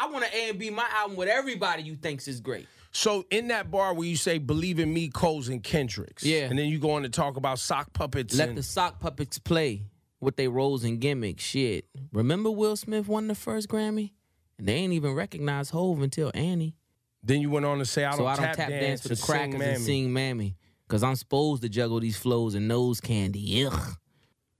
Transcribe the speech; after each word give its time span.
I 0.00 0.06
want 0.08 0.24
to 0.24 0.34
A 0.34 0.48
and 0.50 0.58
B 0.58 0.70
my 0.70 0.86
album 0.94 1.16
with 1.16 1.28
everybody 1.28 1.82
you 1.82 1.94
thinks 1.96 2.26
is 2.28 2.40
great. 2.40 2.66
So 2.92 3.24
in 3.30 3.48
that 3.48 3.70
bar 3.70 3.94
where 3.94 4.06
you 4.08 4.16
say 4.16 4.38
"Believe 4.38 4.78
in 4.80 4.92
Me," 4.92 5.08
Coles 5.08 5.48
and 5.48 5.62
Kendricks, 5.62 6.24
Yeah. 6.24 6.48
and 6.48 6.58
then 6.58 6.68
you 6.68 6.78
go 6.78 6.92
on 6.92 7.02
to 7.02 7.08
talk 7.08 7.36
about 7.36 7.58
sock 7.58 7.92
puppets. 7.92 8.34
Let 8.36 8.48
and, 8.50 8.58
the 8.58 8.62
sock 8.62 8.98
puppets 9.00 9.38
play 9.38 9.84
with 10.20 10.36
their 10.36 10.50
roles 10.50 10.82
and 10.84 11.00
gimmicks. 11.00 11.44
Shit. 11.44 11.84
Remember 12.12 12.50
Will 12.50 12.76
Smith 12.76 13.06
won 13.06 13.28
the 13.28 13.34
first 13.34 13.68
Grammy? 13.68 14.12
And 14.58 14.66
they 14.66 14.74
ain't 14.74 14.92
even 14.92 15.12
recognize 15.14 15.70
Hove 15.70 16.02
until 16.02 16.30
Annie. 16.34 16.74
then 17.22 17.40
you 17.42 17.50
went 17.50 17.66
on 17.66 17.78
to 17.78 17.84
say, 17.84 18.04
"I 18.04 18.10
don't, 18.10 18.18
so 18.18 18.26
I 18.26 18.36
don't 18.36 18.44
tap, 18.46 18.56
tap 18.56 18.68
dance, 18.70 19.02
for 19.02 19.08
the 19.08 19.16
crackers 19.16 19.60
and 19.60 19.82
sing 19.82 20.12
Mammy. 20.12 20.56
Cause 20.88 21.02
I'm 21.04 21.14
supposed 21.16 21.62
to 21.62 21.68
juggle 21.68 22.00
these 22.00 22.16
flows 22.16 22.54
and 22.56 22.66
nose 22.66 23.00
candy. 23.00 23.64
Ugh. 23.64 23.94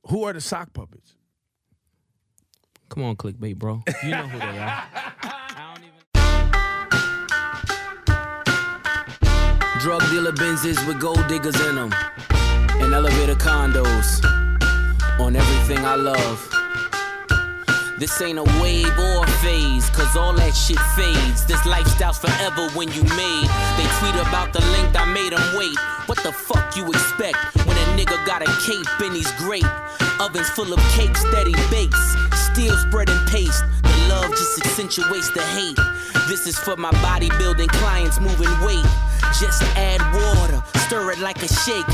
Who 0.09 0.23
are 0.25 0.33
the 0.33 0.41
sock 0.41 0.73
puppets? 0.73 1.15
Come 2.91 3.05
on, 3.05 3.15
clickbait, 3.15 3.57
bro. 3.57 3.85
You 4.03 4.11
know 4.11 4.27
who 4.27 4.39
they 4.41 4.59
are. 4.59 4.83
Drug 9.79 10.03
dealer 10.11 10.33
Benzes 10.33 10.85
with 10.89 11.01
gold 11.01 11.25
diggers 11.29 11.55
in 11.69 11.77
them. 11.77 11.95
And 12.83 12.93
elevator 12.93 13.37
condos. 13.37 14.25
On 15.21 15.37
everything 15.37 15.85
I 15.85 15.95
love. 15.95 16.49
This 18.01 18.21
ain't 18.23 18.39
a 18.39 18.45
wave 18.61 18.99
or 18.99 19.25
a 19.25 19.31
phase, 19.39 19.89
cause 19.91 20.17
all 20.17 20.33
that 20.33 20.53
shit 20.53 20.81
fades. 20.97 21.47
This 21.47 21.65
lifestyle's 21.67 22.19
forever 22.19 22.69
when 22.71 22.89
you 22.89 23.05
made. 23.05 23.49
They 23.79 23.87
tweet 24.01 24.17
about 24.27 24.53
the 24.53 24.61
length 24.73 24.97
I 24.97 25.05
made 25.05 25.33
them 25.33 25.57
wait. 25.57 25.79
What 26.07 26.19
the 26.25 26.33
fuck 26.33 26.77
you 26.77 26.89
expect 26.89 27.39
when 27.67 27.77
a 27.77 27.87
nigga 27.97 28.27
got 28.27 28.43
a 28.43 28.51
cape 28.67 29.01
and 29.01 29.15
he's 29.15 29.31
great? 29.39 29.65
Ovens 30.21 30.51
full 30.51 30.71
of 30.71 30.79
cakes 30.93 31.25
that 31.33 31.47
he 31.47 31.55
bakes. 31.71 31.99
Still 32.53 32.77
spreading 32.77 33.17
paste. 33.25 33.65
The 33.83 34.00
love 34.11 34.31
just 34.31 34.59
accentuates 34.59 35.31
the 35.31 35.43
hate. 35.57 35.79
This 36.29 36.47
is 36.47 36.59
for 36.59 36.77
my 36.77 36.91
bodybuilding 37.07 37.69
clients 37.81 38.19
moving 38.21 38.55
weight. 38.67 38.87
Just 39.39 39.63
add 39.77 40.01
water, 40.13 40.61
stir 40.87 41.13
it 41.13 41.19
like 41.21 41.43
a 41.43 41.49
shake. 41.49 41.87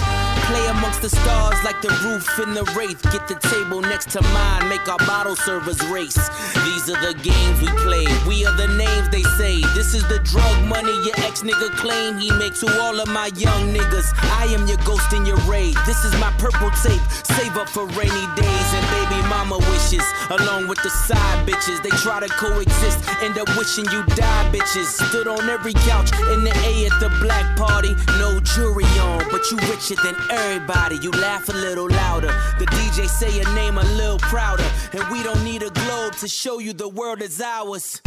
Play 0.49 0.67
amongst 0.69 1.03
the 1.03 1.11
stars 1.11 1.59
like 1.65 1.83
the 1.83 1.93
roof 2.05 2.27
in 2.39 2.55
the 2.55 2.65
wraith. 2.77 3.03
Get 3.13 3.29
the 3.29 3.35
table 3.51 3.81
next 3.83 4.11
to 4.11 4.23
mine, 4.23 4.69
make 4.69 4.89
our 4.89 4.99
bottle 4.99 5.37
servers 5.37 5.81
race. 5.89 6.17
These 6.65 6.89
are 6.89 7.01
the 7.07 7.15
games 7.21 7.61
we 7.61 7.69
play. 7.85 8.07
We 8.27 8.47
are 8.47 8.57
the 8.57 8.69
names 8.69 9.09
they 9.11 9.23
say. 9.37 9.61
This 9.75 9.93
is 9.95 10.07
the 10.09 10.21
drug 10.21 10.57
money 10.65 10.95
your 11.05 11.17
ex 11.27 11.43
nigga 11.43 11.71
claim 11.77 12.19
he 12.19 12.31
makes 12.39 12.61
to 12.61 12.69
all 12.81 12.99
of 12.99 13.09
my 13.09 13.27
young 13.37 13.75
niggas. 13.75 14.09
I 14.41 14.47
am 14.55 14.67
your 14.67 14.79
ghost 14.79 15.13
in 15.13 15.27
your 15.27 15.41
raid. 15.51 15.77
This 15.85 16.05
is 16.05 16.13
my 16.19 16.33
purple 16.39 16.71
tape. 16.83 17.03
Save 17.37 17.57
up 17.57 17.69
for 17.69 17.85
rainy 17.99 18.27
days 18.39 18.69
and 18.77 18.87
baby 18.97 19.21
mama 19.29 19.59
wishes. 19.71 20.07
Along 20.31 20.69
with 20.69 20.81
the 20.83 20.91
side 20.91 21.47
bitches, 21.47 21.83
they 21.83 21.95
try 22.07 22.21
to 22.21 22.29
coexist. 22.29 22.99
End 23.21 23.37
up 23.37 23.49
wishing 23.59 23.85
you 23.87 24.05
die, 24.15 24.51
bitches. 24.53 24.87
Stood 25.09 25.27
on 25.27 25.49
every 25.51 25.73
couch 25.73 26.13
in 26.33 26.45
the 26.45 26.55
A 26.65 26.87
at 26.87 27.01
the 27.01 27.11
black 27.21 27.57
party. 27.57 27.95
No 28.23 28.39
jury 28.41 28.85
on, 29.01 29.25
but 29.33 29.51
you 29.51 29.57
richer 29.69 29.97
than 30.05 30.15
everybody. 30.31 30.99
You 31.03 31.11
laugh 31.11 31.49
a 31.49 31.53
little 31.53 31.89
louder. 31.89 32.33
The 32.61 32.67
DJ 32.67 33.09
say 33.09 33.37
your 33.37 33.53
name 33.57 33.77
a 33.77 33.83
little 34.01 34.19
prouder. 34.19 34.71
And 34.93 35.03
we 35.11 35.25
don't 35.25 35.43
need 35.43 35.65
a 35.65 35.71
globe 35.71 36.15
to 36.17 36.29
show 36.29 36.61
you 36.61 36.73
the 36.73 36.89
world 36.89 37.23
is 37.23 37.41
ours. 37.41 38.01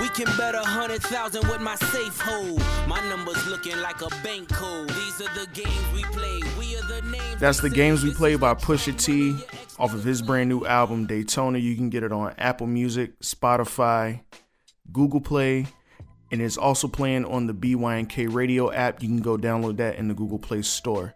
We 0.00 0.08
can 0.10 0.28
bet 0.38 0.54
a 0.54 0.62
hundred 0.62 1.02
thousand 1.02 1.48
with 1.48 1.60
my 1.60 1.74
safe 1.74 2.20
hold. 2.20 2.62
My 2.86 3.00
numbers 3.08 3.44
looking 3.48 3.78
like 3.78 4.00
a 4.00 4.10
bank 4.22 4.48
code. 4.48 4.90
These 4.90 5.20
are 5.22 5.34
the 5.34 5.48
games 5.52 5.84
we 5.92 6.04
play. 6.04 6.40
We 6.56 6.76
are 6.76 6.86
the 6.86 7.02
names. 7.02 7.40
That's 7.40 7.58
the 7.58 7.70
games 7.70 8.04
we 8.04 8.12
play 8.12 8.36
by 8.36 8.54
Pusha 8.54 8.96
T 8.96 9.10
money 9.22 9.40
your 9.40 9.48
ex 9.62 9.69
off 9.80 9.94
of 9.94 10.04
his 10.04 10.20
brand 10.20 10.50
new 10.50 10.64
album 10.66 11.06
Daytona. 11.06 11.58
You 11.58 11.74
can 11.74 11.88
get 11.88 12.02
it 12.02 12.12
on 12.12 12.34
Apple 12.36 12.66
Music, 12.66 13.18
Spotify, 13.20 14.20
Google 14.92 15.22
Play, 15.22 15.66
and 16.30 16.42
it's 16.42 16.58
also 16.58 16.86
playing 16.86 17.24
on 17.24 17.46
the 17.46 17.54
BYNK 17.54 18.32
radio 18.32 18.70
app. 18.70 19.02
You 19.02 19.08
can 19.08 19.22
go 19.22 19.38
download 19.38 19.78
that 19.78 19.96
in 19.96 20.08
the 20.08 20.14
Google 20.14 20.38
Play 20.38 20.60
Store. 20.62 21.14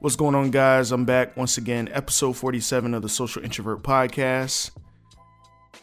What's 0.00 0.14
going 0.14 0.34
on, 0.34 0.50
guys? 0.50 0.92
I'm 0.92 1.06
back 1.06 1.38
once 1.38 1.56
again, 1.56 1.88
episode 1.90 2.36
47 2.36 2.92
of 2.92 3.00
the 3.00 3.08
Social 3.08 3.42
Introvert 3.42 3.82
Podcast. 3.82 4.72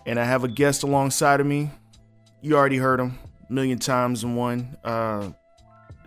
And 0.06 0.20
I 0.20 0.24
have 0.24 0.44
a 0.44 0.48
guest 0.48 0.84
alongside 0.84 1.40
of 1.40 1.48
me. 1.48 1.72
You 2.44 2.56
already 2.56 2.78
heard 2.78 3.00
him 3.00 3.18
a 3.50 3.52
million 3.52 3.80
times 3.80 4.24
in 4.24 4.36
one, 4.36 4.78
uh, 4.84 5.32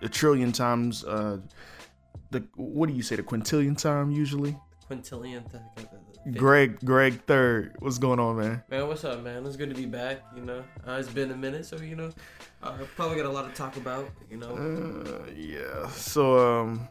a 0.02 0.08
trillion 0.08 0.52
times. 0.52 1.02
Uh, 1.02 1.38
the 2.30 2.46
what 2.54 2.88
do 2.88 2.94
you 2.94 3.02
say? 3.02 3.16
The 3.16 3.24
quintillion 3.24 3.76
time 3.76 4.12
usually. 4.12 4.56
Quintillion. 4.88 5.44
Greg, 6.34 6.78
Greg 6.84 7.20
third. 7.26 7.76
What's 7.78 7.98
going 7.98 8.18
on, 8.18 8.36
man? 8.38 8.62
Man, 8.68 8.88
what's 8.88 9.04
up, 9.04 9.22
man? 9.22 9.46
It's 9.46 9.56
good 9.56 9.68
to 9.70 9.76
be 9.76 9.86
back. 9.86 10.22
You 10.34 10.42
know, 10.42 10.64
uh, 10.86 10.92
it's 10.92 11.08
been 11.08 11.30
a 11.30 11.36
minute, 11.36 11.64
so 11.66 11.76
you 11.76 11.94
know, 11.94 12.10
uh, 12.62 12.76
probably 12.96 13.16
got 13.16 13.26
a 13.26 13.30
lot 13.30 13.48
to 13.48 13.54
talk 13.54 13.76
about. 13.76 14.08
You 14.30 14.38
know, 14.38 14.56
Uh, 14.56 15.30
yeah. 15.36 15.88
So 15.90 16.60
um, 16.62 16.88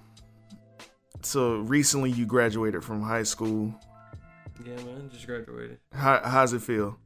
so 1.22 1.57
recently 1.57 2.12
you 2.12 2.25
graduated 2.25 2.84
from 2.84 3.01
high 3.01 3.23
school. 3.23 3.73
yeah, 4.66 4.75
man, 4.84 5.09
just 5.12 5.28
graduated. 5.28 5.79
How 5.91 6.22
how's 6.23 6.53
it 6.53 6.62
feel? 6.62 6.97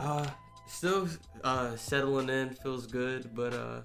Uh, 0.00 0.26
still 0.66 1.08
uh 1.44 1.76
settling 1.76 2.28
in, 2.28 2.50
feels 2.50 2.88
good, 2.88 3.30
but 3.36 3.54
uh, 3.54 3.82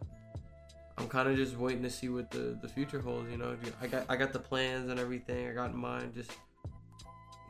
I'm 0.98 1.08
kind 1.08 1.30
of 1.30 1.36
just 1.36 1.58
waiting 1.58 1.84
to 1.84 1.92
see 1.92 2.10
what 2.10 2.32
the 2.32 2.58
the 2.60 2.68
future 2.68 3.02
holds. 3.02 3.30
You 3.30 3.38
know, 3.38 3.56
I 3.80 3.86
got 3.88 4.06
I 4.10 4.16
got 4.16 4.34
the 4.34 4.40
plans 4.40 4.90
and 4.90 5.00
everything 5.00 5.48
I 5.48 5.54
got 5.54 5.70
in 5.70 5.78
mind. 5.78 6.16
Just 6.16 6.32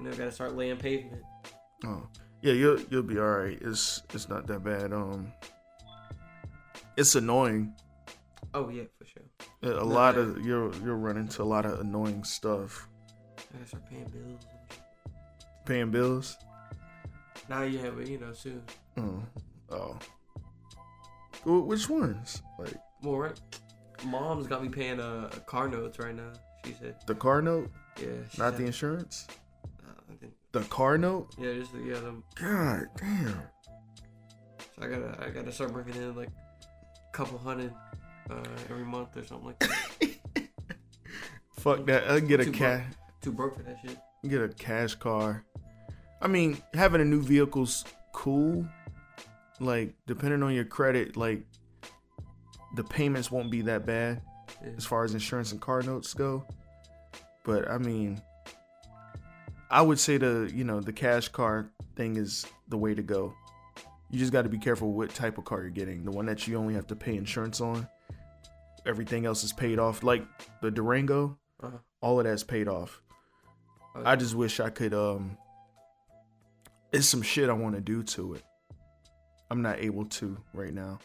you 0.01 0.09
know, 0.09 0.15
got 0.15 0.25
to 0.25 0.31
start 0.31 0.55
laying 0.55 0.77
pavement. 0.77 1.21
Oh, 1.85 2.07
yeah. 2.41 2.53
You'll 2.53 2.79
you'll 2.89 3.03
be 3.03 3.19
all 3.19 3.25
right. 3.29 3.57
It's 3.61 4.01
it's 4.13 4.27
not 4.29 4.47
that 4.47 4.63
bad. 4.63 4.93
Um, 4.93 5.31
it's 6.97 7.15
annoying. 7.15 7.73
Oh 8.53 8.69
yeah, 8.69 8.83
for 8.97 9.05
sure. 9.05 9.23
A 9.63 9.81
a 9.81 9.85
No, 9.85 9.85
lot 9.85 10.17
of 10.17 10.45
you'll 10.45 10.75
you'll 10.83 10.97
run 10.97 11.17
into 11.17 11.41
a 11.41 11.45
lot 11.45 11.65
of 11.65 11.79
annoying 11.79 12.23
stuff. 12.23 12.87
I 13.37 13.53
gotta 13.57 13.67
start 13.67 13.89
paying 13.89 14.05
bills. 14.05 14.41
Paying 15.65 15.91
bills. 15.91 16.37
Not 17.49 17.71
yet, 17.71 17.95
but 17.95 18.07
you 18.07 18.17
know, 18.19 18.33
soon. 18.33 18.61
Oh, 18.97 19.23
oh. 19.69 19.97
Wh- 21.43 21.67
Which 21.67 21.89
ones? 21.89 22.41
Like 22.59 22.75
Well, 23.03 23.17
right. 23.17 23.39
Mom's 24.05 24.47
got 24.47 24.63
me 24.63 24.69
paying 24.69 24.99
uh 24.99 25.29
car 25.45 25.67
notes 25.67 25.99
right 25.99 26.15
now. 26.15 26.31
She 26.65 26.73
said, 26.73 26.95
the 27.07 27.15
car 27.15 27.41
note, 27.41 27.71
yeah. 27.99 28.07
Not 28.37 28.53
said, 28.53 28.57
the 28.57 28.65
insurance. 28.65 29.27
I 30.11 30.15
think, 30.17 30.33
The 30.51 30.61
car 30.61 30.97
note. 30.97 31.33
yeah, 31.37 31.53
just 31.53 31.71
the, 31.73 31.79
yeah. 31.79 31.99
Them, 31.99 32.23
God 32.35 32.85
damn. 32.97 33.41
so 34.75 34.81
I 34.81 34.87
gotta 34.87 35.23
I 35.25 35.29
gotta 35.29 35.51
start 35.51 35.73
bringing 35.73 35.95
in 35.95 36.15
like 36.15 36.29
a 36.29 37.11
couple 37.17 37.37
hundred 37.37 37.73
uh, 38.29 38.43
every 38.69 38.85
month 38.85 39.15
or 39.17 39.23
something 39.25 39.47
like 39.47 39.59
that. 39.59 40.47
Fuck 41.59 41.85
that. 41.85 42.09
I'll 42.09 42.19
get 42.21 42.39
a 42.39 42.49
cash. 42.49 42.85
Too 43.21 43.31
broke 43.31 43.55
for 43.55 43.63
that 43.63 43.77
shit. 43.85 43.97
Get 44.27 44.41
a 44.41 44.49
cash 44.49 44.95
car. 44.95 45.43
I 46.21 46.27
mean, 46.27 46.57
having 46.73 47.01
a 47.01 47.05
new 47.05 47.21
vehicle's 47.21 47.85
cool. 48.13 48.65
Like, 49.59 49.93
depending 50.07 50.41
on 50.43 50.53
your 50.55 50.65
credit, 50.65 51.15
like 51.17 51.43
the 52.75 52.83
payments 52.83 53.29
won't 53.31 53.51
be 53.51 53.61
that 53.63 53.85
bad 53.85 54.21
Yeah. 54.63 54.69
as 54.77 54.85
far 54.85 55.03
as 55.03 55.13
insurance 55.13 55.51
and 55.51 55.61
car 55.61 55.81
notes 55.83 56.13
go. 56.13 56.45
But 57.43 57.69
I 57.69 57.77
mean, 57.77 58.21
I 59.71 59.81
would 59.81 59.99
say 59.99 60.17
the 60.17 60.51
you 60.53 60.63
know 60.63 60.79
the 60.81 60.93
cash 60.93 61.29
car 61.29 61.71
thing 61.95 62.17
is 62.17 62.45
the 62.67 62.77
way 62.77 62.93
to 62.93 63.01
go. 63.01 63.33
You 64.09 64.19
just 64.19 64.33
got 64.33 64.41
to 64.41 64.49
be 64.49 64.57
careful 64.57 64.91
what 64.91 65.09
type 65.15 65.37
of 65.37 65.45
car 65.45 65.61
you're 65.61 65.69
getting. 65.69 66.03
The 66.03 66.11
one 66.11 66.25
that 66.25 66.45
you 66.47 66.57
only 66.57 66.73
have 66.73 66.87
to 66.87 66.95
pay 66.95 67.15
insurance 67.15 67.61
on. 67.61 67.87
Everything 68.85 69.25
else 69.25 69.43
is 69.43 69.53
paid 69.53 69.79
off. 69.79 70.03
Like 70.03 70.25
the 70.61 70.69
Durango, 70.71 71.37
Uh-huh. 71.63 71.77
all 72.01 72.19
of 72.19 72.25
that's 72.25 72.43
paid 72.43 72.67
off. 72.67 73.01
I 73.95 74.15
just 74.15 74.35
wish 74.35 74.59
I 74.59 74.69
could 74.69 74.93
um 74.93 75.37
it's 76.91 77.07
some 77.07 77.21
shit 77.21 77.49
I 77.49 77.53
want 77.53 77.75
to 77.75 77.81
do 77.81 78.03
to 78.03 78.33
it. 78.33 78.43
I'm 79.49 79.61
not 79.61 79.79
able 79.79 80.05
to 80.05 80.37
right 80.53 80.73
now. 80.73 80.99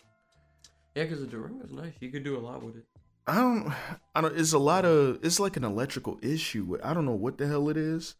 yeah, 0.94 1.04
because 1.04 1.20
the 1.20 1.26
Durango's 1.26 1.72
nice. 1.72 1.92
You 2.00 2.10
could 2.10 2.24
do 2.24 2.36
a 2.36 2.40
lot 2.40 2.62
with 2.62 2.76
it. 2.76 2.84
I 3.28 3.34
don't 3.36 3.72
I 4.14 4.20
don't 4.20 4.36
it's 4.38 4.52
a 4.52 4.58
lot 4.58 4.84
of 4.84 5.18
it's 5.22 5.38
like 5.38 5.56
an 5.56 5.64
electrical 5.64 6.18
issue. 6.22 6.78
I 6.82 6.94
don't 6.94 7.04
know 7.06 7.12
what 7.14 7.38
the 7.38 7.46
hell 7.46 7.68
it 7.68 7.76
is. 7.76 8.14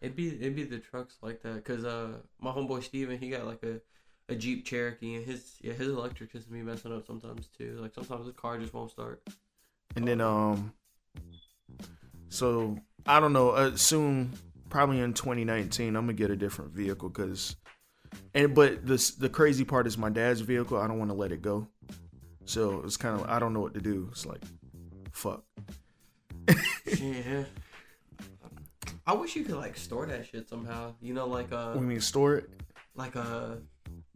It'd 0.00 0.16
be 0.16 0.28
it'd 0.28 0.56
be 0.56 0.64
the 0.64 0.78
trucks 0.78 1.16
like 1.22 1.42
that. 1.42 1.64
Cause 1.64 1.84
uh 1.84 2.12
my 2.40 2.50
homeboy 2.50 2.82
Steven, 2.82 3.18
he 3.18 3.28
got 3.28 3.46
like 3.46 3.62
a, 3.62 3.80
a 4.32 4.34
Jeep 4.34 4.64
Cherokee 4.64 5.16
and 5.16 5.26
his 5.26 5.56
yeah 5.60 5.74
his 5.74 5.88
electric 5.88 6.32
just 6.32 6.50
be 6.50 6.62
messing 6.62 6.92
up 6.92 7.06
sometimes 7.06 7.48
too. 7.56 7.78
Like 7.80 7.94
sometimes 7.94 8.26
the 8.26 8.32
car 8.32 8.58
just 8.58 8.72
won't 8.72 8.90
start. 8.90 9.22
And 9.96 10.08
then 10.08 10.20
um 10.20 10.72
so 12.28 12.78
I 13.06 13.20
don't 13.20 13.32
know, 13.32 13.50
uh, 13.50 13.76
soon 13.76 14.32
probably 14.70 15.00
in 15.00 15.12
2019 15.12 15.88
I'm 15.88 16.06
going 16.06 16.16
to 16.16 16.22
get 16.22 16.30
a 16.30 16.36
different 16.36 16.72
vehicle 16.72 17.10
cuz 17.10 17.56
and 18.34 18.54
but 18.54 18.86
this 18.86 19.10
the 19.10 19.28
crazy 19.28 19.64
part 19.64 19.86
is 19.86 19.98
my 19.98 20.08
dad's 20.10 20.40
vehicle, 20.40 20.78
I 20.78 20.86
don't 20.86 20.98
want 20.98 21.10
to 21.10 21.16
let 21.16 21.30
it 21.30 21.42
go. 21.42 21.68
So 22.46 22.80
it's 22.84 22.96
kind 22.96 23.20
of 23.20 23.28
I 23.28 23.38
don't 23.38 23.52
know 23.52 23.60
what 23.60 23.74
to 23.74 23.80
do. 23.80 24.08
It's 24.12 24.24
like 24.24 24.42
fuck. 25.12 25.44
yeah. 26.98 27.44
I 29.10 29.12
wish 29.14 29.34
you 29.34 29.42
could 29.44 29.56
like 29.56 29.76
store 29.76 30.06
that 30.06 30.26
shit 30.26 30.48
somehow. 30.48 30.94
You 31.00 31.14
know, 31.14 31.26
like 31.26 31.50
uh, 31.52 31.72
We 31.74 31.80
mean 31.84 32.00
store 32.00 32.36
it? 32.36 32.50
like 32.94 33.16
uh, 33.16 33.56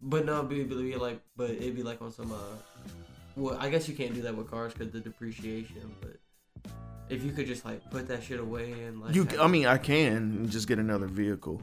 But 0.00 0.25
no, 0.25 0.43
be, 0.44 0.62
be 0.62 0.94
like, 0.96 1.20
but 1.37 1.50
it'd 1.50 1.75
be 1.75 1.82
like 1.82 2.00
on 2.00 2.12
some. 2.12 2.31
uh 2.31 2.37
Well, 3.37 3.56
I 3.61 3.70
guess 3.70 3.88
you 3.88 3.94
can't 3.96 4.14
do 4.14 4.23
that 4.23 4.37
with 4.37 4.49
cars 4.49 4.73
because 4.73 4.93
the 4.93 5.00
depreciation. 5.00 5.93
But 6.00 6.17
if 7.08 7.25
you 7.25 7.32
could 7.32 7.46
just 7.49 7.64
like 7.64 7.81
put 7.91 8.06
that 8.06 8.23
shit 8.23 8.38
away 8.38 8.70
and 8.85 9.00
like, 9.00 9.14
You, 9.17 9.25
have- 9.25 9.41
I 9.41 9.49
mean, 9.49 9.67
I 9.67 9.79
can 9.79 10.49
just 10.49 10.69
get 10.69 10.79
another 10.79 11.06
vehicle, 11.08 11.61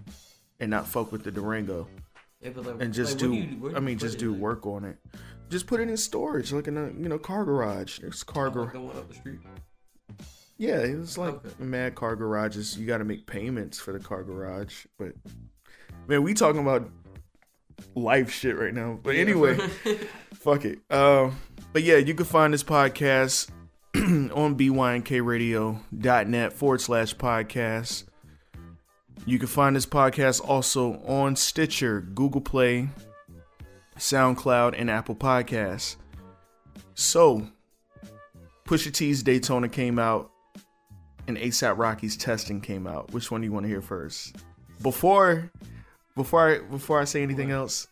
and 0.59 0.69
not 0.69 0.85
fuck 0.85 1.13
with 1.13 1.23
the 1.23 1.31
Durango, 1.31 1.87
yeah, 2.41 2.49
but 2.53 2.65
like, 2.65 2.81
and 2.81 2.93
just 2.93 3.13
like, 3.13 3.19
do. 3.19 3.29
where 3.61 3.71
you- 3.71 3.77
I 3.77 3.79
mean, 3.79 3.97
just 3.97 4.15
it, 4.15 4.19
do 4.19 4.31
like, 4.33 4.41
work 4.41 4.65
on 4.65 4.83
it. 4.83 4.97
Just 5.49 5.67
put 5.67 5.79
it 5.79 5.87
in 5.89 5.95
storage, 5.95 6.51
like 6.51 6.67
in 6.67 6.77
a 6.77 6.87
you 6.87 7.07
know 7.07 7.17
car 7.17 7.45
garage. 7.45 7.99
There's 7.99 8.23
car 8.23 8.45
like 8.45 8.53
garage. 8.55 8.73
the 8.73 8.81
one 8.81 8.97
up 8.97 9.07
the 9.07 9.15
street. 9.15 9.39
Yeah, 10.61 10.77
it's 10.77 11.17
like 11.17 11.33
Okay. 11.33 11.49
mad 11.57 11.95
car 11.95 12.15
garages. 12.15 12.77
You 12.77 12.85
got 12.85 12.99
to 12.99 13.03
make 13.03 13.25
payments 13.25 13.79
for 13.79 13.93
the 13.93 13.99
car 13.99 14.23
garage, 14.23 14.85
but 14.99 15.13
man, 16.07 16.21
we 16.21 16.35
talking 16.35 16.61
about 16.61 16.87
life 17.95 18.29
shit 18.29 18.55
right 18.59 18.71
now. 18.71 18.99
But 19.01 19.15
anyway, 19.15 19.57
fuck 20.35 20.65
it. 20.65 20.77
Um, 20.91 21.35
but 21.73 21.81
yeah, 21.81 21.97
you 21.97 22.13
can 22.13 22.27
find 22.27 22.53
this 22.53 22.63
podcast 22.63 23.49
on 23.95 24.55
bynkradio.net 24.55 26.53
forward 26.53 26.81
slash 26.81 27.15
podcast. 27.15 28.03
You 29.25 29.39
can 29.39 29.47
find 29.47 29.75
this 29.75 29.87
podcast 29.87 30.47
also 30.47 31.01
on 31.07 31.35
Stitcher, 31.37 32.01
Google 32.01 32.41
Play, 32.41 32.89
SoundCloud, 33.97 34.75
and 34.77 34.91
Apple 34.91 35.15
Podcasts. 35.15 35.95
So, 36.93 37.47
Pusha 38.65 38.93
T's 38.93 39.23
Daytona 39.23 39.67
came 39.67 39.97
out 39.97 40.30
and 41.27 41.37
ASAP 41.37 41.77
Rocky's 41.77 42.17
Testing 42.17 42.61
came 42.61 42.87
out. 42.87 43.11
Which 43.11 43.31
one 43.31 43.41
do 43.41 43.45
you 43.45 43.53
want 43.53 43.65
to 43.65 43.69
hear 43.69 43.81
first? 43.81 44.35
Before 44.81 45.51
before 46.15 46.49
I 46.49 46.59
before 46.59 46.99
I 46.99 47.05
say 47.05 47.23
anything 47.23 47.51
else, 47.51 47.87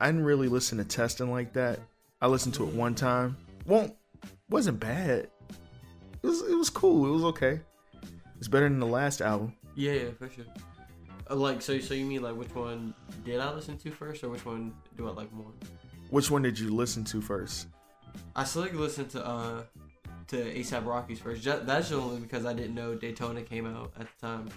I 0.00 0.06
didn't 0.06 0.24
really 0.24 0.48
listen 0.48 0.78
to 0.78 0.84
Testing 0.84 1.30
like 1.30 1.52
that. 1.54 1.80
I 2.20 2.26
listened 2.26 2.54
to 2.54 2.66
it 2.66 2.74
one 2.74 2.94
time. 2.94 3.36
Won't 3.66 3.94
wasn't 4.48 4.80
bad. 4.80 5.28
It 6.22 6.26
was 6.26 6.42
it 6.42 6.56
was 6.56 6.70
cool. 6.70 7.06
It 7.06 7.10
was 7.10 7.24
okay. 7.24 7.60
It's 8.38 8.48
better 8.48 8.68
than 8.68 8.80
the 8.80 8.86
last 8.86 9.20
album. 9.20 9.54
Yeah, 9.74 9.92
yeah, 9.92 10.10
for 10.18 10.28
sure. 10.28 10.44
Uh, 11.30 11.36
like, 11.36 11.62
so, 11.62 11.78
so 11.78 11.94
you 11.94 12.04
mean 12.04 12.22
like 12.22 12.36
which 12.36 12.54
one 12.54 12.94
did 13.24 13.40
I 13.40 13.52
listen 13.52 13.78
to 13.78 13.90
first, 13.90 14.22
or 14.24 14.28
which 14.28 14.44
one 14.44 14.74
do 14.96 15.08
I 15.08 15.12
like 15.12 15.32
more? 15.32 15.50
Which 16.10 16.30
one 16.30 16.42
did 16.42 16.58
you 16.58 16.74
listen 16.74 17.04
to 17.04 17.20
first? 17.20 17.68
I 18.36 18.44
still 18.44 18.62
like 18.62 18.74
listened 18.74 19.10
to 19.10 19.26
uh 19.26 19.62
to 20.28 20.36
ASAP 20.36 20.84
Rocky's 20.86 21.18
first. 21.20 21.42
Ju- 21.42 21.60
That's 21.64 21.88
just 21.88 22.00
only 22.00 22.20
because 22.20 22.44
I 22.46 22.52
didn't 22.52 22.74
know 22.74 22.94
Daytona 22.94 23.42
came 23.42 23.66
out 23.66 23.92
at 23.98 24.06
the 24.06 24.26
time. 24.26 24.48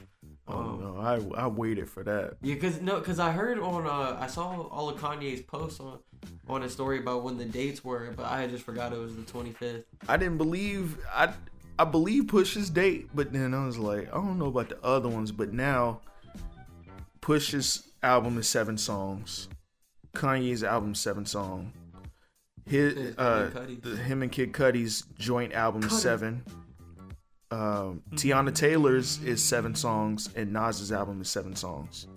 Oh 0.48 0.54
Um, 0.58 0.80
no, 0.82 0.98
I 1.02 1.44
I 1.44 1.48
waited 1.48 1.90
for 1.90 2.04
that. 2.04 2.38
Yeah, 2.42 2.56
cause 2.56 2.82
no, 2.82 3.00
cause 3.02 3.20
I 3.20 3.32
heard 3.32 3.60
on 3.60 3.86
uh, 3.86 4.18
I 4.20 4.28
saw 4.28 4.62
all 4.68 4.90
of 4.90 5.00
Kanye's 5.00 5.42
posts 5.42 5.80
on 5.80 6.00
on 6.48 6.62
his 6.62 6.72
story 6.74 7.00
about 7.00 7.24
when 7.24 7.38
the 7.38 7.46
dates 7.46 7.84
were, 7.84 8.12
but 8.16 8.26
I 8.26 8.48
just 8.48 8.64
forgot 8.64 8.92
it 8.94 8.98
was 9.00 9.16
the 9.16 9.22
25th. 9.24 9.84
I 10.08 10.18
didn't 10.18 10.38
believe 10.38 10.98
I 11.14 11.34
I 11.80 11.84
believe 11.84 12.28
Push's 12.28 12.70
date, 12.70 13.10
but 13.14 13.32
then 13.34 13.54
I 13.54 13.66
was 13.66 13.78
like, 13.78 14.08
I 14.12 14.16
don't 14.18 14.40
know 14.40 14.48
about 14.48 14.70
the 14.70 14.84
other 14.84 15.10
ones, 15.10 15.32
but 15.32 15.54
now 15.54 16.00
Push's 17.22 17.88
album 18.02 18.38
is 18.38 18.48
seven 18.48 18.78
songs. 18.78 19.48
Kanye's 20.16 20.64
album 20.64 20.96
seven 20.96 21.26
song. 21.26 21.74
His 22.68 23.16
uh, 23.18 23.50
the, 23.82 23.96
him 23.96 24.22
and 24.22 24.32
Kid 24.32 24.52
Cudi's 24.54 25.04
joint 25.18 25.54
album 25.54 25.84
is 25.84 25.92
Cudi. 25.92 26.00
seven. 26.00 26.44
Um, 27.50 28.04
Teyana 28.12 28.54
Taylor's 28.54 29.24
is 29.24 29.42
seven 29.42 29.74
songs, 29.74 30.30
and 30.36 30.52
Nas's 30.52 30.92
album 30.92 31.22
is 31.22 31.30
seven 31.30 31.56
songs. 31.56 32.08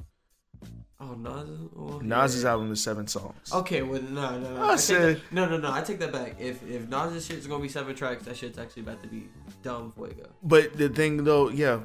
Oh, 1.03 1.15
Nas. 1.15 1.49
Well, 1.73 2.01
Nas's 2.01 2.43
yeah. 2.43 2.51
album 2.51 2.73
is 2.73 2.83
seven 2.83 3.07
songs. 3.07 3.51
Okay, 3.53 3.81
well, 3.83 4.03
no, 4.03 4.39
no, 4.39 4.55
no. 4.55 4.65
I 4.65 4.71
take 4.73 4.79
said- 4.81 5.17
that- 5.17 5.33
no, 5.33 5.47
no, 5.49 5.57
no. 5.57 5.73
I 5.73 5.81
take 5.83 5.99
that 6.01 6.13
back. 6.13 6.35
If 6.39 6.69
if 6.69 6.89
Nas's 6.89 7.25
shit's 7.25 7.47
gonna 7.47 7.63
be 7.63 7.69
seven 7.69 7.95
tracks, 7.95 8.25
that 8.25 8.37
shit's 8.37 8.59
actually 8.59 8.83
about 8.83 9.03
to 9.05 9.09
be 9.09 9.29
dumb 9.63 9.93
fuego. 9.93 10.29
But 10.43 10.77
the 10.77 10.89
thing 10.89 11.23
though, 11.25 11.49
yeah, 11.49 11.81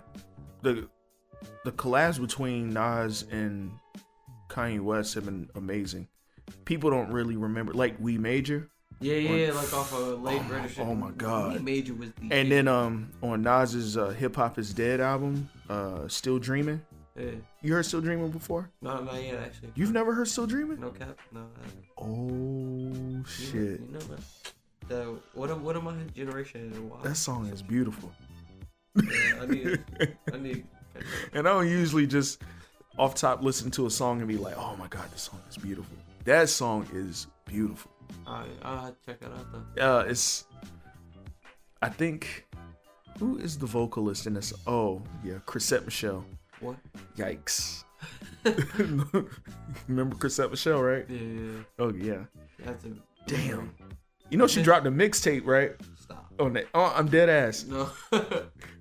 the 0.64 0.90
the 1.64 1.72
collabs 1.72 2.20
between 2.20 2.72
Nas 2.74 3.24
and 3.32 3.72
Kanye 4.50 4.82
West 4.82 5.14
have 5.14 5.26
been 5.26 5.50
amazing. 5.56 6.08
People 6.66 6.90
don't 6.90 7.12
really 7.12 7.36
remember, 7.38 7.74
like 7.74 7.96
We 8.00 8.18
Major, 8.18 8.70
Yeah, 9.00 9.16
yeah, 9.16 9.30
On- 9.32 9.40
yeah, 9.40 9.52
like 9.54 9.74
off 9.74 9.94
a 9.94 9.98
late 9.98 10.42
Oh 10.42 10.44
my- 10.44 10.70
oh 10.84 10.96
my 10.96 11.12
God. 11.12 11.54
We 11.58 11.60
Major 11.60 11.94
was 11.94 12.12
the 12.14 12.34
and 12.34 12.52
then 12.52 12.68
um 12.68 13.12
on 13.22 13.42
Nas's 13.42 13.98
uh, 13.98 14.10
Hip 14.10 14.36
Hop 14.36 14.58
Is 14.60 14.74
Dead 14.74 15.00
album, 15.00 15.50
uh, 15.70 16.08
Still 16.08 16.40
Dreaming. 16.40 16.82
yeah. 17.16 17.32
You 17.62 17.74
heard 17.74 17.86
Still 17.86 18.02
Dreaming 18.02 18.30
before? 18.32 18.70
no, 18.82 19.02
not 19.04 19.22
yet 19.24 19.36
actually. 19.44 19.70
You've 19.76 19.92
never 19.94 20.14
heard 20.14 20.28
Still 20.28 20.46
Dreaming? 20.48 20.80
no 20.80 20.90
cap, 20.92 21.18
no. 21.32 21.42
I. 21.42 22.02
Oh 22.04 23.24
shit, 23.26 23.80
You 23.82 23.90
know, 23.92 24.00
man. 24.08 24.20
The, 24.88 25.16
what 25.34 25.50
am 25.50 25.64
what 25.64 25.76
am 25.76 25.88
I 25.88 25.96
generation 26.16 26.72
and 26.74 26.90
why? 26.92 26.98
that 27.04 27.18
song 27.18 27.48
is 27.48 27.62
beautiful. 27.64 28.12
Yeah, 28.96 29.42
I 29.42 29.46
need 29.48 29.84
I 30.34 30.38
need. 30.38 30.66
And 31.34 31.48
I 31.48 31.52
don't 31.54 31.68
usually 31.70 32.06
just 32.08 32.42
off 32.98 33.16
top 33.16 33.42
listen 33.44 33.70
to 33.72 33.88
a 33.88 33.90
song 33.90 34.20
and 34.20 34.28
be 34.28 34.38
like, 34.38 34.56
oh 34.58 34.76
my 34.78 34.88
god, 34.88 35.12
this 35.12 35.24
song 35.24 35.42
is 35.50 35.58
beautiful. 35.58 35.98
That 36.25 36.50
song 36.50 36.88
is 36.94 37.27
beautiful. 37.45 37.92
I 38.27 38.45
I'll 38.63 38.95
check 39.06 39.19
that 39.22 39.31
out 39.31 39.45
though. 39.75 40.00
uh 40.00 40.06
it's 40.07 40.45
I 41.81 41.89
think 41.89 42.45
who 43.19 43.38
is 43.38 43.57
the 43.57 43.66
vocalist 43.66 44.27
in 44.27 44.33
this? 44.33 44.54
Oh, 44.68 45.01
yeah, 45.24 45.36
Chrisette 45.45 45.86
Michele. 45.86 46.25
What? 46.60 46.75
Yikes. 47.16 47.83
Remember 49.88 50.16
Chrisette 50.16 50.50
Michele, 50.51 50.81
right? 50.81 51.06
Yeah, 51.10 51.19
yeah, 51.19 51.42
yeah. 51.42 51.60
Oh 51.80 51.94
yeah. 51.94 52.24
That's 52.60 52.86
a 52.86 52.89
Damn. 53.27 53.74
You 54.30 54.38
know 54.38 54.48
she 54.48 54.62
dropped 54.62 54.86
a 54.88 54.92
mixtape, 54.92 55.45
right? 55.45 55.74
Stop. 56.00 56.31
Oh, 56.39 56.48
na- 56.48 56.62
oh 56.74 56.94
I'm 56.95 57.07
dead 57.07 57.30
ass. 57.30 57.66
No. 57.66 57.89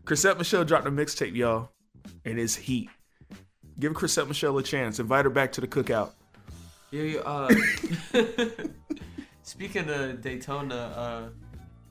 Chrisette 0.05 0.39
Michele 0.39 0.65
dropped 0.65 0.87
a 0.87 0.91
mixtape, 0.91 1.35
y'all. 1.35 1.71
And 2.25 2.39
it's 2.39 2.55
heat. 2.57 2.89
Give 3.79 3.95
Chrisette 3.95 4.29
Michele 4.29 4.57
a 4.59 4.63
chance. 4.63 4.99
Invite 4.99 5.25
her 5.25 5.31
back 5.31 5.53
to 5.53 5.61
the 5.61 5.67
cookout. 5.67 6.13
Yeah, 6.95 7.03
yeah, 7.03 7.21
uh, 7.27 7.53
speaking 9.43 9.91
of 9.91 10.23
Daytona, 10.23 10.75
uh, 10.75 11.29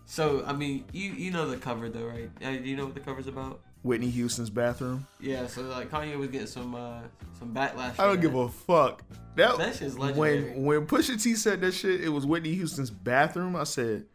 so 0.05 0.45
I 0.47 0.53
mean, 0.53 0.85
you 0.93 1.11
you 1.11 1.29
know 1.29 1.49
the 1.49 1.57
cover 1.57 1.89
though, 1.89 2.05
right? 2.05 2.29
Uh, 2.41 2.51
do 2.51 2.69
you 2.69 2.77
know 2.77 2.85
what 2.85 2.93
the 2.93 3.01
cover's 3.01 3.27
about? 3.27 3.59
Whitney 3.81 4.09
Houston's 4.11 4.49
bathroom. 4.49 5.05
Yeah, 5.19 5.47
so 5.47 5.63
like 5.63 5.91
Kanye 5.91 6.17
was 6.17 6.29
getting 6.29 6.47
some 6.47 6.73
uh 6.73 7.01
some 7.37 7.53
backlash. 7.53 7.99
I 7.99 8.07
don't 8.07 8.21
give 8.21 8.33
a 8.33 8.47
fuck. 8.47 9.03
That, 9.35 9.57
That 9.57 9.75
shit's 9.75 9.97
legendary. 9.97 10.51
when 10.53 10.63
when 10.63 10.87
Pusha 10.87 11.21
T 11.21 11.35
said 11.35 11.59
that 11.61 11.73
shit, 11.73 11.99
it 11.99 12.07
was 12.07 12.25
Whitney 12.25 12.53
Houston's 12.53 12.89
bathroom. 12.89 13.57
I 13.57 13.65
said, 13.65 14.05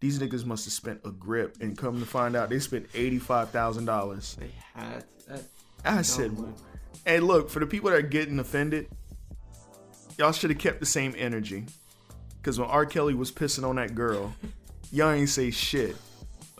these 0.00 0.18
niggas 0.18 0.44
must 0.44 0.66
have 0.66 0.74
spent 0.74 1.00
a 1.06 1.10
grip, 1.10 1.56
and 1.62 1.78
come 1.78 2.00
to 2.00 2.06
find 2.06 2.36
out, 2.36 2.50
they 2.50 2.58
spent 2.58 2.86
eighty 2.92 3.18
five 3.18 3.48
thousand 3.48 3.86
dollars. 3.86 4.36
They 4.38 4.50
had 4.74 5.06
that. 5.28 5.44
I 5.86 6.02
said, 6.02 6.38
man. 6.38 6.54
hey, 7.06 7.20
look 7.20 7.48
for 7.48 7.60
the 7.60 7.66
people 7.66 7.88
that 7.88 7.96
are 7.96 8.02
getting 8.02 8.38
offended, 8.40 8.88
y'all 10.18 10.32
should 10.32 10.50
have 10.50 10.58
kept 10.58 10.80
the 10.80 10.86
same 10.86 11.14
energy, 11.16 11.64
because 12.40 12.58
when 12.58 12.68
R. 12.68 12.86
Kelly 12.86 13.14
was 13.14 13.30
pissing 13.32 13.68
on 13.68 13.76
that 13.76 13.94
girl, 13.94 14.34
y'all 14.92 15.10
ain't 15.10 15.28
say 15.28 15.50
shit. 15.50 15.96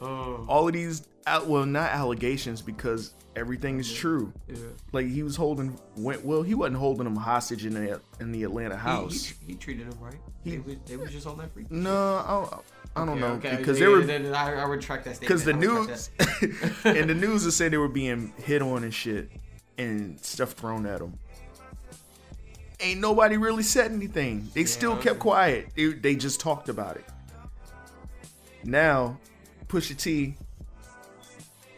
Oh, 0.00 0.44
All 0.48 0.66
of 0.66 0.74
these, 0.74 1.06
out 1.26 1.46
well, 1.46 1.64
not 1.66 1.90
allegations, 1.90 2.60
because 2.62 3.14
everything 3.36 3.78
is 3.78 3.92
true. 3.92 4.32
yeah. 4.48 4.56
Like 4.92 5.06
he 5.06 5.22
was 5.22 5.36
holding, 5.36 5.78
went 5.96 6.24
well, 6.24 6.42
he 6.42 6.54
wasn't 6.54 6.76
holding 6.78 7.04
them 7.04 7.16
hostage 7.16 7.64
in 7.64 7.74
the 7.74 8.00
in 8.20 8.32
the 8.32 8.42
Atlanta 8.44 8.76
house. 8.76 9.24
he, 9.46 9.52
he 9.52 9.54
treated 9.54 9.86
him 9.86 9.94
right. 10.00 10.16
He- 10.44 10.50
they, 10.52 10.58
was, 10.58 10.76
they 10.86 10.96
was 10.96 11.10
just 11.12 11.26
on 11.26 11.38
that 11.38 11.52
free. 11.52 11.66
No, 11.70 12.60
I, 12.96 13.00
I 13.00 13.04
don't 13.06 13.20
know 13.20 13.28
Okay, 13.34 13.56
because 13.56 13.78
yeah, 13.78 13.86
they 13.86 13.92
were 13.92 14.02
then 14.02 14.34
I, 14.34 14.54
I 14.60 14.64
retract 14.64 15.04
that 15.04 15.16
statement. 15.16 15.28
because 15.28 15.44
the 15.44 15.52
news 15.54 16.10
and 16.84 17.08
the 17.08 17.14
news 17.26 17.46
is 17.46 17.54
saying 17.56 17.70
they 17.70 17.78
were 17.78 17.88
being 17.88 18.34
hit 18.38 18.60
on 18.60 18.82
and 18.82 18.92
shit 18.92 19.30
and 19.78 20.18
stuff 20.20 20.50
thrown 20.52 20.84
at 20.86 20.98
them. 20.98 21.16
Ain't 22.82 23.00
nobody 23.00 23.36
really 23.36 23.62
said 23.62 23.92
anything. 23.92 24.50
They 24.54 24.64
still 24.64 24.96
kept 24.96 25.20
quiet. 25.20 25.68
They, 25.76 25.86
they 25.86 26.16
just 26.16 26.40
talked 26.40 26.68
about 26.68 26.96
it. 26.96 27.04
Now, 28.64 29.18
Pusha 29.68 29.96
T, 29.96 30.34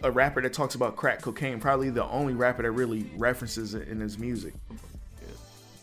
a 0.02 0.10
rapper 0.10 0.40
that 0.40 0.54
talks 0.54 0.74
about 0.74 0.96
crack 0.96 1.20
cocaine, 1.20 1.60
probably 1.60 1.90
the 1.90 2.04
only 2.06 2.32
rapper 2.32 2.62
that 2.62 2.70
really 2.70 3.10
references 3.16 3.74
it 3.74 3.86
in 3.88 4.00
his 4.00 4.18
music, 4.18 4.54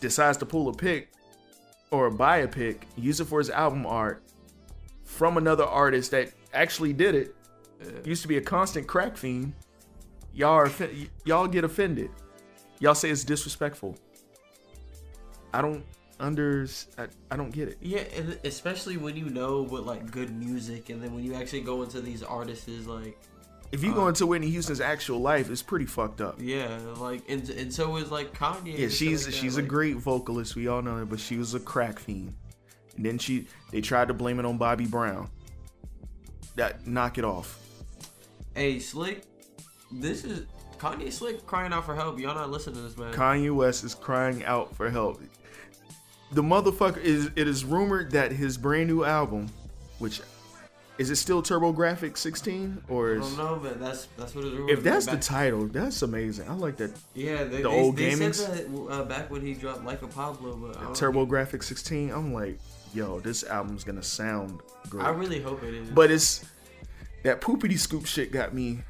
decides 0.00 0.38
to 0.38 0.46
pull 0.46 0.68
a 0.68 0.74
pic 0.74 1.12
or 1.92 2.10
buy 2.10 2.38
a 2.38 2.48
pic, 2.48 2.86
use 2.96 3.20
it 3.20 3.26
for 3.26 3.38
his 3.38 3.50
album 3.50 3.86
art 3.86 4.24
from 5.04 5.36
another 5.36 5.64
artist 5.64 6.10
that 6.10 6.32
actually 6.52 6.92
did 6.92 7.14
it. 7.14 7.36
Used 8.04 8.22
to 8.22 8.28
be 8.28 8.38
a 8.38 8.40
constant 8.40 8.86
crack 8.86 9.16
fiend. 9.16 9.52
Y'all 10.34 10.50
are 10.50 10.70
y'all 11.24 11.46
get 11.46 11.64
offended. 11.64 12.10
Y'all 12.78 12.94
say 12.94 13.10
it's 13.10 13.24
disrespectful. 13.24 13.96
I 15.52 15.62
don't 15.62 15.84
under 16.20 16.66
I, 16.98 17.06
I 17.30 17.36
don't 17.36 17.50
get 17.50 17.68
it. 17.68 17.78
Yeah, 17.80 18.00
and 18.16 18.38
especially 18.44 18.96
when 18.96 19.16
you 19.16 19.26
know 19.26 19.62
what 19.62 19.84
like 19.86 20.10
good 20.10 20.30
music, 20.34 20.88
and 20.90 21.02
then 21.02 21.14
when 21.14 21.24
you 21.24 21.34
actually 21.34 21.62
go 21.62 21.82
into 21.82 22.00
these 22.00 22.22
artists' 22.22 22.86
like 22.86 23.18
If 23.72 23.82
you 23.82 23.92
Uh, 23.92 23.94
go 23.96 24.08
into 24.08 24.26
Whitney 24.26 24.50
Houston's 24.50 24.80
actual 24.80 25.20
life, 25.20 25.50
it's 25.50 25.62
pretty 25.62 25.86
fucked 25.86 26.20
up. 26.20 26.36
Yeah, 26.38 26.78
like 26.98 27.22
and 27.28 27.48
and 27.50 27.72
so 27.72 27.96
is 27.96 28.10
like 28.10 28.32
Kanye. 28.36 28.66
Yeah, 28.66 28.72
and 28.72 28.80
shit 28.80 28.92
she's 28.92 29.26
that, 29.26 29.34
she's 29.34 29.56
a 29.56 29.60
like- 29.60 29.68
great 29.68 29.96
vocalist. 29.96 30.54
We 30.56 30.68
all 30.68 30.82
know 30.82 30.98
that, 31.00 31.06
but 31.06 31.20
she 31.20 31.36
was 31.38 31.54
a 31.54 31.60
crack 31.60 31.98
fiend. 31.98 32.34
And 32.96 33.04
then 33.06 33.18
she 33.18 33.46
they 33.70 33.80
tried 33.80 34.08
to 34.08 34.14
blame 34.14 34.38
it 34.38 34.44
on 34.44 34.58
Bobby 34.58 34.86
Brown. 34.86 35.30
That 36.56 36.86
knock 36.86 37.16
it 37.18 37.24
off. 37.24 37.58
Hey, 38.54 38.78
Slick, 38.78 39.24
this 39.90 40.24
is 40.24 40.46
Kanye 40.76 41.10
Slick 41.10 41.46
crying 41.46 41.72
out 41.72 41.86
for 41.86 41.94
help. 41.94 42.18
Y'all 42.18 42.34
not 42.34 42.50
listening 42.50 42.76
to 42.76 42.82
this 42.82 42.96
man. 42.98 43.14
Kanye 43.14 43.54
West 43.54 43.82
is 43.84 43.94
crying 43.94 44.44
out 44.44 44.76
for 44.76 44.90
help. 44.90 45.22
The 46.32 46.42
motherfucker 46.42 46.98
is 46.98 47.30
it 47.36 47.46
is 47.46 47.64
rumored 47.64 48.12
that 48.12 48.32
his 48.32 48.56
brand 48.56 48.88
new 48.88 49.04
album, 49.04 49.48
which 49.98 50.20
is 50.98 51.10
it 51.10 51.16
still 51.16 51.42
TurboGrafx 51.42 52.16
16 52.16 52.84
or 52.88 53.10
I 53.10 53.12
is, 53.16 53.20
don't 53.20 53.36
know, 53.36 53.60
but 53.62 53.80
that's 53.80 54.06
that's 54.16 54.34
what 54.34 54.44
it's 54.44 54.54
rumored. 54.54 54.70
if 54.70 54.82
that's 54.82 55.06
the 55.06 55.12
back, 55.12 55.20
title, 55.20 55.66
that's 55.66 56.02
amazing. 56.02 56.48
I 56.48 56.54
like 56.54 56.76
that 56.76 56.92
yeah, 57.14 57.44
they, 57.44 57.62
the 57.62 57.68
they, 57.68 57.80
old 57.80 57.96
they 57.96 58.14
said 58.14 58.54
that 58.54 58.90
uh, 58.90 59.04
back 59.04 59.30
when 59.30 59.42
he 59.42 59.54
dropped 59.54 59.84
Life 59.84 60.02
of 60.02 60.14
Pablo, 60.14 60.56
but 60.56 60.76
I, 60.76 60.84
TurboGrafx 60.86 61.64
16. 61.64 62.10
I'm 62.10 62.32
like, 62.32 62.58
yo, 62.94 63.20
this 63.20 63.44
album's 63.44 63.84
gonna 63.84 64.02
sound 64.02 64.60
great. 64.88 65.04
I 65.04 65.10
really 65.10 65.40
hope 65.40 65.62
it 65.62 65.74
is. 65.74 65.90
But 65.90 66.10
it's 66.10 66.44
that 67.24 67.40
poopity 67.40 67.78
scoop 67.78 68.06
shit 68.06 68.32
got 68.32 68.54
me. 68.54 68.80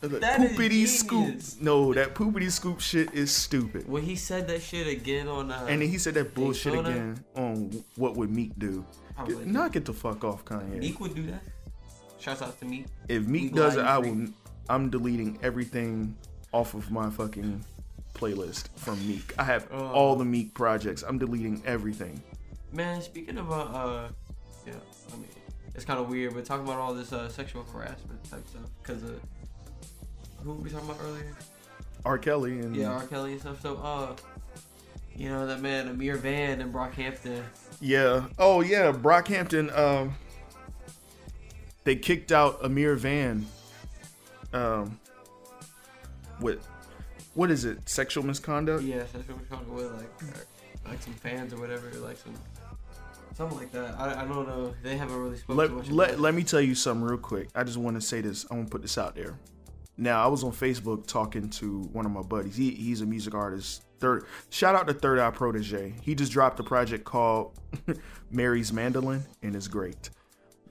That 0.00 0.40
is 0.42 0.52
poopity 0.52 0.86
scoop. 0.86 1.40
No, 1.60 1.92
that 1.94 2.14
poopity 2.14 2.50
scoop 2.50 2.80
shit 2.80 3.12
is 3.14 3.34
stupid. 3.34 3.88
when 3.88 4.02
he 4.02 4.14
said 4.14 4.46
that 4.48 4.62
shit 4.62 4.86
again 4.86 5.26
on, 5.26 5.50
uh, 5.50 5.66
And 5.68 5.80
then 5.82 5.88
he 5.88 5.98
said 5.98 6.14
that 6.14 6.34
bullshit 6.34 6.72
Daytona? 6.74 6.90
again 6.90 7.24
on 7.34 7.84
what 7.96 8.16
would 8.16 8.30
Meek 8.30 8.52
do. 8.58 8.84
Get- 9.26 9.46
knock 9.46 9.74
it 9.76 9.84
the 9.86 9.94
fuck 9.94 10.22
off, 10.24 10.44
Kanye. 10.44 10.78
Meek 10.78 11.00
would 11.00 11.14
do 11.14 11.26
that. 11.26 11.42
Shouts 12.20 12.42
out 12.42 12.58
to 12.60 12.66
Meek. 12.66 12.86
if 13.08 13.26
Meek 13.26 13.44
Meek 13.44 13.54
does 13.54 13.76
it, 13.76 13.84
I 13.84 13.98
will. 13.98 14.26
I'm 14.68 14.90
deleting 14.90 15.38
everything 15.42 16.16
off 16.52 16.74
of 16.74 16.90
my 16.90 17.08
fucking 17.08 17.64
playlist 18.14 18.68
from 18.76 19.06
Meek. 19.06 19.32
I 19.38 19.44
have 19.44 19.68
Oh. 19.72 19.86
all 19.88 20.16
the 20.16 20.24
Meek 20.24 20.52
projects. 20.54 21.02
I'm 21.02 21.18
deleting 21.18 21.62
everything. 21.64 22.22
Man, 22.72 23.00
speaking 23.00 23.38
of 23.38 23.50
uh, 23.50 23.54
uh 23.54 24.08
yeah, 24.66 24.74
I 25.12 25.16
mean, 25.16 25.28
it's 25.74 25.84
kind 25.84 26.00
of 26.00 26.08
weird, 26.08 26.34
but 26.34 26.44
talking 26.44 26.66
about 26.66 26.78
all 26.80 26.92
this 26.94 27.12
uh, 27.12 27.28
sexual 27.28 27.62
harassment 27.64 28.22
type 28.28 28.46
stuff, 28.48 28.62
because 28.82 29.04
uh, 29.04 29.12
who 30.46 30.52
were 30.52 30.62
we 30.62 30.70
talking 30.70 30.88
about 30.88 31.02
earlier? 31.02 31.36
R. 32.04 32.18
Kelly 32.18 32.60
and 32.60 32.76
Yeah, 32.76 32.92
R. 32.92 33.06
Kelly 33.08 33.32
and 33.32 33.40
stuff. 33.40 33.60
So, 33.60 33.76
uh, 33.78 34.14
you 35.16 35.28
know 35.28 35.44
that 35.46 35.60
man 35.60 35.88
Ameer 35.88 36.16
Vann 36.16 36.60
in 36.60 36.72
Brockhampton. 36.72 37.42
Yeah. 37.80 38.26
Oh 38.38 38.60
yeah, 38.60 38.92
Brockhampton. 38.92 39.76
Um, 39.76 40.14
they 41.82 41.96
kicked 41.96 42.30
out 42.30 42.62
Ameer 42.62 42.96
Vann. 42.96 43.46
Um, 44.52 45.00
with 46.40 46.64
what 47.34 47.50
is 47.50 47.64
it? 47.64 47.88
Sexual 47.88 48.24
misconduct. 48.24 48.84
Yeah, 48.84 49.04
sexual 49.06 49.38
misconduct 49.38 49.70
with 49.70 49.92
like 49.92 50.22
uh, 50.22 50.90
like 50.90 51.02
some 51.02 51.14
fans 51.14 51.52
or 51.52 51.60
whatever, 51.60 51.90
like 51.98 52.18
some 52.18 52.34
something 53.34 53.58
like 53.58 53.72
that. 53.72 53.98
I, 53.98 54.22
I 54.22 54.24
don't 54.26 54.46
know. 54.46 54.74
They 54.82 54.96
haven't 54.96 55.20
really 55.20 55.38
spoken. 55.38 55.76
Let, 55.76 55.90
let, 55.90 56.20
let 56.20 56.34
me 56.34 56.44
tell 56.44 56.60
you 56.60 56.76
something 56.76 57.04
real 57.04 57.18
quick. 57.18 57.48
I 57.54 57.64
just 57.64 57.78
want 57.78 57.96
to 57.96 58.00
say 58.00 58.20
this. 58.20 58.46
I 58.48 58.54
want 58.54 58.68
to 58.68 58.70
put 58.70 58.82
this 58.82 58.96
out 58.96 59.16
there. 59.16 59.36
Now, 59.98 60.22
I 60.22 60.26
was 60.26 60.44
on 60.44 60.52
Facebook 60.52 61.06
talking 61.06 61.48
to 61.50 61.80
one 61.92 62.04
of 62.04 62.12
my 62.12 62.22
buddies. 62.22 62.56
He, 62.56 62.70
he's 62.72 63.00
a 63.00 63.06
music 63.06 63.34
artist. 63.34 63.84
Third, 63.98 64.26
shout 64.50 64.74
out 64.74 64.86
to 64.88 64.94
Third 64.94 65.18
Eye 65.18 65.30
Protege. 65.30 65.94
He 66.02 66.14
just 66.14 66.32
dropped 66.32 66.60
a 66.60 66.62
project 66.62 67.04
called 67.04 67.58
Mary's 68.30 68.72
Mandolin, 68.72 69.24
and 69.42 69.56
it's 69.56 69.68
great. 69.68 70.10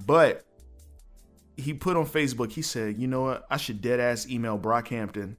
But 0.05 0.45
he 1.57 1.73
put 1.73 1.97
on 1.97 2.05
Facebook, 2.05 2.51
he 2.51 2.61
said, 2.61 2.97
you 2.97 3.07
know 3.07 3.21
what? 3.21 3.45
I 3.49 3.57
should 3.57 3.81
dead 3.81 3.99
ass 3.99 4.29
email 4.29 4.59
Brockhampton 4.59 5.37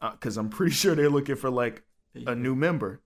because 0.00 0.38
uh, 0.38 0.40
I'm 0.40 0.48
pretty 0.48 0.72
sure 0.74 0.94
they're 0.94 1.10
looking 1.10 1.36
for 1.36 1.50
like 1.50 1.82
a 2.26 2.34
new 2.34 2.54
member. 2.54 3.00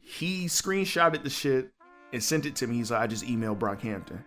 He 0.00 0.46
screenshotted 0.46 1.22
the 1.22 1.30
shit 1.30 1.70
and 2.12 2.22
sent 2.22 2.44
it 2.44 2.56
to 2.56 2.66
me. 2.66 2.76
He's 2.76 2.90
like, 2.90 3.00
I 3.00 3.06
just 3.06 3.24
emailed 3.24 3.58
Brockhampton. 3.58 4.22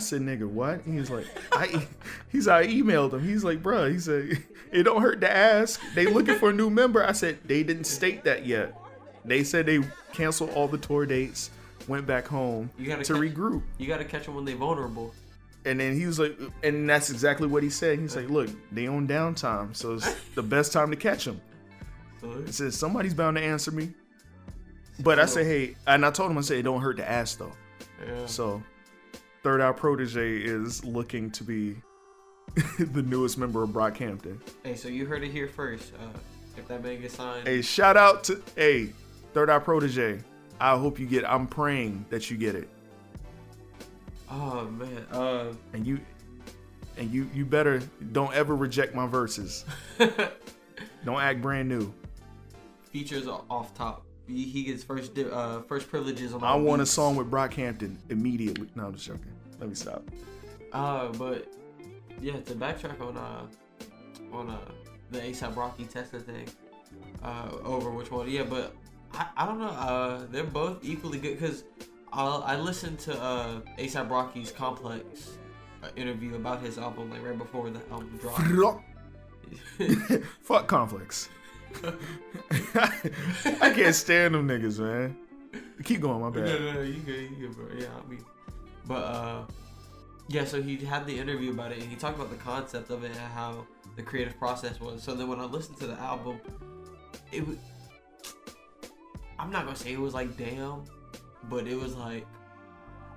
I 0.00 0.02
said, 0.02 0.22
nigga, 0.22 0.48
what? 0.48 0.80
He's 0.86 1.10
like, 1.10 1.26
I 1.52 1.86
he's 2.30 2.48
I 2.48 2.66
emailed 2.66 3.12
him. 3.12 3.22
He's 3.22 3.44
like, 3.44 3.62
bruh, 3.62 3.92
he 3.92 3.98
said, 3.98 4.42
it 4.72 4.82
don't 4.84 5.02
hurt 5.02 5.20
to 5.20 5.30
ask. 5.30 5.80
They 5.94 6.06
looking 6.06 6.36
for 6.36 6.50
a 6.50 6.52
new 6.52 6.70
member. 6.70 7.04
I 7.04 7.12
said, 7.12 7.38
they 7.44 7.62
didn't 7.62 7.84
state 7.84 8.24
that 8.24 8.46
yet. 8.46 8.74
They 9.24 9.44
said 9.44 9.66
they 9.66 9.80
canceled 10.12 10.50
all 10.50 10.66
the 10.68 10.78
tour 10.78 11.04
dates, 11.06 11.50
went 11.88 12.06
back 12.06 12.26
home 12.26 12.70
You 12.78 12.86
gotta 12.86 13.04
to 13.04 13.12
catch- 13.12 13.22
regroup. 13.22 13.62
You 13.78 13.86
got 13.86 13.98
to 13.98 14.04
catch 14.04 14.24
them 14.24 14.34
when 14.36 14.44
they're 14.46 14.56
vulnerable. 14.56 15.12
And 15.66 15.78
then 15.78 15.94
he 15.94 16.06
was 16.06 16.18
like, 16.18 16.38
and 16.62 16.88
that's 16.88 17.10
exactly 17.10 17.46
what 17.46 17.62
he 17.62 17.68
said. 17.68 17.98
He's 17.98 18.16
like, 18.16 18.30
look, 18.30 18.48
they 18.72 18.86
on 18.86 19.06
downtime, 19.06 19.76
so 19.76 19.92
it's 19.94 20.10
the 20.34 20.42
best 20.42 20.72
time 20.72 20.90
to 20.90 20.96
catch 20.96 21.26
them. 21.26 21.38
He 22.46 22.50
said, 22.52 22.72
somebody's 22.72 23.12
bound 23.12 23.36
to 23.36 23.42
answer 23.42 23.70
me. 23.70 23.90
But 25.00 25.18
I 25.18 25.26
said, 25.26 25.44
hey, 25.44 25.76
and 25.86 26.04
I 26.06 26.10
told 26.10 26.30
him, 26.30 26.38
I 26.38 26.40
said, 26.40 26.56
it 26.58 26.62
don't 26.62 26.80
hurt 26.80 26.96
to 26.96 27.08
ask 27.08 27.38
though. 27.38 27.52
yeah. 28.06 28.24
So, 28.26 28.62
Third 29.42 29.60
Eye 29.60 29.72
Protege 29.72 30.38
is 30.38 30.84
looking 30.84 31.30
to 31.32 31.44
be 31.44 31.76
the 32.78 33.02
newest 33.02 33.38
member 33.38 33.62
of 33.62 33.70
Brockhampton. 33.70 34.38
Hey, 34.64 34.74
so 34.74 34.88
you 34.88 35.06
heard 35.06 35.22
it 35.22 35.30
here 35.30 35.48
first. 35.48 35.92
Uh, 35.94 36.18
if 36.56 36.66
that 36.68 36.82
man 36.82 37.00
gets 37.00 37.14
signed, 37.14 37.46
Hey, 37.46 37.62
shout 37.62 37.96
out 37.96 38.24
to 38.24 38.42
hey, 38.56 38.92
Third 39.32 39.48
Eye 39.48 39.58
Protege. 39.58 40.20
I 40.60 40.76
hope 40.76 40.98
you 40.98 41.06
get. 41.06 41.24
I'm 41.24 41.46
praying 41.46 42.04
that 42.10 42.30
you 42.30 42.36
get 42.36 42.54
it, 42.54 42.68
oh 44.30 44.66
man, 44.66 45.06
uh, 45.10 45.52
and 45.72 45.86
you, 45.86 45.98
and 46.98 47.10
you, 47.10 47.30
you 47.34 47.46
better 47.46 47.80
don't 48.12 48.34
ever 48.34 48.54
reject 48.54 48.94
my 48.94 49.06
verses. 49.06 49.64
don't 49.98 51.20
act 51.20 51.40
brand 51.40 51.66
new. 51.66 51.94
features 52.92 53.26
are 53.26 53.42
off 53.48 53.72
top. 53.72 54.04
He, 54.30 54.62
gets 54.64 54.84
first 54.84 55.18
uh 55.18 55.62
first 55.62 55.88
privileges 55.88 56.32
on. 56.32 56.42
I 56.42 56.54
want 56.56 56.82
a 56.82 56.86
song 56.86 57.16
with 57.16 57.30
Brockhampton 57.30 57.96
immediately. 58.08 58.68
No, 58.74 58.86
I'm 58.86 58.94
just 58.94 59.06
joking. 59.06 59.32
Let 59.58 59.68
me 59.68 59.74
stop. 59.74 60.02
Uh, 60.72 61.08
but 61.12 61.48
yeah, 62.20 62.38
to 62.40 62.54
backtrack 62.54 63.00
on 63.00 63.16
uh 63.16 63.46
on 64.32 64.50
uh 64.50 64.58
the 65.10 65.20
ASAP 65.20 65.56
Rocky 65.56 65.84
Tesla 65.84 66.20
thing, 66.20 66.46
uh 67.22 67.50
over 67.64 67.90
which 67.90 68.10
one? 68.10 68.30
Yeah, 68.30 68.44
but 68.44 68.74
I, 69.12 69.26
I 69.36 69.46
don't 69.46 69.58
know. 69.58 69.66
Uh, 69.66 70.26
they're 70.30 70.44
both 70.44 70.84
equally 70.84 71.18
good 71.18 71.38
because 71.38 71.64
I 72.12 72.24
I 72.24 72.56
listened 72.56 72.98
to 73.00 73.20
uh 73.20 73.60
ASAP 73.78 74.08
Rocky's 74.08 74.52
Complex 74.52 75.38
uh, 75.82 75.88
interview 75.96 76.36
about 76.36 76.62
his 76.62 76.78
album 76.78 77.10
like 77.10 77.24
right 77.24 77.36
before 77.36 77.70
the 77.70 77.80
album 77.90 78.18
dropped. 78.20 78.84
Fuck 80.42 80.66
conflicts. 80.68 81.28
I 83.60 83.72
can't 83.74 83.94
stand 83.94 84.34
them 84.34 84.48
niggas, 84.48 84.78
man. 84.78 85.16
Keep 85.84 86.02
going, 86.02 86.20
my 86.20 86.28
no, 86.28 86.32
bad. 86.32 86.60
no, 86.60 86.72
no, 86.74 86.80
you 86.82 87.00
good, 87.00 87.30
you 87.30 87.48
good, 87.48 87.56
bro. 87.56 87.66
Yeah, 87.76 87.86
I 87.96 88.08
mean, 88.08 88.24
but 88.86 89.02
uh, 89.02 89.42
yeah. 90.28 90.44
So 90.44 90.60
he 90.60 90.76
had 90.76 91.06
the 91.06 91.18
interview 91.18 91.50
about 91.50 91.72
it, 91.72 91.78
and 91.80 91.88
he 91.88 91.96
talked 91.96 92.16
about 92.16 92.30
the 92.30 92.36
concept 92.36 92.90
of 92.90 93.02
it 93.04 93.10
and 93.10 93.18
how 93.18 93.66
the 93.96 94.02
creative 94.02 94.38
process 94.38 94.80
was. 94.80 95.02
So 95.02 95.14
then 95.14 95.28
when 95.28 95.40
I 95.40 95.44
listened 95.44 95.78
to 95.78 95.86
the 95.86 95.98
album, 95.98 96.40
it 97.32 97.46
was. 97.46 97.56
I'm 99.38 99.50
not 99.50 99.64
gonna 99.64 99.76
say 99.76 99.92
it 99.92 100.00
was 100.00 100.12
like 100.12 100.36
damn, 100.36 100.84
but 101.48 101.66
it 101.66 101.76
was 101.76 101.96
like. 101.96 102.26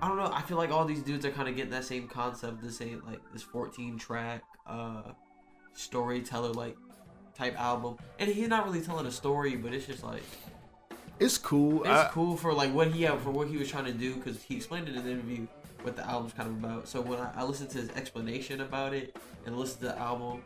I 0.00 0.08
don't 0.08 0.16
know. 0.16 0.30
I 0.32 0.42
feel 0.42 0.56
like 0.56 0.70
all 0.70 0.84
these 0.84 1.02
dudes 1.02 1.24
are 1.24 1.30
kind 1.30 1.48
of 1.48 1.56
getting 1.56 1.70
that 1.70 1.84
same 1.84 2.08
concept, 2.08 2.62
the 2.62 2.72
same 2.72 3.02
like 3.06 3.20
this 3.32 3.42
14 3.42 3.98
track 3.98 4.42
uh 4.66 5.12
storyteller 5.74 6.52
like 6.52 6.76
type 7.34 7.58
album, 7.60 7.96
and 8.18 8.30
he's 8.30 8.48
not 8.48 8.64
really 8.64 8.80
telling 8.80 9.06
a 9.06 9.10
story, 9.10 9.56
but 9.56 9.72
it's 9.74 9.86
just 9.86 10.02
like 10.04 10.22
It's 11.18 11.38
cool. 11.38 11.80
it's 11.82 11.88
I- 11.90 12.08
cool 12.12 12.36
for 12.36 12.52
like 12.52 12.72
what 12.72 12.88
he 12.88 13.02
had 13.02 13.18
for 13.20 13.30
what 13.30 13.48
he 13.48 13.56
was 13.56 13.68
trying 13.70 13.86
to 13.86 13.92
do 13.92 14.14
because 14.16 14.42
he 14.42 14.56
explained 14.56 14.88
it 14.88 14.96
in 14.96 15.04
the 15.04 15.10
interview 15.10 15.46
what 15.82 15.96
the 15.96 16.08
album's 16.08 16.32
kind 16.32 16.48
of 16.48 16.64
about. 16.64 16.88
So 16.88 17.00
when 17.00 17.18
I, 17.18 17.30
I 17.36 17.44
listened 17.44 17.70
to 17.70 17.78
his 17.78 17.90
explanation 17.90 18.62
about 18.62 18.94
it 18.94 19.16
and 19.46 19.56
listened 19.58 19.80
to 19.80 19.86
the 19.88 19.98
album, 19.98 20.42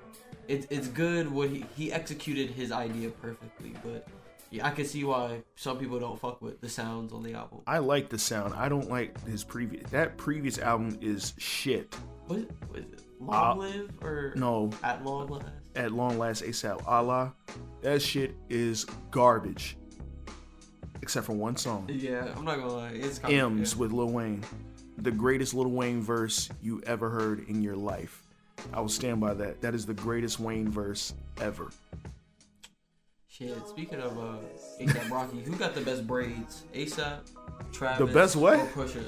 it, 0.48 0.66
it's 0.70 0.88
good. 0.88 1.30
What 1.30 1.50
he 1.50 1.64
he 1.76 1.92
executed 1.92 2.50
his 2.50 2.72
idea 2.72 3.10
perfectly, 3.10 3.74
but 3.84 4.08
yeah, 4.50 4.66
I 4.66 4.70
can 4.70 4.84
see 4.86 5.04
why 5.04 5.42
some 5.56 5.78
people 5.78 6.00
don't 6.00 6.18
fuck 6.18 6.40
with 6.42 6.60
the 6.60 6.68
sounds 6.70 7.12
on 7.12 7.22
the 7.22 7.34
album. 7.34 7.60
I 7.66 7.78
like 7.78 8.08
the 8.08 8.18
sound. 8.18 8.54
I 8.54 8.68
don't 8.70 8.88
like 8.90 9.22
his 9.26 9.44
previous. 9.44 9.88
That 9.90 10.16
previous 10.16 10.58
album 10.58 10.98
is 11.02 11.34
shit. 11.38 11.94
What, 12.26 12.40
what 12.68 12.78
is 12.80 12.92
it? 12.94 13.02
Long 13.20 13.58
Uh, 13.58 13.62
live 13.62 13.90
or 14.02 14.32
No, 14.36 14.70
at 14.82 15.04
long 15.04 15.28
last? 15.28 15.46
At 15.78 15.92
long 15.92 16.18
last, 16.18 16.42
ASAP 16.42 16.86
Allah. 16.86 17.32
That 17.82 18.02
shit 18.02 18.34
is 18.50 18.84
garbage. 19.10 19.76
Except 21.00 21.24
for 21.24 21.32
one 21.32 21.56
song, 21.56 21.88
Yeah, 21.90 22.34
I'm 22.36 22.44
not 22.44 22.56
gonna 22.58 22.72
lie. 22.74 22.90
It's 22.90 23.18
kind 23.20 23.32
M's 23.32 23.76
with 23.76 23.92
Lil 23.92 24.10
Wayne, 24.10 24.42
the 24.98 25.12
greatest 25.12 25.54
Lil 25.54 25.70
Wayne 25.70 26.02
verse 26.02 26.50
you 26.60 26.82
ever 26.86 27.08
heard 27.08 27.48
in 27.48 27.62
your 27.62 27.76
life. 27.76 28.22
I 28.74 28.80
will 28.80 28.88
stand 28.88 29.20
by 29.20 29.32
that. 29.34 29.60
That 29.62 29.74
is 29.74 29.86
the 29.86 29.94
greatest 29.94 30.40
Wayne 30.40 30.68
verse 30.68 31.14
ever. 31.40 31.70
Shit. 33.28 33.56
Speaking 33.68 34.00
of 34.00 34.18
uh, 34.18 34.38
ASAP 34.80 35.08
Rocky, 35.10 35.40
who 35.42 35.54
got 35.54 35.74
the 35.76 35.80
best 35.82 36.04
braids? 36.06 36.64
ASAP 36.74 37.20
Travis. 37.72 37.98
the 37.98 38.12
best 38.12 38.34
what? 38.36 38.58
Pusha. 38.74 39.00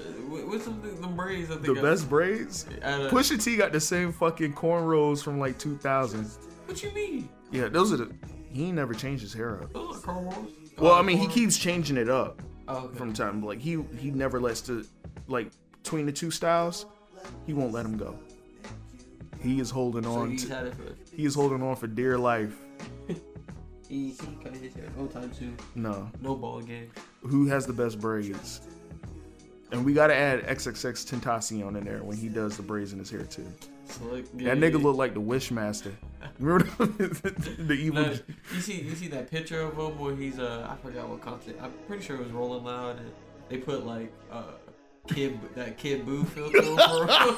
What's 0.48 0.66
the, 0.66 0.70
the 0.70 1.08
braids? 1.08 1.50
I 1.50 1.54
think 1.54 1.66
The 1.66 1.80
I- 1.80 1.82
best 1.82 2.08
braids. 2.08 2.66
Pusha 2.82 3.42
T 3.42 3.56
got 3.56 3.72
the 3.72 3.80
same 3.80 4.12
fucking 4.12 4.54
cornrows 4.54 5.22
from 5.24 5.40
like 5.40 5.58
2000. 5.58 6.30
What 6.70 6.82
you 6.84 6.92
mean? 6.92 7.28
Yeah, 7.50 7.66
those 7.66 7.92
are 7.92 7.96
the. 7.96 8.14
He 8.52 8.70
never 8.70 8.94
changed 8.94 9.22
his 9.22 9.34
hair 9.34 9.60
up. 9.60 9.72
Those 9.72 9.96
are 9.96 10.00
cornrows. 10.00 10.78
Well, 10.78 10.94
I 10.94 11.02
mean, 11.02 11.18
he 11.18 11.26
keeps 11.26 11.58
changing 11.58 11.96
it 11.96 12.08
up 12.08 12.40
Oh, 12.68 12.84
okay. 12.84 12.96
from 12.96 13.12
time. 13.12 13.42
Like 13.44 13.58
he 13.58 13.82
he 13.98 14.12
never 14.12 14.38
lets 14.40 14.60
to 14.62 14.86
like 15.26 15.50
between 15.82 16.06
the 16.06 16.12
two 16.12 16.30
styles, 16.30 16.86
he 17.44 17.54
won't 17.54 17.72
let 17.72 17.84
him 17.84 17.96
go. 17.96 18.16
He 19.40 19.58
is 19.58 19.68
holding 19.68 20.04
So 20.04 20.12
on. 20.12 20.30
he's 20.30 20.46
To, 20.46 20.54
had 20.54 20.66
it 20.66 20.74
for. 20.74 20.82
he 21.16 21.24
is 21.24 21.34
holding 21.34 21.60
on 21.60 21.74
for 21.74 21.88
dear 21.88 22.16
life. 22.16 22.56
He, 23.88 24.10
he 24.10 24.38
cut 24.40 24.54
his 24.54 24.72
hair 24.72 24.84
no 24.96 25.08
time 25.08 25.32
soon. 25.34 25.56
No, 25.74 26.08
No 26.20 26.36
ball 26.36 26.60
game. 26.60 26.92
who 27.22 27.46
has 27.46 27.66
the 27.66 27.72
best 27.72 27.98
braids? 28.00 28.60
And 29.72 29.84
we 29.84 29.92
gotta 29.92 30.14
add 30.14 30.44
XXXTentacion 30.46 31.76
in 31.76 31.84
there 31.84 31.98
when 32.04 32.16
he 32.16 32.28
does 32.28 32.56
the 32.56 32.62
braids 32.62 32.92
in 32.92 33.00
his 33.00 33.10
hair 33.10 33.24
too. 33.24 33.44
That 33.98 34.58
nigga 34.58 34.80
looked 34.82 34.98
like 34.98 35.14
the 35.14 35.20
Wishmaster. 35.20 35.92
Remember 36.38 36.64
the, 36.86 37.72
evil? 37.74 38.02
No, 38.02 38.14
you 38.54 38.60
see, 38.60 38.80
you 38.82 38.94
see 38.94 39.08
that 39.08 39.30
picture 39.30 39.60
of 39.62 39.76
him 39.76 39.98
where 39.98 40.14
he's 40.16 40.38
uh, 40.38 40.68
I 40.70 40.76
forgot 40.84 41.08
what 41.08 41.20
concert. 41.20 41.56
I'm 41.60 41.72
pretty 41.86 42.02
sure 42.04 42.16
it 42.16 42.22
was 42.22 42.30
Rolling 42.32 42.64
Loud, 42.64 42.98
and 42.98 43.10
they 43.48 43.58
put 43.58 43.84
like 43.86 44.12
uh, 44.30 44.42
kid 45.08 45.38
that 45.54 45.76
kid 45.76 46.06
boo 46.06 46.24
filter 46.24 46.58
over. 46.62 47.06
him. 47.06 47.36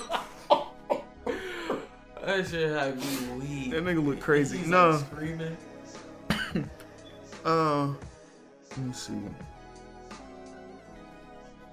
that 2.25 2.47
shit 2.49 2.71
had 2.71 2.97
me 2.97 3.39
weak. 3.39 3.71
That 3.73 3.85
nigga 3.85 4.05
look 4.05 4.21
crazy. 4.21 4.59
He's, 4.59 4.69
No. 4.69 4.91
like, 4.91 5.01
screaming. 5.07 5.57
Uh, 7.45 7.89
let 8.71 8.79
me 8.79 8.93
see. 8.93 9.15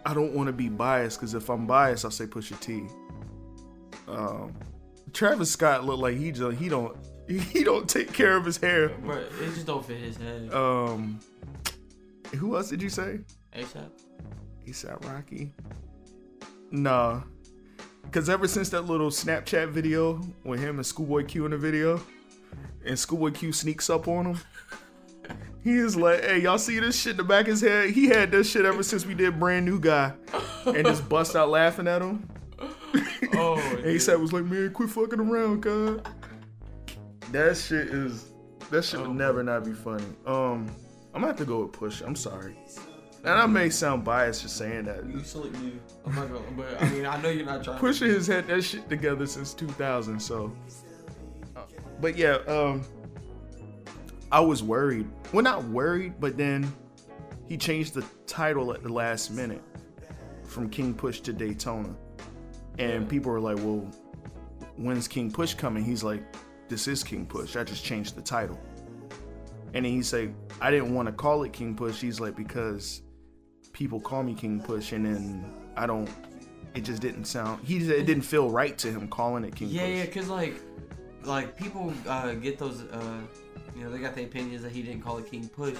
I 0.04 0.16
don't 0.16 0.34
want 0.34 0.48
to 0.48 0.54
be 0.54 0.68
biased 0.68 1.20
because 1.20 1.36
if 1.36 1.48
I'm 1.48 1.68
biased, 1.68 2.06
I'll 2.06 2.10
say 2.12 2.26
Pusha 2.26 2.60
T. 2.60 2.86
Um, 4.08 4.52
Travis 5.14 5.52
Scott 5.52 5.86
look 5.86 6.00
like 6.00 6.18
he 6.18 6.32
just 6.32 6.58
he 6.58 6.70
don't 6.70 6.96
he 7.28 7.64
don't 7.64 7.88
take 7.88 8.14
care 8.14 8.36
of 8.36 8.46
his 8.46 8.58
hair. 8.58 8.90
But 8.90 9.18
it 9.42 9.54
just 9.54 9.66
don't 9.66 9.86
fit 9.86 9.98
his 9.98 10.18
head. 10.18 10.54
Um, 10.54 11.20
who 12.36 12.56
else 12.56 12.70
did 12.70 12.82
you 12.82 12.90
say? 12.90 13.20
ASAP. 13.56 13.90
ASAP 14.68 15.06
Rocky. 15.06 15.52
Nah, 16.72 17.22
because 18.04 18.30
ever 18.30 18.48
since 18.48 18.70
that 18.70 18.82
little 18.84 19.10
Snapchat 19.10 19.70
video 19.70 20.22
with 20.44 20.60
him 20.60 20.78
and 20.78 20.86
Schoolboy 20.86 21.26
Q 21.26 21.46
in 21.46 21.52
the 21.52 21.58
video, 21.58 22.02
and 22.86 22.98
Schoolboy 22.98 23.32
Q 23.32 23.52
sneaks 23.52 23.90
up 23.90 24.08
on 24.08 24.28
him. 24.28 24.40
He 25.62 25.72
is 25.72 25.98
like, 25.98 26.24
hey, 26.24 26.40
y'all 26.40 26.58
see 26.58 26.80
this 26.80 27.00
shit 27.00 27.12
in 27.12 27.18
the 27.18 27.24
back 27.24 27.42
of 27.42 27.52
his 27.52 27.62
head? 27.62 27.90
He 27.90 28.08
had 28.08 28.32
this 28.32 28.50
shit 28.50 28.64
ever 28.64 28.82
since 28.82 29.06
we 29.06 29.14
did 29.14 29.38
Brand 29.40 29.66
New 29.66 29.78
Guy. 29.78 30.14
And 30.66 30.86
just 30.86 31.08
bust 31.10 31.36
out 31.36 31.50
laughing 31.50 31.86
at 31.86 32.02
him. 32.02 32.28
Oh, 33.34 33.56
ASAP 33.84 34.20
was 34.20 34.34
like, 34.34 34.46
man, 34.46 34.72
quit 34.72 34.90
fucking 34.90 35.20
around, 35.20 35.62
cuz. 35.62 36.02
That 37.32 37.56
shit 37.58 37.88
is, 37.90 38.32
that 38.72 38.84
shit 38.84 39.00
would 39.00 39.10
Oh. 39.10 39.14
never 39.14 39.44
not 39.44 39.64
be 39.64 39.74
funny. 39.74 40.04
Um, 40.26 40.68
I'm 41.14 41.22
gonna 41.22 41.28
have 41.28 41.38
to 41.38 41.46
go 41.46 41.62
with 41.64 41.72
Push. 41.74 42.02
I'm 42.02 42.16
sorry. 42.16 42.58
And 43.24 43.34
I 43.34 43.46
may 43.46 43.70
sound 43.70 44.04
biased 44.06 44.42
just 44.44 44.58
saying 44.58 44.86
that. 44.86 45.06
You 45.06 45.24
slick 45.24 45.52
you. 45.62 45.80
I'm 46.06 46.16
not 46.16 46.28
gonna, 46.30 46.42
but 46.56 46.82
I 46.82 46.90
mean, 46.90 47.06
I 47.06 47.22
know 47.22 47.30
you're 47.30 47.46
not 47.46 47.64
trying. 47.64 47.78
Pusha 47.80 48.00
T 48.08 48.14
has 48.14 48.28
had 48.28 48.48
that 48.48 48.62
shit 48.64 48.90
together 48.90 49.26
since 49.26 49.54
2000. 49.54 50.20
So, 50.20 50.56
Uh, 51.56 51.62
but 52.02 52.16
yeah, 52.18 52.38
um, 52.48 52.82
I 54.32 54.40
was 54.40 54.64
worried. 54.64 55.08
Well, 55.34 55.44
not 55.44 55.64
worried, 55.66 56.14
but 56.20 56.38
then 56.38 56.72
he 57.48 57.58
changed 57.58 57.94
the 57.94 58.06
title 58.26 58.74
at 58.74 58.84
the 58.84 58.92
last 58.94 59.32
minute 59.32 59.62
from 60.46 60.70
King 60.70 60.94
Push 60.94 61.20
to 61.22 61.34
Daytona, 61.34 61.94
and 62.80 63.08
people 63.08 63.32
were 63.32 63.40
like, 63.40 63.58
"Well, 63.58 63.86
when's 64.78 65.08
King 65.08 65.32
Push 65.32 65.56
coming?" 65.56 65.84
He's 65.84 66.04
like, 66.04 66.24
"This 66.68 66.88
is 66.88 67.04
King 67.04 67.26
Push. 67.26 67.56
I 67.56 67.64
just 67.64 67.84
changed 67.84 68.16
the 68.16 68.22
title." 68.22 68.60
And 69.74 69.86
then 69.86 69.92
he 69.94 70.02
said, 70.02 70.34
"I 70.62 70.72
didn't 70.72 70.94
want 70.94 71.08
to 71.08 71.12
call 71.12 71.44
it 71.44 71.54
King 71.54 71.76
Push." 71.76 72.02
He's 72.02 72.20
like, 72.20 72.36
"Because 72.36 73.02
people 73.74 74.00
call 74.00 74.24
me 74.24 74.34
King 74.34 74.60
Push, 74.62 74.94
and 74.94 75.06
then 75.06 75.54
I 75.76 75.86
don't." 75.86 76.10
It 76.76 76.82
just 76.82 77.02
didn't 77.02 77.26
sound. 77.26 77.66
He 77.66 77.80
said 77.82 77.96
it 77.96 78.06
didn't 78.06 78.24
feel 78.24 78.50
right 78.50 78.78
to 78.78 78.92
him 78.92 79.08
calling 79.08 79.44
it 79.44 79.56
King 79.56 79.70
Yeah, 79.70 79.82
Push. 79.88 79.98
yeah, 79.98 80.06
cause 80.06 80.28
like, 80.30 80.56
like 81.24 81.58
people 81.58 81.92
uh, 82.08 82.34
get 82.34 82.60
those, 82.60 82.84
uh, 82.84 83.22
you 83.76 83.84
know, 83.84 83.90
they 83.90 83.98
got 83.98 84.14
the 84.16 84.24
opinions 84.24 84.62
that 84.62 84.72
he 84.72 84.84
didn't 84.84 85.02
call 85.02 85.18
it 85.18 85.30
King 85.30 85.50
Push, 85.50 85.78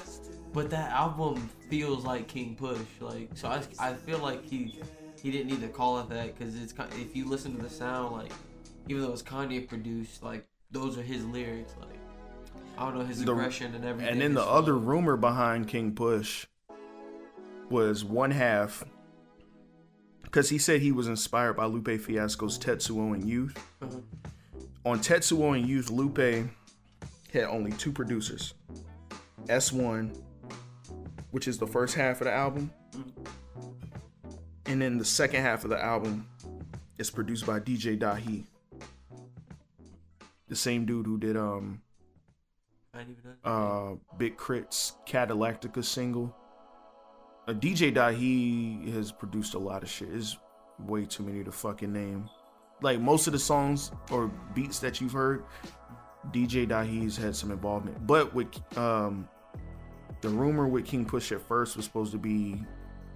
but 0.52 0.72
that 0.72 0.92
album 0.92 1.48
feels 1.70 2.04
like 2.06 2.28
King 2.28 2.56
Push. 2.56 2.80
Like, 3.00 3.30
so 3.36 3.50
I, 3.50 3.62
I 3.80 3.94
feel 3.94 4.18
like 4.18 4.44
he, 4.44 4.82
he 5.22 5.32
didn't 5.32 5.48
need 5.48 5.62
to 5.62 5.68
call 5.68 6.00
it 6.00 6.10
that, 6.10 6.38
cause 6.40 6.56
it's. 6.56 6.74
If 7.00 7.16
you 7.16 7.26
listen 7.28 7.56
to 7.56 7.62
the 7.62 7.70
sound, 7.70 8.14
like, 8.14 8.32
even 8.88 9.02
though 9.04 9.12
it's 9.12 9.22
Kanye 9.24 9.68
produced, 9.68 10.24
like 10.24 10.46
those 10.72 10.98
are 10.98 11.02
his 11.04 11.26
lyrics. 11.26 11.74
Like, 11.80 11.98
I 12.78 12.86
don't 12.86 12.98
know 12.98 13.06
his 13.06 13.24
The- 13.24 13.32
aggression 13.32 13.76
and 13.76 13.84
everything. 13.86 14.12
And 14.12 14.22
then 14.22 14.34
the 14.34 14.44
other 14.46 14.78
rumor 14.78 15.18
behind 15.18 15.68
King 15.68 15.94
Push 15.94 16.46
was 17.70 18.04
one 18.04 18.32
half 18.32 18.84
because 20.24 20.50
he 20.50 20.58
said 20.58 20.82
he 20.82 20.92
was 20.92 21.08
inspired 21.08 21.54
by 21.54 21.66
Lupe 21.66 22.00
Fiasco's 22.00 22.58
Tetsuo 22.58 23.14
and 23.14 23.28
Youth. 23.28 23.58
Uh-huh. 23.82 23.98
On 24.86 25.00
Tetsuo 25.00 25.58
and 25.58 25.68
Youth, 25.68 25.90
Lupe 25.90 26.48
had 27.34 27.44
only 27.44 27.72
two 27.74 27.92
producers 27.92 28.54
S1, 29.48 30.16
which 31.32 31.48
is 31.48 31.58
the 31.58 31.68
first 31.68 31.96
half 31.96 32.22
of 32.22 32.26
the 32.26 32.34
album, 32.34 32.72
and 34.70 34.82
then 34.82 34.98
the 35.00 35.06
second 35.06 35.42
half 35.42 35.64
of 35.64 35.72
the 35.72 35.84
album 35.84 36.28
is 37.00 37.10
produced 37.10 37.46
by 37.46 37.60
DJ 37.60 37.98
Dahi. 37.98 38.44
The 40.48 40.56
same 40.56 40.86
dude 40.86 41.06
who 41.08 41.18
did 41.18 41.36
um 41.36 41.82
I 42.94 43.00
didn't 43.00 43.18
even 43.20 43.32
know. 43.44 44.00
uh 44.14 44.16
Big 44.18 44.38
K.R.I.T.'s 44.38 44.94
Cadillactica 45.08 45.84
single. 45.84 46.36
Uh, 47.48 47.54
DJ 47.54 47.94
Dahi 47.94 48.94
has 48.94 49.12
produced 49.12 49.56
a 49.56 49.60
lot 49.60 49.82
of 49.82 49.90
shit. 49.90 50.10
It's 50.14 50.38
way 50.86 51.06
too 51.06 51.24
many 51.24 51.44
to 51.44 51.52
fucking 51.52 51.92
name. 51.92 52.30
Like 52.82 53.00
most 53.00 53.26
of 53.28 53.34
the 53.34 53.40
songs 53.40 53.92
or 54.12 54.28
beats 54.54 54.80
that 54.80 55.02
you've 55.02 55.12
heard, 55.12 55.44
DJ 56.32 56.68
Dahi's 56.68 57.18
had 57.18 57.36
some 57.36 57.52
involvement. 57.52 58.06
But 58.06 58.36
with 58.36 58.50
um 58.78 59.28
the 60.22 60.30
rumor 60.30 60.68
with 60.68 60.86
King 60.86 61.06
Push 61.06 61.32
at 61.32 61.42
first 61.42 61.76
was 61.76 61.86
supposed 61.86 62.12
to 62.12 62.18
be 62.20 62.64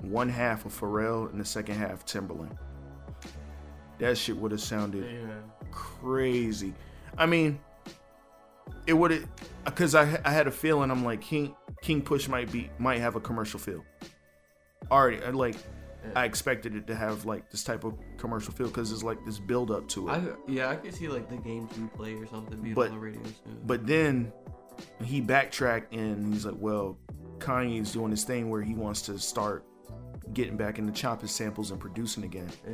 one 0.04 0.30
half 0.30 0.66
of 0.66 0.80
Pharrell 0.80 1.30
and 1.32 1.40
the 1.40 1.46
second 1.46 1.76
half 1.76 2.06
Timbaland. 2.06 2.58
That 4.00 4.18
shit 4.18 4.36
would 4.38 4.52
have 4.52 4.62
sounded 4.62 5.06
yeah. 5.10 5.36
crazy. 5.72 6.74
I 7.18 7.26
mean, 7.26 7.60
it 8.86 8.94
would 8.94 9.12
have 9.12 9.28
because 9.66 9.96
I 9.96 10.20
I 10.26 10.32
had 10.32 10.48
a 10.48 10.52
feeling 10.52 10.92
I'm 10.92 11.06
like 11.06 11.22
King 11.22 11.56
King 11.82 12.02
Push 12.02 12.28
might 12.28 12.52
be 12.52 12.70
might 12.80 13.00
have 13.00 13.16
a 13.16 13.22
commercial 13.22 13.60
feel. 13.60 13.84
Already, 14.92 15.24
I 15.24 15.30
like 15.30 15.56
I 16.16 16.26
expected 16.26 16.76
it 16.76 16.88
to 16.88 16.96
have 16.96 17.26
like 17.26 17.50
this 17.50 17.64
type 17.64 17.84
of 17.84 17.94
commercial 18.18 18.54
feel 18.54 18.68
because 18.68 18.92
it's 18.92 19.04
like 19.04 19.24
this 19.26 19.40
build 19.40 19.72
up 19.72 19.88
to 19.90 20.10
it. 20.10 20.12
I 20.12 20.22
yeah, 20.48 20.70
I 20.70 20.76
could 20.76 20.94
see 20.94 21.08
like 21.08 21.30
the 21.30 21.38
games 21.38 21.72
we 21.78 21.88
play 21.88 22.14
or 22.16 22.28
something 22.28 22.60
being 22.62 22.76
But- 22.76 22.90
on 22.90 22.96
the 22.96 23.00
radio 23.00 23.24
soon. 23.24 23.60
But 23.66 23.88
then 23.88 24.34
he 25.04 25.22
backtracked 25.22 25.94
and 25.94 26.34
he's 26.34 26.46
like, 26.46 26.56
well, 26.58 26.98
Kanye's 27.38 27.94
doing 27.94 28.10
this 28.12 28.24
thing 28.24 28.50
where 28.50 28.62
he 28.62 28.74
wants 28.74 29.04
to 29.04 29.20
start 29.20 29.64
getting 30.34 30.58
back 30.58 30.80
into 30.80 30.92
chopping 30.92 31.28
samples 31.28 31.72
and 31.72 31.80
producing 31.80 32.24
again. 32.24 32.50
yeah, 32.68 32.74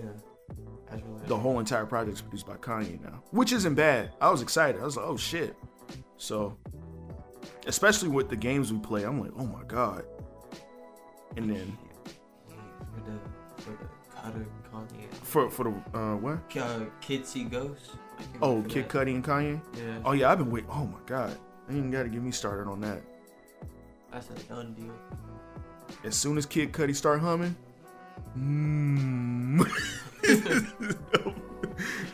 really 0.92 1.28
The 1.28 1.38
whole 1.38 1.60
entire 1.60 1.86
project's 1.86 2.22
produced 2.22 2.48
by 2.48 2.56
Kanye 2.56 3.02
now, 3.04 3.22
which 3.32 3.52
isn't 3.52 3.76
bad. 3.76 4.12
I 4.22 4.30
was 4.30 4.42
excited. 4.42 4.82
I 4.82 4.86
was 4.86 4.98
like, 4.98 5.06
oh 5.06 5.18
shit. 5.18 5.56
So, 6.18 6.58
especially 7.68 8.10
with 8.10 8.30
the 8.30 8.36
games 8.36 8.72
we 8.74 8.80
play, 8.80 9.04
I'm 9.04 9.20
like, 9.20 9.32
oh 9.38 9.46
my 9.46 9.64
god. 9.68 10.04
And 11.38 11.50
then 11.50 11.78
for 12.94 13.02
the 13.02 13.62
for 13.62 13.72
the 13.72 13.90
Cutter 14.16 14.46
Kanye. 14.74 15.14
for 15.24 15.50
for 15.50 15.64
the 15.66 15.98
uh 15.98 16.16
what? 16.18 16.40
Uh, 16.58 16.86
Kid 17.02 17.26
See 17.26 17.44
Ghost. 17.44 17.92
Oh, 18.42 18.62
Kid 18.68 18.90
that. 18.90 19.06
Cudi 19.06 19.16
and 19.16 19.24
Kanye. 19.24 19.62
Yeah, 19.78 20.00
Oh 20.04 20.12
yeah, 20.14 20.32
I've 20.32 20.40
been 20.40 20.52
waiting. 20.52 20.70
Oh 20.72 20.86
my 20.86 21.00
god, 21.06 21.38
you 21.70 21.78
even 21.78 21.92
got 21.92 22.04
to 22.04 22.10
get 22.10 22.22
me 22.22 22.32
started 22.32 22.70
on 22.70 22.82
that. 22.82 23.02
that's 24.12 24.30
a 24.30 24.34
done 24.50 24.74
deal. 24.74 24.94
As 26.04 26.16
soon 26.16 26.38
as 26.38 26.46
Kid 26.46 26.72
Cudi 26.72 26.96
start 26.96 27.20
humming, 27.20 27.56
mm. 28.38 29.66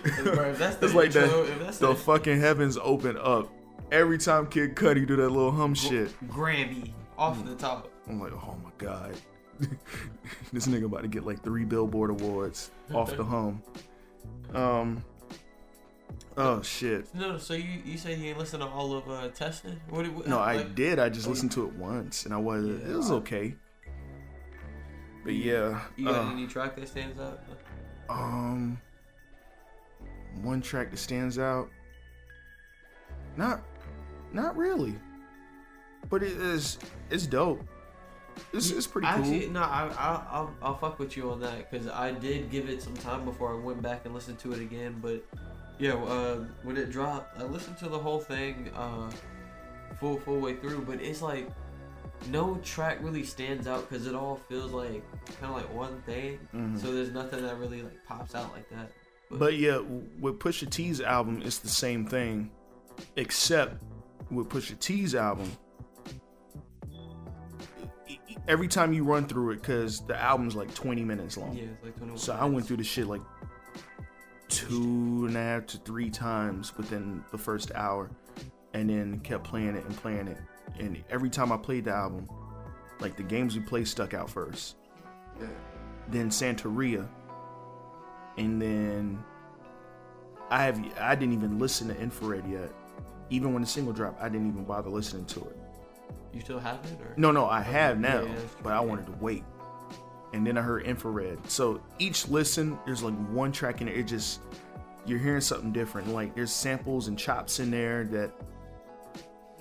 The 0.06 0.78
it's 0.82 0.94
like 0.94 1.08
intro, 1.08 1.46
that. 1.46 1.74
The 1.74 1.88
the 1.88 1.96
fucking 1.96 2.40
heavens 2.40 2.78
open 2.82 3.18
up 3.18 3.50
every 3.92 4.18
time 4.18 4.48
Kid 4.48 4.76
Cudi 4.76 5.06
do 5.08 5.16
that 5.16 5.30
little 5.30 5.52
hum 5.52 5.74
shit. 5.74 6.14
Grammy 6.28 6.92
off 7.18 7.44
the 7.46 7.56
top. 7.56 7.90
I'm 8.08 8.20
like, 8.20 8.34
oh 8.34 8.56
my 8.64 8.70
god, 8.78 9.16
this 10.54 10.68
nigga 10.68 10.86
about 10.86 11.02
to 11.02 11.08
get 11.08 11.26
like 11.26 11.44
three 11.44 11.66
Billboard 11.66 12.12
awards 12.12 12.72
off 12.94 13.16
the 13.16 13.24
hum. 13.24 13.62
Um. 14.54 15.04
Oh 16.38 16.62
shit. 16.62 17.14
No, 17.16 17.38
so 17.38 17.54
you 17.54 17.82
you 17.86 17.98
said 17.98 18.20
you 18.20 18.30
ain't 18.30 18.38
listen 18.38 18.60
to 18.60 18.68
all 18.68 18.94
of 18.94 19.10
uh, 19.10 19.30
Testing? 19.30 19.80
What, 19.90 20.08
what 20.14 20.28
No, 20.28 20.40
I 20.40 20.64
did. 20.64 21.00
I 21.00 21.10
just 21.10 21.28
listened 21.28 21.52
to 21.54 21.66
it 21.66 21.74
once, 21.74 22.26
and 22.26 22.34
I 22.34 22.38
was 22.38 22.66
it 22.66 22.96
was 22.96 23.12
okay. 23.12 23.56
But 25.26 25.34
yeah, 25.34 25.82
You 25.98 26.06
got 26.06 26.28
uh, 26.28 26.32
any 26.32 26.46
track 26.48 26.76
that 26.78 26.88
stands 26.88 27.20
out? 27.20 27.42
um, 28.10 28.80
one 30.44 30.62
track 30.62 30.92
that 30.92 30.98
stands 30.98 31.38
out. 31.40 31.68
Not, 33.36 33.62
not 34.32 34.56
really. 34.56 34.96
But 36.10 36.22
it 36.22 36.34
is, 36.34 36.78
it's 37.10 37.26
dope. 37.26 37.62
It's, 38.54 38.70
it's 38.70 38.86
pretty 38.86 39.08
Actually, 39.08 39.42
cool. 39.46 39.54
no, 39.54 39.62
I, 39.62 39.88
I, 39.98 40.24
I'll, 40.30 40.54
I'll 40.62 40.78
fuck 40.78 41.00
with 41.00 41.18
you 41.18 41.32
on 41.32 41.40
that 41.40 41.72
because 41.72 41.88
I 41.88 42.12
did 42.12 42.52
give 42.52 42.70
it 42.70 42.82
some 42.84 42.96
time 42.96 43.26
before 43.26 43.52
I 43.52 43.56
went 43.60 43.82
back 43.82 44.06
and 44.06 44.14
listened 44.14 44.38
to 44.40 44.54
it 44.54 44.60
again. 44.60 44.98
But 45.02 45.26
yeah, 45.80 45.94
uh, 45.96 46.46
when 46.64 46.78
it 46.78 46.92
dropped, 46.92 47.40
I 47.40 47.44
listened 47.46 47.78
to 47.80 47.90
the 47.90 47.98
whole 47.98 48.20
thing 48.20 48.70
uh, 48.76 49.10
full 50.00 50.20
full 50.20 50.40
way 50.40 50.56
through. 50.58 50.82
But 50.82 51.02
it's 51.02 51.22
like 51.22 51.48
no 52.30 52.56
track 52.64 52.98
really 53.02 53.24
stands 53.24 53.68
out 53.68 53.90
because 53.90 54.08
it 54.08 54.16
all 54.16 54.38
feels 54.50 54.72
like 54.72 55.04
kind 55.40 55.54
of 55.54 55.62
like 55.62 55.74
one 55.74 56.02
thing. 56.04 56.40
Mhm. 56.54 56.80
So 56.80 56.94
there's 56.94 57.12
nothing 57.12 57.42
that 57.44 57.58
really 57.58 57.82
like 57.84 58.04
pops 58.06 58.36
out 58.36 58.52
like 58.54 58.70
that. 58.70 58.92
But 59.32 59.58
yeah, 59.58 59.80
with 60.20 60.40
Pusha 60.40 60.70
T's 60.70 61.02
album, 61.02 61.42
it's 61.44 61.60
the 61.60 61.70
same 61.70 62.06
thing, 62.06 62.52
except 63.16 63.82
with 64.30 64.50
Pusha 64.50 64.80
T's 64.80 65.16
album, 65.16 65.52
every 68.48 68.68
time 68.68 68.94
you 68.94 69.04
run 69.04 69.28
through 69.28 69.52
it, 69.52 69.62
because 69.62 70.02
the 70.06 70.20
album's 70.20 70.56
like 70.56 70.74
20 70.76 71.04
minutes 71.04 71.38
long. 71.38 71.56
Yeah, 71.56 71.64
it's 71.64 71.84
like 71.84 71.96
21 71.96 72.18
So 72.18 72.34
I 72.34 72.46
went 72.46 72.68
through 72.68 72.78
the 72.78 72.84
shit 72.84 73.08
like 73.08 73.22
two 74.48 75.26
and 75.28 75.36
a 75.36 75.40
half 75.40 75.66
to 75.68 75.78
three 75.80 76.10
times 76.10 76.76
within 76.78 77.24
the 77.32 77.38
first 77.38 77.72
hour, 77.74 78.12
and 78.74 78.90
then 78.90 79.20
kept 79.22 79.44
playing 79.44 79.76
it 79.76 79.86
and 79.86 79.96
playing 79.98 80.28
it. 80.28 80.38
And 80.80 81.04
every 81.10 81.30
time 81.30 81.52
I 81.52 81.58
played 81.58 81.86
the 81.86 81.92
album, 81.92 82.30
like 83.00 83.16
the 83.16 83.24
games 83.24 83.56
we 83.56 83.62
played 83.62 83.88
stuck 83.88 84.14
out 84.14 84.30
first 84.30 84.76
Yeah. 85.40 85.48
then 86.10 86.30
Santeria, 86.30 87.08
and 88.38 88.62
then 88.62 89.24
I 90.50 90.64
have 90.64 90.80
I 91.00 91.16
didn't 91.16 91.34
even 91.34 91.60
listen 91.60 91.88
to 91.90 92.00
Infrared 92.00 92.48
yet. 92.48 92.72
Even 93.30 93.54
when 93.54 93.62
the 93.62 93.68
single 93.68 93.92
dropped, 93.94 94.22
I 94.22 94.30
didn't 94.30 94.48
even 94.48 94.64
bother 94.66 94.90
listening 94.90 95.26
to 95.26 95.40
it. 95.42 95.58
You 96.34 96.42
still 96.42 96.60
have 96.60 96.80
it 96.86 97.02
or? 97.02 97.14
No, 97.18 97.32
no, 97.32 97.46
I 97.48 97.62
have 97.62 98.00
now, 98.00 98.22
Yeah, 98.24 98.36
but 98.62 98.74
I 98.74 98.80
wanted 98.80 99.08
to 99.08 99.14
wait. 99.14 99.44
And 100.34 100.46
then 100.46 100.58
I 100.58 100.62
heard 100.62 100.84
Infrared. 100.84 101.40
So 101.50 101.82
each 101.98 102.28
listen, 102.28 102.78
there's 102.86 103.02
like 103.02 103.16
one 103.30 103.52
track 103.52 103.82
in 103.82 103.88
it. 103.88 103.98
It 103.98 104.04
just 104.04 104.42
you're 105.06 105.20
hearing 105.20 105.42
something 105.42 105.72
different. 105.72 106.10
Like 106.10 106.36
there's 106.36 106.52
samples 106.52 107.08
and 107.08 107.18
chops 107.18 107.60
in 107.60 107.72
there 107.72 108.04
that 108.06 108.32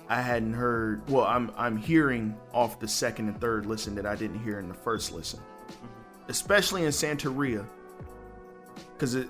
I 0.09 0.21
hadn't 0.21 0.53
heard. 0.53 1.07
Well, 1.09 1.25
I'm 1.25 1.51
I'm 1.57 1.77
hearing 1.77 2.35
off 2.53 2.79
the 2.79 2.87
second 2.87 3.27
and 3.27 3.41
third 3.41 3.65
listen 3.65 3.95
that 3.95 4.05
I 4.05 4.15
didn't 4.15 4.39
hear 4.39 4.59
in 4.59 4.67
the 4.67 4.73
first 4.73 5.11
listen. 5.11 5.39
Mm-hmm. 5.39 6.29
Especially 6.29 6.83
in 6.83 6.89
Santeria. 6.89 7.65
Cause 8.97 9.15
it 9.15 9.29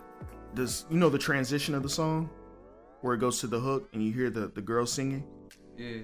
does 0.53 0.85
you 0.89 0.97
know 0.97 1.09
the 1.09 1.17
transition 1.17 1.75
of 1.75 1.83
the 1.83 1.89
song? 1.89 2.29
Where 3.01 3.13
it 3.13 3.19
goes 3.19 3.39
to 3.41 3.47
the 3.47 3.59
hook 3.59 3.89
and 3.93 4.03
you 4.03 4.11
hear 4.11 4.29
the, 4.29 4.47
the 4.47 4.61
girl 4.61 4.85
singing? 4.85 5.23
Yeah. 5.77 5.97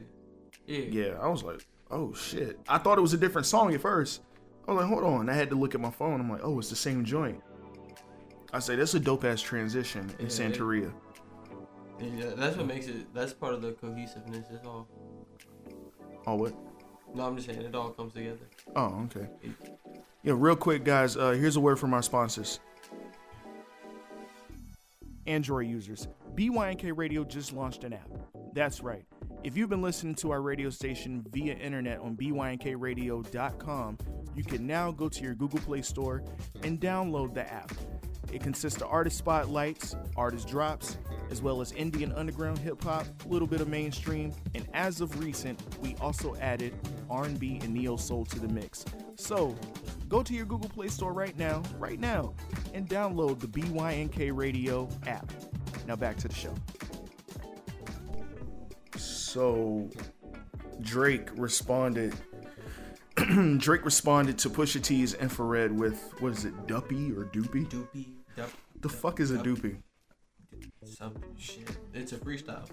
Yeah. 0.68 0.78
Yeah, 1.08 1.18
I 1.22 1.28
was 1.28 1.44
like, 1.44 1.66
oh 1.90 2.14
shit. 2.14 2.60
I 2.68 2.78
thought 2.78 2.98
it 2.98 3.02
was 3.02 3.14
a 3.14 3.18
different 3.18 3.48
song 3.48 3.74
at 3.74 3.82
first. 3.82 4.22
I 4.68 4.72
was 4.72 4.82
like, 4.82 4.90
hold 4.90 5.04
on. 5.04 5.30
I 5.30 5.34
had 5.34 5.50
to 5.50 5.56
look 5.56 5.74
at 5.74 5.82
my 5.82 5.90
phone. 5.90 6.20
I'm 6.20 6.30
like, 6.30 6.42
oh, 6.44 6.60
it's 6.60 6.70
the 6.70 6.76
same 6.76 7.04
joint. 7.04 7.42
I 8.54 8.60
say 8.60 8.76
that's 8.76 8.94
a 8.94 9.00
dope 9.00 9.24
ass 9.24 9.42
transition 9.42 10.14
in 10.20 10.26
Yeah, 10.26 10.32
Santeria. 10.32 10.94
Yeah, 12.02 12.32
that's 12.36 12.58
what 12.58 12.66
makes 12.66 12.88
it. 12.88 13.14
That's 13.14 13.34
part 13.34 13.54
of 13.54 13.62
the 13.62 13.74
cohesiveness. 13.74 14.48
It's 14.52 14.66
all. 14.66 14.88
All 16.26 16.38
what? 16.38 16.54
No, 17.14 17.26
I'm 17.26 17.36
just 17.36 17.48
saying 17.48 17.62
it 17.62 17.76
all 17.76 17.90
comes 17.90 18.14
together. 18.14 18.48
Oh, 18.76 19.06
okay. 19.06 19.28
Yeah, 20.24 20.34
real 20.38 20.56
quick, 20.56 20.84
guys. 20.84 21.18
Uh, 21.18 21.32
here's 21.32 21.56
a 21.56 21.60
word 21.60 21.80
from 21.80 21.94
our 21.94 22.02
sponsors. 22.02 22.60
Android 25.28 25.68
users, 25.68 26.08
BYNK 26.36 26.96
Radio 26.96 27.24
just 27.24 27.54
launched 27.54 27.84
an 27.84 27.94
app. 27.94 28.10
That's 28.54 28.82
right. 28.82 29.06
If 29.44 29.58
you've 29.58 29.70
been 29.70 29.82
listening 29.82 30.16
to 30.16 30.32
our 30.32 30.42
radio 30.42 30.70
station 30.70 31.26
via 31.32 31.54
internet 31.54 32.00
on 32.00 32.16
bynkradio.com, 32.16 33.98
you 34.36 34.44
can 34.44 34.68
now 34.68 34.92
go 34.92 35.10
to 35.10 35.24
your 35.24 35.34
Google 35.36 35.60
Play 35.60 35.82
Store 35.82 36.24
and 36.64 36.80
download 36.80 37.34
the 37.34 37.52
app. 37.52 37.72
It 38.32 38.42
consists 38.42 38.82
of 38.82 38.88
artist 38.90 39.18
spotlights, 39.18 39.96
artist 40.16 40.48
drops, 40.48 40.98
as 41.30 41.42
well 41.42 41.62
as 41.62 41.72
Indian 41.74 42.12
underground 42.14 42.60
hip 42.60 42.84
hop, 42.84 43.06
a 43.26 43.28
little 43.28 43.48
bit 43.48 43.62
of 43.62 43.68
mainstream, 43.68 44.34
and 44.56 44.68
as 44.74 45.02
of 45.02 45.20
recent, 45.20 45.62
we 45.82 45.96
also 46.00 46.36
added 46.36 46.74
R&B 47.10 47.60
and 47.62 47.74
neo 47.74 47.98
soul 47.98 48.26
to 48.26 48.40
the 48.40 48.48
mix. 48.48 48.86
So, 49.16 49.56
go 50.08 50.24
to 50.24 50.34
your 50.34 50.46
Google 50.46 50.70
Play 50.70 50.88
Store 50.88 51.14
right 51.14 51.38
now, 51.38 51.62
right 51.78 52.00
now, 52.00 52.34
and 52.74 52.88
download 52.88 53.40
the 53.40 53.48
BYNK 53.48 54.36
Radio 54.36 54.88
app. 55.08 55.32
Now 55.88 55.96
back 55.96 56.18
to 56.18 56.28
the 56.28 56.36
show. 56.36 56.54
So, 58.98 59.90
Drake 60.82 61.30
responded. 61.36 62.14
Drake 63.58 63.86
responded 63.86 64.38
to 64.40 64.50
Pusha 64.50 64.82
T's 64.82 65.14
infrared 65.16 65.78
with 65.78 66.14
what 66.20 66.32
is 66.32 66.46
it, 66.46 66.68
Duppy 66.68 67.12
or 67.12 67.26
Doopy? 67.26 67.70
Doopy. 67.70 68.21
Dup, 68.36 68.50
The 68.82 68.90
fuck 68.90 69.20
is 69.20 69.32
a 69.32 69.38
Doopy? 69.38 69.78
some 70.84 71.14
shit. 71.38 71.70
It's 71.94 72.12
a 72.12 72.18
freestyle. 72.18 72.68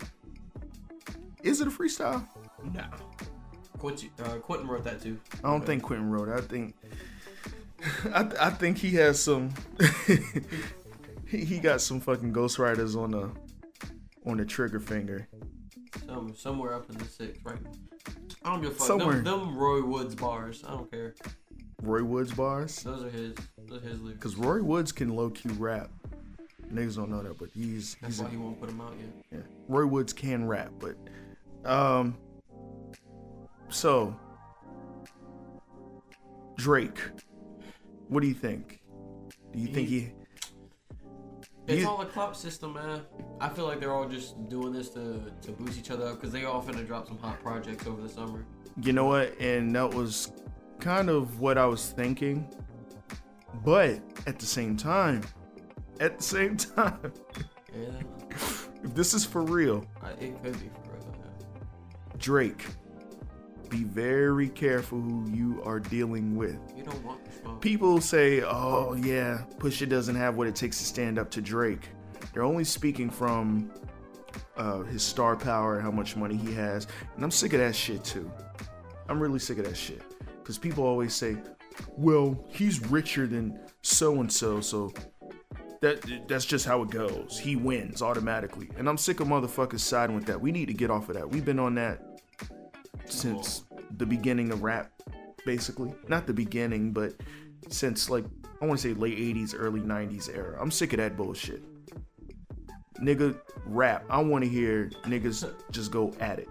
Is 1.43 1.61
it 1.61 1.69
a 1.69 1.71
freestyle? 1.71 2.27
No. 2.73 2.85
Quentin, 3.79 4.11
uh, 4.25 4.35
Quentin 4.37 4.67
wrote 4.67 4.85
that 4.85 5.01
too. 5.03 5.21
I 5.45 5.51
don't 5.51 5.65
think 5.65 5.83
Quentin 5.83 6.11
wrote. 6.11 6.29
it. 6.29 6.33
I 6.35 6.41
think 6.41 6.75
I, 8.13 8.29
I 8.41 8.51
think 8.51 8.79
he 8.79 8.91
has 8.93 9.21
some. 9.21 9.55
he, 11.27 11.45
he 11.45 11.59
got 11.59 11.81
some 11.81 12.01
fucking 12.01 12.33
ghostwriters 12.33 12.97
on 12.97 13.13
the 13.13 13.31
on 14.27 14.39
the 14.39 14.45
trigger 14.45 14.81
finger. 14.81 15.29
Some 16.07 16.35
somewhere 16.35 16.75
up 16.75 16.91
in 16.91 16.99
the 16.99 17.05
six, 17.05 17.39
right? 17.45 17.59
I 18.45 18.51
don't 18.53 18.63
give 18.63 18.73
a 18.73 18.75
fuck. 18.75 18.87
Somewhere. 18.87 19.17
Them, 19.17 19.25
them 19.25 19.57
Roy 19.57 19.83
Woods 19.83 20.15
bars. 20.15 20.65
I 20.67 20.73
don't 20.73 20.91
care. 20.91 21.15
Roy 21.83 22.03
Woods 22.03 22.33
bars, 22.33 22.83
Those 22.83 23.05
are 23.05 23.11
his. 23.11 23.35
Those 23.69 23.83
are 23.85 23.89
his 23.89 24.01
lyrics. 24.01 24.19
because 24.19 24.37
Roy 24.37 24.63
Woods 24.63 24.91
can 24.93 25.11
low 25.15 25.31
key 25.31 25.49
rap. 25.51 25.91
Niggas 26.73 26.97
don't 26.97 27.11
know 27.11 27.23
that, 27.23 27.39
but 27.39 27.49
he's 27.55 27.97
That's 28.01 28.15
he's 28.17 28.23
why 28.23 28.29
a, 28.29 28.31
he 28.31 28.37
won't 28.37 28.61
put 28.61 28.69
them 28.69 28.81
out 28.81 28.95
yet. 28.99 29.25
yeah. 29.33 29.39
Roy 29.69 29.87
Woods 29.87 30.13
can 30.13 30.47
rap, 30.47 30.73
but 30.81 30.97
um. 31.71 32.17
So 33.71 34.19
Drake, 36.57 36.99
what 38.09 38.21
do 38.23 38.27
you 38.29 38.35
think? 38.35 38.81
Do 39.53 39.59
you 39.61 39.69
think 39.69 39.89
he? 39.89 40.13
It's 41.69 41.83
You- 41.83 41.89
all 41.89 42.01
a 42.01 42.07
clout 42.07 42.37
system, 42.37 42.73
man. 42.75 43.03
I 43.41 43.49
feel 43.51 43.67
like 43.67 43.79
they're 43.79 43.93
all 43.95 44.09
just 44.09 44.49
doing 44.49 44.73
this 44.73 44.89
to, 44.91 45.21
to 45.43 45.53
boost 45.53 45.79
each 45.79 45.91
other 45.91 46.07
up 46.09 46.15
because 46.17 46.33
they 46.33 46.45
all 46.45 46.63
finna 46.63 46.85
drop 46.87 47.07
some 47.07 47.19
hot 47.19 47.41
projects 47.43 47.87
over 47.87 48.01
the 48.03 48.09
summer. 48.09 48.45
You 48.83 48.93
know 48.95 49.05
what? 49.05 49.39
And 49.39 49.75
that 49.77 49.93
was 49.93 50.33
kind 50.81 51.09
of 51.11 51.41
what 51.41 51.59
I 51.59 51.67
was 51.67 51.91
thinking. 51.91 52.49
But 53.65 54.01
at 54.27 54.39
the 54.39 54.47
same 54.47 54.77
time, 54.77 55.23
at 56.01 56.19
the 56.19 56.23
same 56.23 56.57
time, 56.57 57.13
Yeah, 57.75 57.89
if 58.31 58.69
this 58.95 59.15
is 59.15 59.25
for 59.25 59.43
real, 59.43 59.85
I, 60.03 60.11
it 60.11 60.43
could 60.43 60.53
be 60.53 60.69
for 60.85 60.93
real. 60.93 61.15
Yeah. 61.19 62.17
Drake, 62.19 62.65
be 63.69 63.85
very 63.85 64.49
careful 64.49 65.01
who 65.01 65.29
you 65.31 65.63
are 65.65 65.81
dealing 65.81 66.37
with. 66.37 66.59
You 66.77 66.85
don't 66.85 67.05
want. 67.05 67.21
People 67.61 68.01
say, 68.01 68.43
oh, 68.43 68.95
yeah, 68.95 69.45
Pusha 69.59 69.89
doesn't 69.89 70.15
have 70.15 70.37
what 70.37 70.47
it 70.47 70.55
takes 70.55 70.79
to 70.79 70.85
stand 70.85 71.19
up 71.19 71.31
to 71.33 71.41
Drake. 71.41 71.89
They're 72.33 72.45
only 72.45 72.65
speaking 72.65 73.11
from 73.11 73.71
uh, 74.57 74.83
his 74.83 75.03
star 75.03 75.35
power 75.37 75.75
and 75.75 75.83
how 75.83 75.91
much 75.91 76.17
money 76.17 76.37
he 76.37 76.53
has. 76.55 76.87
And 77.17 77.25
I'm 77.25 77.31
sick 77.31 77.53
of 77.53 77.61
that 77.61 77.75
shit 77.75 78.05
too. 78.05 78.31
I'm 79.09 79.21
really 79.21 79.39
sick 79.39 79.59
of 79.59 79.65
that 79.65 79.77
shit. 79.77 80.03
Because 80.49 80.57
people 80.57 80.85
always 80.85 81.13
say, 81.13 81.37
well, 81.99 82.43
he's 82.49 82.81
richer 82.87 83.27
than 83.27 83.61
so 83.83 84.19
and 84.21 84.33
so, 84.33 84.63
so 84.63 84.91
that 85.83 86.03
that's 86.27 86.47
just 86.47 86.65
how 86.65 86.81
it 86.81 86.89
goes. 86.89 87.39
He 87.39 87.55
wins 87.55 88.01
automatically. 88.01 88.71
And 88.79 88.89
I'm 88.89 88.97
sick 88.97 89.21
of 89.21 89.29
motherfuckers 89.29 89.81
siding 89.81 90.17
with 90.17 90.25
that. 90.25 90.41
We 90.41 90.51
need 90.51 90.69
to 90.69 90.73
get 90.73 90.91
off 90.91 91.11
of 91.11 91.17
that. 91.17 91.29
We've 91.29 91.45
been 91.45 91.59
on 91.59 91.75
that 91.75 92.23
since 93.05 93.65
the 93.99 94.07
beginning 94.07 94.51
of 94.51 94.63
rap, 94.63 94.91
basically. 95.45 95.93
Not 96.09 96.27
the 96.27 96.33
beginning, 96.33 96.93
but 96.93 97.13
since 97.69 98.09
like 98.09 98.25
I 98.63 98.65
want 98.65 98.81
to 98.81 98.89
say 98.89 98.95
late 98.95 99.19
80s, 99.19 99.55
early 99.55 99.83
90s 99.83 100.35
era. 100.35 100.57
I'm 100.59 100.71
sick 100.71 100.95
of 100.95 100.97
that 100.97 101.15
bullshit. 101.15 101.63
Nigga, 103.03 103.39
rap. 103.67 104.07
I 104.09 104.23
want 104.23 104.45
to 104.45 104.49
hear 104.49 104.89
niggas 105.03 105.53
just 105.73 105.91
go 105.91 106.15
at 106.21 106.39
it. 106.39 106.49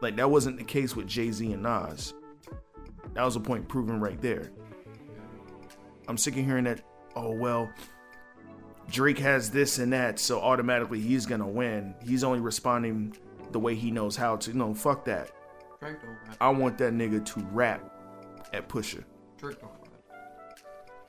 Like 0.00 0.14
that 0.14 0.30
wasn't 0.30 0.58
the 0.58 0.64
case 0.64 0.94
with 0.94 1.08
Jay-Z 1.08 1.52
and 1.52 1.64
Nas. 1.64 2.14
That 3.12 3.24
was 3.24 3.36
a 3.36 3.40
point 3.40 3.68
proven 3.68 4.00
right 4.00 4.20
there. 4.20 4.50
I'm 6.08 6.16
sick 6.16 6.36
of 6.36 6.44
hearing 6.44 6.64
that, 6.64 6.80
oh 7.14 7.30
well, 7.30 7.70
Drake 8.90 9.18
has 9.18 9.50
this 9.50 9.78
and 9.78 9.92
that, 9.92 10.18
so 10.18 10.40
automatically 10.40 11.00
he's 11.00 11.26
gonna 11.26 11.46
win. 11.46 11.94
He's 12.04 12.24
only 12.24 12.40
responding 12.40 13.16
the 13.52 13.60
way 13.60 13.74
he 13.74 13.90
knows 13.90 14.16
how 14.16 14.36
to. 14.36 14.56
No, 14.56 14.74
fuck 14.74 15.04
that. 15.04 15.30
Drake 15.80 16.00
don't 16.00 16.10
rap. 16.26 16.36
I 16.40 16.48
want 16.48 16.78
that 16.78 16.92
nigga 16.92 17.24
to 17.24 17.40
rap 17.52 17.90
at 18.52 18.68
Pusha. 18.68 19.04
Drake 19.38 19.60
don't 19.60 19.70
rap. 19.70 20.20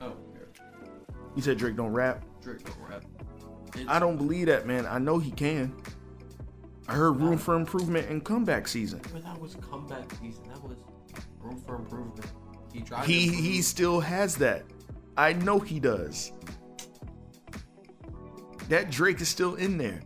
Oh, 0.00 0.12
yeah. 0.34 0.62
You 1.34 1.42
said 1.42 1.58
Drake 1.58 1.76
don't 1.76 1.92
rap. 1.92 2.24
Drake 2.40 2.64
don't 2.64 2.78
rap. 2.88 3.04
I 3.88 3.98
don't 3.98 4.16
believe 4.16 4.46
that, 4.46 4.66
man. 4.66 4.86
I 4.86 4.98
know 4.98 5.18
he 5.18 5.30
can. 5.30 5.74
I 6.88 6.94
heard 6.94 7.20
room 7.20 7.36
for 7.36 7.56
improvement 7.56 8.08
in 8.08 8.20
comeback 8.20 8.68
season. 8.68 9.00
But 9.12 9.24
that 9.24 9.40
was 9.40 9.56
comeback 9.56 10.10
season. 10.14 10.44
That 11.46 11.52
room 11.54 11.62
for 11.64 11.76
improvement. 11.76 12.26
He 12.72 12.80
tried. 12.80 13.06
He 13.06 13.28
he 13.28 13.62
still 13.62 14.00
has 14.00 14.36
that. 14.36 14.64
I 15.16 15.32
know 15.32 15.58
he 15.58 15.80
does. 15.80 16.32
That 18.68 18.90
Drake 18.90 19.20
is 19.20 19.28
still 19.28 19.54
in 19.54 19.78
there. 19.78 20.00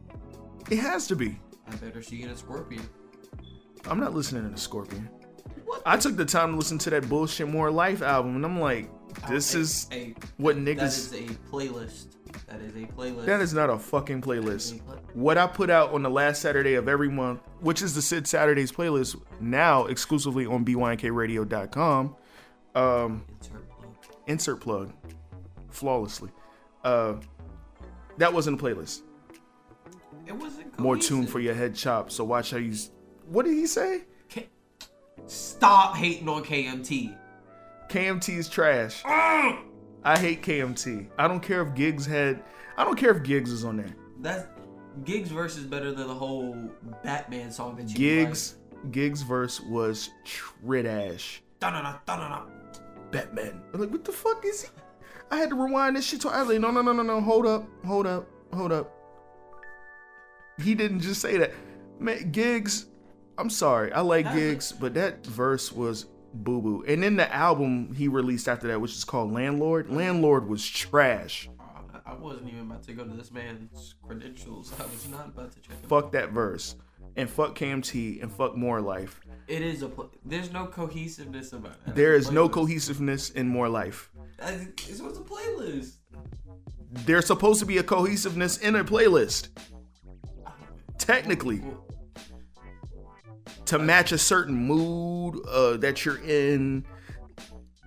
It 0.71 0.79
has 0.79 1.07
to 1.09 1.17
be. 1.17 1.39
I 1.67 1.75
better 1.77 2.03
see 2.03 2.17
you 2.17 2.25
in 2.27 2.31
a 2.31 2.37
scorpion. 2.37 2.83
I'm 3.89 3.99
not 3.99 4.15
listening 4.15 4.43
to 4.45 4.51
the 4.51 4.59
Scorpion. 4.61 5.09
What? 5.65 5.83
I 5.87 5.97
took 5.97 6.15
the 6.17 6.25
time 6.27 6.51
to 6.53 6.57
listen 6.59 6.77
to 6.79 6.91
that 6.91 7.09
bullshit 7.09 7.49
More 7.49 7.71
Life 7.71 8.03
album, 8.03 8.37
and 8.37 8.45
I'm 8.45 8.61
like, 8.61 8.91
oh, 9.25 9.31
this 9.33 9.55
Hey, 9.55 9.61
is 9.61 9.89
hey, 9.91 10.15
what 10.37 10.57
That 10.57 10.77
niggas. 10.77 10.83
is 10.87 11.13
a 11.15 11.23
playlist. 11.51 12.09
That 12.47 12.61
is 12.61 12.75
a 12.75 12.87
playlist. 12.87 13.27
That 13.27 13.41
is 13.41 13.55
not 13.55 13.71
a 13.71 13.79
fucking 13.79 14.23
playlist. 14.23 14.81
What 15.15 15.39
I 15.39 15.47
put 15.47 15.71
out 15.71 15.93
on 15.93 16.03
the 16.03 16.11
last 16.11 16.43
Saturday 16.43 16.75
of 16.75 16.89
every 16.89 17.09
month, 17.09 17.41
which 17.61 17.83
is 17.83 17.95
the 17.95 18.03
Sid 18.03 18.27
Saturdays 18.27 18.73
playlist, 18.73 19.21
now 19.41 19.87
exclusively 19.87 20.47
on 20.47 20.65
bynkradio.com. 20.65 22.17
Um, 22.75 23.25
Insert 23.41 23.69
plug. 23.69 23.95
insert 24.27 24.61
plug, 24.61 24.93
flawlessly. 25.71 26.31
Uh, 26.85 27.15
that 28.19 28.33
wasn't 28.33 28.61
a 28.61 28.65
playlist. 28.65 29.03
It 30.27 30.35
wasn't 30.37 30.79
More 30.79 30.97
tune 30.97 31.27
for 31.27 31.41
your 31.41 31.55
head 31.55 31.75
chop. 31.75 32.11
So 32.13 32.23
watch 32.25 32.51
how 32.53 32.59
you. 32.59 32.75
What 33.29 33.45
did 33.45 33.55
he 33.55 33.67
say? 33.67 34.03
K- 34.29 34.49
Stop 35.27 35.97
hating 35.97 36.29
on 36.29 36.45
KMT. 36.45 37.17
KMT 37.89 38.37
is 38.39 38.49
trash. 38.49 39.03
I 40.05 40.19
hate 40.19 40.43
KMT. 40.43 41.09
I 41.19 41.29
don't 41.29 41.41
care 41.41 41.63
if 41.63 41.75
Giggs 41.75 42.07
had. 42.07 42.43
I 42.77 42.85
don't 42.85 42.97
care 42.97 43.11
if 43.11 43.23
Giggs 43.23 43.51
is 43.51 43.65
on 43.65 43.77
there. 43.77 43.95
That's 44.21 44.47
Giggs 45.05 45.31
verse 45.31 45.57
is 45.57 45.65
better 45.65 45.93
than 45.93 46.09
the 46.09 46.15
whole 46.15 46.55
Batman 47.05 47.51
song 47.51 47.77
that 47.77 47.89
you 47.91 47.97
Giggs, 47.97 48.57
Giggs 48.91 49.23
verse 49.23 49.61
was. 49.61 50.11
Like. 50.63 51.43
Dun-dun-dun. 51.61 52.51
Batman. 53.11 53.63
I'm 53.75 53.81
like, 53.81 53.91
what 53.91 54.05
the 54.05 54.13
fuck 54.13 54.45
is 54.45 54.63
he? 54.63 54.69
I 55.31 55.37
had 55.37 55.51
to 55.51 55.55
rewind 55.55 55.97
this 55.97 56.05
shit 56.07 56.21
to 56.23 56.29
I 56.29 56.41
was 56.41 56.49
like, 56.49 56.61
no, 56.61 56.71
no, 56.71 56.83
no, 56.83 56.93
no, 56.93 57.03
no. 57.03 57.21
Hold 57.21 57.47
up, 57.47 57.69
hold 57.85 58.07
up, 58.07 58.27
hold 58.53 58.73
up. 58.73 58.93
He 60.63 60.75
didn't 60.75 61.01
just 61.01 61.21
say 61.21 61.37
that. 61.37 61.53
Man, 61.99 62.31
Giggs, 62.31 62.87
I'm 63.37 63.51
sorry. 63.51 63.93
I 63.93 64.01
like 64.01 64.33
Giggs, 64.33 64.73
but 64.73 64.95
that 64.95 65.25
verse 65.27 65.71
was 65.71 66.07
boo 66.33 66.61
boo. 66.63 66.85
And 66.87 67.03
then 67.03 67.17
the 67.17 67.33
album 67.35 67.95
he 67.95 68.09
released 68.09 68.49
after 68.49 68.69
that, 68.69 68.81
which 68.81 68.93
is 68.93 69.05
called 69.05 69.33
Landlord, 69.33 69.91
Landlord 69.91 70.49
was 70.49 70.67
trash. 70.67 71.49
I- 72.07 72.15
wasn't 72.15 72.49
even 72.49 72.63
about 72.63 72.83
to 72.83 72.93
go 72.93 73.05
to 73.05 73.15
this 73.17 73.31
man's 73.31 73.95
credentials. 74.03 74.73
I 74.81 74.83
was 74.85 75.09
not 75.09 75.29
about 75.29 75.53
to 75.53 75.61
check 75.61 75.77
him. 75.81 75.89
Fuck 75.89 76.11
that 76.13 76.33
verse. 76.33 76.75
And 77.17 77.31
fuck 77.31 77.55
KMT 77.57 78.21
and 78.21 78.31
fuck 78.33 78.57
More 78.57 78.81
Life. 78.81 79.21
It 79.47 79.63
is 79.63 79.83
a. 79.83 79.89
Pl- 79.89 80.11
There's 80.25 80.53
no 80.53 80.67
cohesiveness 80.67 81.53
about 81.53 81.77
it. 81.87 81.95
There 81.95 82.15
is 82.15 82.31
no 82.31 82.49
cohesiveness 82.49 83.31
in 83.31 83.49
More 83.49 83.69
Life. 83.69 84.11
I- 84.43 84.69
This 84.89 85.01
was 85.01 85.19
a 85.19 85.23
playlist. 85.23 85.95
There's 86.93 87.27
supposed 87.27 87.61
to 87.61 87.67
be 87.67 87.79
a 87.79 87.83
cohesiveness 87.85 88.59
in 88.59 88.75
a 88.77 88.85
playlist. 88.85 89.49
Technically. 90.99 91.63
To 93.71 93.79
match 93.79 94.13
a 94.13 94.19
certain 94.19 94.55
mood 94.55 95.41
uh, 95.49 95.77
that 95.79 96.05
you're 96.05 96.21
in. 96.25 96.85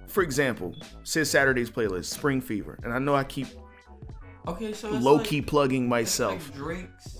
For 0.07 0.21
example, 0.23 0.75
Sid 1.03 1.25
Saturday's 1.27 1.69
playlist, 1.71 2.05
Spring 2.05 2.39
Fever, 2.41 2.77
and 2.83 2.93
I 2.93 2.99
know 2.99 3.15
I 3.15 3.23
keep 3.23 3.47
Okay, 4.47 4.73
so 4.73 4.89
low 4.89 5.15
like- 5.15 5.25
key 5.25 5.41
plugging 5.41 5.87
myself. 5.87 6.49
Like 6.49 6.57
Drake's 6.57 7.17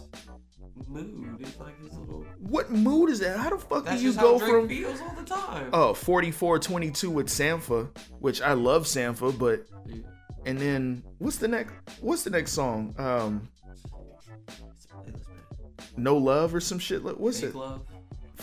mood. 0.88 1.38
It's 1.40 1.58
like 1.60 1.82
his 1.82 1.94
little. 1.94 2.26
what 2.40 2.70
mood 2.72 3.10
is 3.10 3.20
that? 3.20 3.38
How 3.40 3.50
the 3.50 3.58
fuck 3.58 3.86
That's 3.86 4.02
do 4.02 4.08
you 4.08 4.14
go 4.14 4.38
from 4.38 4.68
feels 4.68 5.00
all 5.02 5.16
the 5.16 5.24
time. 5.24 5.70
oh 5.74 5.94
4422 5.94 7.10
with 7.10 7.28
Sampha, 7.28 7.90
which 8.20 8.42
I 8.42 8.54
love 8.54 8.84
Sampha, 8.84 9.38
but 9.38 9.66
Yeah. 9.88 10.02
and 10.46 10.60
then 10.60 11.04
what's 11.20 11.38
the 11.38 11.48
next 11.48 11.74
what's 12.02 12.24
the 12.24 12.30
next 12.30 12.52
song? 12.52 12.94
Um, 12.98 13.48
It's 13.72 13.86
a 13.86 13.88
playlist, 13.88 15.30
man. 15.30 16.04
No 16.04 16.18
Love 16.18 16.54
or 16.54 16.60
some 16.60 16.80
shit. 16.80 17.04
What's 17.04 17.42
it? 17.42 17.56
love. 17.56 17.86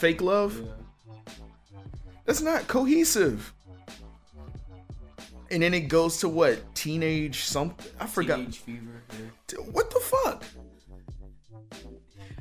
Fake 0.00 0.22
Love. 0.22 0.58
That's 2.24 2.40
not 2.40 2.66
cohesive. 2.68 3.52
And 5.50 5.62
then 5.62 5.74
it 5.74 5.88
goes 5.88 6.16
to 6.20 6.28
what? 6.28 6.74
Teenage 6.74 7.42
something? 7.42 7.86
I 8.00 8.06
forgot. 8.06 8.36
Teenage 8.36 8.58
fever. 8.60 9.02
Yeah. 9.52 9.58
What 9.58 9.90
the 9.90 10.00
fuck? 10.00 10.44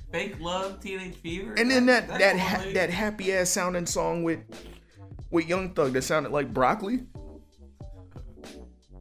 Fake 0.09 0.39
love, 0.39 0.79
teenage 0.79 1.15
fever. 1.15 1.53
And 1.55 1.69
then 1.69 1.85
that 1.87 2.07
that 2.07 2.39
ha- 2.39 2.63
that 2.73 2.89
happy 2.89 3.33
ass 3.33 3.49
sounding 3.49 3.85
song 3.85 4.23
with 4.23 4.39
with 5.29 5.45
Young 5.47 5.73
Thug 5.73 5.91
that 5.93 6.03
sounded 6.03 6.31
like 6.31 6.53
broccoli. 6.53 7.01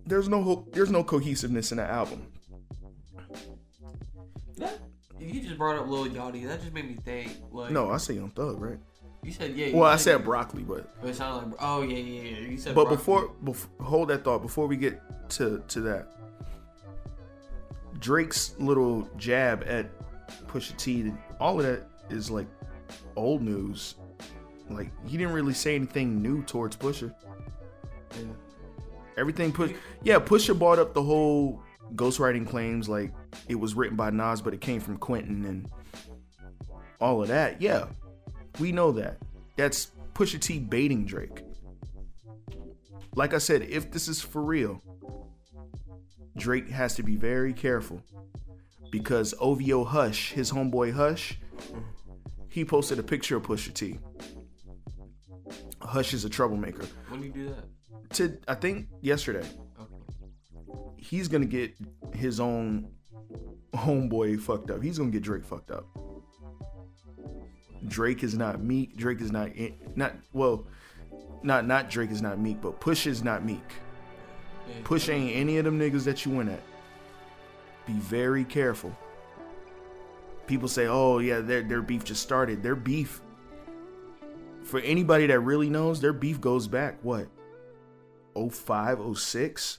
There's 0.05 0.29
no 0.29 0.43
ho- 0.43 0.67
there's 0.73 0.91
no 0.91 1.05
cohesiveness 1.05 1.71
in 1.71 1.79
the 1.79 1.85
album. 1.85 2.27
You 5.29 5.41
just 5.41 5.59
brought 5.59 5.77
up 5.77 5.89
Lil 5.89 6.07
Yachty. 6.07 6.47
That 6.47 6.61
just 6.61 6.73
made 6.73 6.89
me 6.89 6.97
think. 7.05 7.33
Like, 7.53 7.71
No, 7.71 7.91
I 7.91 7.99
say 7.99 8.15
Young 8.15 8.31
Thug, 8.31 8.61
right? 8.61 8.79
You 9.23 9.33
said 9.33 9.57
yeah. 9.57 9.67
you 9.67 9.77
Well, 9.77 9.91
I 9.91 9.97
said 9.97 10.25
broccoli, 10.25 10.63
but 10.63 11.01
But 11.01 11.11
it 11.11 11.17
sounded 11.17 11.51
like. 11.51 11.59
Oh 11.61 11.83
yeah, 11.83 11.97
yeah, 11.97 12.23
yeah. 12.23 12.39
You 12.51 12.57
said. 12.59 12.75
but 12.75 12.85
broccoli. 12.85 12.97
before, 12.97 13.29
before 13.45 13.71
hold 13.85 14.09
that 14.09 14.25
thought 14.25 14.43
before 14.43 14.67
we 14.67 14.77
get 14.77 15.01
to 15.31 15.63
to 15.69 15.81
that. 15.83 16.09
Drake's 17.99 18.55
little 18.59 19.09
jab 19.17 19.65
at 19.67 19.91
Pusha 20.47 20.77
T, 20.77 21.13
all 21.41 21.59
of 21.59 21.67
that 21.67 21.89
is 22.11 22.31
like 22.31 22.47
old 23.17 23.43
news. 23.43 23.97
Like 24.71 24.91
he 25.07 25.17
didn't 25.17 25.33
really 25.33 25.55
say 25.55 25.75
anything 25.75 26.23
new 26.23 26.43
towards 26.45 26.77
Pusha. 26.77 27.13
Yeah. 28.13 28.25
Everything 29.17 29.51
push, 29.53 29.73
yeah. 30.05 30.19
Pusha 30.21 30.57
brought 30.57 30.79
up 30.79 30.95
the 30.95 31.03
whole 31.03 31.61
ghostwriting 31.95 32.47
claims, 32.47 32.89
like 32.89 33.13
it 33.49 33.57
was 33.57 33.75
written 33.75 33.97
by 33.97 34.11
Nas, 34.11 34.43
but 34.43 34.55
it 34.55 34.61
came 34.61 34.81
from 34.81 34.99
Quentin 34.99 35.45
and 35.45 35.71
all 37.01 37.23
of 37.23 37.29
that. 37.29 37.61
Yeah, 37.61 37.87
we 38.59 38.73
know 38.73 38.93
that. 38.93 39.19
That's 39.57 39.93
Pusha 40.15 40.41
T 40.41 40.59
baiting 40.59 41.05
Drake. 41.05 41.43
Like 43.15 43.35
I 43.35 43.39
said, 43.39 43.63
if 43.63 43.91
this 43.91 44.09
is 44.09 44.21
for 44.21 44.43
real, 44.43 44.83
Drake 46.37 46.69
has 46.69 46.95
to 46.97 47.03
be 47.03 47.17
very 47.17 47.53
careful 47.53 48.03
because 48.91 49.35
OVO 49.41 49.85
Hush, 49.85 50.33
his 50.33 50.53
homeboy 50.53 50.93
Hush, 50.93 51.39
he 52.49 52.65
posted 52.65 52.99
a 52.99 53.03
picture 53.03 53.37
of 53.37 53.43
Pusha 53.43 53.75
T. 53.75 53.99
Hush 55.81 56.15
is 56.15 56.25
a 56.25 56.29
troublemaker. 56.29 56.85
When 57.09 57.21
do 57.21 57.27
you 57.27 57.33
do 57.33 57.49
that? 57.49 58.15
To 58.15 58.39
I 58.47 58.55
think 58.55 58.89
yesterday. 59.01 59.47
He's 60.97 61.29
gonna 61.29 61.47
get 61.47 61.75
his 62.15 62.41
own 62.41 62.91
homeboy 63.75 64.41
fucked 64.41 64.71
up. 64.71 64.83
He's 64.83 64.99
gonna 64.99 65.11
get 65.11 65.23
Drake 65.23 65.45
fucked 65.45 65.71
up. 65.71 65.87
Drake 67.87 68.23
is 68.23 68.37
not 68.37 68.61
meek. 68.63 68.97
Drake 68.97 69.21
is 69.21 69.31
not 69.31 69.51
not 69.95 70.15
well, 70.33 70.67
not 71.43 71.67
not 71.67 71.91
Drake 71.91 72.11
is 72.11 72.21
not 72.21 72.39
meek, 72.39 72.61
but 72.61 72.81
Push 72.81 73.07
is 73.07 73.23
not 73.23 73.45
meek. 73.45 73.73
Push 74.85 75.09
ain't 75.09 75.35
any 75.35 75.59
of 75.59 75.65
them 75.65 75.79
niggas 75.79 76.05
that 76.05 76.25
you 76.25 76.33
went 76.33 76.51
at. 76.51 76.63
Be 77.87 77.95
very 77.95 78.45
careful. 78.45 78.97
People 80.47 80.69
say, 80.69 80.87
"Oh 80.87 81.19
yeah, 81.19 81.41
their 81.41 81.63
their 81.63 81.83
beef 81.83 82.05
just 82.05 82.23
started." 82.23 82.63
Their 82.63 82.77
beef, 82.77 83.23
for 84.65 84.81
anybody 84.81 85.27
that 85.27 85.41
really 85.41 85.71
knows, 85.71 86.01
their 86.01 86.13
beef 86.13 86.41
goes 86.41 86.67
back 86.67 86.99
what, 87.03 87.29
05, 88.35 89.17
06? 89.17 89.79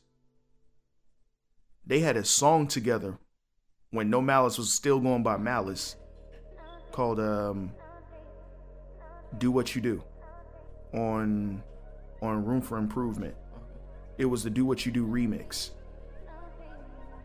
They 1.90 2.02
had 2.02 2.18
a 2.18 2.24
song 2.24 2.68
together 2.68 3.18
when 3.90 4.12
No 4.12 4.22
Malice 4.22 4.60
was 4.60 4.72
still 4.72 5.00
going 5.00 5.24
by 5.24 5.38
Malice, 5.38 5.96
called 6.92 7.20
um, 7.20 7.72
"Do 9.40 9.50
What 9.50 9.74
You 9.76 9.82
Do," 9.82 10.04
on 10.94 11.64
on 12.22 12.46
Room 12.46 12.62
for 12.62 12.78
Improvement. 12.78 13.34
It 14.20 14.26
was 14.26 14.44
the 14.44 14.52
Do 14.52 14.66
What 14.66 14.86
You 14.86 14.92
Do 14.92 15.08
remix. 15.08 15.72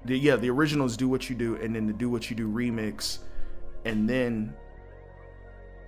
The, 0.06 0.16
yeah, 0.16 0.36
the 0.36 0.48
original 0.48 0.86
is 0.86 0.96
Do 0.96 1.10
What 1.10 1.28
You 1.28 1.36
Do, 1.36 1.56
and 1.56 1.76
then 1.76 1.86
the 1.86 1.92
Do 1.92 2.08
What 2.08 2.30
You 2.30 2.36
Do 2.36 2.48
remix, 2.48 3.18
and 3.84 4.08
then 4.08 4.54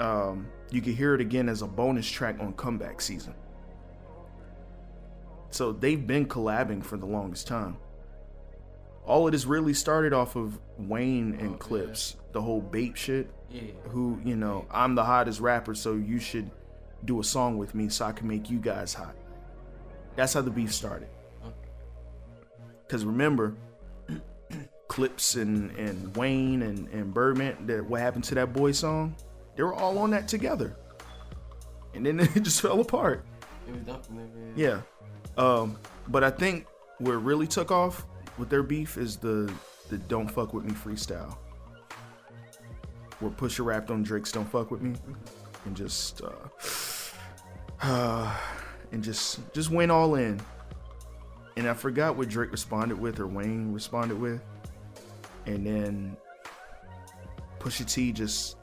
um, 0.01 0.49
you 0.71 0.83
can 0.83 0.95
hear 0.95 1.15
it 1.15 1.23
again 1.23 1.49
as 1.49 1.63
a 1.63 1.67
bonus 1.67 2.07
track 2.07 2.37
on 2.41 2.53
Comeback 2.53 3.01
Season. 3.01 3.35
So 5.49 5.73
they've 5.73 6.07
been 6.07 6.27
collabing 6.27 6.85
for 6.85 6.99
the 6.99 7.07
longest 7.07 7.47
time. 7.47 7.79
All 9.07 9.27
of 9.27 9.33
this 9.33 9.45
really 9.47 9.73
started 9.73 10.13
off 10.13 10.35
of 10.37 10.59
Wayne 10.79 11.37
and 11.41 11.55
Oh, 11.55 11.59
Clipse, 11.59 12.17
the 12.33 12.43
whole 12.43 12.61
Bape 12.61 12.97
shit. 12.97 13.31
Yeah. 13.49 13.63
Who, 13.89 14.21
you 14.25 14.37
know, 14.37 14.67
I'm 14.71 14.95
the 14.97 15.05
hottest 15.05 15.41
rapper, 15.41 15.75
so 15.75 15.95
you 15.95 16.19
should 16.19 16.51
do 17.05 17.21
a 17.21 17.25
song 17.25 17.57
with 17.57 17.75
me 17.75 17.89
so 17.89 18.05
I 18.05 18.13
can 18.13 18.27
make 18.27 18.51
you 18.51 18.59
guys 18.59 18.93
hot. 18.93 19.15
That's 20.17 20.33
how 20.35 20.41
the 20.41 20.51
beef 20.51 20.75
started. 20.75 21.09
Because 22.87 23.05
remember, 23.05 23.55
Clipse 24.89 25.37
and, 25.37 25.71
and 25.77 26.17
Wayne 26.17 26.63
and, 26.63 26.89
and 26.89 27.15
Birdman, 27.15 27.67
that 27.67 27.85
what 27.85 28.01
happened 28.01 28.25
to 28.25 28.35
that 28.37 28.53
boy 28.53 28.73
song, 28.73 29.15
they 29.55 29.63
were 29.63 29.75
all 29.75 29.99
on 29.99 30.11
that 30.11 30.27
together. 30.27 30.77
And 31.95 32.05
then 32.05 32.19
it 32.35 32.43
just 32.43 32.61
fell 32.61 32.81
apart. 32.81 33.25
It 33.69 33.73
was 33.75 33.83
definitely 33.83 34.31
Yeah. 34.57 34.81
Um, 35.37 35.79
but 36.09 36.25
I 36.25 36.31
think 36.31 36.67
where 36.99 37.15
it 37.17 37.21
really 37.21 37.47
took 37.47 37.71
off 37.71 38.07
with 38.39 38.49
their 38.49 38.63
beef 38.63 38.97
is 38.97 39.17
the 39.17 39.53
the 39.89 39.99
Don't 39.99 40.29
Fuck 40.29 40.53
With 40.53 40.65
Me 40.65 40.73
freestyle. 40.73 41.37
Where 43.21 43.31
Pusha 43.31 43.65
rapped 43.65 43.91
on 43.91 44.03
Drake's 44.03 44.33
Don't 44.33 44.49
Fuck 44.49 44.71
With 44.71 44.83
Me 44.83 44.95
and 45.65 45.77
just 45.77 46.23
uh, 46.23 46.31
uh 47.83 48.37
and 48.93 49.03
just 49.03 49.41
just 49.53 49.71
went 49.71 49.91
all 49.91 50.15
in. 50.17 50.41
And 51.57 51.67
I 51.67 51.75
forgot 51.75 52.17
what 52.17 52.29
Drake 52.29 52.53
responded 52.53 53.01
with 53.01 53.19
or 53.19 53.27
Wayne 53.27 53.73
responded 53.73 54.21
with. 54.21 54.43
And 55.47 55.67
then 55.67 56.17
Pusha 57.59 57.91
T 57.91 58.13
just 58.13 58.57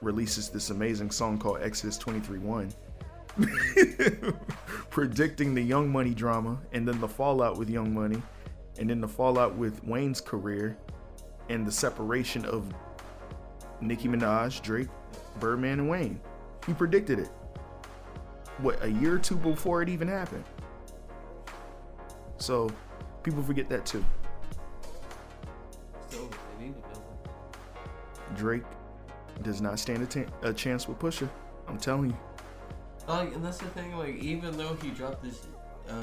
releases 0.00 0.48
this 0.48 0.70
amazing 0.70 1.10
song 1.10 1.38
called 1.38 1.58
Exodus 1.62 1.96
23-1 1.98 2.74
predicting 4.90 5.54
the 5.54 5.62
Young 5.62 5.90
Money 5.90 6.12
drama 6.12 6.60
and 6.72 6.86
then 6.86 7.00
the 7.00 7.08
fallout 7.08 7.56
with 7.56 7.70
Young 7.70 7.92
Money 7.94 8.20
and 8.78 8.90
then 8.90 9.00
the 9.00 9.08
fallout 9.08 9.54
with 9.54 9.82
Wayne's 9.84 10.20
career 10.20 10.76
and 11.48 11.66
the 11.66 11.72
separation 11.72 12.44
of 12.44 12.72
Nicki 13.80 14.08
Minaj, 14.08 14.62
Drake, 14.62 14.88
Birdman, 15.38 15.80
and 15.80 15.88
Wayne. 15.88 16.20
He 16.66 16.72
predicted 16.72 17.18
it. 17.18 17.28
What, 18.58 18.82
a 18.82 18.90
year 18.90 19.16
or 19.16 19.18
two 19.18 19.36
before 19.36 19.82
it 19.82 19.88
even 19.88 20.08
happened? 20.08 20.44
So, 22.38 22.70
people 23.22 23.42
forget 23.42 23.68
that 23.68 23.84
too. 23.84 24.04
So 26.08 26.28
they 26.58 26.66
need 26.66 26.74
to 26.74 26.80
know. 26.80 27.02
Drake 28.36 28.62
does 29.42 29.60
not 29.60 29.78
stand 29.78 30.02
a, 30.02 30.06
t- 30.06 30.26
a 30.42 30.52
chance 30.52 30.88
with 30.88 30.98
Pusha. 30.98 31.28
I'm 31.68 31.78
telling 31.78 32.10
you. 32.10 32.16
Like, 33.08 33.34
and 33.34 33.44
that's 33.44 33.58
the 33.58 33.66
thing. 33.66 33.96
Like, 33.96 34.16
even 34.16 34.56
though 34.56 34.76
he 34.82 34.90
dropped 34.90 35.22
this 35.22 35.46
uh, 35.88 36.02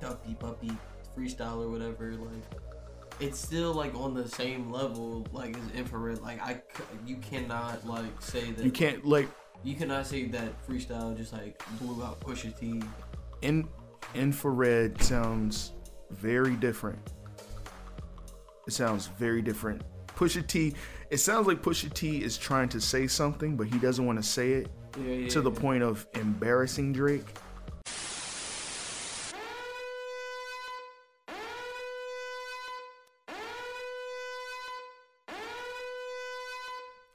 Duppy 0.00 0.34
Puppy 0.34 0.72
freestyle 1.16 1.64
or 1.64 1.68
whatever, 1.70 2.12
like, 2.12 2.42
it's 3.20 3.38
still 3.38 3.72
like 3.74 3.94
on 3.94 4.14
the 4.14 4.26
same 4.28 4.70
level, 4.70 5.26
like 5.32 5.56
as 5.56 5.78
infrared. 5.78 6.20
Like, 6.20 6.40
I, 6.40 6.62
you 7.06 7.16
cannot 7.16 7.86
like 7.86 8.20
say 8.20 8.50
that 8.52 8.64
You 8.64 8.70
can't, 8.70 9.04
like, 9.04 9.28
You 9.62 9.74
cannot 9.74 10.06
say 10.06 10.24
that 10.26 10.66
freestyle 10.66 11.16
just 11.16 11.32
like 11.32 11.62
blew 11.80 12.02
out 12.02 12.20
Pusha 12.20 12.58
T. 12.58 12.82
in 13.42 13.68
infrared 14.14 15.00
sounds 15.02 15.72
very 16.10 16.56
different. 16.56 16.98
It 18.66 18.72
sounds 18.72 19.08
very 19.18 19.42
different. 19.42 19.82
Pusha 20.16 20.46
T, 20.46 20.74
it 21.10 21.18
sounds 21.18 21.46
like 21.46 21.62
Pusha 21.62 21.92
T 21.92 22.22
is 22.22 22.36
trying 22.38 22.68
to 22.70 22.80
say 22.80 23.06
something, 23.06 23.56
but 23.56 23.66
he 23.66 23.78
doesn't 23.78 24.04
want 24.04 24.18
to 24.18 24.22
say 24.28 24.52
it 24.52 24.68
Yeah, 24.98 25.12
yeah. 25.12 25.28
to 25.28 25.40
the 25.40 25.50
yeah. 25.50 25.60
point 25.60 25.82
of 25.82 26.06
embarrassing 26.14 26.92
Drake. 26.92 27.26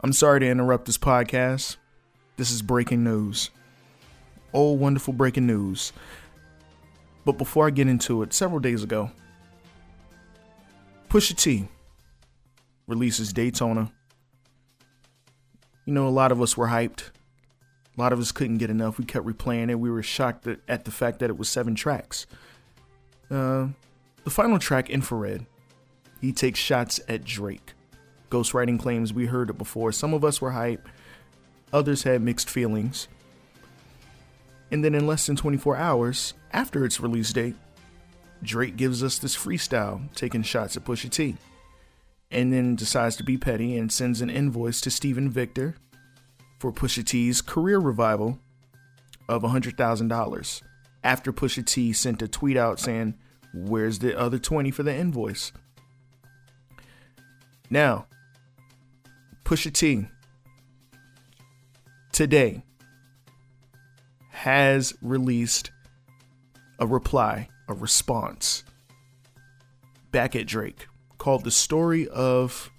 I'm 0.05 0.13
sorry 0.13 0.39
to 0.41 0.47
interrupt 0.47 0.85
this 0.85 0.99
podcast. 0.99 1.77
This 2.37 2.51
is 2.51 2.61
breaking 2.61 3.03
news. 3.03 3.49
Oh, 4.53 4.73
wonderful 4.73 5.13
breaking 5.13 5.47
news. 5.47 5.93
But 7.25 7.39
before 7.39 7.65
I 7.65 7.71
get 7.71 7.87
into 7.87 8.21
it, 8.21 8.31
several 8.31 8.59
days 8.59 8.83
ago, 8.83 9.09
Pusha 11.09 11.35
T 11.35 11.67
releases 12.85 13.33
Daytona. 13.33 13.91
You 15.85 15.93
know, 15.95 16.07
a 16.07 16.09
lot 16.09 16.31
of 16.31 16.39
us 16.39 16.55
were 16.55 16.67
hyped. 16.67 17.09
A 17.97 17.99
lot 17.99 18.13
of 18.13 18.19
us 18.19 18.31
couldn't 18.31 18.59
get 18.59 18.69
enough. 18.69 18.99
We 18.99 19.05
kept 19.05 19.25
replaying 19.25 19.71
it. 19.71 19.79
We 19.79 19.89
were 19.89 20.03
shocked 20.03 20.47
at, 20.67 20.85
the 20.85 20.91
fact 20.91 21.17
that 21.17 21.31
it 21.31 21.37
was 21.39 21.49
seven 21.49 21.73
tracks. 21.73 22.27
Uh, 23.31 23.69
the 24.23 24.29
final 24.29 24.59
track, 24.59 24.87
Infrared, 24.87 25.47
he 26.21 26.31
takes 26.31 26.59
shots 26.59 26.99
at 27.09 27.23
Drake. 27.23 27.74
Ghostwriting 28.35 28.77
claims 28.77 29.13
we 29.13 29.27
heard 29.27 29.49
it 29.49 29.57
before. 29.57 29.93
Some 29.93 30.13
of 30.13 30.25
us 30.25 30.41
were 30.41 30.51
hyped, 30.51 30.83
others 31.71 32.03
had 32.03 32.21
mixed 32.21 32.49
feelings. 32.49 33.07
And 34.71 34.83
then 34.83 34.93
in 34.93 35.07
less 35.07 35.25
than 35.25 35.37
24 35.37 35.77
hours 35.77 36.33
after 36.51 36.83
its 36.83 36.99
release 36.99 37.31
date, 37.31 37.55
Drake 38.43 38.75
gives 38.75 39.01
us 39.01 39.17
this 39.17 39.37
freestyle 39.37 40.13
taking 40.15 40.43
shots 40.43 40.75
at 40.75 40.83
Pusha 40.83 41.09
T. 41.09 41.37
And 42.29 42.51
then 42.51 42.75
decides 42.75 43.15
to 43.17 43.23
be 43.23 43.37
petty 43.37 43.77
and 43.77 43.89
sends 43.89 44.19
an 44.19 44.29
invoice 44.29 44.81
to 44.81 44.91
Steven 44.91 45.29
Victor 45.29 45.75
for 46.59 46.73
Pusha 46.73 47.05
T's 47.05 47.41
career 47.41 47.79
revival 47.79 48.39
of 49.29 49.43
$100,000 49.43 50.61
after 51.05 51.31
Pusha 51.31 51.65
T 51.65 51.93
sent 51.93 52.21
a 52.21 52.27
tweet 52.27 52.57
out 52.57 52.81
saying, 52.81 53.15
Where's 53.53 53.99
the 53.99 54.19
other 54.19 54.39
20 54.39 54.71
for 54.71 54.83
the 54.83 54.93
invoice? 54.93 55.53
Now, 57.69 58.07
Pusha 59.45 59.71
T 59.71 60.07
today 62.11 62.63
has 64.31 64.95
released 65.03 65.69
a 66.79 66.87
reply, 66.87 67.47
a 67.69 67.75
response 67.75 68.63
back 70.11 70.35
at 70.35 70.47
Drake 70.47 70.87
called 71.19 71.43
The 71.43 71.51
Story 71.51 72.07
of 72.07 72.71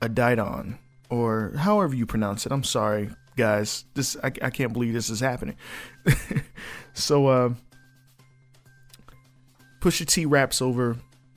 Adidon, 0.00 0.78
or 1.08 1.52
however 1.56 1.94
you 1.94 2.06
pronounce 2.06 2.44
it. 2.44 2.50
I'm 2.50 2.64
sorry, 2.64 3.10
guys. 3.36 3.84
This 3.94 4.16
I, 4.20 4.32
I 4.42 4.50
can't 4.50 4.72
believe 4.72 4.92
this 4.92 5.10
is 5.10 5.20
happening. 5.20 5.54
so 6.92 7.28
uh 7.28 7.54
Pusha 9.80 10.06
T 10.06 10.26
raps 10.26 10.60
over 10.60 10.96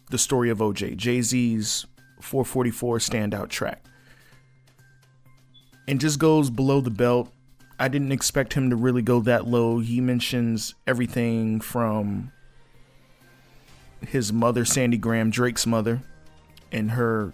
the 0.10 0.18
story 0.18 0.50
of 0.50 0.58
OJ, 0.58 0.98
Jay-Z's 0.98 1.86
444 2.22 2.98
standout 2.98 3.50
track. 3.50 3.86
And 5.88 6.02
just 6.02 6.20
goes 6.20 6.50
below 6.50 6.82
the 6.82 6.90
belt. 6.90 7.32
I 7.80 7.88
didn't 7.88 8.12
expect 8.12 8.54
him 8.54 8.70
to 8.70 8.76
really 8.76 9.02
go 9.02 9.20
that 9.22 9.48
low. 9.48 9.80
He 9.80 10.02
mentions 10.02 10.74
everything 10.88 11.60
from 11.60 12.32
his 14.08 14.32
mother, 14.32 14.66
Sandi 14.66 14.98
Graham, 14.98 15.30
Drake's 15.30 15.66
mother, 15.66 16.02
and 16.72 16.92
her, 16.92 17.34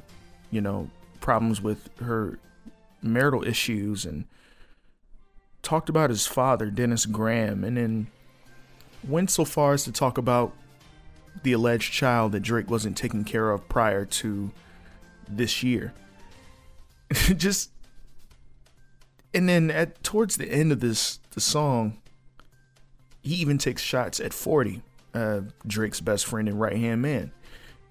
you 0.50 0.62
know, 0.62 0.90
problems 1.20 1.62
with 1.62 1.90
her 2.00 2.40
marital 3.02 3.44
issues, 3.44 4.06
and 4.06 4.26
talked 5.62 5.90
about 5.90 6.10
his 6.10 6.26
father, 6.26 6.70
Dennis 6.70 7.06
Graham, 7.06 7.64
and 7.64 7.78
then 7.78 8.08
went 9.08 9.30
so 9.30 9.46
far 9.46 9.74
as 9.74 9.84
to 9.84 9.92
talk 9.92 10.18
about 10.18 10.54
the 11.44 11.54
alleged 11.54 11.94
child 11.94 12.32
that 12.34 12.42
Drake 12.42 12.70
wasn't 12.70 12.98
taking 12.98 13.24
care 13.24 13.52
of 13.52 13.68
prior 13.70 14.06
to 14.06 14.52
this 15.28 15.64
year. 15.64 15.94
Just 17.12 17.72
and 19.34 19.48
then 19.48 19.72
at 19.72 20.04
towards 20.04 20.38
the 20.38 20.52
end 20.52 20.72
of 20.72 20.80
this 20.80 21.20
the 21.32 21.42
song, 21.42 21.98
he 23.22 23.36
even 23.36 23.58
takes 23.58 23.82
shots 23.82 24.20
at 24.20 24.34
40, 24.34 24.82
uh, 25.14 25.42
Drake's 25.66 26.02
best 26.02 26.26
friend 26.26 26.48
and 26.48 26.60
right 26.60 26.78
hand 26.78 27.02
man, 27.02 27.32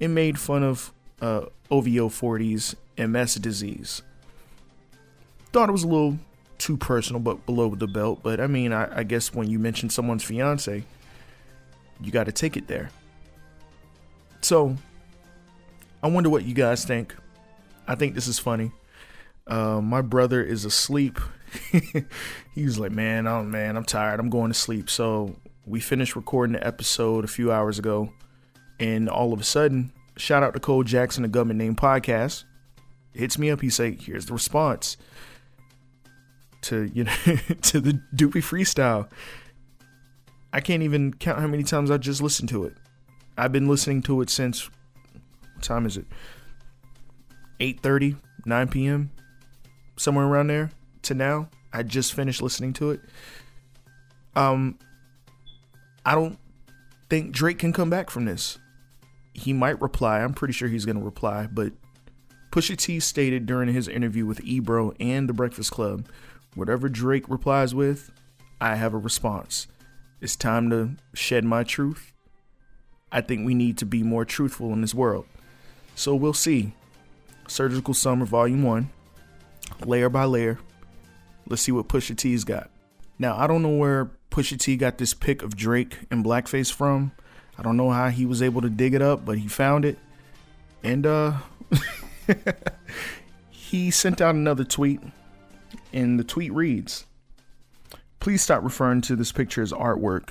and 0.01 0.15
made 0.15 0.39
fun 0.39 0.63
of 0.63 0.93
uh, 1.21 1.47
OVO 1.71 2.09
40's 2.09 2.77
MS 2.97 3.37
disease. 3.37 4.03
Thought 5.53 5.69
it 5.69 5.73
was 5.73 5.85
a 5.85 5.89
little 5.89 6.19
too 6.59 6.77
personal, 6.77 7.21
but 7.21 7.47
below 7.47 7.75
the 7.75 7.89
belt. 7.89 8.21
But 8.23 8.41
I 8.41 8.47
mean, 8.47 8.73
I, 8.73 8.99
I 8.99 9.03
guess 9.03 9.35
when 9.35 9.49
you 9.49 9.59
mention 9.59 9.91
someone's 9.91 10.23
fiance, 10.23 10.85
you 12.01 12.13
got 12.13 12.25
to 12.25 12.33
take 12.33 12.57
it 12.57 12.67
there. 12.67 12.91
So, 14.43 14.77
I 16.03 16.09
wonder 16.09 16.31
what 16.31 16.45
you 16.45 16.55
guys 16.55 16.85
think. 16.85 17.15
I 17.87 17.95
think 17.95 18.15
this 18.15 18.27
is 18.27 18.39
funny. 18.39 18.73
Uh, 19.51 19.81
my 19.81 20.01
brother 20.01 20.43
is 20.43 20.65
asleep. 20.65 21.19
he 22.55 22.65
was 22.65 22.79
like, 22.79 22.93
"Man, 22.93 23.27
oh 23.27 23.43
man, 23.43 23.77
I'm 23.77 23.85
tired. 23.85 24.21
I'm 24.21 24.31
going 24.31 24.53
to 24.53 24.59
sleep." 24.59 24.89
So 24.89 25.37
we 25.67 25.81
finished 25.81 26.15
recording 26.15 26.53
the 26.55 26.65
episode 26.65 27.25
a 27.25 27.29
few 27.29 27.51
hours 27.51 27.79
ago, 27.79 28.13
and 28.79 29.09
all 29.09 29.33
of 29.33 29.41
a 29.41 29.45
sudden, 29.45 29.93
shout 30.17 30.45
out 30.45 30.55
to 30.55 30.61
Cole 30.61 30.85
Jackson, 30.85 31.25
the 31.25 31.29
Government 31.29 31.59
Name 31.59 31.75
Podcast, 31.75 32.45
hits 33.13 33.39
me 33.39 33.51
up. 33.51 33.61
He 33.61 33.71
say, 33.71 33.97
"Here's 34.01 34.27
the 34.27 34.33
response 34.33 34.97
to 36.63 36.89
you 36.95 37.05
know 37.05 37.13
to 37.63 37.81
the 37.81 38.01
Doopy 38.15 38.43
freestyle." 38.43 39.11
I 40.53 40.61
can't 40.61 40.83
even 40.83 41.15
count 41.15 41.39
how 41.39 41.47
many 41.47 41.63
times 41.63 41.91
I 41.91 41.97
just 41.97 42.23
listened 42.23 42.49
to 42.51 42.65
it. 42.65 42.75
I've 43.37 43.53
been 43.53 43.69
listening 43.69 44.03
to 44.03 44.21
it 44.21 44.31
since 44.31 44.69
what 45.55 45.63
time 45.63 45.87
is 45.87 45.97
it? 45.97 46.07
8:30, 47.59 48.17
9 48.47 48.69
p.m. 48.69 49.11
somewhere 50.01 50.25
around 50.25 50.47
there 50.47 50.71
to 51.03 51.15
now. 51.15 51.49
I 51.73 51.83
just 51.83 52.15
finished 52.15 52.41
listening 52.41 52.73
to 52.75 52.91
it. 52.91 53.01
Um 54.35 54.79
I 56.05 56.15
don't 56.15 56.39
think 57.11 57.33
Drake 57.33 57.59
can 57.59 57.73
come 57.73 57.91
back 57.91 58.09
from 58.09 58.25
this. 58.25 58.59
He 59.35 59.53
might 59.53 59.81
reply. 59.81 60.21
I'm 60.21 60.33
pretty 60.33 60.55
sure 60.55 60.69
he's 60.69 60.87
going 60.87 60.99
to 60.99 61.05
reply, 61.05 61.47
but 61.53 61.73
Pusha 62.51 62.77
T 62.77 62.99
stated 63.01 63.47
during 63.47 63.73
his 63.73 63.87
interview 63.87 64.25
with 64.25 64.43
Ebro 64.43 64.93
and 64.99 65.29
The 65.29 65.35
Breakfast 65.35 65.71
Club, 65.71 66.07
whatever 66.55 66.89
Drake 66.89 67.29
replies 67.29 67.75
with, 67.75 68.11
I 68.61 68.77
have 68.77 68.95
a 68.95 68.99
response. 68.99 69.67
It's 70.21 70.35
time 70.35 70.71
to 70.71 70.97
shed 71.15 71.45
my 71.45 71.63
truth. 71.63 72.13
I 73.13 73.21
think 73.21 73.47
we 73.47 73.55
need 73.55 73.77
to 73.79 73.87
be 73.87 74.03
more 74.03 74.25
truthful 74.25 74.73
in 74.73 74.81
this 74.81 74.95
world. 74.95 75.27
So 75.95 76.15
we'll 76.15 76.33
see. 76.33 76.73
Surgical 77.47 77.95
Summer 77.95 78.25
Volume 78.25 78.63
1, 78.63 78.91
layer 79.85 80.09
by 80.09 80.25
layer. 80.25 80.59
Let's 81.49 81.63
see 81.63 81.73
what 81.73 81.89
Pusha 81.89 82.17
T's 82.17 82.45
got. 82.45 82.71
Now, 83.19 83.37
I 83.37 83.47
don't 83.47 83.63
know 83.63 83.77
where 83.77 84.11
Pusha 84.31 84.59
T 84.59 84.77
got 84.77 84.99
this 84.99 85.15
pic 85.15 85.43
of 85.43 85.57
Drake 85.57 85.99
in 86.11 86.23
blackface 86.23 86.73
from. 86.73 87.13
I 87.59 87.63
don't 87.63 87.77
know 87.77 87.91
how 87.91 88.09
he 88.09 88.25
was 88.25 88.41
able 88.41 88.63
to 88.63 88.71
dig 88.71 88.95
it 88.95 89.03
up, 89.03 89.25
but 89.25 89.39
he 89.39 89.49
found 89.49 89.85
it. 89.85 89.99
And 90.83 91.07
uh 91.07 91.35
he 93.51 93.91
sent 93.91 94.21
out 94.21 94.35
another 94.35 94.65
tweet, 94.65 95.01
and 95.93 96.19
the 96.19 96.25
tweet 96.25 96.53
reads 96.53 97.05
Please 98.19 98.43
stop 98.43 98.63
referring 98.63 99.01
to 99.03 99.17
this 99.17 99.33
picture 99.33 99.63
as 99.63 99.73
artwork. 99.73 100.31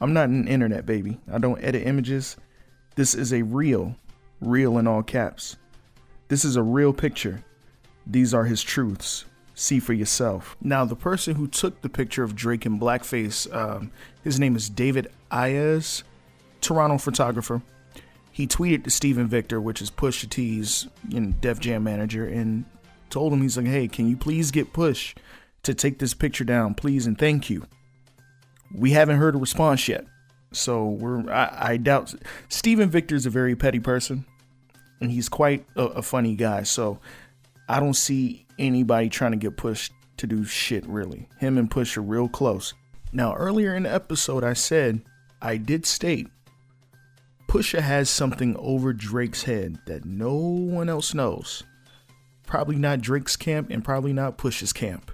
I'm 0.00 0.12
not 0.12 0.28
an 0.28 0.48
internet 0.48 0.86
baby. 0.86 1.20
I 1.32 1.38
don't 1.38 1.62
edit 1.62 1.86
images. 1.86 2.36
This 2.96 3.14
is 3.14 3.32
a 3.32 3.42
real, 3.42 3.96
real 4.40 4.78
in 4.78 4.86
all 4.86 5.02
caps. 5.02 5.56
This 6.28 6.44
is 6.44 6.56
a 6.56 6.62
real 6.62 6.92
picture. 6.92 7.44
These 8.06 8.34
are 8.34 8.44
his 8.44 8.62
truths. 8.62 9.24
See 9.54 9.78
for 9.78 9.92
yourself. 9.92 10.56
Now, 10.60 10.84
the 10.84 10.96
person 10.96 11.36
who 11.36 11.46
took 11.46 11.80
the 11.80 11.88
picture 11.88 12.24
of 12.24 12.34
Drake 12.34 12.66
in 12.66 12.80
blackface, 12.80 13.52
um, 13.54 13.92
his 14.22 14.40
name 14.40 14.56
is 14.56 14.68
David 14.68 15.12
Ayez, 15.30 16.02
Toronto 16.60 16.98
photographer 16.98 17.62
he 18.34 18.48
tweeted 18.48 18.82
to 18.82 18.90
Steven 18.90 19.28
Victor, 19.28 19.60
which 19.60 19.80
is 19.80 19.92
Pusha 19.92 20.28
T's 20.28 20.88
you 21.08 21.20
know, 21.20 21.32
Def 21.40 21.60
Jam 21.60 21.84
manager, 21.84 22.26
and 22.26 22.64
told 23.08 23.32
him 23.32 23.40
he's 23.40 23.56
like, 23.56 23.66
"Hey, 23.66 23.86
can 23.86 24.08
you 24.08 24.16
please 24.16 24.50
get 24.50 24.72
Push 24.72 25.14
to 25.62 25.72
take 25.72 26.00
this 26.00 26.14
picture 26.14 26.42
down, 26.42 26.74
please, 26.74 27.06
and 27.06 27.16
thank 27.16 27.48
you." 27.48 27.64
We 28.74 28.90
haven't 28.90 29.18
heard 29.18 29.36
a 29.36 29.38
response 29.38 29.86
yet, 29.86 30.04
so 30.50 30.84
we're 30.84 31.30
I, 31.30 31.58
I 31.60 31.76
doubt 31.76 32.12
Steven 32.48 32.90
Victor 32.90 33.14
is 33.14 33.24
a 33.24 33.30
very 33.30 33.54
petty 33.54 33.78
person, 33.78 34.24
and 35.00 35.12
he's 35.12 35.28
quite 35.28 35.64
a, 35.76 35.82
a 35.82 36.02
funny 36.02 36.34
guy. 36.34 36.64
So 36.64 36.98
I 37.68 37.80
don't 37.80 37.94
see 37.94 38.46
anybody 38.58 39.08
trying 39.08 39.32
to 39.32 39.38
get 39.38 39.56
pushed 39.56 39.92
to 40.18 40.26
do 40.26 40.44
shit 40.44 40.86
really. 40.86 41.28
Him 41.38 41.58
and 41.58 41.70
Push 41.70 41.96
are 41.96 42.02
real 42.02 42.28
close. 42.28 42.74
Now, 43.12 43.34
earlier 43.34 43.74
in 43.74 43.84
the 43.84 43.94
episode, 43.94 44.44
I 44.44 44.52
said 44.54 45.02
I 45.40 45.56
did 45.56 45.86
state 45.86 46.28
Pusha 47.54 47.80
has 47.80 48.10
something 48.10 48.56
over 48.58 48.92
Drake's 48.92 49.44
head 49.44 49.78
that 49.86 50.04
no 50.04 50.34
one 50.34 50.88
else 50.88 51.14
knows. 51.14 51.62
Probably 52.48 52.74
not 52.74 53.00
Drake's 53.00 53.36
camp 53.36 53.70
and 53.70 53.84
probably 53.84 54.12
not 54.12 54.38
Pusha's 54.38 54.72
camp. 54.72 55.12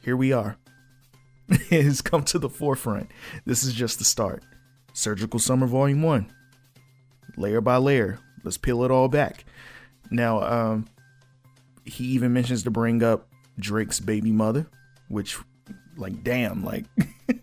Here 0.00 0.16
we 0.16 0.32
are. 0.32 0.56
it 1.48 1.84
has 1.84 2.00
come 2.00 2.22
to 2.24 2.38
the 2.38 2.48
forefront. 2.48 3.10
This 3.44 3.62
is 3.62 3.74
just 3.74 3.98
the 3.98 4.04
start. 4.04 4.42
Surgical 4.94 5.38
Summer 5.38 5.66
Volume 5.66 6.00
1. 6.00 6.32
Layer 7.36 7.60
by 7.60 7.76
layer. 7.76 8.18
Let's 8.42 8.56
peel 8.56 8.82
it 8.82 8.90
all 8.90 9.08
back. 9.08 9.44
Now, 10.10 10.40
um, 10.42 10.86
he 11.86 12.04
even 12.06 12.32
mentions 12.32 12.64
to 12.64 12.70
bring 12.70 13.02
up 13.02 13.28
Drake's 13.58 14.00
baby 14.00 14.32
mother, 14.32 14.66
which, 15.08 15.38
like, 15.96 16.22
damn, 16.22 16.64
like, 16.64 16.84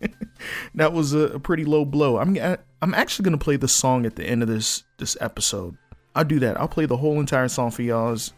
that 0.74 0.92
was 0.92 1.12
a, 1.12 1.30
a, 1.30 1.40
pretty 1.40 1.64
low 1.64 1.84
blow. 1.84 2.18
I'm, 2.18 2.36
I'm 2.82 2.94
actually 2.94 3.24
gonna 3.24 3.38
play 3.38 3.56
the 3.56 3.68
song 3.68 4.06
at 4.06 4.16
the 4.16 4.24
end 4.24 4.42
of 4.42 4.48
this 4.48 4.84
this 4.98 5.16
episode. 5.20 5.76
I'll 6.14 6.24
do 6.24 6.38
that. 6.40 6.60
I'll 6.60 6.68
play 6.68 6.86
the 6.86 6.96
whole 6.96 7.18
entire 7.18 7.48
song 7.48 7.70
for 7.70 7.82
y'all. 7.82 8.12
It's 8.12 8.32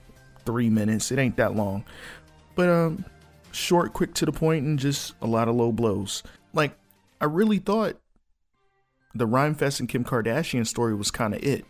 three 0.45 0.71
minutes. 0.71 1.11
It 1.13 1.19
ain't 1.19 1.37
that 1.37 1.55
long, 1.55 1.85
but 2.55 2.69
um, 2.69 3.05
short, 3.53 3.93
quick 3.93 4.15
to 4.15 4.27
the 4.27 4.33
point, 4.33 4.65
and 4.65 4.79
just 4.79 5.15
a 5.21 5.27
lot 5.27 5.49
of 5.49 5.57
low 5.57 5.73
blows. 5.73 6.23
Like 6.53 6.79
I 7.21 7.25
really 7.27 7.59
thought 7.59 7.97
the 9.15 9.27
Rhymefest 9.27 9.81
and 9.81 9.89
Kim 9.89 10.05
Kardashian 10.05 10.67
story 10.67 10.95
was 10.95 11.11
kind 11.11 11.35
of 11.35 11.43
it, 11.43 11.65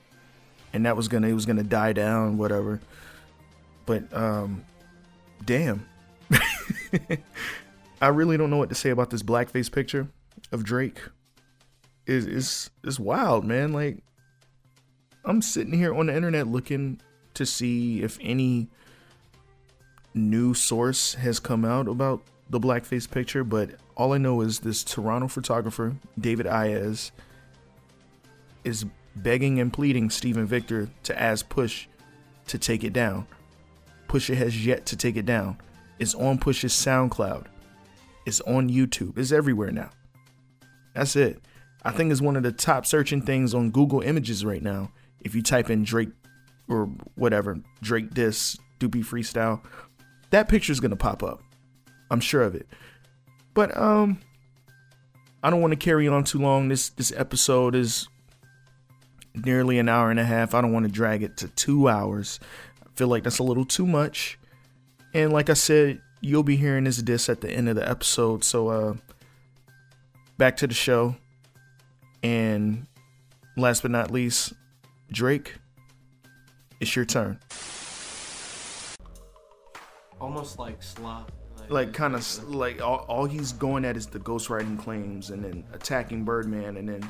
and 0.73 0.85
that 0.87 0.97
was 0.97 1.09
gonna 1.09 1.29
it 1.29 1.35
was 1.35 1.47
gonna 1.47 1.65
die 1.65 1.93
down, 1.93 2.39
whatever. 2.39 2.81
But 3.87 4.13
um, 4.13 4.65
damn. 5.45 5.87
I 8.03 8.09
really 8.09 8.37
don't 8.37 8.51
know 8.51 8.59
what 8.59 8.69
to 8.69 8.75
say 8.75 8.91
about 8.91 9.11
this 9.11 9.23
blackface 9.23 9.71
picture 9.73 10.09
of 10.53 10.65
Drake 10.65 11.01
is 12.07 12.27
is 12.27 12.71
is 12.85 13.01
wild, 13.01 13.45
man. 13.45 13.73
Like 13.73 13.99
I'm 15.25 15.43
sitting 15.43 15.73
here 15.73 15.95
on 15.95 16.07
the 16.07 16.17
internet 16.17 16.47
looking 16.47 17.01
to 17.35 17.45
see 17.47 18.03
if 18.03 18.19
any 18.21 18.69
new 20.15 20.55
source 20.55 21.15
has 21.15 21.39
come 21.41 21.65
out 21.65 21.89
about 21.89 22.23
the 22.49 22.61
blackface 22.61 23.11
picture, 23.11 23.45
but 23.45 23.71
all 23.97 24.13
I 24.13 24.19
know 24.19 24.41
is 24.41 24.61
this 24.61 24.85
Toronto 24.85 25.29
photographer, 25.29 25.97
David 26.19 26.47
Ayez, 26.47 27.11
is 28.65 28.87
begging 29.17 29.61
and 29.61 29.73
pleading 29.73 30.11
Steven 30.11 30.47
Victor 30.47 30.89
to 31.05 31.21
ask 31.21 31.49
Push 31.49 31.89
to 32.47 32.59
take 32.59 32.85
it 32.85 32.93
down. 32.93 33.27
Pusha 34.09 34.37
has 34.37 34.65
yet 34.65 34.87
to 34.87 34.97
take 34.97 35.17
it 35.17 35.27
down. 35.27 35.59
It's 35.99 36.15
on 36.15 36.39
Push's 36.39 36.73
SoundCloud. 36.73 37.47
It's 38.27 38.41
on 38.43 38.69
YouTube. 38.69 39.19
It's 39.19 39.33
everywhere 39.33 39.71
now. 39.71 39.91
That's 40.95 41.17
it. 41.17 41.41
I 41.83 41.93
think 41.93 42.11
it's 42.11 42.21
one 42.21 42.37
of 42.37 42.43
the 42.43 42.53
top 42.53 42.87
searching 42.87 43.23
things 43.23 43.55
on 43.55 43.71
Google 43.71 44.01
Images 44.01 44.45
right 44.45 44.63
now. 44.63 44.91
If 45.21 45.35
you 45.35 45.43
type 45.43 45.71
in 45.71 45.85
Drake 45.85 46.11
or 46.69 46.87
whatever, 47.15 47.59
Drake 47.81 48.13
this, 48.13 48.57
Doopy 48.81 49.05
freestyle, 49.05 49.63
that 50.31 50.49
picture 50.49 50.73
is 50.73 50.81
gonna 50.81 50.97
pop 50.97 51.23
up. 51.23 51.41
I'm 52.11 52.21
sure 52.21 52.43
of 52.43 52.55
it. 52.55 52.67
But 53.55 53.77
um 53.77 54.19
I 55.43 55.51
don't 55.51 55.61
want 55.61 55.73
to 55.73 55.77
carry 55.77 56.09
on 56.09 56.25
too 56.25 56.39
long. 56.39 56.69
This 56.69 56.89
this 56.89 57.13
episode 57.17 57.77
is 57.77 58.09
nearly 59.35 59.79
an 59.79 59.89
hour 59.89 60.11
and 60.11 60.19
a 60.19 60.25
half. 60.25 60.55
I 60.55 60.61
don't 60.61 60.73
want 60.73 60.87
to 60.87 60.93
drag 60.93 61.23
it 61.23 61.37
to 61.39 61.49
two 61.49 61.89
hours. 61.89 62.41
Feel 62.97 63.09
like 63.09 63.25
that's 63.25 63.39
a 63.39 63.43
little 63.43 63.65
too 63.65 63.87
much. 63.87 64.39
And 65.13 65.33
like 65.33 65.51
I 65.51 65.55
said, 65.55 66.01
you'll 66.21 66.43
be 66.43 66.57
hearing 66.57 66.85
this 66.85 66.97
diss 66.99 67.29
at 67.29 67.41
the 67.41 67.51
end 67.51 67.69
of 67.69 67.77
the 67.77 67.89
episode. 67.89 68.43
So 68.43 68.69
uh 68.69 68.95
back 70.39 70.57
to 70.59 70.67
the 70.67 70.75
show. 70.75 71.17
And 72.23 72.87
last 73.57 73.83
but 73.83 73.91
not 73.91 74.11
least, 74.11 74.55
Drake, 75.13 75.55
it's 76.81 76.97
your 76.97 77.05
turn. 77.05 77.39
Almost 80.21 80.59
like 80.59 80.83
slop. 80.83 81.31
Like, 81.59 81.71
like 81.71 81.93
kind 81.93 82.15
of 82.15 82.49
like 82.49 82.81
all, 82.81 83.05
all 83.09 83.27
he's 83.27 83.53
going 83.53 83.85
at 83.85 83.97
is 83.97 84.07
the 84.07 84.19
ghostwriting 84.19 84.79
claims 84.79 85.31
and 85.31 85.45
then 85.45 85.65
attacking 85.73 86.25
Birdman 86.25 86.77
and 86.77 86.89
then 86.89 87.09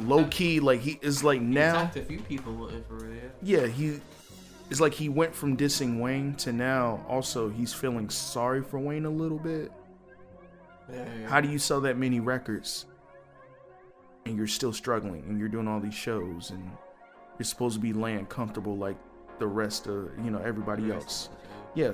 low 0.00 0.24
key 0.26 0.60
like 0.60 0.80
he 0.80 0.98
is 1.02 1.24
like 1.24 1.40
now. 1.40 1.84
Attacked 1.84 1.96
a 1.96 2.02
few 2.02 2.20
people. 2.20 2.70
Yeah, 3.42 3.66
he 3.66 4.00
it's 4.70 4.80
like 4.80 4.94
he 4.94 5.08
went 5.08 5.34
from 5.34 5.56
dissing 5.56 6.00
Wayne 6.00 6.34
to 6.36 6.52
now 6.52 7.04
also 7.08 7.48
he's 7.48 7.72
feeling 7.72 8.10
sorry 8.10 8.62
for 8.62 8.78
Wayne 8.78 9.06
a 9.06 9.10
little 9.10 9.38
bit. 9.38 9.72
Yeah. 10.92 11.26
How 11.26 11.40
do 11.40 11.48
you 11.48 11.58
sell 11.58 11.80
that 11.82 11.96
many 11.96 12.20
records 12.20 12.86
and 14.26 14.36
you're 14.36 14.46
still 14.46 14.72
struggling 14.72 15.24
and 15.28 15.38
you're 15.38 15.48
doing 15.48 15.68
all 15.68 15.80
these 15.80 15.94
shows 15.94 16.50
and 16.50 16.70
you're 17.38 17.44
supposed 17.44 17.76
to 17.76 17.80
be 17.80 17.92
laying 17.92 18.26
comfortable 18.26 18.76
like 18.76 18.96
the 19.38 19.46
rest 19.46 19.86
of 19.86 20.10
you 20.22 20.30
know 20.30 20.38
everybody 20.38 20.90
else. 20.90 21.30
Yeah. 21.74 21.92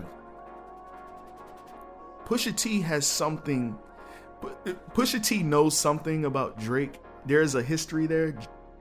Pusha 2.26 2.56
T 2.56 2.80
has 2.80 3.06
something. 3.06 3.78
Pusha 4.94 5.24
T 5.24 5.42
knows 5.42 5.76
something 5.76 6.24
about 6.24 6.58
Drake. 6.58 7.00
There's 7.26 7.54
a 7.54 7.62
history 7.62 8.06
there. 8.06 8.34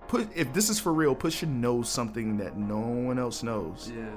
Put 0.07 0.29
if 0.35 0.53
this 0.53 0.69
is 0.69 0.79
for 0.79 0.93
real, 0.93 1.15
Pusha 1.15 1.47
knows 1.47 1.89
something 1.89 2.37
that 2.37 2.57
no 2.57 2.79
one 2.79 3.19
else 3.19 3.43
knows. 3.43 3.91
Yeah. 3.93 4.11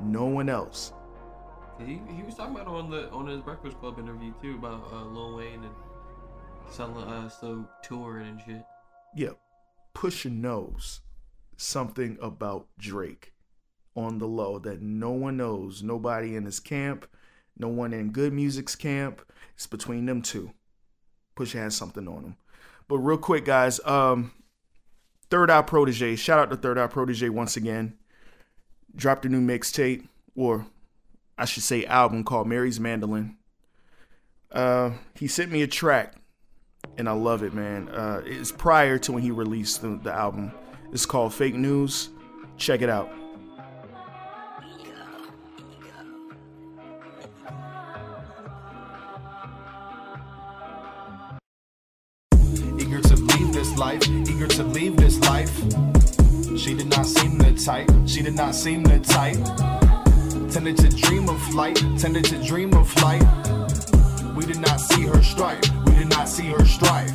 No 0.00 0.26
one 0.26 0.48
else. 0.48 0.92
He, 1.78 2.00
he 2.14 2.22
was 2.22 2.34
talking 2.34 2.54
about 2.54 2.66
on 2.66 2.90
the 2.90 3.08
on 3.10 3.26
his 3.26 3.40
Breakfast 3.40 3.78
Club 3.78 3.98
interview 3.98 4.32
too 4.42 4.56
about 4.56 4.88
uh, 4.92 5.04
Lil 5.04 5.36
Wayne 5.36 5.64
and 5.64 5.74
selling 6.68 7.04
uh 7.04 7.28
so 7.28 7.64
touring 7.82 8.28
and 8.28 8.40
shit. 8.44 8.64
Yeah, 9.14 9.30
Pusha 9.94 10.30
knows 10.30 11.00
something 11.56 12.18
about 12.20 12.66
Drake 12.78 13.32
on 13.96 14.18
the 14.18 14.28
low 14.28 14.58
that 14.58 14.80
no 14.82 15.10
one 15.10 15.36
knows. 15.36 15.82
Nobody 15.82 16.36
in 16.36 16.44
his 16.44 16.60
camp, 16.60 17.06
no 17.56 17.68
one 17.68 17.92
in 17.92 18.12
G.O.O.D. 18.12 18.34
Music's 18.34 18.76
camp. 18.76 19.22
It's 19.54 19.66
between 19.66 20.06
them 20.06 20.22
two. 20.22 20.52
Pusha 21.36 21.54
has 21.54 21.76
something 21.76 22.06
on 22.06 22.24
him. 22.24 22.36
But 22.86 22.98
real 22.98 23.18
quick, 23.18 23.44
guys, 23.44 23.80
um, 23.84 24.32
Third 25.30 25.50
Eye 25.50 25.62
Protege. 25.62 26.16
Shout 26.16 26.38
out 26.38 26.50
to 26.50 26.56
Third 26.56 26.78
Eye 26.78 26.86
Protege 26.86 27.28
once 27.28 27.56
again. 27.56 27.96
Dropped 28.94 29.26
a 29.26 29.28
new 29.28 29.40
mixtape, 29.40 30.08
or 30.34 30.66
I 31.36 31.44
should 31.44 31.62
say 31.62 31.84
album 31.84 32.24
called 32.24 32.46
Mary's 32.46 32.80
Mandolin. 32.80 33.36
Uh, 34.50 34.92
he 35.14 35.26
sent 35.26 35.52
me 35.52 35.62
a 35.62 35.66
track 35.66 36.14
and 36.96 37.08
I 37.08 37.12
love 37.12 37.42
it, 37.42 37.54
man. 37.54 37.88
Uh, 37.88 38.22
it's 38.24 38.52
prior 38.52 38.98
to 38.98 39.12
when 39.12 39.22
he 39.22 39.30
released 39.30 39.82
the, 39.82 39.98
the 40.02 40.12
album. 40.12 40.52
It's 40.92 41.06
called 41.06 41.34
Fake 41.34 41.54
News. 41.54 42.10
Check 42.56 42.82
it 42.82 42.88
out. 42.88 43.10
eager 52.78 53.00
to 53.00 53.16
leave 53.16 53.52
this 53.52 53.76
life, 53.76 54.02
type, 57.68 57.90
she 58.06 58.22
did 58.22 58.34
not 58.34 58.54
seem 58.54 58.82
the 58.82 58.98
type. 59.00 59.36
Tended 60.50 60.78
to 60.78 60.88
dream 60.88 61.28
of 61.28 61.38
flight, 61.52 61.76
tended 61.98 62.24
to 62.24 62.42
dream 62.42 62.72
of 62.72 62.88
flight. 62.88 63.22
We 64.34 64.46
did 64.46 64.60
not 64.60 64.80
see 64.80 65.02
her 65.02 65.22
strife, 65.22 65.60
we 65.84 65.92
did 65.92 66.08
not 66.08 66.26
see 66.30 66.46
her 66.46 66.64
strife. 66.64 67.12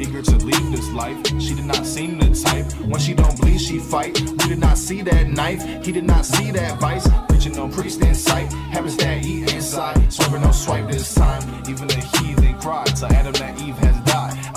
Eager 0.00 0.22
to 0.22 0.36
leave 0.48 0.68
this 0.72 0.88
life, 0.92 1.18
she 1.38 1.54
did 1.54 1.66
not 1.66 1.84
seem 1.84 2.18
the 2.18 2.30
type. 2.44 2.66
When 2.88 2.98
she 2.98 3.12
don't 3.12 3.38
bleed, 3.38 3.60
she 3.60 3.78
fight. 3.78 4.18
We 4.18 4.46
did 4.52 4.60
not 4.60 4.78
see 4.78 5.02
that 5.02 5.28
knife, 5.28 5.62
he 5.84 5.92
did 5.92 6.04
not 6.04 6.24
see 6.24 6.50
that 6.52 6.80
vice. 6.80 7.06
Preaching 7.28 7.52
no 7.52 7.68
priest 7.68 8.00
in 8.00 8.14
sight, 8.14 8.50
habits 8.72 8.96
that 8.96 9.26
eat 9.26 9.52
inside. 9.52 10.10
Swerving 10.10 10.40
no 10.40 10.52
swipe 10.52 10.90
this 10.90 11.14
time, 11.14 11.42
even 11.68 11.86
the 11.86 12.00
heathen 12.16 12.54
cried. 12.60 12.96
To 12.96 13.06
Adam 13.08 13.34
that 13.34 13.60
Eve 13.60 13.76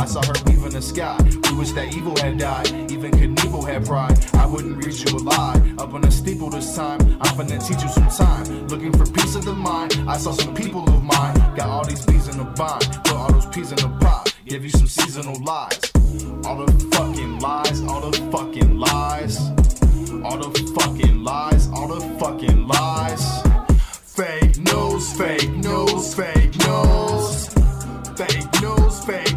saw 0.07 0.23
her 0.25 0.33
weave 0.45 0.63
in 0.63 0.71
the 0.71 0.81
sky. 0.81 1.17
We 1.49 1.57
wish 1.57 1.71
that 1.73 1.93
evil 1.93 2.15
had 2.17 2.37
died. 2.37 2.67
Even 2.91 3.11
Knievel 3.11 3.67
had 3.67 3.85
pride. 3.85 4.17
I 4.35 4.45
wouldn't 4.45 4.83
read 4.83 4.95
you 4.95 5.17
a 5.17 5.19
lie. 5.19 5.75
Up 5.77 5.93
on 5.93 6.01
the 6.01 6.11
steeple 6.11 6.49
this 6.49 6.75
time. 6.75 6.99
I'm 7.21 7.35
finna 7.35 7.59
teach 7.67 7.81
you 7.83 7.89
some 7.89 8.09
time. 8.09 8.67
Looking 8.67 8.93
for 8.93 9.05
peace 9.11 9.35
of 9.35 9.43
the 9.43 9.53
mind. 9.53 9.93
I 10.07 10.17
saw 10.17 10.31
some 10.31 10.55
people 10.55 10.83
of 10.89 11.03
mine. 11.03 11.35
Got 11.55 11.67
all 11.69 11.85
these 11.85 12.05
bees 12.05 12.27
in 12.27 12.37
the 12.37 12.45
bind. 12.45 12.87
Put 13.03 13.13
all 13.13 13.31
those 13.31 13.45
peas 13.47 13.71
in 13.71 13.77
the 13.77 13.89
pot. 13.99 14.33
Give 14.45 14.63
you 14.63 14.69
some 14.69 14.87
seasonal 14.87 15.41
lies. 15.43 15.91
All 16.45 16.57
the 16.63 16.71
fucking 16.95 17.39
lies. 17.39 17.81
All 17.83 18.01
the 18.09 18.17
fucking 18.31 18.77
lies. 18.77 19.39
All 20.23 20.37
the 20.37 20.51
fucking 20.79 21.23
lies. 21.23 21.67
All 21.73 21.87
the 21.87 22.01
fucking 22.19 22.67
lies. 22.67 23.41
Fake 24.17 24.57
news, 24.57 25.13
fake 25.17 25.49
news, 25.49 26.15
fake 26.15 26.55
news. 26.65 27.49
Fake 28.17 28.61
news, 28.61 29.05
fake 29.05 29.36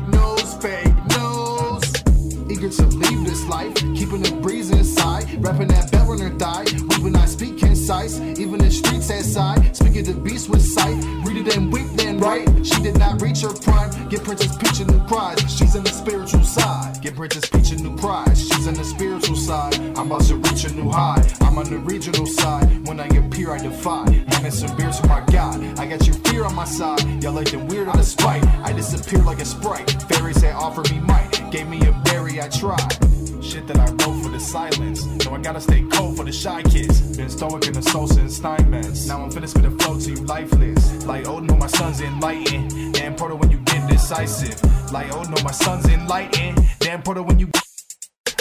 this 3.41 3.49
life, 3.49 3.75
keeping 3.95 4.23
the 4.23 4.33
breeze 4.41 4.71
inside. 4.71 5.25
Rapping 5.45 5.69
that 5.69 5.91
bell 5.91 6.11
on 6.11 6.19
her 6.21 6.31
thigh. 6.31 6.65
We 6.89 7.05
will 7.05 7.11
not 7.11 7.29
speak 7.29 7.59
concise, 7.59 8.21
even 8.21 8.59
the 8.59 8.71
streets 8.71 9.11
outside. 9.11 9.77
Speaking 9.77 10.05
the 10.05 10.15
beast 10.15 10.49
with 10.49 10.63
sight. 10.63 10.97
Read 11.25 11.47
it 11.47 11.57
and 11.57 11.73
weep, 11.73 11.87
then 11.95 12.19
right. 12.19 12.47
She 12.67 12.83
did 12.83 12.99
not 12.99 13.21
reach 13.23 13.41
her 13.43 13.53
prime. 13.53 13.91
Get 14.09 14.25
Princess 14.25 14.57
Peach 14.57 14.81
a 14.81 14.85
new 14.85 15.01
prize. 15.07 15.41
She's 15.51 15.75
in 15.75 15.85
the 15.85 15.91
spiritual 15.91 16.45
side. 16.45 17.01
Get 17.01 17.17
Princess 17.17 17.49
Peach 17.49 17.71
a 17.73 17.77
new 17.77 17.97
prize. 17.97 18.49
She's 18.49 18.67
in 18.67 18.75
the 18.75 18.85
spiritual 18.85 19.37
side. 19.37 19.75
I'm 19.97 20.11
about 20.11 20.23
to 20.25 20.37
reach 20.37 20.65
a 20.65 20.73
new 20.73 20.91
high. 20.91 21.23
I'm 21.41 21.59
on 21.59 21.65
the 21.65 21.79
regional 21.79 22.27
side. 22.27 22.87
When 22.87 23.01
I 23.01 23.07
appear, 23.07 23.53
I 23.53 23.59
defy. 23.59 24.11
Handing 24.29 24.51
some 24.51 24.77
beer 24.77 24.91
to 24.91 25.07
my 25.07 25.25
God. 25.33 25.79
I 25.79 25.87
got 25.87 26.07
your 26.07 26.17
fear 26.27 26.45
on 26.45 26.55
my 26.55 26.65
side. 26.65 27.23
Y'all 27.23 27.33
like 27.33 27.51
the 27.51 27.59
weird 27.59 27.89
out 27.89 27.99
of 27.99 28.05
spite. 28.05 28.45
I 28.65 28.73
disappear 28.73 29.23
like 29.23 29.41
a 29.41 29.45
sprite. 29.45 29.91
Fairies 30.09 30.41
that 30.43 30.55
offer 30.55 30.83
me 30.93 31.01
might. 31.01 31.31
Gave 31.51 31.69
me 31.69 31.81
a 31.87 31.93
berry, 32.05 32.41
I 32.41 32.49
tried. 32.49 33.20
Shit 33.51 33.67
that 33.67 33.79
I 33.81 33.87
wrote 33.87 34.23
for 34.23 34.29
the 34.29 34.39
silence. 34.39 35.05
No, 35.25 35.35
I 35.35 35.39
gotta 35.39 35.61
stay 35.61 35.83
cold 35.91 36.17
for 36.17 36.25
the 36.25 36.31
shy 36.31 36.63
kids. 36.63 37.01
Been 37.17 37.29
stoic 37.29 37.67
in 37.67 37.73
the 37.73 37.83
Sosa 37.83 38.21
and 38.21 38.31
Steinmetz. 38.31 39.09
Now 39.09 39.25
I'm 39.25 39.31
finna 39.33 39.49
spit 39.49 39.65
a 39.65 39.73
flow 39.73 39.99
to 39.99 40.11
you 40.11 40.17
lifeless. 40.19 41.05
Like 41.05 41.27
Odin, 41.27 41.49
know 41.49 41.57
my 41.57 41.67
son's 41.67 42.01
enlightened. 42.01 42.95
Damn 42.95 43.17
proto 43.17 43.35
when 43.35 43.51
you 43.51 43.59
get 43.59 43.91
decisive. 43.91 44.63
Like 44.93 45.13
Odin, 45.13 45.33
know 45.33 45.43
my 45.43 45.51
son's 45.51 45.85
enlightened. 45.87 46.61
Damn 46.79 47.03
proto 47.03 47.25
when 47.25 47.41
you 47.41 47.49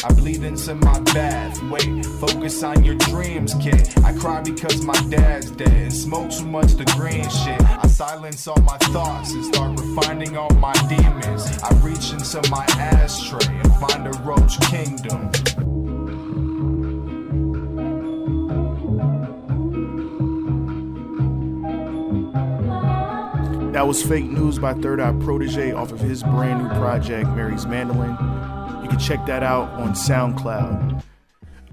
I 0.03 0.13
bleed 0.13 0.43
into 0.43 0.75
my 0.75 0.99
bath. 0.99 1.59
Wait, 1.63 2.05
focus 2.05 2.61
on 2.61 2.85
your 2.85 2.95
dreams, 2.95 3.55
kid. 3.55 3.91
I 4.05 4.13
cry 4.13 4.41
because 4.41 4.85
my 4.85 4.99
dad's 5.09 5.49
dead 5.51 5.91
smoke 5.91 6.29
too 6.29 6.45
much 6.45 6.73
the 6.73 6.85
green 6.95 7.27
shit. 7.29 7.59
Silence 7.99 8.47
all 8.47 8.61
my 8.61 8.77
thoughts 8.77 9.33
and 9.33 9.43
start 9.43 9.77
refining 9.77 10.37
all 10.37 10.49
my 10.51 10.71
demons. 10.87 11.45
I 11.61 11.73
reach 11.83 12.13
into 12.13 12.41
my 12.49 12.63
ashtray 12.77 13.45
and 13.45 13.75
find 13.75 14.07
a 14.07 14.11
roach 14.21 14.57
kingdom. 14.71 15.29
That 23.73 23.85
was 23.85 24.01
Fake 24.01 24.23
News 24.23 24.59
by 24.59 24.75
Third 24.75 25.01
Eye 25.01 25.11
Protege 25.19 25.73
off 25.73 25.91
of 25.91 25.99
his 25.99 26.23
brand 26.23 26.63
new 26.63 26.69
project, 26.79 27.27
Mary's 27.31 27.65
Mandolin. 27.65 28.11
You 28.81 28.87
can 28.87 28.97
check 28.97 29.25
that 29.25 29.43
out 29.43 29.71
on 29.71 29.89
SoundCloud. 29.89 31.03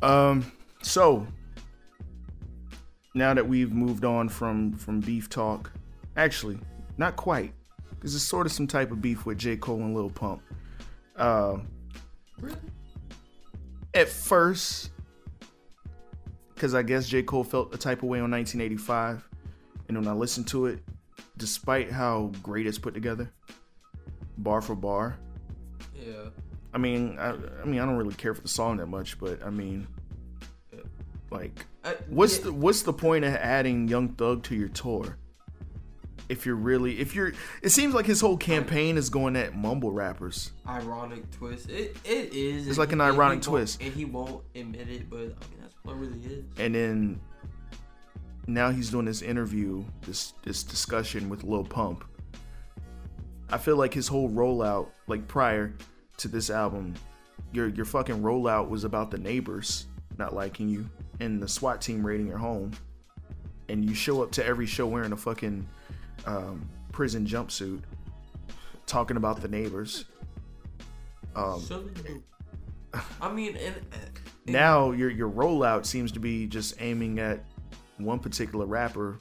Um, 0.03 0.51
so 0.83 1.25
now 3.15 3.33
that 3.33 3.47
we've 3.47 3.71
moved 3.73 4.05
on 4.05 4.29
from 4.29 4.73
from 4.73 4.99
beef 4.99 5.29
talk, 5.29 5.71
actually, 6.17 6.59
not 6.99 7.17
quite, 7.17 7.53
This 8.01 8.15
is 8.15 8.23
sort 8.23 8.47
of 8.47 8.53
some 8.53 8.67
type 8.67 8.91
of 8.91 9.01
beef 9.01 9.27
with 9.27 9.39
J. 9.39 9.57
Cole 9.57 9.81
and 9.81 9.95
Lil 9.95 10.11
Pump. 10.11 10.43
Uh, 11.17 11.59
At 13.95 14.09
first, 14.09 14.91
because 16.55 16.75
I 16.75 16.83
guess 16.83 17.09
J. 17.09 17.23
Cole 17.23 17.45
felt 17.45 17.71
the 17.71 17.79
type 17.79 18.03
of 18.03 18.09
way 18.09 18.21
on 18.21 18.31
1985, 18.31 19.29
and 19.89 19.97
when 19.97 20.09
I 20.09 20.13
listened 20.13 20.47
to 20.49 20.67
it, 20.67 20.81
despite 21.37 21.91
how 21.91 22.33
great 22.43 22.67
it's 22.67 22.79
put 22.79 22.95
together, 22.95 23.31
bar 24.39 24.61
for 24.61 24.75
bar. 24.75 25.19
Yeah. 25.95 26.31
I 26.73 26.79
mean, 26.79 27.19
I, 27.19 27.31
I 27.31 27.65
mean, 27.65 27.81
I 27.81 27.87
don't 27.87 27.97
really 27.97 28.15
care 28.15 28.35
for 28.35 28.43
the 28.43 28.49
song 28.49 28.77
that 28.79 28.87
much, 28.87 29.19
but 29.19 29.43
I 29.43 29.51
mean, 29.51 29.87
like, 31.31 31.65
I, 31.85 31.95
what's 32.09 32.39
yeah, 32.39 32.45
the 32.45 32.53
what's 32.53 32.83
the 32.83 32.93
point 32.93 33.25
of 33.25 33.35
adding 33.35 33.89
Young 33.89 34.11
Thug 34.11 34.43
to 34.45 34.55
your 34.55 34.69
tour? 34.69 35.17
If 36.29 36.45
you're 36.45 36.57
really, 36.57 36.99
if 36.99 37.15
you're, 37.15 37.33
it 37.63 37.71
seems 37.71 37.95
like 37.95 38.07
his 38.07 38.21
whole 38.21 38.37
campaign 38.37 38.97
is 38.97 39.09
going 39.09 39.37
at 39.37 39.55
mumble 39.55 39.93
rappers. 39.93 40.51
ironic 40.67 41.31
twist? 41.31 41.71
It 41.71 41.97
it 42.05 42.33
is. 42.35 42.67
It's 42.67 42.79
like 42.79 42.93
an 42.93 43.01
ironic 43.01 43.43
twist. 43.43 43.81
and 43.81 43.93
he 43.93 44.05
won't 44.05 44.43
admit 44.55 44.89
it. 44.89 45.09
But 45.09 45.19
I 45.19 45.23
mean, 45.23 45.61
that's 45.61 45.75
what 45.83 45.93
it 45.93 45.99
really 45.99 46.19
is. 46.27 46.45
and 46.59 46.75
then 46.75 47.21
now 48.49 48.71
he's 48.71 48.91
doing 48.91 49.05
this 49.07 49.23
interview, 49.23 49.85
this 50.03 50.35
this 50.43 50.63
discussion 50.65 51.29
with 51.29 51.45
Lil 51.45 51.65
Pump. 51.65 52.05
I 53.51 53.59
feel 53.59 53.77
like 53.77 53.95
his 53.95 54.09
whole 54.09 54.29
rollout, 54.29 54.89
like 55.07 55.29
prior 55.29 55.75
to 56.17 56.29
this 56.29 56.51
album, 56.51 56.95
your 57.53 57.69
your 57.69 57.85
fucking 57.85 58.21
rollout 58.21 58.69
was 58.69 58.83
about 58.83 59.11
the 59.13 59.19
neighbors 59.19 59.87
not 60.19 60.35
liking 60.35 60.69
you 60.69 60.89
and 61.21 61.43
the 61.43 61.47
SWAT 61.49 61.81
team 61.81 62.05
raiding 62.05 62.27
your 62.27 62.39
home, 62.39 62.73
and 63.69 63.85
you 63.85 63.95
show 63.95 64.23
up 64.23 64.33
to 64.33 64.45
every 64.45 64.67
show 64.67 64.87
wearing 64.87 65.13
a 65.13 65.17
fucking 65.17 65.67
um, 66.27 66.69
prison 66.93 67.27
jumpsuit, 67.27 67.83
talking 68.87 69.17
about 69.17 69.41
the 69.41 69.49
neighbors. 69.49 70.05
Um, 71.35 71.61
So, 71.61 71.85
I 73.21 73.33
mean, 73.33 73.57
and, 73.57 73.75
and 73.77 74.11
now 74.47 74.93
your 74.93 75.11
your 75.11 75.31
rollout 75.31 75.85
seems 75.87 76.13
to 76.13 76.21
be 76.21 76.47
just 76.47 76.81
aiming 76.81 77.19
at 77.19 77.45
one 77.99 78.19
particular 78.19 78.67
rapper 78.67 79.19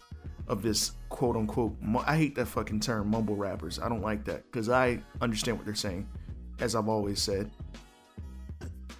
of 0.48 0.62
this 0.62 0.92
quote 1.10 1.36
unquote 1.36 1.76
I 2.06 2.16
hate 2.18 2.36
that 2.36 2.46
fucking 2.48 2.80
term 2.80 3.10
mumble 3.10 3.36
rappers. 3.36 3.80
I 3.80 3.90
don't 3.90 4.02
like 4.02 4.24
that 4.26 4.50
cuz 4.52 4.70
I 4.70 5.02
understand 5.22 5.58
what 5.58 5.66
they're 5.66 5.76
saying 5.76 6.08
as 6.60 6.76
I've 6.76 6.88
always 6.88 7.22
said. 7.22 7.52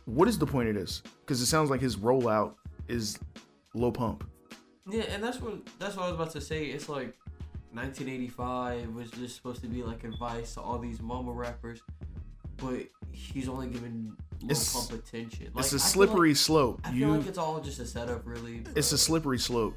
What 0.06 0.28
is 0.28 0.38
the 0.38 0.46
point 0.46 0.70
of 0.70 0.76
this? 0.76 1.02
Cuz 1.26 1.42
it 1.42 1.46
sounds 1.46 1.70
like 1.70 1.82
his 1.82 1.98
rollout 1.98 2.56
is 2.88 3.18
low 3.74 3.92
pump. 3.92 4.30
Yeah, 4.90 5.04
and 5.04 5.24
that's 5.24 5.40
what 5.40 5.66
that's 5.80 5.96
what 5.96 6.04
I 6.04 6.08
was 6.08 6.16
about 6.16 6.32
to 6.32 6.42
say. 6.42 6.66
It's 6.66 6.90
like 6.90 7.16
1985 7.76 8.90
was 8.96 9.12
just 9.12 9.36
supposed 9.36 9.62
to 9.62 9.68
be 9.68 9.84
like 9.84 10.04
advice 10.04 10.54
to 10.56 10.62
all 10.62 10.78
these 10.80 11.02
mama 11.02 11.32
rappers, 11.32 11.82
but 12.58 12.88
he's 13.12 13.48
only 13.50 13.68
giving 13.68 14.16
It's- 14.44 14.74
Pump 14.74 14.92
attention. 15.00 15.48
it's 15.48 15.56
Like, 15.56 15.64
a 15.66 15.68
I 15.68 15.70
feel 15.70 15.80
slippery 15.80 16.30
like- 16.30 16.38
slope. 16.38 16.82
I 16.84 16.92
you 16.92 17.06
feel 17.06 17.16
like 17.18 17.28
it's 17.28 17.38
all 17.38 17.60
just 17.62 17.80
a 17.80 17.86
setup, 17.86 18.26
really. 18.26 18.64
it's 18.76 18.92
a 18.92 18.98
slippery 18.98 19.40
slope 19.40 19.76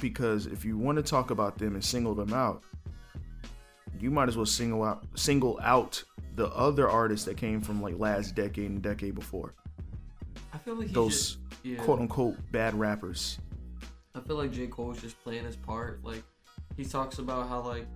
because 0.00 0.46
if 0.46 0.64
you 0.64 0.76
want 0.78 0.96
to 0.96 1.02
talk 1.02 1.30
about 1.30 1.58
them 1.58 1.74
and 1.74 1.84
single 1.84 2.14
them 2.14 2.32
out, 2.32 2.62
you 3.98 4.10
might 4.10 4.28
as 4.28 4.36
well 4.36 4.44
single 4.46 4.82
out 4.84 5.06
single 5.14 5.58
out 5.62 6.02
the 6.34 6.48
other 6.48 6.88
artists 6.88 7.24
that 7.24 7.36
came 7.38 7.60
from 7.62 7.80
like 7.80 7.98
last 7.98 8.34
decade 8.34 8.70
and 8.70 8.82
decade 8.82 9.14
before. 9.14 9.54
I 10.52 10.58
feel 10.58 10.74
like 10.74 10.88
Those 10.92 11.36
just, 11.36 11.38
yeah, 11.64 11.82
quote 11.82 12.00
unquote 12.00 12.36
bad 12.52 12.78
rappers. 12.78 13.38
I 14.14 14.20
feel 14.20 14.36
like 14.36 14.52
J 14.52 14.66
Cole 14.66 14.92
is 14.92 15.00
just 15.00 15.18
playing 15.22 15.44
his 15.44 15.56
part. 15.56 16.04
Like 16.04 16.22
he 16.76 16.84
talks 16.84 17.18
about 17.18 17.48
how 17.48 17.60
like 17.62 17.86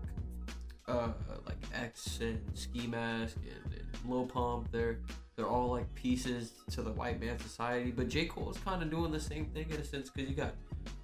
uh 0.89 1.13
like 1.47 1.59
X 1.75 2.19
and 2.21 2.41
Ski 2.55 2.87
Mask 2.87 3.37
and, 3.37 3.75
and 3.75 4.11
Lil 4.11 4.27
Pump, 4.27 4.71
they're 4.73 4.99
they're 5.37 5.47
all 5.49 5.69
like 5.71 5.93
pieces 5.95 6.53
to 6.71 6.83
the 6.83 6.93
white 6.93 7.21
man 7.21 7.39
society. 7.39 7.91
But 7.91 8.09
J 8.09 8.27
Cole 8.27 8.51
is 8.51 8.59
kind 8.59 8.83
of 8.83 8.91
doing 8.91 9.13
the 9.13 9.21
same 9.21 9.47
thing 9.47 9.71
in 9.71 9.77
a 9.77 9.85
sense 9.85 10.11
because 10.11 10.29
you 10.29 10.37
got 10.37 10.55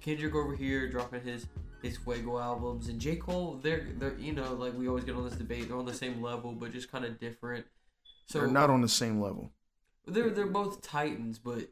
Kendrick 0.01 0.35
over 0.35 0.55
here 0.55 0.89
dropping 0.89 1.21
his 1.21 1.47
his 1.81 1.97
Fuego 1.97 2.39
albums 2.39 2.89
and 2.89 2.99
J 2.99 3.15
Cole. 3.15 3.59
They're 3.61 3.87
they're 3.97 4.15
you 4.17 4.33
know 4.33 4.53
like 4.53 4.73
we 4.77 4.87
always 4.87 5.03
get 5.03 5.15
on 5.15 5.23
this 5.23 5.35
debate. 5.37 5.67
They're 5.67 5.77
on 5.77 5.85
the 5.85 5.93
same 5.93 6.21
level, 6.21 6.51
but 6.53 6.71
just 6.71 6.91
kind 6.91 7.05
of 7.05 7.19
different. 7.19 7.65
So 8.25 8.39
They're 8.39 8.49
not 8.49 8.69
on 8.69 8.81
the 8.81 8.89
same 8.89 9.21
level. 9.21 9.51
they're 10.05 10.29
they're 10.31 10.47
both 10.47 10.81
titans, 10.81 11.39
but 11.39 11.69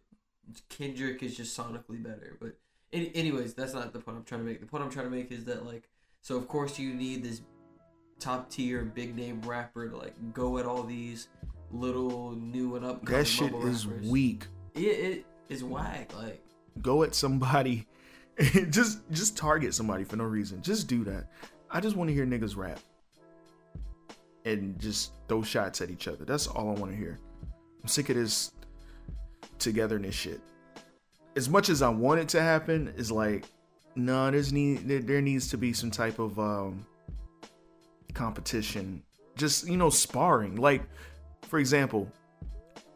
Kendrick 0.69 1.21
is 1.23 1.35
just 1.35 1.57
sonically 1.57 2.01
better. 2.01 2.37
But 2.39 2.57
any, 2.93 3.11
anyways, 3.15 3.55
that's 3.55 3.73
not 3.73 3.91
the 3.93 3.99
point 3.99 4.17
I'm 4.17 4.23
trying 4.23 4.41
to 4.41 4.45
make. 4.47 4.61
The 4.61 4.67
point 4.67 4.83
I'm 4.83 4.89
trying 4.89 5.05
to 5.07 5.11
make 5.11 5.31
is 5.31 5.45
that 5.45 5.65
like, 5.65 5.89
so 6.25 6.35
of 6.35 6.47
course 6.47 6.79
you 6.79 6.91
need 6.91 7.23
this 7.23 7.43
top 8.19 8.49
tier 8.49 8.83
big 8.83 9.15
name 9.15 9.39
rapper 9.43 9.87
to 9.87 9.95
like 9.95 10.15
go 10.33 10.57
at 10.57 10.65
all 10.65 10.81
these 10.81 11.27
little 11.69 12.31
new 12.31 12.75
and 12.75 12.83
upcoming 12.83 13.19
That 13.19 13.27
shit 13.27 13.53
is 13.53 13.85
rappers. 13.85 14.09
weak. 14.09 14.47
It, 14.73 14.79
it 14.79 15.25
is 15.49 15.63
whack. 15.63 16.15
Like 16.17 16.43
Go 16.81 17.03
at 17.03 17.13
somebody. 17.13 17.85
just 18.71 19.07
just 19.11 19.37
target 19.37 19.75
somebody 19.75 20.03
for 20.03 20.15
no 20.15 20.23
reason. 20.23 20.63
Just 20.63 20.87
do 20.87 21.03
that. 21.03 21.27
I 21.69 21.79
just 21.79 21.95
want 21.95 22.07
to 22.09 22.13
hear 22.15 22.25
niggas 22.25 22.57
rap. 22.57 22.79
And 24.45 24.79
just 24.79 25.11
throw 25.27 25.43
shots 25.43 25.79
at 25.81 25.91
each 25.91 26.07
other. 26.07 26.25
That's 26.25 26.47
all 26.47 26.75
I 26.75 26.79
want 26.79 26.91
to 26.91 26.97
hear. 26.97 27.19
I'm 27.83 27.87
sick 27.87 28.09
of 28.09 28.15
this 28.15 28.51
togetherness 29.59 30.15
shit. 30.15 30.41
As 31.35 31.49
much 31.49 31.69
as 31.69 31.83
I 31.83 31.89
want 31.89 32.19
it 32.19 32.29
to 32.29 32.41
happen, 32.41 32.91
is 32.97 33.11
like, 33.11 33.45
no, 33.95 34.29
there's 34.29 34.51
need 34.51 34.87
there, 34.87 35.21
needs 35.21 35.49
to 35.49 35.57
be 35.57 35.73
some 35.73 35.91
type 35.91 36.19
of 36.19 36.37
um 36.39 36.85
competition. 38.13 39.03
Just, 39.35 39.67
you 39.67 39.77
know, 39.77 39.89
sparring. 39.89 40.55
Like, 40.55 40.83
for 41.43 41.59
example, 41.59 42.09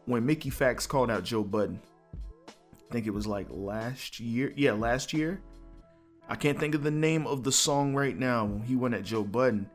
when 0.06 0.24
Mickey 0.24 0.50
Factz 0.50 0.88
called 0.88 1.10
out 1.10 1.24
Joe 1.24 1.44
Budden, 1.44 1.80
I 2.48 2.92
think 2.92 3.06
it 3.06 3.14
was 3.14 3.26
like 3.26 3.46
last 3.50 4.20
year. 4.20 4.52
Yeah, 4.56 4.72
last 4.72 5.12
year. 5.12 5.40
I 6.28 6.36
can't 6.36 6.58
think 6.58 6.74
of 6.74 6.82
the 6.82 6.90
name 6.90 7.26
of 7.26 7.44
the 7.44 7.52
song 7.52 7.94
right 7.94 8.16
now. 8.16 8.44
When 8.44 8.62
He 8.62 8.76
went 8.76 8.94
at 8.94 9.04
Joe 9.04 9.24
Budden 9.24 9.68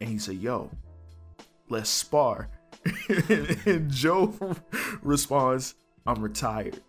and 0.00 0.08
he 0.08 0.18
said, 0.18 0.36
Yo, 0.36 0.70
let's 1.68 1.90
spar. 1.90 2.48
and 3.08 3.90
Joe 3.90 4.34
responds, 5.02 5.74
I'm 6.06 6.22
retired. 6.22 6.80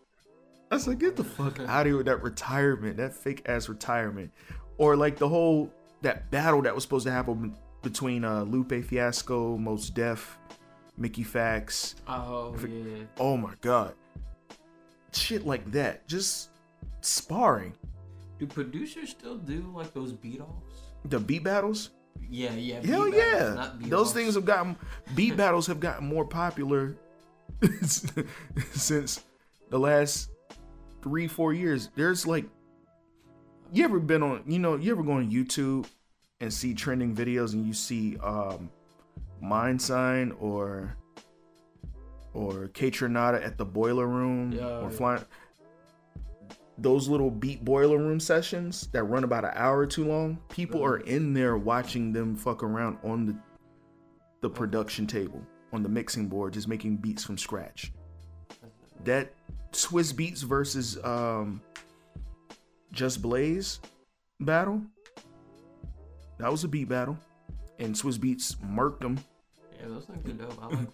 I 0.72 0.78
said, 0.78 0.92
like, 0.92 1.00
get 1.00 1.16
the 1.16 1.24
fuck 1.24 1.60
out 1.60 1.82
of 1.82 1.88
here 1.88 1.98
with 1.98 2.06
that 2.06 2.22
retirement, 2.22 2.98
that 2.98 3.14
fake 3.14 3.42
ass 3.48 3.70
retirement. 3.70 4.32
Or 4.78 4.96
like 4.96 5.18
the 5.18 5.28
whole 5.28 5.72
that 6.02 6.30
battle 6.32 6.62
that 6.62 6.74
was 6.74 6.84
supposed 6.84 7.06
to 7.06 7.12
happen 7.12 7.56
between 7.82 8.24
uh 8.24 8.44
Lupe 8.44 8.84
Fiasco, 8.86 9.58
Mos 9.58 9.90
Def, 9.90 10.38
Mickey 10.98 11.24
Factz. 11.24 11.96
oh 12.08 12.56
yeah, 12.68 13.04
Oh 13.18 13.36
my 13.36 13.54
god. 13.62 13.94
Shit 15.12 15.46
like 15.46 15.70
that. 15.72 16.08
Just 16.08 16.50
sparring. 17.02 17.74
do 18.38 18.46
producers 18.48 19.10
still 19.10 19.38
do 19.38 19.72
like 19.76 19.94
those 19.94 20.14
beat 20.14 20.40
offs? 20.40 20.82
The 21.06 21.20
beat 21.20 21.44
battles? 21.44 21.90
Yeah, 22.30 22.52
yeah. 22.54 22.82
Hell 22.86 23.10
battles, 23.12 23.16
yeah. 23.16 23.72
beat 23.80 23.90
Those 23.90 24.14
things 24.14 24.36
have 24.36 24.46
gotten 24.46 24.76
beat 25.16 25.36
battles 25.36 25.66
have 25.68 25.80
gotten 25.80 26.08
more 26.08 26.26
popular 26.26 26.96
since 27.82 29.24
the 29.70 29.80
last 29.80 30.30
three, 31.02 31.28
four 31.28 31.54
years. 31.54 31.90
There's 31.96 32.26
like 32.28 32.46
you 33.72 33.84
ever 33.84 34.00
been 34.00 34.24
on 34.24 34.44
you 34.48 34.60
know, 34.60 34.76
you 34.76 34.92
ever 34.92 35.04
go 35.04 35.14
on 35.14 35.30
YouTube 35.32 35.88
and 36.42 36.54
see 36.54 36.74
trending 36.74 37.16
videos 37.16 37.54
and 37.54 37.66
you 37.66 37.74
see 37.74 38.18
um 38.18 38.70
Mndsgn 39.44 40.36
or 40.42 40.96
or 42.34 42.70
Kaytranada 42.70 43.44
at 43.46 43.58
the 43.58 43.66
boiler 43.66 44.08
room 44.08 44.52
Yeah, 44.52 44.66
or 44.66 44.84
yeah. 44.84 44.90
flying 44.90 45.26
those 46.78 47.10
little 47.10 47.30
beat 47.30 47.66
boiler 47.66 47.98
room 47.98 48.20
sessions 48.20 48.88
that 48.94 49.04
run 49.04 49.26
about 49.26 49.44
an 49.44 49.52
hour 49.54 49.86
too 49.86 50.06
long, 50.06 50.40
people 50.48 50.82
are 50.84 51.00
in 51.00 51.34
there 51.34 51.58
watching 51.58 52.14
them 52.14 52.36
fuck 52.36 52.64
around 52.64 52.98
on 53.04 53.26
the 53.26 53.36
the 54.42 54.50
production 54.50 55.06
table, 55.06 55.42
on 55.74 55.84
the 55.84 55.90
mixing 55.90 56.28
board, 56.30 56.54
just 56.54 56.70
making 56.70 56.96
beats 56.96 57.26
from 57.26 57.38
scratch. 57.38 57.92
That 59.04 59.34
Swizz 59.72 60.14
Beatz 60.14 60.44
versus 60.44 60.98
um 61.04 61.62
Just 62.92 63.22
Blaze 63.22 63.80
battle, 64.40 64.82
that 66.38 66.52
was 66.52 66.64
a 66.64 66.68
beat 66.68 66.90
battle, 66.90 67.18
and 67.80 67.94
Swizz 67.96 68.18
Beatz 68.18 68.56
murked 68.58 69.02
them. 69.02 69.20
Yeah, 69.80 69.88
those 69.90 70.06
things 70.06 70.26
are 70.30 70.34
dope. 70.46 70.58
I 70.62 70.66
like 70.66 70.72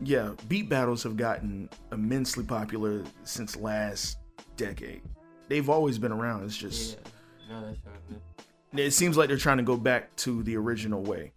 those. 0.00 0.08
Yeah, 0.08 0.30
beat 0.48 0.68
battles 0.68 1.02
have 1.04 1.16
gotten 1.16 1.68
immensely 1.92 2.44
popular 2.44 3.04
since 3.24 3.56
last 3.56 4.18
decade. 4.56 5.02
They've 5.48 5.68
always 5.68 5.98
been 5.98 6.12
around. 6.12 6.44
It's 6.44 6.56
just 6.56 6.98
Yeah, 7.48 7.60
no, 7.60 7.66
that's 7.66 7.78
right, 7.84 8.84
it 8.86 8.90
seems 8.92 9.16
like 9.16 9.28
they're 9.28 9.36
trying 9.36 9.58
to 9.58 9.62
go 9.62 9.76
back 9.76 10.14
to 10.16 10.42
the 10.42 10.56
original 10.56 11.02
way. 11.02 11.32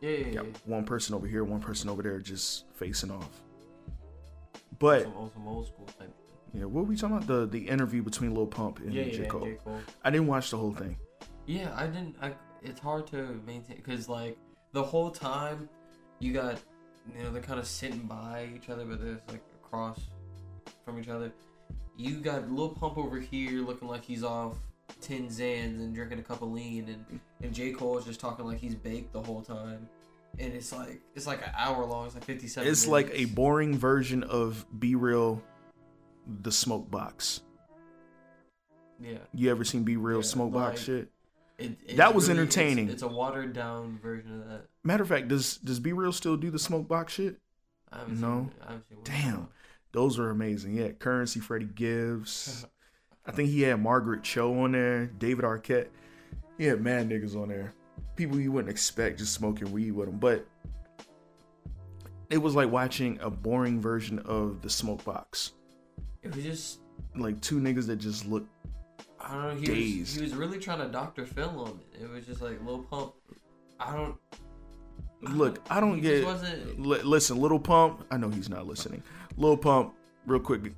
Yeah, 0.00 0.10
yeah, 0.10 0.26
yeah. 0.32 0.42
One 0.64 0.84
person 0.84 1.14
over 1.14 1.26
here, 1.26 1.44
one 1.44 1.60
person 1.60 1.88
over 1.90 2.02
there, 2.02 2.18
just 2.18 2.64
facing 2.74 3.10
off. 3.10 3.28
But 4.78 5.02
Some, 5.02 5.14
old- 5.16 5.32
some 5.34 5.46
old 5.46 5.66
school 5.66 5.86
type. 5.98 6.12
Yeah, 6.52 6.64
what 6.64 6.82
were 6.84 6.90
we 6.90 6.96
talking 6.96 7.16
about? 7.16 7.28
The 7.28 7.46
the 7.46 7.68
interview 7.68 8.02
between 8.02 8.34
Lil 8.34 8.46
Pump 8.46 8.78
and 8.80 8.92
Yeah, 8.92 9.04
J 9.04 9.22
yeah, 9.22 9.28
Cole. 9.28 9.44
J 9.44 9.58
Cole. 9.64 9.80
I 10.04 10.10
didn't 10.10 10.26
watch 10.26 10.50
the 10.50 10.56
whole 10.56 10.72
thing. 10.72 10.96
Yeah, 11.46 11.72
I 11.76 11.86
didn't. 11.86 12.16
I. 12.20 12.32
It's 12.62 12.80
hard 12.80 13.06
to 13.08 13.40
maintain 13.46 13.76
because 13.76 14.08
like 14.08 14.36
the 14.72 14.82
whole 14.82 15.10
time 15.10 15.68
you 16.18 16.32
got, 16.32 16.60
you 17.16 17.22
know, 17.22 17.32
they're 17.32 17.42
kind 17.42 17.58
of 17.58 17.66
sitting 17.66 18.00
by 18.00 18.48
each 18.54 18.68
other, 18.68 18.84
but 18.84 19.00
there's 19.00 19.20
like 19.28 19.42
across 19.62 20.00
from 20.84 20.98
each 20.98 21.08
other. 21.08 21.32
You 21.96 22.16
got 22.16 22.50
Lil 22.50 22.70
Pump 22.70 22.98
over 22.98 23.18
here 23.18 23.62
looking 23.62 23.88
like 23.88 24.04
he's 24.04 24.22
off 24.24 24.56
ten 25.00 25.28
Xans 25.28 25.78
and 25.80 25.94
drinking 25.94 26.18
a 26.18 26.22
cup 26.22 26.42
of 26.42 26.50
lean, 26.50 26.88
and 26.88 27.20
and 27.42 27.54
J 27.54 27.72
Cole 27.72 27.96
is 27.98 28.04
just 28.04 28.20
talking 28.20 28.44
like 28.44 28.58
he's 28.58 28.74
baked 28.74 29.12
the 29.12 29.22
whole 29.22 29.42
time. 29.42 29.88
And 30.38 30.52
it's 30.52 30.72
like 30.72 31.00
it's 31.14 31.26
like 31.26 31.42
an 31.42 31.52
hour 31.56 31.84
long. 31.84 32.06
It's 32.06 32.14
like 32.14 32.24
fifty 32.24 32.46
seven. 32.46 32.70
It's 32.70 32.86
like 32.86 33.10
a 33.12 33.24
boring 33.26 33.76
version 33.76 34.22
of 34.22 34.64
B-Real, 34.78 35.42
the 36.42 36.52
Smoke 36.52 36.90
Box. 36.90 37.42
yeah. 39.00 39.18
You 39.32 39.50
ever 39.50 39.64
seen 39.64 39.82
B-Real 39.82 40.18
Yeah, 40.18 40.22
Smoke 40.22 40.52
Box 40.52 40.76
like- 40.80 40.86
shit? 40.86 41.08
It, 41.58 41.76
it's 41.84 41.94
That 41.98 42.14
was 42.14 42.28
really- 42.28 42.40
entertaining. 42.40 42.88
It's, 42.88 43.02
a 43.02 43.08
watered 43.08 43.52
down 43.52 43.98
version 44.02 44.40
of 44.40 44.48
that. 44.48 44.62
Matter 44.82 45.02
of 45.02 45.08
fact, 45.10 45.28
does 45.28 45.58
does 45.58 45.78
B-Real 45.78 46.12
still 46.12 46.36
do 46.36 46.50
the 46.50 46.58
Smoke 46.58 46.88
Box 46.88 47.12
shit? 47.14 47.38
I 47.92 47.98
No. 48.08 48.50
Seen, 48.50 48.52
I 48.66 48.72
seen. 48.88 48.98
Damn, 49.04 49.48
those 49.92 50.18
are 50.18 50.30
amazing. 50.30 50.74
Yeah, 50.76 50.92
Currency, 50.92 51.40
Freddie 51.40 51.66
Gibbs. 51.66 52.64
I 53.26 53.32
think 53.32 53.50
he 53.50 53.60
had 53.62 53.80
Margaret 53.82 54.22
Cho 54.22 54.58
on 54.60 54.72
there, 54.72 55.06
David 55.06 55.44
Arquette. 55.44 55.88
He 56.56 56.64
had 56.64 56.80
mad 56.80 57.08
niggas 57.10 57.36
on 57.36 57.48
there. 57.48 57.74
People 58.16 58.38
you 58.40 58.52
wouldn't 58.52 58.70
expect 58.70 59.18
just 59.18 59.34
smoking 59.34 59.70
weed 59.70 59.92
with 59.92 60.08
him. 60.08 60.18
But 60.18 60.46
it 62.30 62.38
was 62.38 62.54
like 62.54 62.70
watching 62.70 63.18
a 63.20 63.28
boring 63.28 63.80
version 63.80 64.18
of 64.20 64.62
the 64.62 64.70
Smoke 64.70 65.04
Box. 65.04 65.52
It 66.22 66.34
was 66.34 66.44
just 66.44 66.80
Like 67.16 67.40
two 67.40 67.60
niggas 67.60 67.86
that 67.86 67.96
just 67.96 68.26
look. 68.26 68.46
I 69.20 69.32
don't 69.32 69.42
know. 69.42 69.50
He 69.50 69.58
was, 69.60 69.68
Dazed. 69.68 70.16
he 70.16 70.22
was 70.22 70.34
really 70.34 70.58
trying 70.58 70.78
to 70.80 70.88
Dr. 70.88 71.26
Phil 71.26 71.48
on 71.48 71.80
it. 71.92 72.02
It 72.02 72.10
was 72.10 72.26
just 72.26 72.40
like 72.40 72.64
Lil 72.64 72.80
Pump. 72.84 73.12
I 73.78 73.94
don't. 73.96 74.16
Look, 75.22 75.58
I 75.68 75.80
don't 75.80 76.00
get. 76.00 76.24
Wasn't. 76.24 76.80
Li- 76.80 77.02
listen, 77.02 77.38
Little 77.38 77.58
Pump. 77.60 78.06
I 78.10 78.16
know 78.16 78.30
he's 78.30 78.48
not 78.48 78.66
listening. 78.66 79.02
Little 79.36 79.56
Pump, 79.56 79.94
real 80.26 80.40
quick. 80.40 80.72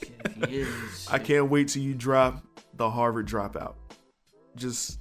Shit, 0.00 0.12
if 0.24 0.48
he 0.48 0.56
is. 0.58 1.08
I 1.10 1.18
can't 1.18 1.50
wait 1.50 1.68
till 1.68 1.82
you 1.82 1.94
drop 1.94 2.44
the 2.74 2.88
Harvard 2.88 3.26
dropout. 3.26 3.74
Just 4.54 5.00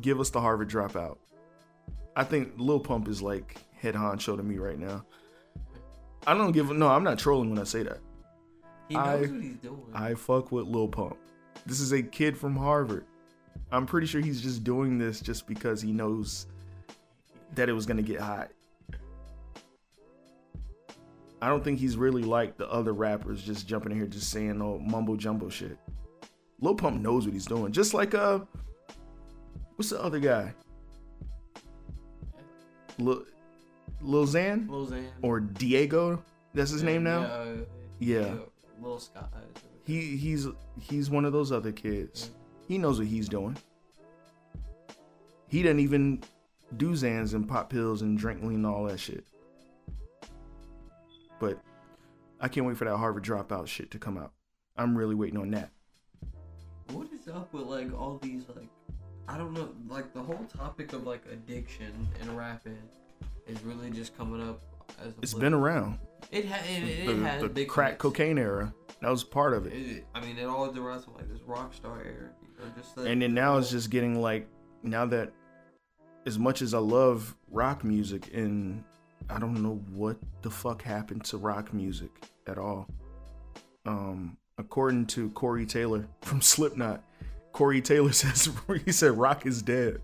give 0.00 0.20
us 0.20 0.30
the 0.30 0.40
Harvard 0.40 0.70
dropout. 0.70 1.18
I 2.14 2.22
think 2.24 2.52
Lil 2.56 2.80
Pump 2.80 3.08
is 3.08 3.20
like 3.22 3.56
head 3.76 3.94
honcho 3.94 4.36
to 4.36 4.42
me 4.42 4.58
right 4.58 4.78
now. 4.78 5.04
I 6.26 6.34
don't 6.34 6.52
give 6.52 6.70
no. 6.70 6.88
I'm 6.88 7.04
not 7.04 7.18
trolling 7.18 7.50
when 7.50 7.58
I 7.58 7.64
say 7.64 7.82
that. 7.82 7.98
He 8.88 8.94
knows 8.96 9.06
I- 9.06 9.20
what 9.32 9.42
he's 9.42 9.56
doing. 9.56 9.86
I 9.94 10.14
fuck 10.14 10.52
with 10.52 10.66
Lil 10.66 10.88
Pump. 10.88 11.16
This 11.66 11.80
is 11.80 11.92
a 11.92 12.02
kid 12.02 12.36
from 12.36 12.56
Harvard. 12.56 13.04
I'm 13.72 13.86
pretty 13.86 14.06
sure 14.06 14.20
he's 14.20 14.40
just 14.40 14.64
doing 14.64 14.98
this 14.98 15.20
just 15.20 15.46
because 15.46 15.80
he 15.80 15.92
knows 15.92 16.46
that 17.54 17.68
it 17.68 17.72
was 17.72 17.86
gonna 17.86 18.02
get 18.02 18.20
hot. 18.20 18.50
I 21.42 21.48
don't 21.48 21.64
think 21.64 21.78
he's 21.78 21.96
really 21.96 22.22
like 22.22 22.56
the 22.58 22.68
other 22.70 22.92
rappers 22.92 23.42
just 23.42 23.66
jumping 23.66 23.92
in 23.92 23.98
here 23.98 24.06
just 24.06 24.30
saying 24.30 24.58
no 24.58 24.78
mumbo 24.78 25.16
jumbo 25.16 25.48
shit. 25.48 25.78
Lil 26.60 26.74
Pump 26.74 27.00
knows 27.00 27.24
what 27.24 27.32
he's 27.32 27.46
doing. 27.46 27.72
Just 27.72 27.94
like 27.94 28.14
uh 28.14 28.40
what's 29.76 29.90
the 29.90 30.02
other 30.02 30.18
guy? 30.18 30.52
Lil, 32.98 33.24
Lil 34.02 34.26
Xan? 34.26 34.68
Lil 34.68 34.86
Xan. 34.86 35.04
Or 35.22 35.40
Diego? 35.40 36.22
That's 36.54 36.70
his 36.70 36.82
name 36.82 37.02
now? 37.04 37.20
Yeah. 37.20 37.28
uh, 37.28 37.56
Yeah. 37.98 38.34
Lil 38.82 38.98
Scott. 38.98 39.32
He 39.84 40.16
he's 40.16 40.46
he's 40.80 41.10
one 41.10 41.24
of 41.24 41.32
those 41.32 41.52
other 41.52 41.72
kids. 41.72 42.30
He 42.68 42.78
knows 42.78 42.98
what 42.98 43.08
he's 43.08 43.28
doing. 43.28 43.56
He 45.48 45.62
doesn't 45.62 45.80
even 45.80 46.22
do 46.76 46.92
Xans 46.92 47.34
and 47.34 47.48
pop 47.48 47.70
pills 47.70 48.02
and 48.02 48.16
drink 48.16 48.42
lean 48.42 48.54
and 48.56 48.66
all 48.66 48.84
that 48.84 49.00
shit. 49.00 49.24
But 51.40 51.58
I 52.40 52.48
can't 52.48 52.66
wait 52.66 52.76
for 52.76 52.84
that 52.84 52.96
Harvard 52.96 53.24
dropout 53.24 53.66
shit 53.66 53.90
to 53.90 53.98
come 53.98 54.16
out. 54.16 54.32
I'm 54.76 54.96
really 54.96 55.14
waiting 55.14 55.38
on 55.38 55.50
that. 55.50 55.70
what 56.92 57.08
is 57.12 57.28
up 57.28 57.52
with 57.52 57.64
like 57.64 57.92
all 57.98 58.18
these 58.22 58.44
like 58.54 58.68
I 59.28 59.36
don't 59.38 59.52
know 59.52 59.70
like 59.88 60.12
the 60.14 60.22
whole 60.22 60.46
topic 60.56 60.92
of 60.92 61.04
like 61.06 61.22
addiction 61.32 61.92
and 62.20 62.36
rapping 62.36 62.78
is 63.50 63.62
really 63.62 63.90
just 63.90 64.16
coming 64.16 64.40
up 64.48 64.60
as 65.04 65.12
It's 65.22 65.34
been 65.34 65.54
around. 65.54 65.98
it, 66.30 66.46
ha- 66.46 66.62
it, 66.68 66.82
it, 66.82 67.06
The, 67.06 67.12
it 67.12 67.18
has 67.22 67.42
the 67.42 67.48
big 67.48 67.68
crack 67.68 67.90
hits. 67.92 68.02
cocaine 68.02 68.38
era. 68.38 68.72
That 69.02 69.10
was 69.10 69.24
part 69.24 69.54
of 69.54 69.66
it. 69.66 69.72
It, 69.72 70.06
I 70.14 70.20
mean, 70.20 70.36
it 70.38 70.44
all 70.44 70.70
derives 70.70 71.04
from 71.04 71.14
like 71.14 71.28
this 71.28 71.40
rock 71.46 71.72
star 71.74 72.02
era, 72.04 72.30
you 72.42 72.48
know, 72.64 72.70
just 72.76 72.96
like, 72.96 73.08
And 73.08 73.22
then 73.22 73.32
now 73.34 73.56
it's 73.58 73.70
just 73.70 73.90
getting 73.90 74.20
like 74.20 74.46
now 74.82 75.06
that 75.06 75.32
as 76.26 76.38
much 76.38 76.60
as 76.62 76.74
I 76.74 76.78
love 76.78 77.34
rock 77.50 77.82
music 77.82 78.30
and 78.34 78.84
I 79.30 79.38
don't 79.38 79.62
know 79.62 79.80
what 79.92 80.16
the 80.42 80.50
fuck 80.50 80.82
happened 80.82 81.24
to 81.26 81.38
rock 81.38 81.72
music 81.72 82.10
at 82.46 82.58
all. 82.58 82.86
Um 83.86 84.36
according 84.58 85.06
to 85.06 85.30
Corey 85.30 85.64
Taylor 85.64 86.06
from 86.22 86.42
Slipknot, 86.42 87.02
Corey 87.52 87.80
Taylor 87.80 88.12
says 88.12 88.50
he 88.84 88.92
said 88.92 89.12
rock 89.16 89.46
is 89.46 89.62
dead. 89.62 90.02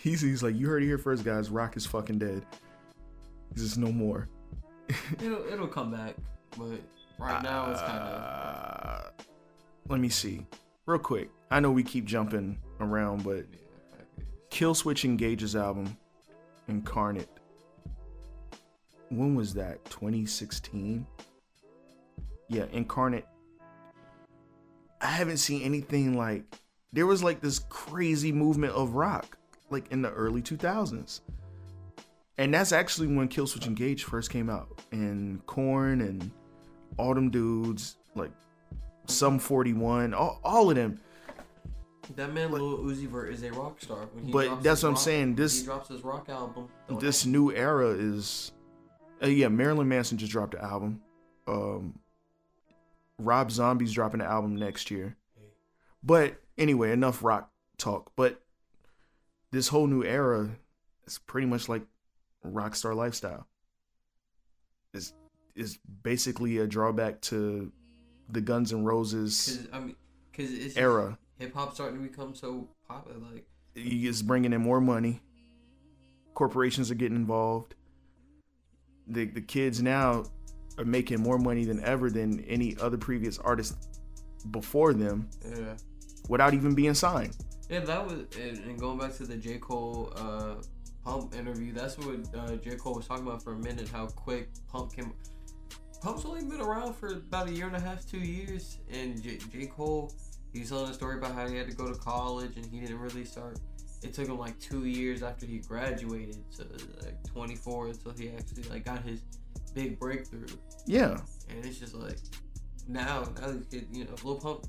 He's 0.00 0.20
he's 0.20 0.42
like 0.42 0.56
you 0.56 0.68
heard 0.68 0.82
it 0.82 0.86
here 0.86 0.98
first 0.98 1.24
guys, 1.24 1.50
rock 1.50 1.76
is 1.76 1.86
fucking 1.86 2.18
dead. 2.18 2.44
He's 3.54 3.64
just 3.64 3.78
no 3.78 3.92
more. 3.92 4.28
it'll 5.22 5.44
it'll 5.52 5.68
come 5.68 5.90
back, 5.90 6.14
but 6.58 6.80
right 7.18 7.42
now 7.42 7.70
it's 7.70 7.80
kind 7.80 7.98
of 7.98 8.22
Uh, 8.22 9.10
let 9.88 10.00
me 10.00 10.08
see. 10.08 10.46
Real 10.86 10.98
quick. 10.98 11.30
I 11.50 11.60
know 11.60 11.70
we 11.70 11.82
keep 11.82 12.04
jumping 12.04 12.58
around, 12.80 13.24
but 13.24 13.44
Killswitch 14.50 15.04
Engage's 15.04 15.54
album, 15.54 15.96
Incarnate. 16.68 17.28
When 19.10 19.34
was 19.34 19.54
that? 19.54 19.84
2016? 19.86 21.06
Yeah, 22.48 22.64
Incarnate. 22.72 23.26
I 25.00 25.06
haven't 25.06 25.38
seen 25.38 25.62
anything 25.62 26.16
like. 26.16 26.44
There 26.92 27.06
was 27.06 27.22
like 27.22 27.40
this 27.40 27.60
crazy 27.68 28.32
movement 28.32 28.72
of 28.74 28.94
rock, 28.94 29.38
like 29.70 29.90
in 29.92 30.02
the 30.02 30.10
early 30.10 30.42
2000s. 30.42 31.20
And 32.38 32.54
that's 32.54 32.72
actually 32.72 33.08
when 33.08 33.28
Killswitch 33.28 33.66
Engage 33.66 34.04
first 34.04 34.30
came 34.30 34.48
out. 34.50 34.80
And 34.92 35.44
Korn 35.46 36.00
and 36.00 36.30
all 36.96 37.14
them 37.14 37.30
dudes, 37.30 37.96
like 38.14 38.30
Sum 39.06 39.38
41, 39.38 40.14
all, 40.14 40.40
all 40.44 40.70
of 40.70 40.76
them. 40.76 41.00
that 42.16 42.32
man 42.32 42.50
Lil 42.50 42.78
Uzi 42.78 43.06
Vert 43.06 43.32
is 43.32 43.42
a 43.42 43.52
rock 43.52 43.80
star. 43.80 44.06
When 44.14 44.24
he 44.26 44.32
But 44.32 44.62
that's 44.62 44.82
what 44.82 44.88
I'm 44.90 44.94
rock- 44.94 45.02
saying, 45.02 45.34
this- 45.36 45.60
he 45.60 45.64
drops 45.66 45.88
his 45.88 46.02
rock 46.02 46.28
album. 46.28 46.68
this 46.88 47.24
new 47.26 47.52
era 47.52 47.88
is 47.90 48.52
uh, 49.22 49.26
yeah 49.26 49.48
marilyn 49.48 49.86
manson 49.86 50.16
just 50.16 50.32
dropped 50.32 50.54
an 50.54 50.60
album 50.62 51.00
um 51.46 51.98
rob 53.18 53.50
zombie's 53.50 53.92
dropping 53.92 54.20
an 54.22 54.26
album 54.26 54.56
next 54.56 54.90
year 54.90 55.14
but 56.02 56.40
anyway 56.56 56.90
enough 56.90 57.22
rock 57.22 57.50
talk 57.76 58.10
but 58.16 58.40
this 59.52 59.68
whole 59.68 59.86
new 59.86 60.04
era 60.04 60.50
is 61.06 61.18
pretty 61.18 61.46
much 61.46 61.68
like 61.68 61.82
rock 62.42 62.74
star 62.74 62.94
lifestyle 62.94 63.46
is 64.94 65.12
is 65.54 65.78
basically 66.02 66.58
a 66.58 66.66
drawback 66.66 67.20
to 67.20 67.70
the 68.28 68.40
guns 68.40 68.72
n' 68.72 68.84
roses 68.84 69.58
Cause 69.58 69.68
I 69.72 69.80
mean, 69.80 69.96
cause 70.32 70.50
it's 70.50 70.76
era 70.76 71.18
Hip 71.40 71.54
hop 71.54 71.72
starting 71.74 71.96
to 71.96 72.02
become 72.06 72.34
so 72.34 72.68
popular. 72.86 73.18
Like 73.18 73.46
it's 73.74 74.20
bringing 74.20 74.52
in 74.52 74.60
more 74.60 74.80
money. 74.80 75.22
Corporations 76.34 76.90
are 76.90 76.94
getting 76.94 77.16
involved. 77.16 77.74
The 79.06 79.24
the 79.24 79.40
kids 79.40 79.82
now 79.82 80.24
are 80.76 80.84
making 80.84 81.22
more 81.22 81.38
money 81.38 81.64
than 81.64 81.82
ever 81.82 82.10
than 82.10 82.40
any 82.40 82.76
other 82.78 82.98
previous 82.98 83.38
artist 83.38 83.88
before 84.50 84.92
them 84.92 85.30
yeah, 85.42 85.76
without 86.28 86.52
even 86.52 86.74
being 86.74 86.94
signed. 86.94 87.34
Yeah. 87.70 87.80
That 87.80 88.04
was 88.04 88.24
and, 88.38 88.58
and 88.58 88.78
going 88.78 88.98
back 88.98 89.14
to 89.16 89.24
the 89.24 89.36
J 89.36 89.58
Cole 89.58 90.12
uh, 90.16 90.54
Pump 91.04 91.34
interview. 91.34 91.72
That's 91.72 91.96
what 91.98 92.18
uh, 92.36 92.56
J 92.56 92.76
Cole 92.76 92.96
was 92.96 93.06
talking 93.06 93.26
about 93.26 93.42
for 93.42 93.52
a 93.52 93.58
minute. 93.58 93.88
How 93.88 94.06
quick 94.06 94.48
Pump 94.68 94.94
came. 94.94 95.12
Pump's 96.02 96.24
only 96.24 96.44
been 96.44 96.60
around 96.60 96.94
for 96.94 97.08
about 97.08 97.48
a 97.48 97.52
year 97.52 97.66
and 97.66 97.76
a 97.76 97.80
half, 97.80 98.06
two 98.06 98.18
years, 98.18 98.78
and 98.90 99.22
J, 99.22 99.38
J. 99.52 99.66
Cole, 99.66 100.12
he's 100.52 100.70
telling 100.70 100.90
a 100.90 100.94
story 100.94 101.18
about 101.18 101.34
how 101.34 101.46
he 101.46 101.56
had 101.56 101.68
to 101.68 101.76
go 101.76 101.92
to 101.92 101.98
college 101.98 102.56
and 102.56 102.64
he 102.64 102.80
didn't 102.80 102.98
really 102.98 103.24
start. 103.24 103.58
It 104.02 104.14
took 104.14 104.26
him 104.26 104.38
like 104.38 104.58
two 104.58 104.86
years 104.86 105.22
after 105.22 105.44
he 105.44 105.58
graduated, 105.58 106.38
so 106.48 106.64
like 107.04 107.22
24, 107.32 107.88
until 107.88 108.12
he 108.12 108.30
actually 108.30 108.62
like 108.64 108.84
got 108.84 109.02
his 109.02 109.20
big 109.74 109.98
breakthrough. 109.98 110.46
Yeah, 110.86 111.18
And 111.50 111.64
it's 111.64 111.78
just 111.78 111.94
like 111.94 112.18
now, 112.88 113.24
now 113.38 113.54
you 113.70 114.04
know, 114.04 114.14
Lil 114.24 114.36
Pump 114.36 114.66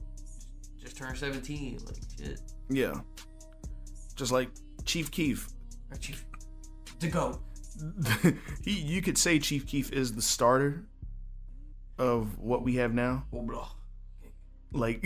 just 0.82 0.98
turned 0.98 1.18
17, 1.18 1.80
like 1.86 1.96
shit. 2.18 2.42
Yeah. 2.72 2.94
Just 4.16 4.32
like 4.32 4.50
Chief 4.86 5.12
Keef. 5.12 5.48
Or 5.92 5.98
Chief, 5.98 6.26
to 7.00 7.08
go. 7.08 7.40
he 8.64 8.72
you 8.72 9.02
could 9.02 9.18
say 9.18 9.40
Chief 9.40 9.66
Keef 9.66 9.92
is 9.92 10.14
the 10.14 10.22
starter 10.22 10.86
of 11.98 12.38
what 12.40 12.64
we 12.64 12.76
have 12.76 12.94
now. 12.94 13.26
Oh, 13.34 13.42
blah. 13.42 13.70
like 14.72 15.06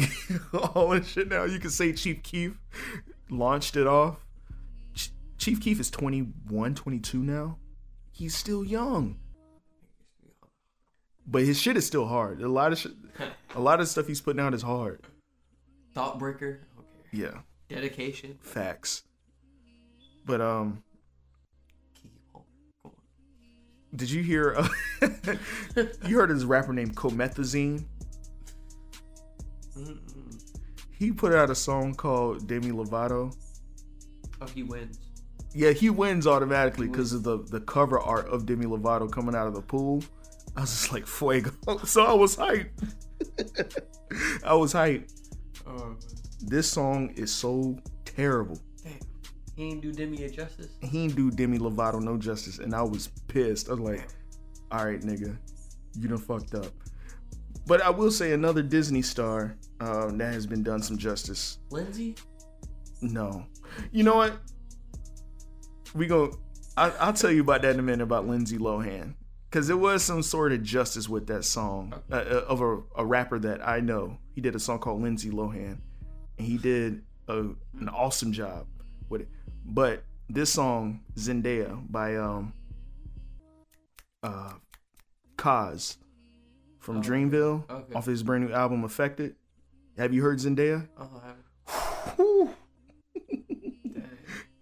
all 0.76 0.89
this 0.89 1.07
shit 1.07 1.30
now. 1.30 1.43
You 1.45 1.59
could 1.59 1.72
say 1.72 1.93
Chief 1.93 2.22
Keef 2.24 2.57
launched 3.30 3.76
it 3.78 3.88
off. 3.88 4.18
Ch- 4.93 5.11
Chief 5.38 5.61
Keef 5.61 5.80
is 5.80 5.89
21, 5.89 6.76
22 6.76 7.24
now. 7.24 7.57
He's 8.11 8.36
still 8.36 8.63
young. 8.63 9.18
But 11.28 11.43
his 11.43 11.59
shit 11.59 11.76
is 11.76 11.86
still 11.88 12.05
hard. 12.07 12.41
A 12.41 12.47
lot 12.47 12.72
of 12.72 12.78
shit, 12.78 12.91
a 13.55 13.59
lot 13.59 13.80
of 13.82 13.88
stuff 13.88 14.07
he's 14.07 14.22
putting 14.22 14.39
out 14.39 14.53
is 14.53 14.61
hard. 14.61 15.01
Thot 15.93 16.20
Breaker. 16.20 16.68
Okay. 16.78 17.24
Yeah, 17.24 17.39
Dedication. 17.70 18.38
facts. 18.41 19.03
But 20.26 20.41
um, 20.41 20.84
Keke 21.97 22.09
Palmer. 22.32 22.45
Come 22.84 22.91
on. 22.91 23.97
did 23.97 24.09
you 24.09 24.24
hear? 24.24 24.55
Uh, 24.57 24.68
you 26.07 26.18
heard 26.18 26.32
of 26.32 26.38
this 26.38 26.45
rapper 26.45 26.74
named 26.74 26.95
Comethazine? 26.95 27.86
Mm-mm. 29.78 29.99
He 30.97 31.11
put 31.11 31.34
out 31.34 31.49
a 31.49 31.55
song 31.55 31.93
called 31.93 32.47
Demi 32.47 32.72
Lovato. 32.72 33.36
Oh, 34.41 34.47
he 34.47 34.63
wins. 34.63 34.99
Yeah, 35.53 35.72
he 35.72 35.89
wins 35.89 36.28
automatically 36.28 36.88
because 36.88 37.13
of 37.13 37.24
the 37.24 37.39
the 37.43 37.61
cover 37.61 37.99
art 37.99 38.28
of 38.28 38.45
Demi 38.45 38.66
Lovato 38.66 39.11
coming 39.11 39.36
out 39.36 39.47
of 39.47 39.53
the 39.53 39.61
pool. 39.61 40.03
I 40.55 40.61
was 40.61 40.72
just 40.72 40.91
like 40.91 41.05
fuego. 41.07 41.51
So 41.86 42.03
I 42.05 42.13
was 42.13 42.36
hyped. 42.36 42.70
I 44.43 44.53
was 44.53 44.74
hyped. 44.74 45.11
Oh, 45.68 45.95
This 46.47 46.69
song 46.69 47.09
is 47.15 47.33
so 47.33 47.77
terrible. 48.05 48.59
damn. 48.83 48.93
He 49.55 49.63
ain't 49.63 49.81
do 49.81 49.91
Demi 49.91 50.23
a 50.25 50.29
justice. 50.29 50.69
He 50.81 51.03
ain't 51.03 51.15
do 51.15 51.31
Demi 51.31 51.57
Lovato 51.57 51.99
no 52.01 52.17
justice, 52.17 52.59
and 52.59 52.73
I 52.75 52.83
was 52.83 53.07
pissed. 53.27 53.67
I 53.69 53.71
was 53.71 53.79
like, 53.79 54.07
"All 54.71 54.85
right, 54.85 55.01
nigga, 55.01 55.35
you 55.97 56.07
done 56.07 56.17
fucked 56.19 56.53
up." 56.53 56.71
But 57.65 57.81
I 57.81 57.89
will 57.89 58.11
say 58.11 58.33
another 58.33 58.61
Disney 58.61 59.01
star 59.01 59.55
um, 59.79 60.17
that 60.19 60.33
has 60.33 60.45
been 60.45 60.61
done 60.61 60.81
some 60.83 60.97
justice. 60.97 61.57
Lindsay? 61.71 62.15
No, 63.01 63.45
you 63.91 64.03
know 64.03 64.15
what? 64.15 64.37
We 65.95 66.05
go. 66.05 66.37
I, 66.77 66.91
I'll 66.99 67.13
tell 67.13 67.31
you 67.31 67.41
about 67.41 67.63
that 67.63 67.73
in 67.73 67.79
a 67.79 67.83
minute 67.83 68.03
about 68.03 68.27
Lindsay 68.27 68.57
Lohan, 68.59 69.15
because 69.49 69.65
there 69.67 69.77
was 69.77 70.03
some 70.03 70.21
sort 70.21 70.51
of 70.51 70.61
justice 70.61 71.09
with 71.09 71.25
that 71.27 71.43
song 71.45 71.93
uh, 72.11 72.15
uh, 72.15 72.45
of 72.47 72.61
a, 72.61 72.81
a 72.97 73.05
rapper 73.05 73.39
that 73.39 73.67
I 73.67 73.79
know. 73.79 74.17
He 74.33 74.41
did 74.41 74.53
a 74.55 74.59
song 74.59 74.79
called 74.79 75.01
Lindsay 75.01 75.31
Lohan, 75.31 75.79
he 76.38 76.57
did 76.57 77.03
a, 77.27 77.39
an 77.39 77.89
awesome 77.91 78.31
job 78.31 78.67
with 79.09 79.21
it. 79.21 79.29
But 79.65 80.03
this 80.29 80.51
song 80.51 81.01
Zendaya 81.15 81.79
by 81.91 82.15
um 82.15 82.53
uh 84.23 84.53
Cozz 85.38 85.97
from 86.79 87.01
Dreamville 87.01 87.69
okay. 87.69 87.93
off 87.95 88.05
his 88.05 88.23
brand 88.23 88.47
new 88.47 88.53
album 88.53 88.83
Effected. 88.83 89.36
Have 89.97 90.13
you 90.13 90.21
heard 90.21 90.39
Zendaya? 90.39 90.88
Oh, 90.99 91.09
I 91.23 91.27
haven't. 91.27 92.15
Whew. 92.17 92.53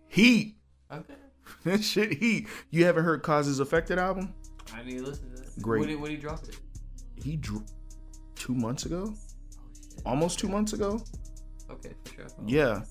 Heat. 0.08 0.56
Okay. 0.92 1.14
That 1.64 1.82
shit 1.82 2.16
heat. 2.16 2.48
You 2.72 2.84
haven't 2.84 3.06
heard 3.06 3.24
Cozz's 3.24 3.62
Effected 3.62 3.98
album? 3.98 4.34
I 4.74 4.84
need 4.84 4.98
to 4.98 5.04
listen 5.04 5.34
to 5.34 5.42
that. 5.42 5.62
Great. 5.62 5.80
When 5.80 5.88
did, 5.88 6.02
when 6.02 6.12
did 6.12 6.18
he 6.18 6.22
drop 6.22 6.44
it? 6.44 6.60
He 7.16 7.38
drew 7.38 7.64
two 8.36 8.54
months 8.54 8.86
ago? 8.86 9.14
Oh. 9.14 10.10
Almost 10.10 10.40
two 10.40 10.50
months 10.50 10.74
ago? 10.74 11.02
Okay, 11.70 11.92
for 12.06 12.14
sure. 12.14 12.26
Yeah. 12.46 12.82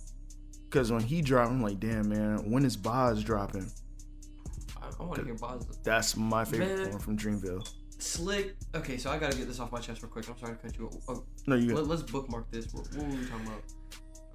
Cause 0.71 0.91
when 0.91 1.03
he 1.03 1.21
dropped, 1.21 1.51
I'm 1.51 1.63
like, 1.63 1.81
damn 1.81 2.09
man, 2.09 2.51
when 2.51 2.65
is 2.65 2.77
Bas 2.77 3.23
dropping? 3.23 3.71
I, 4.81 4.87
I 4.99 5.03
want 5.05 5.17
to 5.21 5.25
hear 5.25 5.35
Bas. 5.35 5.65
That's 5.85 6.17
my 6.17 6.45
favorite 6.45 6.79
Man. 6.79 6.91
one 6.93 6.99
from 6.99 7.17
Dreamville. 7.19 7.69
Slick. 7.99 8.57
Okay, 8.75 8.97
so 8.97 9.11
I 9.11 9.19
gotta 9.19 9.37
get 9.37 9.47
this 9.47 9.61
off 9.61 9.71
my 9.71 9.79
chest 9.81 10.03
real 10.03 10.11
quick. 10.11 10.29
I'm 10.29 10.39
sorry 10.39 10.57
to 10.57 10.59
cut 10.59 10.77
you. 10.79 10.87
off. 10.87 10.97
Oh, 11.09 11.25
No, 11.47 11.57
you 11.57 11.75
let, 11.75 11.89
us 11.91 12.03
bookmark 12.03 12.51
this. 12.51 12.73
What, 12.73 12.89
what 12.95 13.07
were 13.07 13.15
we 13.17 13.27
talking 13.27 13.47
about? 13.47 13.63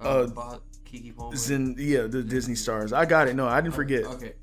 Uh, 0.00 0.26
Bas, 0.28 0.60
Keke 0.86 1.14
Palmer. 1.16 1.36
Zen, 1.36 1.74
yeah, 1.76 2.02
the 2.02 2.22
Disney 2.22 2.54
stars. 2.54 2.92
I 2.92 3.04
got 3.04 3.28
it. 3.28 3.34
No, 3.34 3.46
I 3.48 3.60
didn't 3.60 3.74
forget. 3.74 4.04
Okay. 4.04 4.34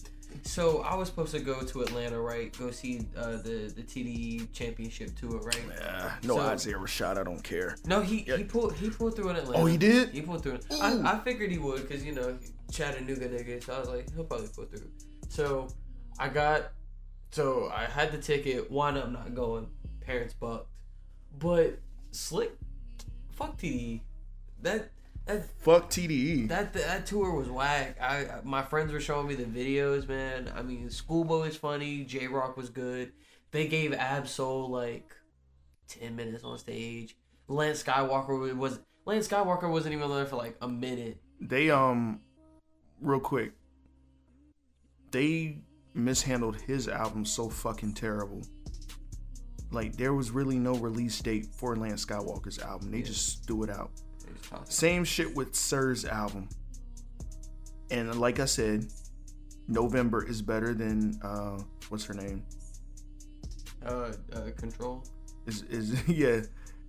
So 0.44 0.82
I 0.82 0.96
was 0.96 1.08
supposed 1.10 1.34
to 1.34 1.40
go 1.40 1.62
to 1.62 1.82
Atlanta, 1.82 2.20
right? 2.20 2.56
Go 2.58 2.72
see 2.72 3.08
uh, 3.18 3.38
the 3.38 3.72
the 3.76 3.82
TDE 3.84 4.52
Championship 4.54 5.16
tour, 5.20 5.40
right? 5.42 5.62
Uh, 5.82 6.10
no 6.24 6.36
So- 6.38 6.42
Isaiah 6.42 6.76
Rashad. 6.76 7.18
I 7.18 7.24
don't 7.24 7.44
care. 7.44 7.78
No, 7.86 8.02
he, 8.02 8.24
Yeah. 8.28 8.38
he 8.38 8.44
pulled 8.44 8.74
he 8.76 8.90
pulled 8.90 9.16
through 9.16 9.30
in 9.30 9.36
Atlanta. 9.38 9.62
Oh, 9.64 9.66
he 9.66 9.78
did? 9.78 10.10
He 10.10 10.22
pulled 10.22 10.44
through. 10.44 10.60
I, 10.82 11.14
I 11.16 11.20
figured 11.20 11.52
he 11.52 11.58
would 11.58 11.88
because 11.88 12.04
you 12.06 12.14
know 12.14 12.38
Chattanooga 12.72 13.28
nigga. 13.30 13.64
So 13.64 13.74
I 13.76 13.80
was 13.80 13.90
like, 13.90 14.14
he'll 14.14 14.24
probably 14.26 14.48
pull 14.56 14.66
through. 14.66 14.90
So 15.30 15.68
I 16.20 16.30
got 16.30 16.72
so 17.32 17.72
I 17.74 17.86
had 17.86 18.12
the 18.12 18.18
ticket. 18.18 18.72
Wound 18.72 18.98
up 18.98 19.12
not 19.12 19.34
going. 19.36 19.68
Parents 20.02 20.34
bucked, 20.34 20.70
but 21.40 21.80
slick. 22.12 22.52
Fuck 23.32 23.58
TDE. 23.58 24.02
That 24.62 24.92
that 25.26 25.46
Fuck 25.62 25.90
TDE. 25.90 26.48
that 26.50 26.74
that 26.74 27.06
tour 27.06 27.32
was 27.34 27.50
whack. 27.50 27.98
I 28.02 28.28
my 28.44 28.62
friends 28.64 28.92
were 28.92 29.00
showing 29.00 29.28
me 29.28 29.36
the 29.36 29.46
videos, 29.46 30.08
man. 30.08 30.52
I 30.56 30.62
mean, 30.62 30.90
Schoolboy 30.90 31.48
is 31.48 31.56
funny. 31.56 32.04
Jay 32.04 32.28
Rock 32.28 32.58
was 32.58 32.70
good. 32.70 33.12
They 33.52 33.68
gave 33.68 33.94
Ab-Soul 33.94 34.70
like 34.70 35.14
ten 35.88 36.16
minutes 36.16 36.44
on 36.44 36.58
stage. 36.58 37.16
Lance 37.48 37.84
Skiiiwalker 37.84 38.56
was 38.56 38.80
Lance 39.06 39.28
Skiiiwalker 39.28 39.70
wasn't 39.70 39.94
even 39.94 40.10
there 40.10 40.26
for 40.26 40.36
like 40.36 40.58
a 40.62 40.68
minute. 40.68 41.18
they 41.40 41.70
um, 41.70 42.20
real 43.02 43.20
quick. 43.20 43.54
They 45.12 45.60
mishandled 45.94 46.60
his 46.62 46.88
album 46.88 47.24
so 47.26 47.50
fucking 47.50 47.94
terrible. 47.94 48.42
Like 49.72 49.96
there 49.96 50.14
was 50.14 50.32
really 50.32 50.58
no 50.60 50.76
release 50.76 51.20
date 51.20 51.48
for 51.56 51.76
Lance 51.76 52.06
Skiiiwalker's 52.06 52.60
album. 52.60 52.92
They 52.92 53.02
just 53.02 53.46
threw 53.48 53.64
it 53.64 53.70
out. 53.70 53.92
They 54.26 54.34
just 54.34 54.50
tossed 54.50 54.70
it. 54.70 54.74
Same 54.74 55.04
shit 55.04 55.36
with 55.36 55.54
SiR's 55.54 56.06
album. 56.06 56.50
And 57.92 58.20
like 58.20 58.40
I 58.40 58.46
said, 58.46 58.88
November 59.68 60.26
is 60.26 60.42
better 60.42 60.74
than 60.74 61.20
uh 61.22 61.60
what's 61.90 62.06
her 62.06 62.14
name? 62.14 62.44
Uh, 63.86 64.12
uh, 64.34 64.52
control. 64.58 65.04
Is 65.46 65.62
is 65.64 66.08
yeah, 66.08 66.42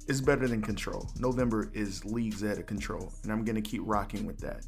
it's 0.09 0.21
better 0.21 0.47
than 0.49 0.63
Control. 0.63 1.11
November 1.19 1.71
is 1.75 2.05
leagues 2.05 2.43
ahead 2.43 2.59
of 2.59 2.67
Control, 2.67 3.13
and 3.23 3.33
I'm 3.33 3.45
gonna 3.45 3.61
keep 3.61 3.83
rocking 3.85 4.25
with 4.25 4.39
that. 4.39 4.65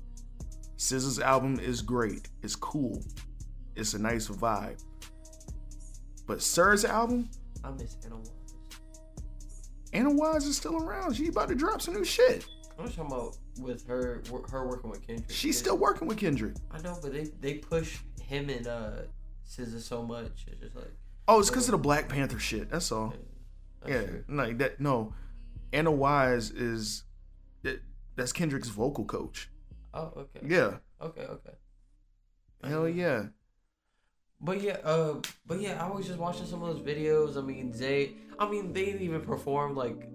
SZA's 0.76 1.20
album 1.20 1.58
is 1.58 1.80
great. 1.80 2.28
It's 2.42 2.54
cool. 2.54 3.02
It's 3.76 3.94
a 3.94 3.98
nice 3.98 4.28
vibe. 4.28 4.82
But 6.26 6.38
SiR's 6.38 6.84
album, 6.84 7.30
I 7.64 7.70
miss 7.70 7.96
Anna 8.04 8.16
Wise. 8.16 8.30
Anna 9.92 10.12
Wise 10.12 10.44
is 10.44 10.56
still 10.56 10.76
around. 10.76 11.16
She 11.16 11.28
about 11.28 11.48
to 11.48 11.54
drop 11.54 11.80
some 11.80 11.94
new 11.94 12.04
shit. 12.04 12.46
I'm 12.78 12.84
just 12.86 12.96
talking 12.96 13.12
about 13.12 13.36
with 13.58 13.86
her 13.88 14.22
her 14.50 14.66
working 14.68 14.90
with 14.90 15.06
Kendrick. 15.06 15.30
She's 15.30 15.58
still 15.58 15.76
working 15.76 16.06
with 16.06 16.18
Kendrick. 16.18 16.54
I 16.70 16.80
know, 16.80 16.96
but 17.02 17.12
they 17.12 17.24
they 17.40 17.54
push 17.54 17.98
him 18.22 18.48
and 18.50 18.66
uh 18.66 18.90
SZA 19.48 19.80
so 19.80 20.02
much. 20.02 20.46
It's 20.46 20.60
just 20.60 20.76
like 20.76 20.92
Oh, 21.26 21.40
it's 21.40 21.50
because 21.50 21.66
of 21.68 21.72
the 21.72 21.78
Black 21.78 22.08
Panther 22.08 22.38
shit. 22.38 22.70
That's 22.70 22.90
all. 22.90 23.12
that's 23.84 23.92
yeah, 24.28 24.34
like 24.34 24.58
that. 24.58 24.80
No, 24.80 25.12
Anna 25.72 25.90
Wise 25.90 26.50
is 26.50 27.04
that, 27.62 27.82
that's 28.16 28.32
Kendrick's 28.32 28.68
vocal 28.68 29.04
coach. 29.04 29.50
Oh, 29.92 30.12
okay. 30.16 30.40
Yeah, 30.46 30.76
Okay, 31.02 31.22
okay. 31.22 31.50
hell 32.64 32.88
yeah. 32.88 33.26
But 34.40 34.62
yeah, 34.62 34.78
uh, 34.84 35.20
but 35.46 35.60
yeah, 35.60 35.84
I 35.84 35.90
was 35.90 36.06
just 36.06 36.18
watching 36.18 36.46
some 36.46 36.62
of 36.62 36.74
those 36.74 36.86
videos. 36.86 37.36
I 37.36 37.40
mean, 37.40 37.72
they, 37.72 38.12
I 38.38 38.48
mean, 38.48 38.72
they 38.72 38.84
didn't 38.86 39.02
even 39.02 39.20
perform 39.22 39.74
like 39.74 40.08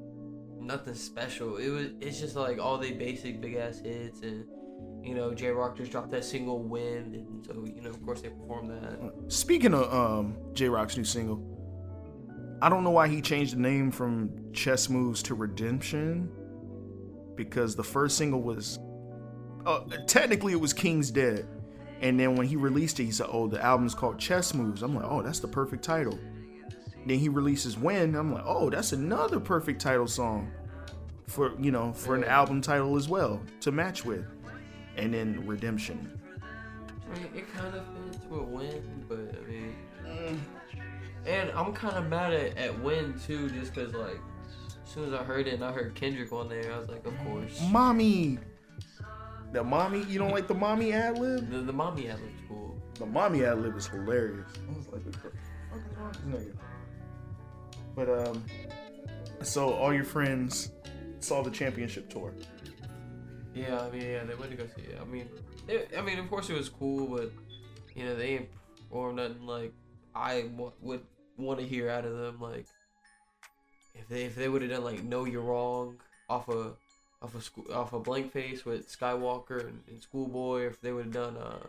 nothing 0.64 0.96
special. 0.96 1.58
It 1.58 1.70
was. 1.70 1.88
It's 2.02 2.20
just 2.20 2.36
like 2.36 2.60
all 2.60 2.78
the 2.78 2.92
basic 2.94 3.42
big 3.42 3.56
ass 3.56 3.80
hits, 3.80 4.22
and 4.22 4.46
you 5.04 5.16
know, 5.16 5.34
Jay 5.34 5.50
Rock 5.50 5.78
just 5.78 5.92
dropped 5.92 6.12
that 6.12 6.24
single 6.24 6.60
"Win," 6.60 7.14
and 7.14 7.46
so 7.46 7.66
you 7.66 7.82
know, 7.82 7.90
of 7.90 8.04
course, 8.06 8.22
they 8.22 8.30
performed 8.30 8.72
that. 8.72 9.32
Speaking 9.32 9.74
of 9.74 9.94
um 9.94 10.38
Jay 10.54 10.70
Rock's 10.70 10.98
new 10.98 11.04
single, 11.04 11.42
I 12.62 12.70
don't 12.70 12.84
know 12.84 12.92
why 12.92 13.08
he 13.08 13.22
changed 13.22 13.56
the 13.56 13.62
name 13.62 13.92
from 13.92 14.32
Chess 14.54 14.90
Moves 14.90 15.22
to 15.24 15.36
Redemption, 15.36 16.30
because 17.36 17.76
the 17.76 17.84
first 17.84 18.18
single 18.18 18.42
was, 18.42 18.80
uh, 19.66 19.82
technically 20.08 20.54
it 20.54 20.62
was 20.62 20.74
King's 20.74 21.12
Dead, 21.12 21.48
and 22.02 22.20
then 22.20 22.36
when 22.36 22.48
he 22.48 22.56
released 22.56 23.00
it, 23.00 23.06
he 23.06 23.12
said, 23.12 23.28
"Oh, 23.30 23.48
the 23.48 23.64
album's 23.64 23.94
called 23.94 24.20
Chess 24.20 24.54
Moves." 24.54 24.82
I'm 24.82 24.96
like, 24.96 25.06
"Oh, 25.06 25.22
that's 25.22 25.40
the 25.40 25.48
perfect 25.48 25.84
title." 25.84 26.18
Then 27.06 27.20
he 27.20 27.30
releases 27.30 27.78
Win. 27.78 28.16
I'm 28.16 28.34
like, 28.34 28.44
"Oh, 28.46 28.70
that's 28.70 28.94
another 28.94 29.40
perfect 29.40 29.82
title 29.82 30.08
song 30.08 30.52
for 31.28 31.54
you 31.60 31.72
know 31.72 31.94
for 31.94 32.16
an 32.16 32.24
album 32.24 32.62
title 32.62 32.96
as 32.96 33.08
well 33.10 33.42
to 33.62 33.72
match 33.72 34.06
with." 34.06 34.26
And 34.96 35.14
then 35.14 35.46
Redemption. 35.46 36.20
I 36.42 37.18
mean, 37.18 37.28
it 37.36 37.54
kind 37.54 37.76
of 37.76 37.84
fits 38.12 38.26
with 38.30 38.44
"Win," 38.44 39.06
but 39.10 39.36
I 39.38 39.50
mean, 39.50 40.42
and 41.26 41.52
I'm 41.52 41.74
kind 41.74 41.98
of 41.98 42.08
mad 42.08 42.34
at 42.34 42.58
at 42.58 42.80
"Win" 42.82 43.20
too, 43.26 43.50
just 43.50 43.74
cause 43.74 43.94
like. 43.94 44.20
As 44.86 44.92
soon 45.00 45.12
as 45.12 45.20
I 45.20 45.24
heard 45.24 45.48
it 45.48 45.56
and 45.56 45.64
I 45.64 45.72
heard 45.72 45.96
Kendrick 45.96 46.32
on 46.32 46.50
there, 46.50 46.72
I 46.72 46.78
was 46.78 46.88
like, 46.88 47.04
of 47.08 47.18
course. 47.26 47.60
Mommy. 47.72 48.38
The 49.52 49.64
mommy, 49.64 50.04
you 50.04 50.20
don't 50.20 50.30
like 50.30 50.46
the 50.48 50.54
mommy 50.54 50.94
ad 50.94 51.18
lib? 51.18 51.50
The, 51.50 51.60
the 51.60 51.74
mommy 51.74 52.10
ad 52.10 52.20
looked 52.20 52.48
cool. 52.48 52.76
The 53.00 53.08
mommy 53.08 53.44
ad 53.44 53.60
lib 53.60 53.76
is 53.76 53.88
hilarious. 53.88 54.46
I 54.70 54.78
was 54.78 54.88
like, 54.90 55.04
what 55.04 55.14
the 55.14 55.18
fuck 55.18 55.34
is 55.34 55.98
wrong 55.98 56.10
with 56.10 56.44
this 56.44 56.54
nigga? 56.54 56.58
But 57.96 58.10
um, 58.10 58.44
so 59.42 59.74
all 59.74 59.94
your 59.94 60.04
friends 60.04 60.72
saw 61.20 61.42
the 61.42 61.52
championship 61.52 62.10
tour. 62.10 62.34
Yeah, 63.54 63.82
I 63.82 63.92
mean, 63.92 64.02
yeah, 64.02 64.24
they 64.24 64.36
went 64.36 64.52
to 64.52 64.58
go 64.58 64.66
see 64.76 64.82
it. 64.82 65.00
I 65.00 65.06
mean, 65.06 65.30
it, 65.68 65.92
I 65.98 66.02
mean, 66.02 66.20
of 66.20 66.30
course 66.30 66.50
it 66.50 66.58
was 66.58 66.70
cool, 66.70 67.08
but 67.08 67.32
you 67.96 68.06
know, 68.06 68.16
they 68.16 68.30
ain't 68.30 68.50
performed 68.78 69.18
nothing 69.18 69.46
like 69.46 69.74
I 70.16 70.42
w- 70.42 70.72
would 70.82 71.02
want 71.38 71.60
to 71.60 71.66
hear 71.66 71.90
out 71.90 72.06
of 72.06 72.18
them. 72.18 72.42
Like, 72.42 72.66
if 73.94 74.08
they 74.08 74.24
if 74.24 74.36
they 74.36 74.50
would 74.50 74.64
have 74.64 74.72
done 74.72 74.84
like 74.84 75.04
"Know 75.04 75.26
You're 75.26 75.42
Wrong" 75.42 75.98
off 76.30 76.50
a 76.50 76.74
off 77.22 77.36
a 77.36 77.42
school 77.42 77.66
off 77.72 77.94
a 77.94 78.00
blank 78.00 78.32
face 78.32 78.66
with 78.66 78.90
Skywalker 78.90 79.68
and, 79.68 79.82
and 79.88 80.02
Schoolboy, 80.02 80.66
if 80.66 80.82
they 80.82 80.92
would 80.92 81.06
have 81.06 81.14
done 81.14 81.38
uh, 81.38 81.60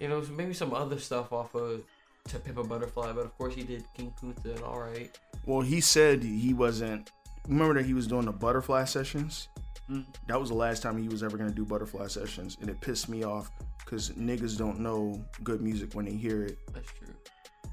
you 0.00 0.08
know, 0.08 0.22
maybe 0.36 0.54
some 0.54 0.72
other 0.72 0.98
stuff 0.98 1.32
off 1.32 1.54
of 1.54 1.82
"To 2.28 2.38
Pimp 2.38 2.58
a 2.58 2.64
Butterfly," 2.64 3.12
but 3.12 3.24
of 3.24 3.36
course 3.36 3.54
he 3.54 3.62
did 3.64 3.84
King 3.94 4.12
Kunta 4.20 4.54
and 4.54 4.62
all 4.64 4.78
right. 4.80 5.16
Well, 5.46 5.60
he 5.60 5.80
said 5.80 6.22
he 6.22 6.54
wasn't. 6.54 7.10
Remember 7.48 7.74
that 7.74 7.84
he 7.86 7.94
was 7.94 8.06
doing 8.06 8.24
the 8.26 8.32
butterfly 8.32 8.84
sessions. 8.84 9.48
Mm. 9.90 10.06
That 10.28 10.38
was 10.40 10.48
the 10.48 10.54
last 10.54 10.82
time 10.82 10.96
he 10.96 11.08
was 11.08 11.22
ever 11.24 11.36
gonna 11.36 11.50
do 11.50 11.64
butterfly 11.64 12.06
sessions, 12.06 12.56
and 12.60 12.70
it 12.70 12.80
pissed 12.80 13.08
me 13.08 13.24
off 13.24 13.50
because 13.84 14.10
niggas 14.10 14.56
don't 14.56 14.78
know 14.78 15.22
good 15.42 15.60
music 15.60 15.94
when 15.94 16.04
they 16.04 16.12
hear 16.14 16.44
it. 16.44 16.58
That's 16.72 16.90
true, 16.92 17.14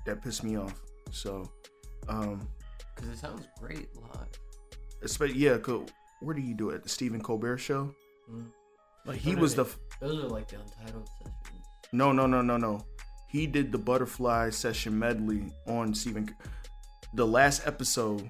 That 0.06 0.22
pissed 0.24 0.44
me 0.44 0.58
off. 0.58 0.82
So, 1.12 1.50
um, 2.08 2.48
because 2.96 3.10
it 3.12 3.18
sounds 3.20 3.48
great 3.60 3.96
live. 3.96 4.28
especially 5.04 5.38
yeah, 5.38 5.58
'cause 5.60 5.88
where 6.22 6.36
do 6.36 6.42
you 6.42 6.56
do 6.56 6.72
it? 6.72 6.82
The 6.84 6.90
Stephen 6.90 7.22
Colbert 7.22 7.60
show. 7.60 7.94
Mm. 8.30 8.52
Like 9.06 9.20
he 9.20 9.36
was 9.36 9.54
are 9.54 9.64
the 9.64 9.76
they? 10.02 10.08
Those 10.08 10.24
are 10.24 10.28
like 10.28 10.48
the 10.48 10.60
untitled 10.60 11.08
sessions. 11.20 11.66
no 11.94 12.12
no 12.12 12.26
no 12.26 12.42
no 12.42 12.58
no. 12.58 12.86
He 13.30 13.46
did 13.48 13.72
the 13.72 13.78
butterfly 13.78 14.50
session 14.50 14.98
medley 14.98 15.54
on 15.68 15.94
Stephen. 15.94 16.36
The 17.14 17.26
last 17.28 17.66
episode. 17.68 18.22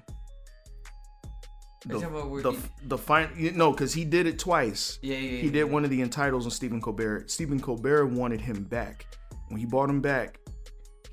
Are 1.88 1.94
you 1.94 2.00
talking 2.00 2.08
about 2.08 2.28
where 2.30 2.42
the 2.42 2.52
he- 2.52 2.58
the 2.84 2.98
fine 2.98 3.30
no 3.56 3.70
because 3.72 3.94
he 3.94 4.04
did 4.04 4.26
it 4.26 4.38
twice. 4.38 4.98
Yeah, 5.02 5.16
yeah, 5.16 5.40
He 5.40 5.46
yeah. 5.46 5.52
did 5.52 5.64
one 5.64 5.84
of 5.84 5.90
the 5.90 6.02
entitles 6.02 6.44
on 6.44 6.50
Stephen 6.50 6.80
Colbert. 6.82 7.30
Stephen 7.30 7.58
Colbert 7.58 8.06
wanted 8.06 8.40
him 8.42 8.64
back. 8.64 9.06
When 9.48 9.58
he 9.58 9.64
brought 9.64 9.88
him 9.88 10.02
back, 10.02 10.38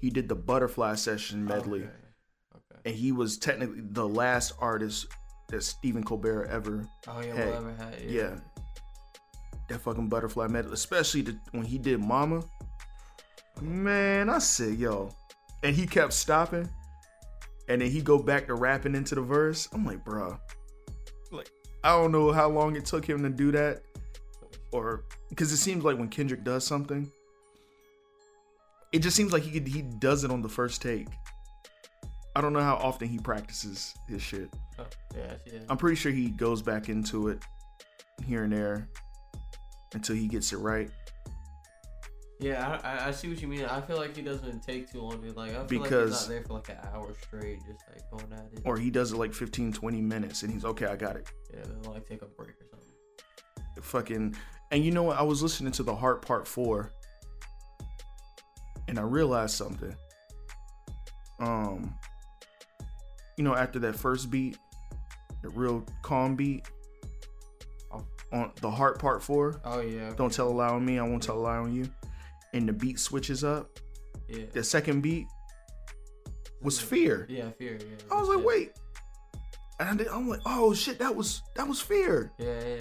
he 0.02 0.10
did 0.10 0.28
the 0.28 0.36
butterfly 0.36 0.96
session 0.96 1.48
oh, 1.50 1.56
medley, 1.56 1.80
Okay. 1.84 1.90
Okay. 2.56 2.82
and 2.86 2.96
he 2.96 3.14
was 3.14 3.38
technically 3.38 3.82
the 3.92 4.08
last 4.08 4.54
artist 4.60 5.08
that 5.48 5.64
Stephen 5.64 6.04
Colbert 6.04 6.48
ever 6.52 6.86
Oh 7.08 7.22
yeah, 7.22 7.34
Hey, 7.34 7.46
whatever. 7.46 7.74
Had, 7.80 7.96
yeah. 8.02 8.22
yeah. 8.22 8.36
That 9.70 9.80
fucking 9.80 10.10
butterfly 10.10 10.48
medley, 10.48 10.74
especially 10.74 11.22
the, 11.22 11.40
when 11.52 11.64
he 11.64 11.78
did 11.78 12.02
Mama. 12.02 12.44
Man, 13.62 14.30
I 14.30 14.40
said, 14.40 14.76
yo. 14.76 15.10
And 15.64 15.76
he 15.76 15.88
kept 15.88 16.14
stopping. 16.14 16.70
And 17.70 17.82
then 17.82 17.90
he 17.90 18.02
go 18.02 18.18
back 18.18 18.48
to 18.48 18.56
rapping 18.56 18.96
into 18.96 19.16
the 19.16 19.22
verse. 19.22 19.68
I'm 19.74 19.86
like, 19.86 20.06
bruh. 20.06 20.40
Like, 21.32 21.50
I 21.84 21.90
don't 21.90 22.12
know 22.12 22.32
how 22.32 22.50
long 22.50 22.76
it 22.76 22.86
took 22.86 23.06
him 23.06 23.24
to 23.24 23.30
do 23.30 23.52
that. 23.52 23.82
Or 24.72 25.04
because 25.30 25.52
it 25.52 25.58
seems 25.58 25.84
like 25.84 25.98
when 25.98 26.10
Kendrick 26.10 26.44
does 26.44 26.66
something, 26.66 27.12
it 28.92 29.00
just 29.00 29.16
seems 29.16 29.34
like 29.34 29.44
he 29.44 29.52
could, 29.52 29.68
he 29.68 29.82
does 29.82 30.24
it 30.24 30.32
on 30.32 30.42
the 30.42 30.50
first 30.50 30.82
take. 30.82 31.08
I 32.36 32.42
don't 32.42 32.54
know 32.54 32.62
how 32.62 32.76
often 32.76 33.08
he 33.08 33.18
practices 33.18 33.96
his 34.08 34.22
shit. 34.22 34.54
Oh, 34.78 34.86
yeah, 35.16 35.34
that. 35.46 35.66
I'm 35.70 35.78
pretty 35.78 35.96
sure 35.96 36.12
he 36.12 36.30
goes 36.30 36.62
back 36.62 36.88
into 36.88 37.30
it 37.30 37.40
here 38.26 38.44
and 38.44 38.54
there 38.54 38.88
until 39.94 40.16
he 40.16 40.28
gets 40.28 40.54
it 40.54 40.58
right. 40.58 40.90
Yeah, 42.40 42.80
I, 42.84 43.08
I, 43.08 43.12
see 43.12 43.30
what 43.30 43.42
you 43.42 43.48
mean. 43.48 43.66
I 43.66 43.82
feel 43.82 43.98
like 43.98 44.16
he 44.16 44.22
doesn't 44.22 44.62
take 44.62 44.92
too 44.92 45.02
long. 45.02 45.22
To, 45.22 45.32
like, 45.34 45.56
I 45.56 45.66
feel 45.66 45.82
like 45.82 45.92
he's 45.92 46.12
not 46.12 46.28
there 46.28 46.44
for 46.44 46.54
like 46.54 46.70
an 46.70 46.78
hour 46.94 47.12
straight, 47.22 47.60
just 47.66 47.84
like 47.92 48.10
going 48.12 48.32
at 48.32 48.46
it. 48.54 48.62
Or 48.64 48.78
he 48.78 48.92
does 48.92 49.12
it 49.12 49.18
like 49.18 49.34
15, 49.34 49.74
20 49.74 50.02
minutes 50.02 50.44
and 50.44 50.54
he's 50.54 50.64
okay, 50.64 50.86
I 50.86 50.96
got 50.96 51.16
it. 51.16 51.28
yeah, 51.54 51.64
then 51.64 51.82
like 51.92 52.08
take 52.08 52.22
a 52.22 52.26
break 52.26 52.50
or 52.50 52.68
something. 52.70 53.82
Fucking 53.82 54.36
and 54.72 54.84
you 54.84 54.92
know 54.92 55.04
what? 55.04 55.18
I 55.18 55.24
was 55.24 55.42
listening 55.42 55.72
to 55.74 55.84
the 55.84 55.96
Heart 55.96 56.22
Part 56.22 56.48
4 56.48 56.92
and 58.88 59.00
I 59.00 59.04
realized 59.04 59.56
something. 59.56 59.96
Um, 61.40 61.96
you 63.38 63.44
know, 63.44 63.56
after 63.56 63.80
that 63.80 63.96
first 63.96 64.30
beat, 64.30 64.58
the 65.42 65.50
real 65.50 65.84
calm 66.02 66.36
beat 66.36 66.68
on 68.32 68.52
the 68.62 68.70
heart 68.70 69.00
part 69.00 69.24
four. 69.24 69.62
Oh 69.64 69.82
yeah. 69.82 70.12
Don't 70.16 70.32
tell 70.32 70.50
a 70.50 70.52
lie 70.52 70.70
on 70.70 70.86
me. 70.86 71.00
I 71.00 71.04
won't 71.04 71.24
tell 71.24 71.38
a 71.38 71.40
lie 71.40 71.58
on 71.58 71.74
you. 71.74 71.90
And 72.58 72.68
the 72.68 72.74
beat 72.74 73.00
switches 73.00 73.44
up. 73.44 73.80
Yeah. 74.28 74.46
The 74.52 74.64
second 74.64 75.02
beat 75.02 75.28
was 76.62 76.80
fear. 76.80 77.28
Yeah, 77.30 77.52
fear. 77.52 77.78
Yeah. 77.80 77.96
I 78.12 78.20
was 78.20 78.28
like, 78.30 78.40
yeah. 78.40 78.44
wait. 78.46 78.72
And 79.80 80.02
I 80.02 80.06
I'm 80.16 80.28
like, 80.28 80.40
oh 80.48 80.74
shit, 80.74 80.98
that 80.98 81.16
was 81.16 81.44
that 81.56 81.68
was 81.68 81.80
fear. 81.80 82.32
Yeah, 82.40 82.60
yeah, 82.66 82.78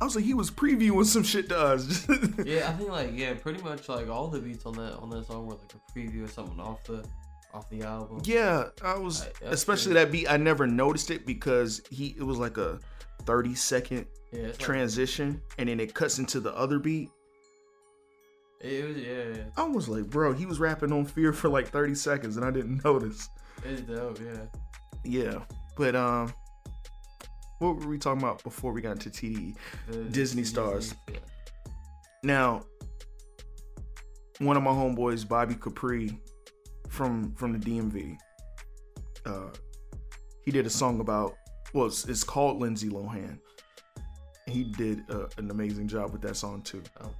I 0.00 0.04
was 0.04 0.16
like, 0.16 0.24
he 0.24 0.32
was 0.32 0.50
previewing 0.50 1.04
some 1.04 1.22
shit 1.22 1.50
to 1.50 1.58
us. 1.58 2.08
yeah. 2.44 2.70
I 2.70 2.72
think 2.72 2.88
like 2.88 3.10
yeah, 3.12 3.34
pretty 3.34 3.62
much 3.62 3.86
like 3.90 4.08
all 4.08 4.28
the 4.28 4.40
beats 4.40 4.64
on 4.64 4.72
that 4.74 4.94
on 4.96 5.10
that 5.10 5.26
song 5.26 5.46
were 5.46 5.56
like 5.56 5.74
a 5.74 5.98
preview 5.98 6.24
of 6.24 6.30
something 6.32 6.58
off 6.58 6.82
the 6.84 7.04
off 7.52 7.68
the 7.68 7.82
album. 7.82 8.22
yeah, 8.24 8.68
I 8.82 8.96
was 8.96 9.26
that's 9.42 9.42
especially 9.56 9.92
that 9.92 10.10
beat. 10.10 10.26
I 10.30 10.38
never 10.38 10.66
noticed 10.66 11.10
it 11.10 11.26
because 11.26 11.82
he 11.90 12.14
it 12.16 12.22
was 12.22 12.38
like 12.38 12.56
a 12.56 12.78
30 13.26 13.54
second 13.54 14.06
Yeah, 14.32 14.40
it's 14.44 14.58
like- 14.58 14.66
transition, 14.66 15.42
and 15.58 15.68
then 15.68 15.78
it 15.80 15.92
cuts 15.92 16.18
into 16.18 16.40
the 16.40 16.56
other 16.56 16.78
beat. 16.78 17.10
It 18.62 18.86
was 18.86 18.96
yeah, 18.96 19.24
yeah. 19.34 19.44
I 19.56 19.64
was 19.64 19.88
like, 19.88 20.08
bro, 20.08 20.32
he 20.32 20.46
was 20.46 20.60
rapping 20.60 20.92
on 20.92 21.04
fear 21.04 21.32
for 21.32 21.48
like 21.48 21.68
30 21.68 21.94
seconds, 21.96 22.36
and 22.36 22.46
I 22.46 22.50
didn't 22.50 22.84
notice. 22.84 23.28
It's 23.64 23.82
dope. 23.82 24.20
Yeah. 24.20 24.44
Yeah, 25.04 25.38
but 25.76 25.96
um, 25.96 26.32
what 27.58 27.76
were 27.76 27.88
we 27.88 27.98
talking 27.98 28.22
about 28.22 28.42
before 28.44 28.72
we 28.72 28.80
got 28.80 28.92
into 28.92 29.10
TDE? 29.10 29.56
The- 29.88 29.96
Disney 30.04 30.44
stars. 30.44 30.94
Yeah. 31.10 31.18
Now, 32.22 32.62
one 34.38 34.56
of 34.56 34.62
my 34.62 34.70
homeboys, 34.70 35.28
Bobby 35.28 35.56
Capri, 35.56 36.20
from 36.88 37.34
from 37.34 37.58
the 37.58 37.58
DMV, 37.58 38.16
uh, 39.26 39.50
he 40.44 40.52
did 40.52 40.66
a 40.66 40.70
song 40.70 41.00
about 41.00 41.34
well, 41.74 41.86
it's, 41.86 42.04
it's 42.06 42.22
called 42.22 42.60
Lindsay 42.60 42.90
Lohan. 42.90 43.38
He 44.46 44.64
did 44.64 45.02
uh, 45.10 45.26
an 45.38 45.50
amazing 45.50 45.88
job 45.88 46.12
with 46.12 46.22
that 46.22 46.36
song 46.36 46.62
too. 46.62 46.82
Oh. 47.02 47.10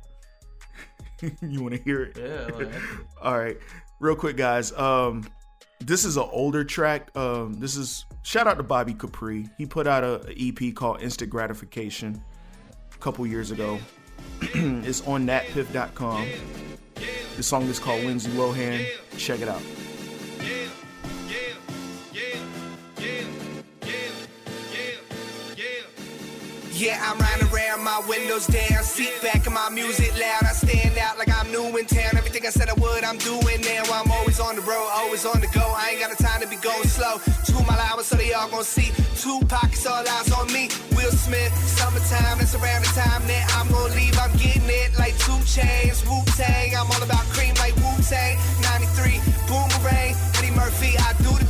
you 1.42 1.62
want 1.62 1.74
to 1.74 1.82
hear 1.82 2.02
it? 2.02 2.18
Yeah. 2.18 2.54
Like, 2.56 2.72
All 3.22 3.38
right, 3.38 3.56
real 4.00 4.16
quick, 4.16 4.36
guys. 4.36 4.72
Um, 4.72 5.24
this 5.80 6.04
is 6.04 6.16
an 6.16 6.28
older 6.30 6.64
track. 6.64 7.16
Um, 7.16 7.54
this 7.54 7.76
is 7.76 8.04
shout 8.22 8.46
out 8.46 8.56
to 8.58 8.62
Bobby 8.62 8.94
Capri. 8.94 9.48
He 9.58 9.66
put 9.66 9.86
out 9.86 10.04
a, 10.04 10.24
a 10.28 10.48
EP 10.48 10.74
called 10.74 11.02
Instant 11.02 11.30
Gratification 11.30 12.22
a 12.94 12.98
couple 12.98 13.26
years 13.26 13.50
ago. 13.50 13.78
it's 14.40 15.06
on 15.06 15.26
natpiff.com. 15.26 16.28
The 17.36 17.42
song 17.42 17.64
is 17.64 17.78
called 17.78 18.04
Lindsay 18.04 18.30
Lohan. 18.32 18.86
Check 19.16 19.40
it 19.40 19.48
out. 19.48 19.62
Yeah, 26.74 26.96
I'm 27.04 27.18
riding 27.18 27.46
around, 27.52 27.84
my 27.84 28.00
windows 28.08 28.46
down, 28.46 28.82
seat 28.82 29.12
back, 29.20 29.44
and 29.44 29.54
my 29.54 29.68
music 29.68 30.10
loud. 30.18 30.42
I 30.44 30.52
stand 30.56 30.96
out 30.96 31.18
like 31.18 31.28
I'm 31.28 31.52
new 31.52 31.76
in 31.76 31.84
town. 31.84 32.16
Everything 32.16 32.46
I 32.46 32.50
said 32.50 32.70
I 32.70 32.72
would, 32.72 33.04
I'm 33.04 33.18
doing 33.18 33.60
now. 33.60 33.84
I'm 33.92 34.10
always 34.10 34.40
on 34.40 34.56
the 34.56 34.62
road, 34.62 34.88
always 34.90 35.26
on 35.26 35.42
the 35.42 35.48
go. 35.48 35.60
I 35.76 35.90
ain't 35.90 36.00
got 36.00 36.16
the 36.16 36.22
time 36.22 36.40
to 36.40 36.48
be 36.48 36.56
going 36.56 36.88
slow. 36.88 37.20
Two 37.44 37.60
mile 37.68 37.78
hours, 37.78 38.06
so 38.06 38.16
they 38.16 38.32
all 38.32 38.48
gonna 38.48 38.64
see. 38.64 38.90
Two 39.20 39.44
pockets, 39.48 39.84
all 39.84 40.00
eyes 40.00 40.32
on 40.32 40.50
me. 40.50 40.70
Will 40.96 41.12
Smith, 41.12 41.52
summertime, 41.68 42.40
it's 42.40 42.54
around 42.54 42.84
the 42.84 42.92
time 42.96 43.20
that 43.28 43.44
I'm 43.52 43.68
gonna 43.68 43.94
leave. 43.94 44.16
I'm 44.18 44.32
getting 44.38 44.64
it 44.64 44.96
like 44.98 45.16
two 45.18 45.36
chains, 45.44 46.00
Wu 46.08 46.24
Tang. 46.40 46.74
I'm 46.74 46.90
all 46.90 47.02
about 47.02 47.28
cream 47.36 47.52
like 47.60 47.76
Wu 47.84 47.92
Tang. 48.00 48.40
93, 48.80 49.20
Boomerang, 49.44 50.16
Eddie 50.40 50.56
Murphy, 50.56 50.96
I 50.96 51.12
do 51.20 51.41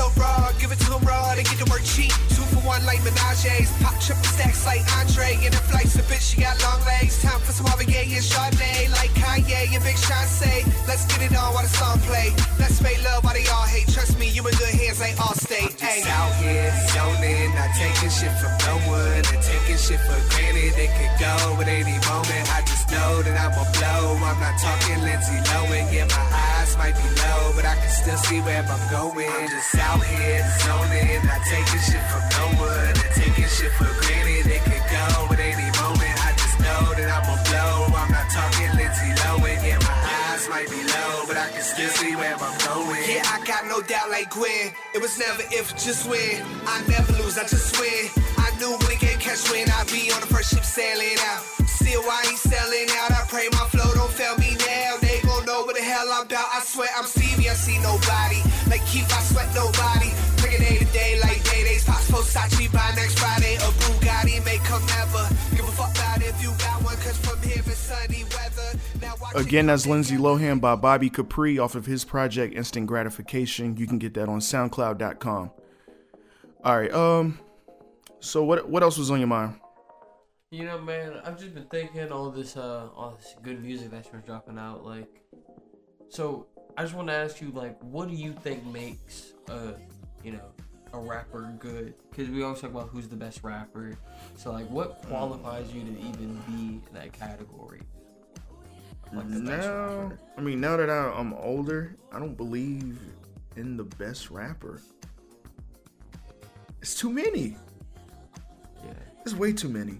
so 0.00 0.08
raw, 0.16 0.48
give 0.58 0.72
it 0.72 0.80
to 0.80 0.96
him 0.96 1.04
raw, 1.04 1.34
they 1.36 1.44
get 1.44 1.58
the 1.60 1.68
work 1.68 1.84
cheap. 1.84 2.12
Two 2.32 2.46
for 2.52 2.64
one 2.64 2.80
like 2.88 3.04
Menage's, 3.04 3.68
pop 3.84 3.92
triple 4.00 4.24
stacks 4.24 4.64
like 4.64 4.80
Andre. 4.96 5.36
In 5.44 5.52
the 5.52 5.62
flights, 5.68 5.96
a 6.00 6.02
bitch, 6.08 6.24
she 6.32 6.40
got 6.40 6.56
long 6.64 6.80
legs. 6.88 7.20
Time 7.20 7.40
for 7.40 7.52
some 7.52 7.68
Gaye 7.84 8.08
and 8.16 8.24
Chardonnay, 8.24 8.88
like 8.96 9.12
Kanye 9.20 9.68
and 9.76 9.84
Big 9.84 9.98
Sean 10.00 10.24
say. 10.24 10.64
Let's 10.88 11.04
get 11.04 11.20
it 11.28 11.36
on 11.36 11.52
while 11.52 11.64
the 11.64 11.68
song 11.68 11.98
play. 12.08 12.32
Let's 12.58 12.80
make 12.80 13.02
love 13.04 13.24
while 13.24 13.34
they 13.34 13.46
all 13.52 13.68
hate. 13.68 13.88
Trust 13.92 14.18
me, 14.18 14.28
you 14.32 14.40
in 14.48 14.54
good 14.56 14.72
hands 14.72 15.00
like 15.00 15.16
Allstate. 15.16 15.76
Hey. 15.80 16.00
out 16.08 16.32
here 16.40 16.72
zoning, 16.92 17.52
not 17.56 17.70
taking 17.76 18.12
shit 18.12 18.32
from 18.40 18.52
no 18.64 18.74
one, 18.88 19.24
and 19.32 19.40
taking 19.44 19.80
shit 19.80 20.00
for 20.08 20.20
granted. 20.32 20.76
It 20.80 20.90
could 20.96 21.14
go 21.20 21.34
at 21.60 21.68
any 21.68 21.98
moment. 22.08 22.44
I 22.56 22.60
just 22.64 22.88
know 22.92 23.20
that 23.24 23.36
I'ma 23.36 23.64
blow. 23.76 24.16
I'm 24.16 24.38
not 24.40 24.56
talking 24.60 25.00
Lindsay 25.04 25.36
Lohan. 25.52 25.92
Yeah, 25.92 26.08
my 26.08 26.24
eyes 26.32 26.76
might 26.80 26.96
be 26.96 27.08
low, 27.20 27.52
but 27.56 27.64
I 27.64 27.74
can 27.80 27.92
still 27.92 28.20
see 28.28 28.40
where 28.40 28.64
I'm 28.64 28.84
going. 28.88 29.28
I'm 29.28 29.48
just 29.48 29.74
out 29.76 29.89
here 29.98 30.46
zoning, 30.62 31.18
not 31.26 31.42
taking 31.50 31.82
shit 31.82 32.04
from 32.06 32.22
no 32.38 32.44
one, 32.62 32.94
and 32.94 33.10
taking 33.18 33.50
shit 33.50 33.72
for 33.74 33.90
granted. 34.06 34.46
It 34.46 34.62
could 34.62 34.86
go 34.86 35.34
at 35.34 35.40
any 35.42 35.66
moment. 35.82 36.14
I 36.22 36.30
just 36.38 36.56
know 36.62 36.94
that 36.94 37.10
I'ma 37.10 37.34
blow. 37.50 37.90
I'm 37.98 38.10
not 38.14 38.30
talking 38.30 38.70
Lindsay 38.78 39.10
Lohan. 39.26 39.58
Yeah, 39.66 39.82
my 39.82 39.98
eyes 40.30 40.46
might 40.46 40.70
be 40.70 40.78
low, 40.86 41.26
but 41.26 41.36
I 41.36 41.50
can 41.50 41.62
still 41.62 41.90
see 41.90 42.14
where 42.14 42.38
I'm 42.38 42.54
going. 42.62 43.02
Yeah, 43.10 43.26
I 43.26 43.42
got 43.42 43.66
no 43.66 43.82
doubt 43.82 44.10
like 44.10 44.30
Gwen. 44.30 44.70
It 44.94 45.02
was 45.02 45.18
never 45.18 45.42
if, 45.50 45.74
just 45.74 46.06
when. 46.06 46.38
I 46.70 46.84
never 46.86 47.12
lose, 47.18 47.38
I 47.38 47.42
just 47.50 47.74
win. 47.80 48.06
I 48.38 48.54
knew 48.62 48.70
when 48.70 48.94
the 48.94 48.98
game 49.00 49.18
catch 49.18 49.50
win, 49.50 49.66
I'd 49.74 49.90
be 49.90 50.12
on 50.14 50.20
the 50.20 50.30
first 50.30 50.54
ship 50.54 50.64
sailing 50.64 51.18
out. 51.34 51.42
Still, 51.66 52.02
I 52.06 52.22
ain't 52.28 52.38
selling 52.38 52.86
out. 53.02 53.10
I 53.10 53.24
pray 53.26 53.48
my 53.50 53.66
flow 53.72 53.90
don't 53.94 54.12
fail 54.12 54.36
me 54.38 54.54
now. 54.54 55.00
They 55.00 55.18
gon' 55.26 55.44
know 55.46 55.64
what 55.64 55.74
the 55.74 55.82
hell 55.82 56.06
I'm 56.12 56.26
about. 56.26 56.46
I 56.54 56.60
swear 56.60 56.88
I'm 56.96 57.04
Stevie, 57.04 57.48
I 57.48 57.54
see 57.54 57.78
nobody. 57.78 58.38
Like 58.70 58.86
Keith, 58.86 59.12
I 59.12 59.20
sweat 59.22 59.52
nobody. 59.52 60.14
Bring 60.38 60.54
it 60.54 60.60
day 60.60 60.78
to 60.78 60.84
day 60.92 61.18
like 61.20 61.42
day 61.42 61.64
days. 61.64 61.84
Pops 61.84 62.08
Versace 62.08 62.72
by 62.72 62.92
next 62.94 63.18
Friday. 63.18 63.56
A 63.56 63.68
Bugatti 63.82 64.44
may 64.44 64.58
come 64.58 64.86
never. 64.86 65.28
Give 65.56 65.68
a 65.68 65.72
fuck 65.72 65.90
about 65.90 66.22
if 66.22 66.40
you 66.40 66.50
got 66.58 66.80
one, 66.84 66.94
cause 66.98 67.16
from 67.18 67.42
here 67.42 67.58
it's 67.66 67.78
sunny 67.78 68.22
weather. 68.30 68.78
Now 69.02 69.14
watch 69.20 69.34
it 69.34 69.40
Again, 69.40 69.66
that's 69.66 69.88
Lindsay 69.88 70.16
Lohan 70.16 70.60
by 70.60 70.76
Bobby 70.76 71.10
Capri 71.10 71.58
off 71.58 71.74
of 71.74 71.86
his 71.86 72.04
project 72.04 72.54
Instant 72.54 72.86
Gratification. 72.86 73.76
You 73.76 73.88
can 73.88 73.98
get 73.98 74.14
that 74.14 74.28
on 74.28 74.38
SoundCloud.com. 74.38 75.50
All 76.62 76.78
right. 76.78 76.94
Um. 76.94 77.40
So 78.20 78.44
what 78.44 78.68
what 78.68 78.84
else 78.84 78.98
was 78.98 79.10
on 79.10 79.18
your 79.18 79.26
mind? 79.26 79.58
You 80.52 80.66
know, 80.66 80.80
man, 80.80 81.14
I've 81.24 81.38
just 81.40 81.54
been 81.54 81.66
thinking 81.66 82.12
all 82.12 82.30
this, 82.30 82.56
uh, 82.56 82.88
all 82.96 83.16
this 83.16 83.34
good 83.42 83.62
music 83.62 83.90
that 83.92 84.08
you're 84.12 84.20
dropping 84.20 84.58
out. 84.58 84.84
Like, 84.84 85.08
so 86.08 86.46
I 86.76 86.82
just 86.82 86.94
want 86.94 87.08
to 87.08 87.14
ask 87.14 87.40
you, 87.40 87.50
like, 87.50 87.78
what 87.82 88.08
do 88.08 88.14
you 88.14 88.32
think 88.32 88.64
makes 88.66 89.32
a, 89.48 89.74
you 90.24 90.32
know, 90.32 90.44
a 90.92 90.98
rapper 90.98 91.52
good? 91.58 91.94
Because 92.10 92.28
we 92.28 92.42
always 92.42 92.60
talk 92.60 92.70
about 92.70 92.88
who's 92.88 93.08
the 93.08 93.16
best 93.16 93.42
rapper. 93.42 93.98
So, 94.36 94.52
like, 94.52 94.68
what 94.70 95.02
mm. 95.02 95.08
qualifies 95.08 95.72
you 95.72 95.82
to 95.82 95.90
even 95.90 96.40
be 96.46 96.80
in 96.88 96.94
that 96.94 97.12
category? 97.12 97.82
Like 99.12 99.26
Now. 99.26 100.12
I 100.36 100.40
mean, 100.40 100.60
now 100.60 100.76
that 100.76 100.88
I, 100.88 101.12
I'm 101.16 101.34
older, 101.34 101.96
I 102.12 102.18
don't 102.18 102.36
believe 102.36 102.98
in 103.56 103.76
the 103.76 103.84
best 103.84 104.30
rapper. 104.30 104.80
It's 106.80 106.94
too 106.94 107.10
many. 107.10 107.56
Yeah. 108.84 108.92
It's 109.24 109.34
way 109.34 109.52
too 109.52 109.68
many 109.68 109.98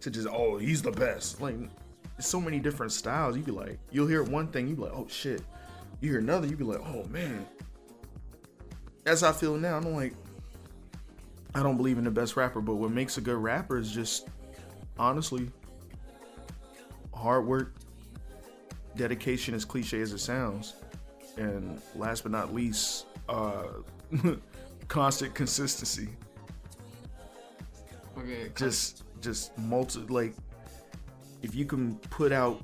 to 0.00 0.10
just 0.10 0.28
oh 0.28 0.58
he's 0.58 0.82
the 0.82 0.90
best. 0.90 1.40
Like 1.40 1.56
there's 1.56 2.26
so 2.26 2.40
many 2.40 2.58
different 2.58 2.92
styles. 2.92 3.36
You 3.36 3.42
be 3.42 3.52
like 3.52 3.78
you'll 3.90 4.08
hear 4.08 4.22
one 4.22 4.48
thing 4.48 4.68
you 4.68 4.74
be 4.74 4.82
like 4.82 4.92
oh 4.92 5.06
shit. 5.08 5.42
You 6.04 6.10
hear 6.10 6.18
another 6.18 6.46
you 6.46 6.54
be 6.54 6.64
like 6.64 6.82
oh 6.84 7.02
man. 7.08 7.46
That's 9.04 9.22
how 9.22 9.30
I 9.30 9.32
feel 9.32 9.56
now. 9.56 9.78
I'm 9.78 9.90
like 9.94 10.12
I 11.54 11.62
don't 11.62 11.78
believe 11.78 11.96
in 11.96 12.04
the 12.04 12.10
best 12.10 12.36
rapper, 12.36 12.60
but 12.60 12.74
what 12.74 12.90
makes 12.90 13.16
a 13.16 13.22
good 13.22 13.38
rapper 13.38 13.78
is 13.78 13.90
just 13.90 14.28
honestly 14.98 15.50
hard 17.14 17.46
work, 17.46 17.72
dedication, 18.96 19.54
as 19.54 19.64
cliche 19.64 20.02
as 20.02 20.12
it 20.12 20.18
sounds, 20.18 20.74
and 21.38 21.80
last 21.94 22.22
but 22.22 22.32
not 22.32 22.52
least, 22.52 23.06
uh, 23.30 23.68
constant 24.88 25.34
consistency 25.34 26.10
Okay. 28.18 28.50
just 28.54 29.04
just 29.22 29.56
multi 29.56 30.00
like 30.00 30.34
if 31.42 31.54
you 31.54 31.64
can 31.64 31.94
put 32.10 32.30
out 32.30 32.60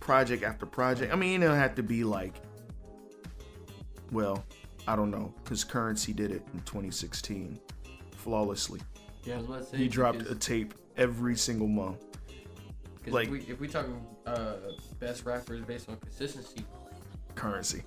project 0.00 0.42
after 0.42 0.64
project 0.64 1.12
i 1.12 1.16
mean 1.16 1.42
it'll 1.42 1.54
have 1.54 1.74
to 1.74 1.82
be 1.82 2.02
like 2.04 2.40
well 4.12 4.44
i 4.88 4.94
don't 4.96 5.10
know 5.10 5.32
because 5.42 5.64
Curren$y 5.64 6.12
did 6.14 6.30
it 6.30 6.42
in 6.54 6.60
2016 6.60 7.58
flawlessly 8.16 8.80
Yeah, 9.24 9.34
I 9.34 9.36
was 9.38 9.46
about 9.46 9.58
to 9.60 9.64
say. 9.66 9.76
he 9.78 9.88
dropped 9.88 10.22
a 10.22 10.34
tape 10.34 10.74
every 10.96 11.36
single 11.36 11.68
month 11.68 12.02
like- 13.06 13.26
if 13.26 13.32
we, 13.32 13.40
if 13.40 13.60
we 13.60 13.68
talking 13.68 14.04
uh, 14.26 14.54
best 15.00 15.24
rappers 15.24 15.62
based 15.62 15.88
on 15.88 15.96
consistency, 15.96 16.64
Curren$y 17.34 17.82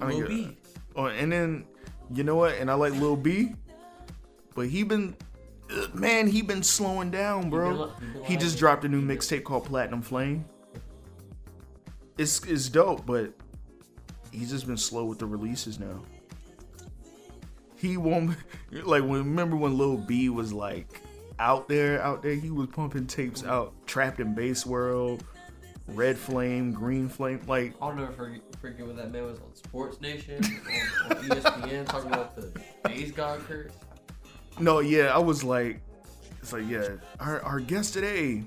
I 0.00 0.06
Lil 0.08 0.18
mean, 0.20 0.26
B. 0.48 0.58
Oh, 0.96 1.06
and 1.06 1.30
then 1.30 1.66
you 2.12 2.24
know 2.24 2.34
what? 2.36 2.54
And 2.56 2.70
I 2.70 2.74
like 2.74 2.92
Lil 2.94 3.14
B, 3.16 3.54
but 4.54 4.66
he 4.68 4.82
been 4.82 5.14
uh, 5.70 5.86
man, 5.94 6.26
he 6.26 6.42
been 6.42 6.62
slowing 6.62 7.10
down, 7.10 7.50
bro. 7.50 7.92
he 8.24 8.32
He 8.32 8.36
just 8.36 8.58
dropped 8.58 8.84
a 8.84 8.88
new 8.88 9.00
mixtape 9.02 9.44
called 9.44 9.66
Platinum 9.66 10.02
Flame. 10.02 10.44
it's 12.18 12.42
it's 12.44 12.68
dope, 12.68 13.04
but 13.06 13.32
he's 14.34 14.50
just 14.50 14.66
been 14.66 14.76
slow 14.76 15.04
with 15.04 15.18
the 15.18 15.26
releases 15.26 15.78
now. 15.78 16.02
He 17.76 17.96
won't 17.96 18.36
like 18.70 19.02
when 19.02 19.18
remember 19.18 19.56
when 19.56 19.76
Lil 19.76 19.98
B 19.98 20.28
was 20.28 20.52
like 20.52 21.00
out 21.38 21.68
there, 21.68 22.02
out 22.02 22.22
there, 22.22 22.34
he 22.34 22.50
was 22.50 22.68
pumping 22.68 23.06
tapes 23.06 23.44
out, 23.44 23.72
trapped 23.86 24.20
in 24.20 24.34
Based 24.34 24.66
World, 24.66 25.24
Red 25.88 26.16
Flame, 26.16 26.72
Green 26.72 27.08
Flame, 27.08 27.40
like 27.46 27.74
I'll 27.80 27.94
never 27.94 28.12
forget, 28.12 28.40
forget 28.60 28.86
when 28.86 28.96
that 28.96 29.12
man 29.12 29.24
was 29.24 29.38
on 29.38 29.54
Sports 29.54 30.00
Nation 30.00 30.42
on, 31.04 31.16
on 31.16 31.24
ESPN 31.24 31.86
talking 31.88 32.12
about 32.12 32.36
the 32.36 32.52
Based 32.84 33.14
God 33.14 33.40
curse. 33.46 33.72
No, 34.58 34.78
yeah, 34.78 35.14
I 35.14 35.18
was 35.18 35.42
like, 35.42 35.80
it's 36.40 36.52
like, 36.52 36.68
yeah, 36.68 36.88
our, 37.18 37.40
our 37.42 37.58
guest 37.58 37.94
today, 37.94 38.44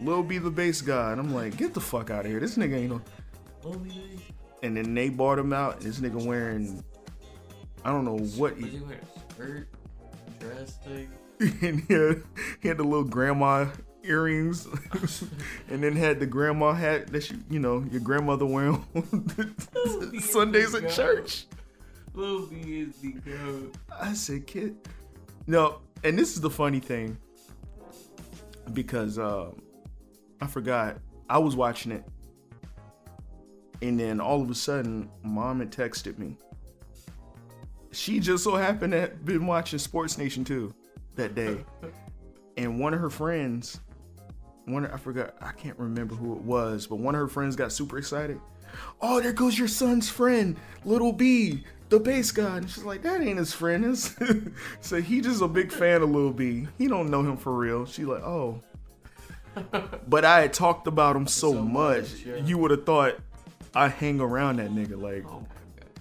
Lil 0.00 0.22
B 0.22 0.38
the 0.38 0.50
bass 0.50 0.80
guy. 0.80 1.12
And 1.12 1.20
I'm 1.20 1.32
like, 1.32 1.56
get 1.56 1.74
the 1.74 1.80
fuck 1.80 2.10
out 2.10 2.24
of 2.24 2.30
here. 2.30 2.40
This 2.40 2.56
nigga 2.56 2.76
ain't 2.76 2.90
no. 2.90 3.02
And 4.62 4.76
then 4.76 4.94
they 4.94 5.08
bought 5.08 5.38
him 5.38 5.52
out, 5.52 5.76
and 5.76 5.82
this 5.82 6.00
nigga 6.00 6.24
wearing, 6.24 6.84
I 7.84 7.90
don't 7.90 8.04
know 8.04 8.18
what. 8.18 8.56
was 8.56 8.64
He, 8.64 8.70
he 8.70 8.80
wearing 8.80 9.00
a 9.00 9.32
skirt, 9.32 9.68
dress 10.38 10.76
thing? 10.84 11.10
and 11.62 11.80
he 11.88 11.94
had, 11.94 12.22
he 12.60 12.68
had 12.68 12.76
the 12.76 12.84
little 12.84 13.04
grandma 13.04 13.66
earrings, 14.02 14.66
and 15.70 15.82
then 15.82 15.96
had 15.96 16.20
the 16.20 16.26
grandma 16.26 16.72
hat 16.72 17.08
that 17.08 17.30
you, 17.30 17.38
you 17.48 17.58
know, 17.58 17.84
your 17.90 18.00
grandmother 18.00 18.44
wearing 18.44 18.84
on 18.94 20.20
Sundays 20.20 20.74
at 20.74 20.90
church. 20.90 21.46
Lil 22.12 22.46
B 22.46 22.56
is 22.80 22.96
the 22.96 23.12
goat. 23.12 23.74
I 24.00 24.12
said, 24.14 24.46
kid. 24.46 24.76
No, 25.46 25.78
and 26.04 26.18
this 26.18 26.34
is 26.34 26.40
the 26.40 26.50
funny 26.50 26.80
thing 26.80 27.16
because 28.72 29.18
um, 29.18 29.62
I 30.40 30.46
forgot 30.46 30.98
I 31.28 31.38
was 31.38 31.56
watching 31.56 31.92
it, 31.92 32.04
and 33.82 33.98
then 33.98 34.20
all 34.20 34.42
of 34.42 34.50
a 34.50 34.54
sudden, 34.54 35.10
mom 35.22 35.60
had 35.60 35.70
texted 35.70 36.18
me. 36.18 36.36
She 37.92 38.20
just 38.20 38.44
so 38.44 38.54
happened 38.54 38.92
to 38.92 39.00
have 39.00 39.24
been 39.24 39.46
watching 39.46 39.78
Sports 39.78 40.16
Nation 40.16 40.44
too 40.44 40.74
that 41.16 41.34
day, 41.34 41.64
and 42.56 42.78
one 42.78 42.94
of 42.94 43.00
her 43.00 43.10
friends, 43.10 43.80
one 44.66 44.86
I 44.86 44.96
forgot 44.96 45.34
I 45.40 45.52
can't 45.52 45.78
remember 45.78 46.14
who 46.14 46.34
it 46.34 46.42
was, 46.42 46.86
but 46.86 46.96
one 46.96 47.14
of 47.14 47.20
her 47.20 47.28
friends 47.28 47.56
got 47.56 47.72
super 47.72 47.98
excited. 47.98 48.40
Oh, 49.00 49.20
there 49.20 49.32
goes 49.32 49.58
your 49.58 49.68
son's 49.68 50.08
friend, 50.08 50.56
Little 50.84 51.12
B, 51.12 51.64
the 51.88 51.98
bass 51.98 52.30
guy. 52.30 52.58
And 52.58 52.70
she's 52.70 52.84
like, 52.84 53.02
that 53.02 53.20
ain't 53.20 53.38
his 53.38 53.52
friend. 53.52 53.96
So 54.80 55.00
he 55.00 55.20
just 55.20 55.42
a 55.42 55.48
big 55.48 55.70
fan 55.70 56.02
of 56.02 56.10
Lil 56.10 56.32
B. 56.32 56.66
He 56.78 56.88
don't 56.88 57.10
know 57.10 57.20
him 57.22 57.36
for 57.36 57.52
real. 57.52 57.84
She 57.84 58.04
like, 58.04 58.22
oh. 58.22 58.60
But 60.08 60.24
I 60.24 60.42
had 60.42 60.52
talked 60.52 60.86
about 60.86 61.16
him 61.16 61.26
so, 61.26 61.52
So 61.52 61.62
much, 61.62 62.02
much, 62.02 62.12
yeah. 62.24 62.36
you 62.36 62.56
would 62.58 62.70
have 62.70 62.86
thought 62.86 63.16
I 63.74 63.88
hang 63.88 64.20
around 64.20 64.56
that 64.56 64.70
nigga. 64.70 65.00
Like, 65.00 65.24
Oh 65.26 65.46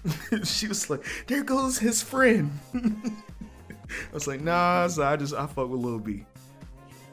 she 0.43 0.67
was 0.67 0.89
like, 0.89 1.05
there 1.27 1.43
goes 1.43 1.77
his 1.77 2.01
friend. 2.01 2.51
I 2.73 4.13
was 4.13 4.27
like, 4.27 4.41
nah, 4.41 4.87
so 4.87 5.03
I 5.03 5.15
just 5.15 5.33
I 5.33 5.47
fuck 5.47 5.69
with 5.69 5.79
Lil 5.79 5.99
B. 5.99 6.25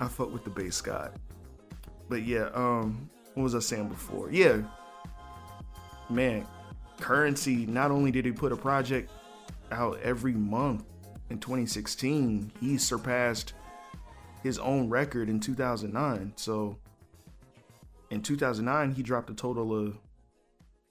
I 0.01 0.09
fuck 0.09 0.33
with 0.33 0.45
the 0.45 0.51
Based 0.51 0.85
God. 0.85 1.13
But 2.09 2.25
yeah, 2.25 2.51
um, 2.55 3.09
what 3.35 3.43
was 3.45 3.55
I 3.55 3.61
saying 3.61 3.89
before? 3.89 4.31
Yeah. 4.31 4.63
Man, 6.09 6.47
Curren$y, 7.01 7.67
not 7.69 7.91
only 7.91 8.11
did 8.11 8.25
he 8.25 8.33
put 8.33 8.53
a 8.53 8.57
project 8.57 9.11
out 9.73 9.99
every 10.01 10.33
month 10.33 10.85
in 11.31 11.39
2016, 11.39 12.53
he 12.61 12.79
surpassed 12.79 13.55
his 14.43 14.59
own 14.59 14.89
record 14.89 15.29
in 15.29 15.41
2009. 15.41 16.33
So 16.37 16.77
in 18.11 18.23
2009, 18.23 18.93
he 18.93 19.03
dropped 19.03 19.31
a 19.31 19.35
total 19.35 19.75
of 19.75 19.99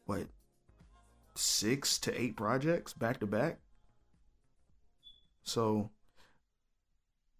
what 0.05 0.27
six 1.35 1.97
to 1.99 2.19
eight 2.19 2.35
projects 2.35 2.93
back 2.93 3.19
to 3.19 3.27
back. 3.27 3.59
So, 5.43 5.91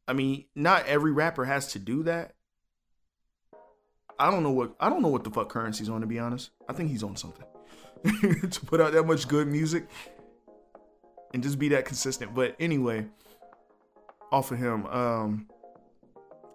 I 0.07 0.13
mean, 0.13 0.45
not 0.55 0.85
every 0.85 1.11
rapper 1.11 1.45
has 1.45 1.71
to 1.73 1.79
do 1.79 2.03
that. 2.03 2.35
I 4.17 4.31
don't 4.31 4.43
know 4.43 4.51
what 4.51 4.75
I 4.79 4.89
don't 4.89 5.01
know 5.01 5.09
what 5.09 5.23
the 5.23 5.31
fuck 5.31 5.49
Curren$y's 5.49 5.89
on 5.89 6.01
to 6.01 6.07
be 6.07 6.19
honest. 6.19 6.51
I 6.69 6.73
think 6.73 6.89
he's 6.89 7.03
on 7.03 7.15
something 7.15 7.45
to 8.49 8.65
put 8.65 8.79
out 8.79 8.93
that 8.93 9.03
much 9.03 9.27
good 9.27 9.47
music 9.47 9.87
and 11.33 11.43
just 11.43 11.59
be 11.59 11.69
that 11.69 11.85
consistent. 11.85 12.33
But 12.33 12.55
anyway, 12.59 13.07
off 14.31 14.51
of 14.51 14.57
him, 14.57 14.85
um, 14.85 15.49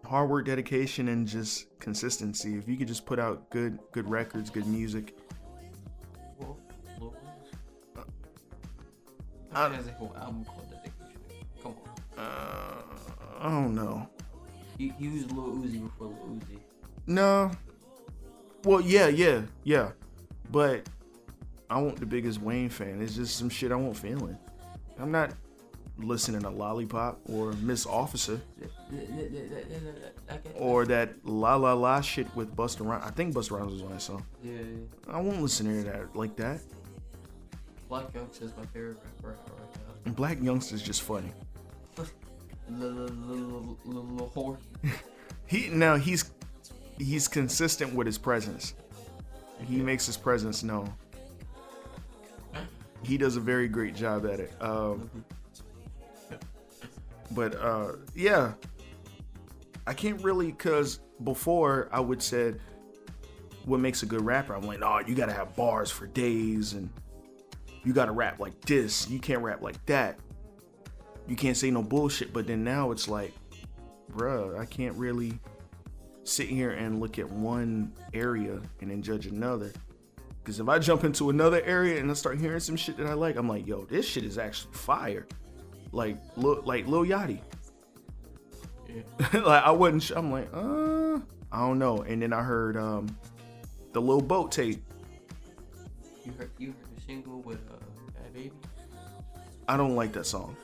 hard 0.05 0.31
work, 0.31 0.47
dedication, 0.47 1.09
and 1.09 1.27
just 1.27 1.67
consistency. 1.81 2.57
If 2.57 2.67
you 2.67 2.77
could 2.77 2.89
just 2.89 3.05
put 3.05 3.19
out 3.19 3.51
good 3.51 3.79
good 3.93 4.09
records, 4.09 4.49
good 4.49 4.67
music, 4.67 5.19
I- 9.55 9.69
has 9.75 9.87
a 9.87 9.93
whole 9.93 10.15
album 10.19 10.45
called 10.45 10.71
Dedication. 10.71 11.17
Come 11.63 11.75
on. 12.17 12.25
uh, 12.25 12.83
I 13.41 13.49
don't 13.49 13.75
know. 13.75 14.09
He, 14.79 14.89
he 14.99 15.05
used 15.07 15.33
Lil 15.33 15.47
Uzi 15.57 15.83
before 15.83 16.09
Lil 16.09 16.39
Uzi. 16.39 16.59
No. 17.07 17.51
Well, 18.65 18.81
yeah, 18.81 19.09
yeah, 19.09 19.43
yeah. 19.65 19.91
But 20.51 20.87
I 21.69 21.81
want 21.81 21.99
the 22.01 22.07
biggest 22.07 22.41
Wayne 22.41 22.69
fan. 22.69 23.01
It's 23.03 23.15
just 23.15 23.37
some 23.37 23.49
shit 23.49 23.73
I 23.73 23.77
won't 23.77 23.97
feeling. 23.97 24.37
I'm 24.99 25.11
not 25.11 25.33
listening 25.99 26.41
to 26.43 26.51
Lollipop 26.51 27.21
or 27.31 27.53
Miss 27.55 27.85
Officer 27.87 28.41
or 30.55 30.85
that 30.87 31.11
La 31.25 31.57
La 31.57 31.73
La 31.75 32.01
shit 32.01 32.27
with 32.35 32.55
Busta 32.57 32.87
Rhymes. 32.87 33.05
I 33.07 33.11
think 33.11 33.35
Busta 33.35 33.59
Rhymes 33.59 33.73
was 33.73 33.83
on 33.83 33.91
that 33.91 34.03
song. 34.03 34.25
Yeah, 34.43 34.53
yeah. 34.55 35.15
I 35.15 35.21
won't 35.21 35.41
listen 35.43 35.67
to 35.67 35.91
that 35.91 36.15
like 36.17 36.37
that. 36.37 36.61
Black 37.91 38.13
Youngsta 38.13 38.43
is 38.43 38.57
my 38.57 38.65
favorite 38.67 38.99
rapper 39.21 39.53
right 39.59 39.75
now. 39.75 39.95
And 40.05 40.15
Black 40.15 40.39
Youngsta's 40.39 40.81
just 40.81 41.03
funny. 41.03 41.33
Little, 42.71 43.77
whore. 44.35 44.59
He 45.47 45.69
now 45.69 45.97
he's 45.97 46.31
he's 46.97 47.27
consistent 47.27 47.93
with 47.93 48.07
his 48.07 48.17
presence. 48.17 48.75
He 49.67 49.79
makes 49.79 50.07
his 50.07 50.17
presence 50.17 50.63
known. 50.63 50.95
He 53.03 53.19
does 53.19 53.35
a 53.35 53.41
very 53.41 53.67
great 53.67 53.97
job 53.97 54.25
at 54.27 54.39
it. 54.39 54.53
Um, 54.61 55.11
but 57.33 57.57
uh, 57.57 57.95
yeah, 58.15 58.53
I 59.89 59.93
can't 59.93 60.23
really 60.23 60.53
because 60.53 61.01
before 61.25 61.89
I 61.91 61.99
would 61.99 62.23
said 62.23 62.61
what 63.65 63.81
makes 63.81 64.05
a 64.05 64.07
good 64.07 64.25
rapper. 64.25 64.55
I'm 64.55 64.63
like, 64.63 64.81
oh, 64.83 65.01
you 65.05 65.17
gotta 65.17 65.33
have 65.33 65.57
bars 65.57 65.91
for 65.91 66.07
days, 66.07 66.75
and 66.75 66.89
you 67.85 67.93
gotta 67.93 68.13
rap 68.13 68.41
like 68.41 68.61
this. 68.63 69.09
You 69.09 69.19
can't 69.19 69.43
rap 69.43 69.63
like 69.63 69.85
that. 69.87 70.19
You 71.27 71.37
can't 71.37 71.57
say 71.57 71.71
no 71.71 71.83
bullshit. 71.83 72.33
But 72.33 72.47
then 72.47 72.65
now 72.65 72.91
it's 72.91 73.09
like, 73.09 73.33
bruh, 74.13 74.59
I 74.59 74.67
can't 74.67 74.95
really 74.97 75.39
sit 76.25 76.49
here 76.49 76.73
and 76.73 77.01
look 77.01 77.19
at 77.19 77.31
one 77.31 77.93
area 78.13 78.61
and 78.81 78.91
then 78.91 79.03
judge 79.03 79.27
another. 79.27 79.73
Because 80.43 80.61
if 80.61 80.69
I 80.69 80.79
jump 80.79 81.05
into 81.05 81.31
another 81.31 81.63
area 81.63 82.01
and 82.01 82.11
I 82.11 82.15
start 82.15 82.39
hearing 82.39 82.61
some 82.61 82.77
shit 82.77 82.97
that 82.97 83.07
I 83.07 83.13
like, 83.13 83.37
I'm 83.37 83.49
like, 83.49 83.67
yo, 83.67 83.85
this 83.85 84.07
shit 84.07 84.25
is 84.25 84.39
actually 84.39 84.73
fire. 84.75 85.27
Like, 85.93 86.17
look, 86.37 86.67
like 86.67 86.87
Lil 86.87 87.05
Yachty. 87.05 87.41
Yeah. 88.89 89.03
like 89.41 89.63
I 89.63 89.71
wasn't. 89.71 90.03
sh- 90.03 90.13
I'm 90.15 90.31
like, 90.31 90.49
uh, 90.53 91.19
I 91.53 91.61
don't 91.61 91.79
know. 91.79 91.99
And 91.99 92.23
then 92.23 92.33
I 92.33 92.43
heard 92.43 92.77
um, 92.77 93.17
the 93.93 94.01
Lil 94.01 94.21
Boat 94.21 94.53
tape. 94.53 94.83
You 96.25 96.33
heard, 96.39 96.51
you 96.59 96.67
heard 96.69 96.90
with 97.19 97.59
uh, 97.71 97.75
Bad 98.15 98.33
Baby? 98.33 98.53
I 99.69 99.77
don't 99.77 99.97
like 99.97 100.13
that 100.13 100.27
song. 100.27 100.57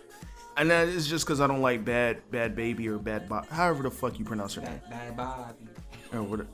And 0.56 0.70
that 0.70 0.88
is 0.88 1.06
just 1.06 1.26
because 1.26 1.40
I 1.40 1.46
don't 1.46 1.60
like 1.60 1.84
bad, 1.84 2.28
bad 2.30 2.56
baby 2.56 2.88
or 2.88 2.98
bad, 2.98 3.28
bo- 3.28 3.42
however 3.50 3.82
the 3.82 3.90
fuck 3.90 4.18
you 4.18 4.24
pronounce 4.24 4.54
her 4.54 4.62
name. 4.62 4.80
Bad, 4.88 5.16
bad 5.16 5.16
Bobby. 5.16 5.66
or 6.14 6.22
what 6.22 6.46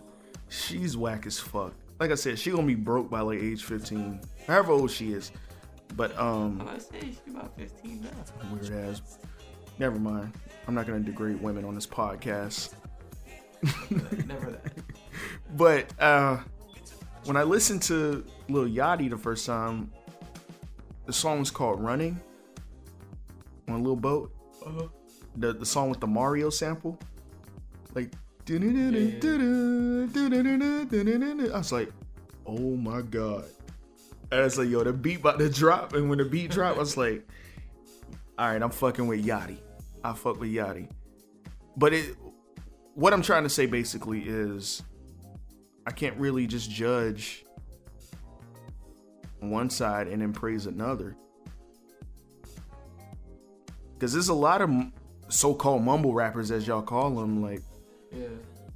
she's 0.48 0.97
whack 0.97 1.24
as 1.27 1.39
fuck. 1.39 1.73
Like 2.01 2.10
I 2.10 2.16
said, 2.16 2.39
she 2.39 2.51
gonna 2.51 2.66
be 2.66 2.74
broke 2.74 3.09
by 3.09 3.20
like 3.20 3.39
age 3.40 3.62
15, 3.62 4.20
however 4.48 4.73
old 4.73 4.90
she 4.90 5.12
is. 5.12 5.31
But 5.94 6.19
um 6.19 6.66
to 6.74 6.81
say 6.81 7.01
she 7.01 7.31
about 7.31 7.56
15 7.56 8.02
now. 8.02 8.51
weird 8.52 8.73
ass. 8.89 9.19
Never 9.78 9.98
mind. 10.01 10.32
I'm 10.66 10.74
not 10.74 10.86
gonna 10.86 11.01
degrade 11.01 11.40
women 11.40 11.64
on 11.64 11.74
this 11.77 11.86
podcast. 11.86 12.74
Never 14.27 14.51
that. 14.52 14.73
But 15.56 15.93
uh, 16.01 16.39
when 17.24 17.36
I 17.36 17.43
listened 17.43 17.82
to 17.82 18.24
Lil 18.49 18.69
Yachty 18.69 19.09
the 19.11 19.19
first 19.19 19.47
time, 19.47 19.90
the 21.07 21.12
song 21.12 21.40
was 21.40 21.51
called 21.51 21.82
"Running" 21.82 22.20
on 23.69 23.81
a 23.81 23.82
Lil 23.82 23.97
Boat. 23.97 24.32
Uh-huh. 24.65 24.89
The 25.36 25.53
the 25.53 25.66
song 25.66 25.90
with 25.90 26.01
the 26.01 26.07
Mario 26.07 26.51
sample, 26.51 26.99
like. 27.94 28.12
I 28.44 28.55
was 31.59 31.70
like, 31.70 31.93
oh 32.44 32.77
my 32.77 33.03
god. 33.03 33.44
And 34.32 34.40
I 34.40 34.43
was 34.43 34.59
like, 34.59 34.69
yo, 34.69 34.82
the 34.82 34.93
beat 34.93 35.20
about 35.20 35.39
to 35.39 35.49
drop. 35.49 35.93
And 35.93 36.09
when 36.09 36.19
the 36.19 36.24
beat 36.24 36.51
dropped, 36.51 36.77
I 36.77 36.81
was 36.81 36.97
like, 36.97 37.24
all 38.36 38.49
right, 38.49 38.61
I'm 38.61 38.70
fucking 38.70 39.07
with 39.07 39.24
Yachty. 39.24 39.59
I 40.03 40.12
fuck 40.15 40.40
with 40.40 40.51
Yachty. 40.51 40.90
But 41.77 41.93
it, 41.93 42.16
what 42.94 43.12
I'm 43.12 43.23
trying 43.23 43.44
to 43.44 43.49
say 43.49 43.66
basically 43.66 44.23
is, 44.23 44.82
I 45.86 45.90
can't 45.90 46.16
really 46.16 46.46
just 46.46 46.70
judge 46.70 47.44
one 49.40 49.68
side 49.70 50.06
and 50.06 50.22
then 50.22 50.32
praise 50.32 50.66
another. 50.66 51.16
Because 53.94 54.12
there's 54.12 54.28
a 54.28 54.34
lot 54.34 54.60
of 54.60 54.70
so-called 55.28 55.82
mumble 55.82 56.12
rappers, 56.12 56.50
as 56.50 56.66
y'all 56.66 56.82
call 56.82 57.10
them, 57.10 57.42
like 57.42 57.62
Yeah. 58.12 58.26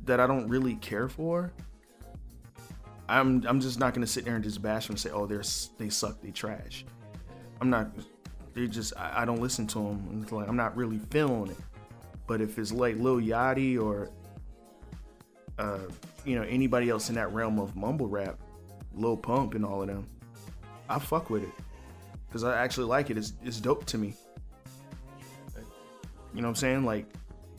that 0.04 0.20
I 0.20 0.26
don't 0.26 0.48
really 0.48 0.76
care 0.76 1.08
for. 1.08 1.52
I'm 3.08 3.44
I'm 3.46 3.60
just 3.60 3.78
not 3.78 3.94
gonna 3.94 4.06
sit 4.06 4.24
there 4.24 4.34
and 4.34 4.42
just 4.42 4.60
bash 4.62 4.86
them 4.86 4.94
and 4.94 5.00
say, 5.00 5.10
oh, 5.10 5.26
they're 5.26 5.42
they 5.78 5.88
suck, 5.88 6.20
they 6.20 6.30
trash. 6.30 6.84
I'm 7.60 7.70
not. 7.70 7.90
They 8.54 8.66
just 8.66 8.96
I, 8.96 9.22
I 9.22 9.24
don't 9.24 9.40
listen 9.40 9.66
to 9.68 9.78
them. 9.78 10.20
It's 10.22 10.32
like 10.32 10.48
I'm 10.48 10.56
not 10.56 10.76
really 10.76 10.98
feeling 11.10 11.50
it. 11.50 11.56
But 12.26 12.40
if 12.40 12.58
it's 12.58 12.72
like 12.72 12.96
Lil 12.96 13.18
Yachty 13.20 13.80
or 13.80 14.10
uh, 15.58 15.78
you 16.24 16.36
know 16.36 16.42
anybody 16.42 16.90
else 16.90 17.08
in 17.08 17.14
that 17.14 17.32
realm 17.32 17.58
of 17.58 17.76
mumble 17.76 18.08
rap, 18.08 18.38
Lil 18.94 19.16
Pump 19.16 19.54
and 19.54 19.64
all 19.64 19.82
of 19.82 19.88
them, 19.88 20.06
I 20.88 20.98
fuck 20.98 21.30
with 21.30 21.42
it 21.42 21.52
because 22.28 22.44
I 22.44 22.62
actually 22.62 22.86
like 22.86 23.10
it. 23.10 23.18
It's 23.18 23.32
it's 23.44 23.60
dope 23.60 23.84
to 23.86 23.98
me. 23.98 24.14
You 26.34 26.42
know 26.42 26.48
what 26.48 26.50
I'm 26.50 26.54
saying? 26.56 26.84
Like 26.84 27.06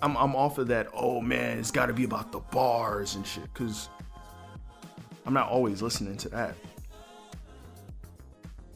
I'm 0.01 0.15
I'm 0.17 0.35
off 0.35 0.57
of 0.57 0.67
that. 0.67 0.87
Oh 0.93 1.21
man, 1.21 1.57
it's 1.57 1.71
got 1.71 1.87
to 1.87 1.93
be 1.93 2.03
about 2.03 2.31
the 2.31 2.39
bars 2.39 3.15
and 3.15 3.25
shit. 3.25 3.51
Cause 3.53 3.89
I'm 5.25 5.33
not 5.33 5.49
always 5.49 5.81
listening 5.81 6.15
to 6.17 6.29
that. 6.29 6.55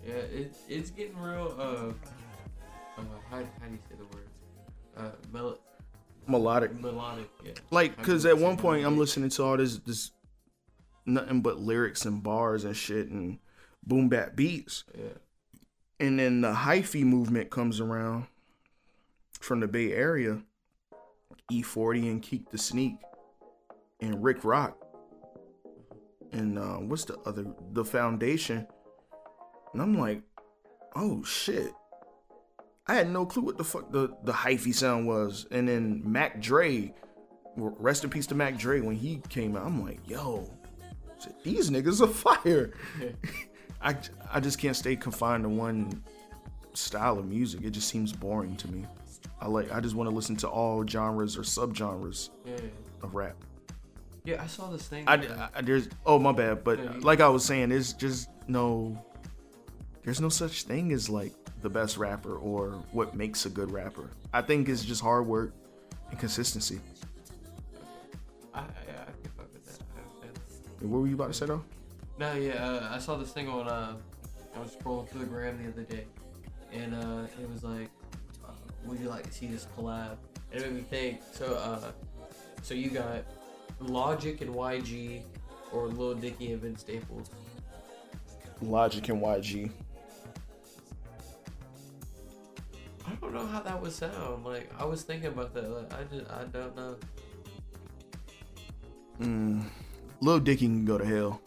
Yeah, 0.05 0.13
it, 0.15 0.55
it's 0.67 0.89
getting 0.89 1.17
real. 1.17 1.55
Uh, 1.57 1.93
uh 2.99 3.03
how, 3.29 3.37
how 3.37 3.67
do 3.67 3.71
you 3.71 3.79
say 3.89 3.95
the 3.97 4.05
word? 4.05 4.27
Uh, 4.97 5.11
mel- 5.31 5.59
Melodic, 6.27 6.79
melodic. 6.79 7.29
Yeah. 7.43 7.53
like, 7.71 8.01
cause 8.03 8.25
at 8.25 8.37
one 8.37 8.55
point 8.57 8.85
I'm 8.85 8.97
listening 8.97 9.29
to 9.31 9.43
all 9.43 9.57
this 9.57 9.77
this 9.79 10.11
nothing 11.05 11.41
but 11.41 11.59
lyrics 11.59 12.05
and 12.05 12.21
bars 12.21 12.63
and 12.63 12.75
shit 12.75 13.09
and 13.09 13.39
boom 13.83 14.07
bap 14.09 14.35
beats, 14.35 14.83
Yeah. 14.97 15.17
and 15.99 16.19
then 16.19 16.41
the 16.41 16.51
hyphy 16.53 17.03
movement 17.03 17.49
comes 17.49 17.79
around 17.81 18.27
from 19.39 19.59
the 19.59 19.67
Bay 19.67 19.91
Area. 19.93 20.43
E-40 21.51 22.09
and 22.09 22.21
Keak 22.21 22.49
da 22.49 22.57
Sneak 22.57 22.95
and 23.99 24.23
Rick 24.23 24.45
Rock 24.45 24.77
and 26.31 26.57
uh, 26.57 26.75
what's 26.77 27.03
the 27.03 27.17
other 27.25 27.45
the 27.73 27.83
Foundation 27.83 28.65
and 29.73 29.81
I'm 29.81 29.97
like 29.97 30.21
oh 30.95 31.23
shit 31.23 31.73
I 32.87 32.95
had 32.95 33.09
no 33.09 33.25
clue 33.25 33.43
what 33.43 33.57
the 33.57 33.63
fuck 33.63 33.91
the 33.91 34.15
the 34.23 34.31
hyphy 34.33 34.73
sound 34.73 35.07
was 35.07 35.45
and 35.51 35.67
then 35.67 36.01
Mac 36.05 36.41
Dre 36.41 36.93
rest 37.55 38.03
in 38.03 38.09
peace 38.09 38.27
to 38.27 38.35
Mac 38.35 38.57
Dre 38.57 38.81
when 38.81 38.95
he 38.95 39.21
came 39.29 39.55
out 39.55 39.65
I'm 39.65 39.83
like 39.83 39.99
yo 40.09 40.49
these 41.43 41.69
niggas 41.69 42.01
are 42.01 42.07
fire 42.07 42.73
I, 43.81 43.95
I 44.31 44.39
just 44.39 44.57
can't 44.59 44.75
stay 44.75 44.95
confined 44.95 45.43
to 45.43 45.49
one 45.49 46.03
style 46.73 47.19
of 47.19 47.25
music 47.25 47.61
it 47.63 47.71
just 47.71 47.87
seems 47.89 48.11
boring 48.13 48.55
to 48.57 48.67
me 48.71 48.85
I 49.39 49.47
like 49.47 49.71
I 49.71 49.79
just 49.79 49.95
want 49.95 50.09
to 50.09 50.15
listen 50.15 50.35
to 50.37 50.47
all 50.49 50.85
genres 50.85 51.37
or 51.37 51.41
subgenres 51.41 52.29
Yeah. 52.45 52.55
of 53.03 53.15
rap. 53.15 53.35
Yeah, 54.23 54.43
I 54.43 54.45
saw 54.45 54.69
this 54.69 54.87
thing. 54.87 55.03
I, 55.07 55.15
uh, 55.25 55.47
I- 55.55 55.61
there's 55.61 55.89
oh 56.05 56.19
my 56.19 56.31
bad, 56.31 56.63
but 56.63 56.77
Yeah, 56.77 56.93
like 57.01 57.21
I 57.21 57.27
was 57.27 57.43
saying, 57.43 57.69
there's 57.69 57.93
just 57.93 58.29
no 58.47 59.03
there's 60.03 60.21
no 60.21 60.29
such 60.29 60.63
thing 60.63 60.91
as 60.91 61.09
like 61.09 61.33
the 61.61 61.69
best 61.69 61.97
rapper 61.97 62.35
or 62.35 62.83
what 62.91 63.15
makes 63.15 63.45
a 63.45 63.49
good 63.49 63.71
rapper. 63.71 64.09
I 64.33 64.41
think 64.41 64.69
it's 64.69 64.83
just 64.83 65.01
hard 65.01 65.27
work 65.27 65.53
and 66.09 66.19
consistency. 66.19 66.79
I, 68.53 68.59
I, 68.59 68.61
I 68.61 68.63
can 69.21 69.31
fuck 69.37 69.53
with 69.53 69.65
that. 69.65 69.83
I. 70.23 70.85
What 70.85 71.01
were 71.01 71.07
you 71.07 71.15
about 71.15 71.27
to 71.27 71.33
say 71.33 71.45
though? 71.45 71.63
No, 72.19 72.33
yeah, 72.33 72.63
uh, 72.63 72.89
I 72.91 72.99
saw 72.99 73.15
this 73.15 73.31
thing 73.31 73.47
on. 73.47 73.67
Uh, 73.67 73.95
I 74.55 74.59
was 74.59 74.75
scrolling 74.75 75.07
through 75.09 75.21
the 75.21 75.25
gram 75.27 75.63
the 75.63 75.69
other 75.71 75.83
day, 75.83 76.05
and 76.73 76.93
uh, 76.93 77.27
it 77.41 77.49
was 77.49 77.63
like, 77.63 77.89
uh, 78.45 78.51
"Would 78.85 78.99
you 78.99 79.09
like 79.09 79.23
to 79.23 79.31
see 79.31 79.47
this 79.47 79.67
collab?" 79.77 80.17
And 80.51 80.61
it 80.61 80.71
made 80.71 80.75
me 80.75 80.81
think. 80.81 81.21
So, 81.31 81.55
uh, 81.55 81.91
so 82.61 82.73
you 82.73 82.89
got 82.89 83.23
Logic 83.79 84.41
and 84.41 84.53
YG, 84.53 85.23
or 85.71 85.87
Lil 85.87 86.15
Dicky 86.15 86.51
and 86.51 86.61
Vince 86.61 86.81
Staples. 86.81 87.29
Logic 88.61 89.07
and 89.09 89.21
YG. 89.21 89.71
Don't 93.21 93.33
know 93.33 93.45
how 93.45 93.61
that 93.61 93.81
would 93.81 93.91
sound. 93.91 94.43
Like 94.45 94.69
I 94.79 94.85
was 94.85 95.03
thinking 95.03 95.27
about 95.29 95.53
that. 95.53 95.69
Like 95.69 95.93
I 95.93 96.03
just, 96.03 96.29
I 96.31 96.43
don't 96.45 96.75
know. 96.75 96.95
Mm. 99.19 99.63
Lil 100.21 100.39
Dicky 100.39 100.65
can 100.65 100.85
go 100.85 100.97
to 100.97 101.05
hell. 101.05 101.41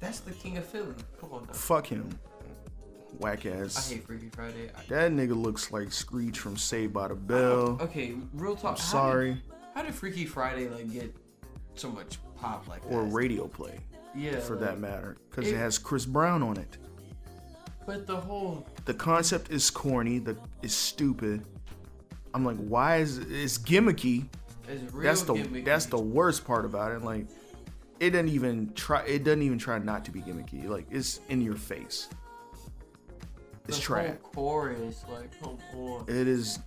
That's 0.00 0.20
the 0.20 0.32
king 0.32 0.56
of 0.58 0.64
Philly. 0.64 0.94
Come 1.20 1.32
on 1.32 1.44
now. 1.46 1.52
Fuck 1.52 1.86
him. 1.86 2.08
Whack 3.18 3.46
ass. 3.46 3.90
I 3.90 3.94
hate 3.94 4.04
Freaky 4.06 4.28
Friday. 4.30 4.70
I, 4.76 4.82
That 4.88 5.12
nigga 5.12 5.40
looks 5.40 5.70
like 5.70 5.92
Screech 5.92 6.38
from 6.38 6.56
Saved 6.56 6.92
by 6.92 7.08
the 7.08 7.14
Bell. 7.14 7.78
okay, 7.80 8.14
real 8.34 8.56
talk. 8.56 8.64
I'm 8.64 8.68
how 8.70 8.74
did- 8.74 8.82
sorry. 8.82 9.42
How 9.74 9.82
did 9.82 9.94
Freaky 9.94 10.26
Friday 10.26 10.68
like 10.68 10.90
get 10.92 11.14
so 11.74 11.90
much 11.90 12.18
pop 12.36 12.68
like 12.68 12.82
that? 12.82 12.92
Or 12.94 13.04
radio 13.04 13.46
play, 13.48 13.78
yeah, 14.14 14.38
for 14.40 14.56
like, 14.56 14.64
that 14.64 14.80
matter. 14.80 15.16
Because 15.30 15.46
it 15.48 15.54
it- 15.54 15.58
has 15.58 15.78
Chris 15.78 16.04
Brown 16.04 16.42
on 16.42 16.56
it. 16.58 16.76
But 17.86 18.06
the 18.06 18.16
whole 18.16 18.66
the 18.84 18.94
concept 18.94 19.50
is 19.50 19.70
corny, 19.70 20.18
the 20.18 20.36
is 20.62 20.74
stupid. 20.74 21.44
I'm 22.34 22.44
like, 22.44 22.56
why 22.56 22.98
is 22.98 23.18
it's 23.18 23.58
gimmicky? 23.58 24.28
is 24.68 24.92
real 24.92 25.04
That's 25.04 25.22
the 25.22 25.34
gimmicky. 25.34 25.64
that's 25.64 25.86
the 25.86 26.00
worst 26.00 26.44
part 26.44 26.64
about 26.64 26.92
it. 26.92 27.02
Like, 27.02 27.26
it 28.00 28.10
doesn't 28.10 28.28
even 28.28 28.72
try. 28.74 29.02
It 29.04 29.24
doesn't 29.24 29.42
even 29.42 29.58
try 29.58 29.78
not 29.78 30.04
to 30.06 30.10
be 30.10 30.20
gimmicky. 30.20 30.66
Like, 30.66 30.86
it's 30.90 31.20
in 31.28 31.40
your 31.42 31.56
face. 31.56 32.08
It's 33.68 33.76
the 33.76 33.82
trash. 33.82 34.16
chorus. 34.22 35.04
Like, 35.10 35.30
come 35.40 35.58
on. 35.74 36.04
It 36.08 36.28
is. 36.28 36.58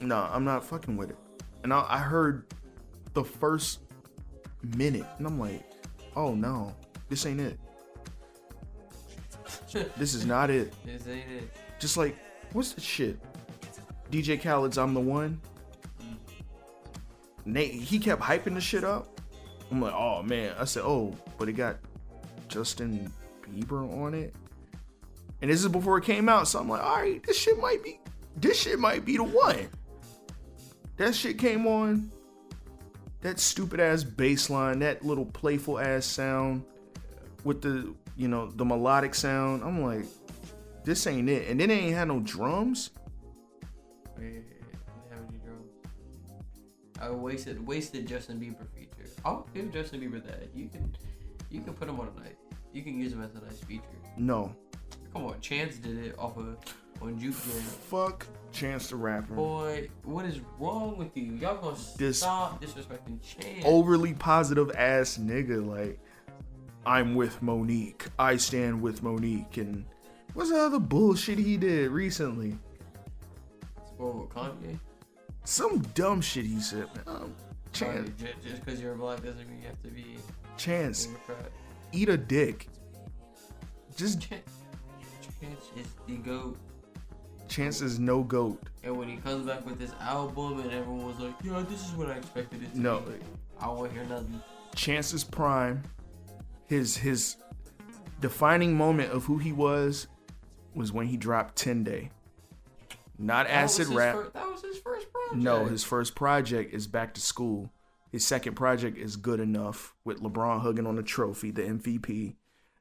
No, 0.00 0.28
I'm 0.30 0.44
not 0.44 0.64
fucking 0.64 0.96
with 0.96 1.10
it. 1.10 1.18
And 1.62 1.72
I, 1.72 1.86
I 1.88 1.98
heard 1.98 2.44
the 3.14 3.24
first 3.24 3.80
minute, 4.76 5.06
and 5.18 5.26
I'm 5.26 5.38
like, 5.38 5.62
oh 6.16 6.34
no, 6.34 6.74
this 7.08 7.26
ain't 7.26 7.40
it. 7.40 7.58
This 9.96 10.14
is 10.14 10.24
not 10.24 10.50
it. 10.50 10.72
This 10.84 11.06
ain't 11.06 11.30
it. 11.30 11.56
Just 11.78 11.96
like, 11.96 12.16
what's 12.52 12.72
the 12.72 12.80
shit? 12.80 13.18
DJ 14.10 14.40
Khaled's 14.40 14.78
I'm 14.78 14.94
the 14.94 15.00
One. 15.00 15.40
Mm. 16.00 16.16
Nate, 17.44 17.72
he 17.74 17.98
kept 17.98 18.22
hyping 18.22 18.54
the 18.54 18.60
shit 18.60 18.84
up. 18.84 19.20
I'm 19.70 19.80
like, 19.80 19.94
oh 19.94 20.22
man. 20.22 20.54
I 20.58 20.64
said, 20.64 20.84
oh, 20.84 21.16
but 21.38 21.48
it 21.48 21.54
got 21.54 21.76
Justin 22.48 23.12
Bieber 23.42 23.90
on 24.02 24.14
it. 24.14 24.34
And 25.42 25.50
this 25.50 25.60
is 25.60 25.68
before 25.68 25.98
it 25.98 26.04
came 26.04 26.28
out, 26.28 26.48
so 26.48 26.60
I'm 26.60 26.68
like, 26.68 26.82
all 26.82 26.96
right, 26.96 27.22
this 27.26 27.36
shit 27.36 27.58
might 27.58 27.82
be, 27.82 28.00
this 28.36 28.58
shit 28.58 28.78
might 28.78 29.04
be 29.04 29.16
the 29.16 29.24
one. 29.24 29.68
That 30.96 31.14
shit 31.14 31.38
came 31.38 31.66
on. 31.66 32.10
That 33.20 33.40
stupid 33.40 33.80
ass 33.80 34.04
bass 34.04 34.50
line, 34.50 34.78
that 34.80 35.04
little 35.04 35.24
playful 35.24 35.78
ass 35.78 36.06
sound 36.06 36.62
with 37.42 37.62
the, 37.62 37.94
you 38.16 38.28
know, 38.28 38.50
the 38.50 38.64
melodic 38.64 39.14
sound. 39.14 39.62
I'm 39.62 39.82
like, 39.82 40.04
this 40.84 41.06
ain't 41.06 41.28
it. 41.28 41.48
And 41.48 41.58
then 41.60 41.68
they 41.68 41.78
ain't 41.78 41.94
had 41.96 42.08
no 42.08 42.20
drums. 42.20 42.90
Wait, 44.18 44.44
have 45.10 45.18
any 45.28 45.38
drums. 45.38 45.70
I 47.00 47.10
wasted 47.10 47.66
wasted 47.66 48.06
Justin 48.06 48.38
Bieber 48.38 48.66
feature. 48.74 49.10
I'll 49.24 49.46
give 49.54 49.72
Justin 49.72 50.00
Bieber 50.00 50.24
that. 50.24 50.48
You 50.54 50.68
can 50.68 50.94
you 51.50 51.60
can 51.60 51.74
put 51.74 51.88
him 51.88 51.98
on 52.00 52.08
a 52.16 52.20
nice. 52.20 52.34
You 52.72 52.82
can 52.82 52.98
use 52.98 53.12
him 53.12 53.22
as 53.22 53.30
a 53.34 53.44
nice 53.44 53.58
feature. 53.60 53.82
No. 54.16 54.54
Come 55.12 55.26
on, 55.26 55.40
Chance 55.40 55.76
did 55.76 55.96
it 55.98 56.18
off 56.18 56.36
of 56.36 56.56
on 57.00 57.18
Juke 57.18 57.34
Jam. 57.44 57.52
Fuck 57.62 58.26
Chance 58.52 58.88
the 58.90 58.96
Rapper. 58.96 59.34
Boy, 59.34 59.88
what 60.04 60.24
is 60.24 60.40
wrong 60.58 60.96
with 60.96 61.16
you? 61.16 61.32
Y'all 61.34 61.56
gonna 61.60 61.76
This- 61.96 62.18
stop 62.18 62.62
disrespecting 62.62 63.20
Chance? 63.22 63.64
Overly 63.64 64.14
positive 64.14 64.70
ass 64.76 65.18
nigga. 65.18 65.64
Like, 65.66 66.00
I'm 66.86 67.14
with 67.14 67.40
Monique. 67.42 68.06
I 68.18 68.36
stand 68.36 68.80
with 68.82 69.02
Monique. 69.02 69.56
And 69.56 69.84
what's 70.34 70.50
the 70.50 70.58
other 70.58 70.78
bullshit 70.78 71.38
he 71.38 71.56
did 71.56 71.90
recently? 71.90 72.58
Kanye? 73.98 74.78
Some 75.44 75.78
dumb 75.94 76.20
shit 76.20 76.44
he 76.44 76.60
said. 76.60 76.88
Man, 77.06 77.16
um, 77.16 77.34
Chance, 77.72 78.10
ju- 78.20 78.26
just 78.46 78.64
because 78.64 78.80
you're 78.80 78.94
black 78.94 79.22
doesn't 79.22 79.48
mean 79.48 79.60
you 79.62 79.66
have 79.68 79.82
to 79.82 79.88
be 79.88 80.16
Chance, 80.56 81.06
Democrat. 81.06 81.50
eat 81.92 82.08
a 82.08 82.16
dick. 82.16 82.68
Just 83.96 84.20
Chance, 84.20 84.50
Chance 85.40 85.64
is 85.76 85.86
the 86.06 86.16
goat. 86.18 86.56
Chance 87.48 87.80
is 87.82 87.98
no 87.98 88.22
goat. 88.22 88.62
And 88.82 88.96
when 88.96 89.08
he 89.08 89.16
comes 89.16 89.46
back 89.46 89.64
with 89.66 89.78
this 89.78 89.92
album 90.00 90.60
and 90.60 90.70
everyone 90.72 91.06
was 91.06 91.18
like, 91.18 91.34
yeah, 91.42 91.62
this 91.68 91.84
is 91.86 91.92
what 91.92 92.08
I 92.10 92.14
expected 92.14 92.62
it 92.62 92.72
to 92.74 92.80
No, 92.80 93.00
be. 93.00 93.12
I 93.60 93.68
won't 93.68 93.92
hear 93.92 94.04
nothing. 94.04 94.40
Chance 94.74 95.12
is 95.14 95.22
prime, 95.24 95.82
his 96.66 96.96
his 96.96 97.36
defining 98.20 98.76
moment 98.76 99.12
of 99.12 99.24
who 99.24 99.38
he 99.38 99.52
was, 99.52 100.06
was 100.74 100.92
when 100.92 101.06
he 101.06 101.16
dropped 101.16 101.56
Ten 101.56 101.84
Day. 101.84 102.10
Not 103.18 103.46
That 103.46 103.52
acid 103.54 103.88
rap. 103.88 104.14
fir- 104.16 104.30
that 104.34 104.50
was 104.50 104.62
his 104.62 104.78
first 104.78 105.06
project. 105.12 105.36
No, 105.36 105.66
his 105.66 105.84
first 105.84 106.14
project 106.14 106.74
is 106.74 106.86
Back 106.86 107.14
to 107.14 107.20
School. 107.20 107.70
His 108.10 108.24
second 108.26 108.54
project 108.54 108.96
is 108.98 109.16
Good 109.16 109.40
Enough 109.40 109.94
with 110.04 110.20
LeBron 110.20 110.60
hugging 110.62 110.86
on 110.86 110.96
the 110.96 111.02
trophy, 111.02 111.50
the 111.50 111.62
MVP. 111.62 112.34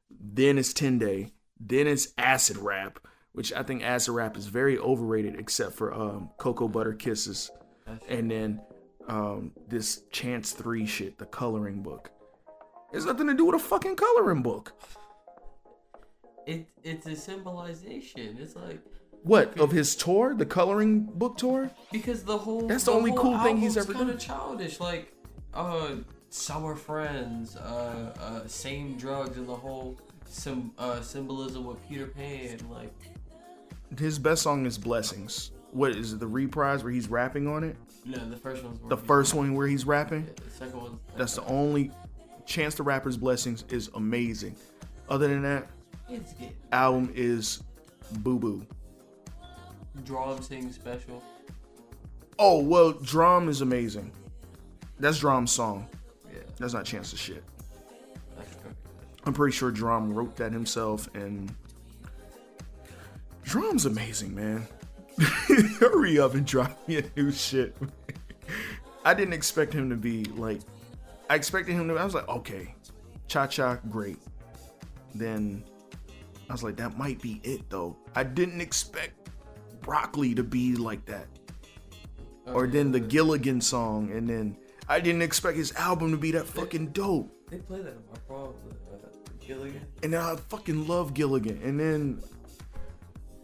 Then 0.10 0.58
it's 0.58 0.74
10 0.74 1.00
Day. 1.00 1.34
Then 1.60 1.88
it's 1.88 2.10
Acid 2.18 2.58
Rap, 2.58 3.00
which 3.34 3.52
I 3.54 3.64
think 3.64 3.84
Acid 3.84 4.14
Rap 4.16 4.38
is 4.38 4.48
very 4.48 4.78
overrated, 4.78 5.40
except 5.40 5.74
for 5.74 5.94
um, 5.94 6.30
Cocoa 6.38 6.68
Butter 6.68 6.94
Kisses. 6.94 7.50
And 8.08 8.30
then 8.30 8.62
um, 9.08 9.52
this 9.68 10.04
Chance 10.12 10.52
3 10.54 10.86
shit, 10.86 11.18
the 11.18 11.26
coloring 11.26 11.82
book. 11.82 12.12
It's 12.94 13.06
nothing 13.06 13.28
to 13.28 13.34
do 13.34 13.46
with 13.46 13.56
a 13.56 13.60
fucking 13.60 13.96
coloring 13.96 14.42
book. 14.42 14.74
It 16.46 16.68
it's 16.84 17.06
a 17.08 17.16
symbolization. 17.16 18.38
It's 18.40 18.56
like 18.56 18.80
What, 19.24 19.58
of 19.60 19.72
his 19.72 19.96
tour? 19.96 20.36
The 20.36 20.46
coloring 20.46 21.02
book 21.04 21.38
tour? 21.38 21.72
because 21.92 22.24
the 22.24 22.38
whole 22.38 22.68
That's 22.68 22.84
the 22.86 22.92
only 22.92 23.14
cool 23.16 23.38
thing 23.40 23.58
he's 23.58 23.78
ever 23.78 23.94
kind 23.94 24.08
done. 24.08 24.16
of 24.16 24.20
childish. 24.22 24.80
Like 24.80 25.14
uh, 25.54 25.96
summer 26.30 26.76
friends, 26.76 27.56
uh, 27.56 28.14
uh, 28.20 28.48
same 28.48 28.98
drugs, 28.98 29.38
and 29.38 29.48
the 29.48 29.56
whole 29.56 29.98
sim- 30.28 30.72
uh, 30.78 31.02
symbolism 31.02 31.66
with 31.66 31.78
Peter 31.88 32.08
Pan. 32.08 32.60
Like 32.70 32.94
His 33.98 34.20
best 34.20 34.42
song 34.44 34.66
is 34.66 34.78
Blessings. 34.78 35.52
What 35.72 35.92
is 35.96 36.14
it, 36.14 36.20
the 36.20 36.28
reprise 36.28 36.84
where 36.84 36.92
he's 36.94 37.08
rapping 37.10 37.48
on 37.48 37.64
it? 37.64 37.76
no, 38.06 38.18
the 38.30 38.36
first 38.38 38.64
one's 38.64 38.80
The 38.90 38.98
first 38.98 39.34
one 39.34 39.56
where 39.56 39.66
he's 39.66 39.86
rapping? 39.88 40.28
The 40.44 40.52
second 40.52 40.80
one. 40.82 41.00
That's 41.18 41.36
the 41.36 41.46
only 41.46 41.90
Chance 42.46 42.76
the 42.76 42.84
Rapper's 42.84 43.18
Blessings 43.18 43.64
is 43.70 43.90
amazing. 43.96 44.56
Other 45.10 45.28
than 45.28 45.42
that, 45.44 45.68
It's 46.10 46.34
good. 46.34 46.52
album 46.72 47.12
is 47.16 47.64
boo 48.20 48.38
boo. 48.40 48.66
D.R.A.M. 50.06 50.42
sing 50.42 50.72
special. 50.72 51.24
Oh 52.40 52.60
well, 52.62 52.94
D.R.A.M. 52.94 53.48
is 53.50 53.62
amazing. 53.62 54.12
That's 55.00 55.20
D.R.A.M.'s 55.20 55.52
song. 55.52 55.88
Yeah, 56.32 56.40
That's 56.58 56.74
not 56.74 56.86
Chance's 56.86 57.20
shit. 57.20 57.44
I'm 59.26 59.34
pretty 59.34 59.56
sure 59.56 59.72
D.R.A.M. 59.72 60.14
wrote 60.14 60.36
that 60.38 60.52
himself, 60.52 61.08
and 61.16 61.54
D.R.A.M.'s 63.46 63.86
amazing, 63.86 64.34
man. 64.36 64.68
Hurry 65.80 66.20
up 66.20 66.34
and 66.34 66.46
drop 66.46 66.88
me 66.88 66.98
a 66.98 67.04
new 67.16 67.32
shit. 67.32 67.76
I 69.06 69.14
didn't 69.14 69.34
expect 69.34 69.74
him 69.74 69.90
to 69.90 69.96
be 69.96 70.24
like. 70.26 70.60
I 71.30 71.36
expected 71.36 71.74
him 71.74 71.88
to. 71.88 71.96
I 71.96 72.04
was 72.04 72.14
like, 72.14 72.28
okay, 72.28 72.76
Cha 73.28 73.48
Cha, 73.48 73.76
great. 73.90 74.20
Then 75.16 75.64
I 76.50 76.54
was 76.54 76.64
like, 76.64 76.76
that 76.78 76.98
might 76.98 77.22
be 77.22 77.40
it 77.44 77.70
though. 77.70 77.96
I 78.16 78.24
didn't 78.24 78.62
expect 78.62 79.30
Broccoli 79.82 80.36
to 80.36 80.44
be 80.44 80.76
like 80.76 81.06
that. 81.06 81.28
Or 82.48 82.68
then 82.68 82.92
the 82.92 83.00
Gilligan 83.00 83.62
song, 83.62 84.12
and 84.12 84.28
then 84.30 84.58
I 84.90 85.00
didn't 85.00 85.22
expect 85.22 85.58
his 85.58 85.72
album 85.76 86.12
to 86.12 86.18
be 86.18 86.32
that 86.32 86.46
fucking 86.46 86.88
dope. 86.88 87.32
They 87.50 87.58
play 87.60 87.82
that 87.82 87.94
in 87.94 88.04
my 88.12 88.20
prom. 88.28 88.54
Uh, 88.92 88.98
Gilligan. 89.40 89.86
and 90.04 90.14
then 90.14 90.22
I 90.22 90.36
fucking 90.36 90.88
love 90.88 91.14
Gilligan. 91.14 91.60
And 91.64 91.80
then 91.80 92.22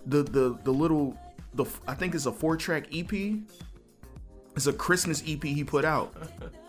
the 0.06 0.24
the 0.24 0.58
the 0.64 0.72
little 0.72 1.18
the 1.54 1.66
I 1.88 1.94
think 1.94 2.14
it's 2.16 2.26
a 2.26 2.32
four 2.32 2.58
track 2.58 2.88
EP. 2.94 3.12
It's 4.56 4.68
a 4.68 4.74
Christmas 4.74 5.24
EP 5.26 5.44
he 5.44 5.64
put 5.64 5.86
out, 5.86 6.14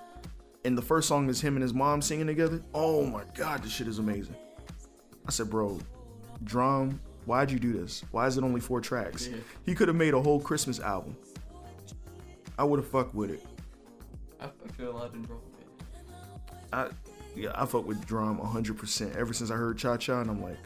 and 0.65 0.77
the 0.77 0.83
first 0.83 1.09
song 1.09 1.29
is 1.29 1.41
him 1.41 1.55
and 1.57 1.63
his 1.63 1.75
mom 1.75 2.03
singing 2.03 2.27
together. 2.27 2.63
Oh 2.75 3.05
my 3.05 3.25
god, 3.35 3.63
this 3.63 3.73
shit 3.73 3.89
is 3.89 3.99
amazing. 3.99 4.37
I 5.27 5.31
said, 5.31 5.51
bro, 5.51 5.79
drum. 6.45 7.01
Why'd 7.27 7.51
you 7.51 7.59
do 7.59 7.73
this? 7.73 8.03
Why 8.11 8.27
is 8.27 8.39
it 8.39 8.45
only 8.45 8.61
four 8.61 8.81
tracks? 8.81 9.29
Yeah. 9.29 9.37
He 9.67 9.75
could 9.75 9.89
have 9.89 9.97
made 9.97 10.15
a 10.15 10.21
whole 10.21 10.41
Christmas 10.41 10.81
album. 10.81 11.17
I 12.59 12.65
would 12.65 12.81
have 12.81 12.89
fucked 12.89 13.15
with 13.15 13.31
it. 13.31 13.45
I 14.41 14.45
fucked 14.45 14.79
with 14.79 14.89
a 14.89 14.91
lot 14.91 15.15
of 15.15 15.27
drum. 15.27 15.41
I 16.73 16.89
yeah, 17.37 17.53
I 17.55 17.65
fuck 17.67 17.87
with 17.87 18.07
D.R.A.M. 18.09 18.39
100% 18.39 19.17
ever 19.17 19.33
since 19.33 19.51
I 19.51 19.55
heard 19.55 19.79
Cha 19.79 19.97
Cha, 19.97 20.21
and 20.21 20.31
I'm 20.31 20.43
like, 20.43 20.59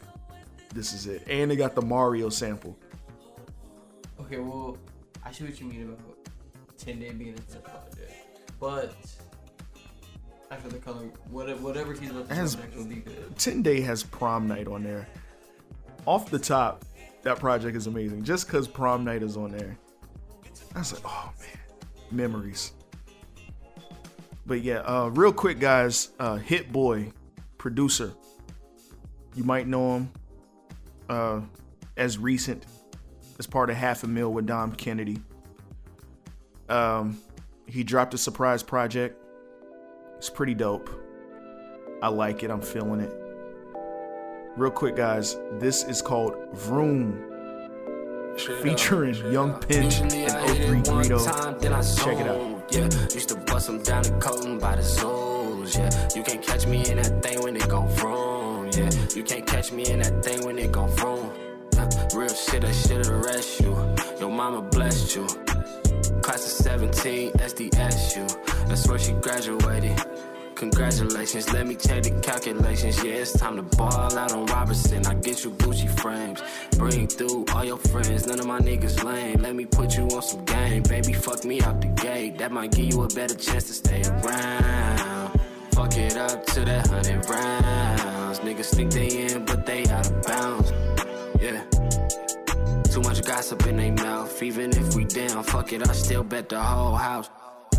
this 0.73 0.93
is 0.93 1.07
it. 1.07 1.23
And 1.29 1.49
they 1.51 1.55
got 1.55 1.75
the 1.75 1.81
Mario 1.81 2.29
sample. 2.29 2.77
Okay, 4.19 4.39
well, 4.39 4.77
I 5.23 5.31
see 5.31 5.43
what 5.43 5.59
you 5.59 5.67
mean 5.67 5.83
about 5.83 5.99
10 6.77 6.99
day 6.99 7.11
being 7.11 7.35
a 7.35 7.59
project. 7.59 8.11
But 8.59 8.95
after 10.51 10.69
the 10.69 10.77
color, 10.77 11.09
whatever, 11.29 11.61
whatever 11.61 11.93
he's 11.93 12.09
about 12.09 12.29
to 12.29 12.35
As- 12.35 12.55
do 12.55 12.61
next 12.61 12.75
will 12.75 12.85
be 12.85 12.95
good. 12.95 13.37
10 13.37 13.61
Day 13.61 13.81
has 13.81 14.03
prom 14.03 14.47
night 14.47 14.67
on 14.67 14.83
there. 14.83 15.07
Off 16.05 16.29
the 16.29 16.39
top, 16.39 16.85
that 17.23 17.39
project 17.39 17.75
is 17.75 17.87
amazing. 17.87 18.23
Just 18.23 18.45
because 18.47 18.67
prom 18.67 19.03
night 19.03 19.23
is 19.23 19.37
on 19.37 19.51
there. 19.51 19.77
I 20.75 20.79
was 20.79 20.93
like, 20.93 21.03
oh 21.05 21.31
man, 21.39 21.77
memories. 22.11 22.73
But 24.45 24.61
yeah, 24.61 24.79
uh, 24.79 25.09
real 25.13 25.33
quick, 25.33 25.59
guys. 25.59 26.09
Uh, 26.19 26.35
Hit 26.35 26.71
Boy, 26.71 27.11
producer. 27.57 28.13
You 29.33 29.43
might 29.43 29.67
know 29.67 29.95
him 29.95 30.11
uh, 31.09 31.41
as 31.97 32.17
recent, 32.17 32.65
as 33.39 33.47
part 33.47 33.69
of 33.69 33.75
Half 33.75 34.03
a 34.03 34.07
Mil 34.07 34.31
with 34.31 34.45
Dom 34.45 34.73
Kennedy. 34.73 35.17
Um, 36.69 37.19
he 37.67 37.83
dropped 37.83 38.13
a 38.13 38.17
surprise 38.17 38.61
project. 38.61 39.21
It's 40.25 40.31
pretty 40.31 40.55
dope. 40.55 40.89
I 42.01 42.07
like 42.07 42.41
it. 42.41 42.49
I'm 42.49 42.59
feeling 42.59 42.99
it. 42.99 43.11
Real 44.57 44.71
quick, 44.71 44.95
guys. 44.95 45.37
This 45.59 45.83
is 45.83 46.01
called 46.01 46.33
Vroom, 46.51 48.33
featuring 48.63 49.13
Young 49.31 49.53
Pinch 49.59 49.99
and 49.99 50.11
03 50.11 50.81
Greedo. 50.81 51.21
Check 52.03 52.17
it 52.17 52.27
out. 52.27 52.73
Yeah, 52.73 52.85
used 53.13 53.29
to 53.29 53.35
bust 53.35 53.67
them 53.67 53.83
down 53.83 54.03
and 54.07 54.19
coat 54.19 54.43
'em 54.43 54.57
by 54.57 54.75
the 54.75 54.81
soles. 54.81 55.77
Yeah, 55.77 55.91
you 56.15 56.23
can't 56.23 56.41
catch 56.41 56.65
me 56.65 56.89
in 56.89 56.97
that 56.97 57.21
thing 57.21 57.43
when 57.43 57.55
it 57.55 57.69
go 57.69 57.85
from. 57.89 58.71
Yeah, 58.71 58.89
you 59.13 59.21
can't 59.21 59.45
catch 59.45 59.71
me 59.71 59.85
in 59.85 59.99
that 59.99 60.25
thing 60.25 60.43
when 60.43 60.57
it 60.57 60.71
go 60.71 60.87
from. 60.87 61.29
Yeah, 61.73 61.87
real 62.15 62.29
shit, 62.29 62.65
I 62.65 62.71
should 62.71 63.05
arrest 63.05 63.59
you. 63.59 63.77
Your 64.19 64.31
mama 64.31 64.63
blessed 64.63 65.15
you. 65.15 65.27
Class 66.23 66.45
of 66.47 66.65
17, 66.65 67.31
SDSU. 67.33 68.25
That's 68.67 68.87
where 68.87 68.97
she 68.97 69.11
graduated. 69.11 70.01
Congratulations, 70.55 71.51
let 71.51 71.67
me 71.67 71.75
check 71.75 72.03
the 72.03 72.11
calculations. 72.21 73.03
Yeah, 73.03 73.15
it's 73.15 73.37
time 73.37 73.57
to 73.57 73.61
ball 73.61 74.17
out 74.17 74.31
on 74.31 74.45
Robertson. 74.45 75.05
I 75.05 75.13
get 75.15 75.43
you 75.43 75.51
Gucci 75.51 75.89
frames. 75.99 76.41
Bring 76.77 77.07
through 77.07 77.45
all 77.53 77.65
your 77.65 77.77
friends, 77.77 78.25
none 78.25 78.39
of 78.39 78.47
my 78.47 78.59
niggas 78.59 79.03
lame. 79.03 79.41
Let 79.41 79.53
me 79.53 79.65
put 79.65 79.97
you 79.97 80.03
on 80.03 80.21
some 80.21 80.45
game. 80.45 80.83
Baby, 80.83 81.11
fuck 81.11 81.43
me 81.43 81.61
out 81.61 81.81
the 81.81 81.87
gate. 81.87 82.37
That 82.37 82.53
might 82.53 82.71
give 82.71 82.85
you 82.85 83.03
a 83.03 83.07
better 83.09 83.35
chance 83.35 83.65
to 83.65 83.73
stay 83.73 84.01
around. 84.03 85.39
Fuck 85.73 85.97
it 85.97 86.15
up 86.15 86.45
to 86.45 86.63
that 86.63 86.87
hundred 86.87 87.29
rounds. 87.29 88.39
Niggas 88.39 88.73
think 88.73 88.91
they 88.93 89.25
in, 89.25 89.43
but 89.43 89.65
they 89.65 89.85
out 89.87 90.09
of 90.09 90.23
bounds. 90.23 90.71
Yeah. 91.41 91.63
Too 92.83 93.01
much 93.01 93.21
gossip 93.25 93.67
in 93.67 93.75
their 93.75 93.91
mouth. 93.91 94.41
Even 94.41 94.69
if 94.71 94.95
we 94.95 95.03
down, 95.03 95.43
fuck 95.43 95.73
it, 95.73 95.87
I 95.87 95.91
still 95.91 96.23
bet 96.23 96.47
the 96.47 96.61
whole 96.61 96.95
house. 96.95 97.29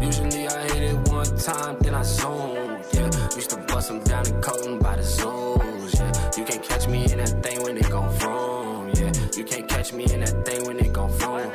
Usually 0.01 0.47
I 0.47 0.63
hit 0.73 0.83
it 0.83 1.09
one 1.09 1.37
time, 1.39 1.77
then 1.81 1.95
I 1.95 2.03
zoom. 2.03 2.79
Yeah, 2.93 3.11
used 3.35 3.51
to 3.51 3.57
bust 3.69 3.89
them 3.89 4.01
down 4.05 4.27
and 4.27 4.43
coat 4.43 4.67
'em 4.67 4.79
by 4.79 4.97
the 4.97 5.03
zoos. 5.03 5.95
Yeah, 5.95 6.13
you 6.37 6.45
can't 6.45 6.63
catch 6.63 6.87
me 6.87 7.05
in 7.11 7.19
that 7.19 7.43
thing 7.43 7.63
when 7.63 7.77
it 7.79 7.91
gon' 7.91 8.13
from. 8.19 8.91
Yeah, 8.95 9.13
you 9.37 9.45
can't 9.45 9.69
catch 9.69 9.93
me 9.93 10.05
in 10.13 10.21
that 10.21 10.45
thing 10.45 10.67
when 10.67 10.79
it 10.79 10.93
gon' 10.93 11.11
from. 11.19 11.51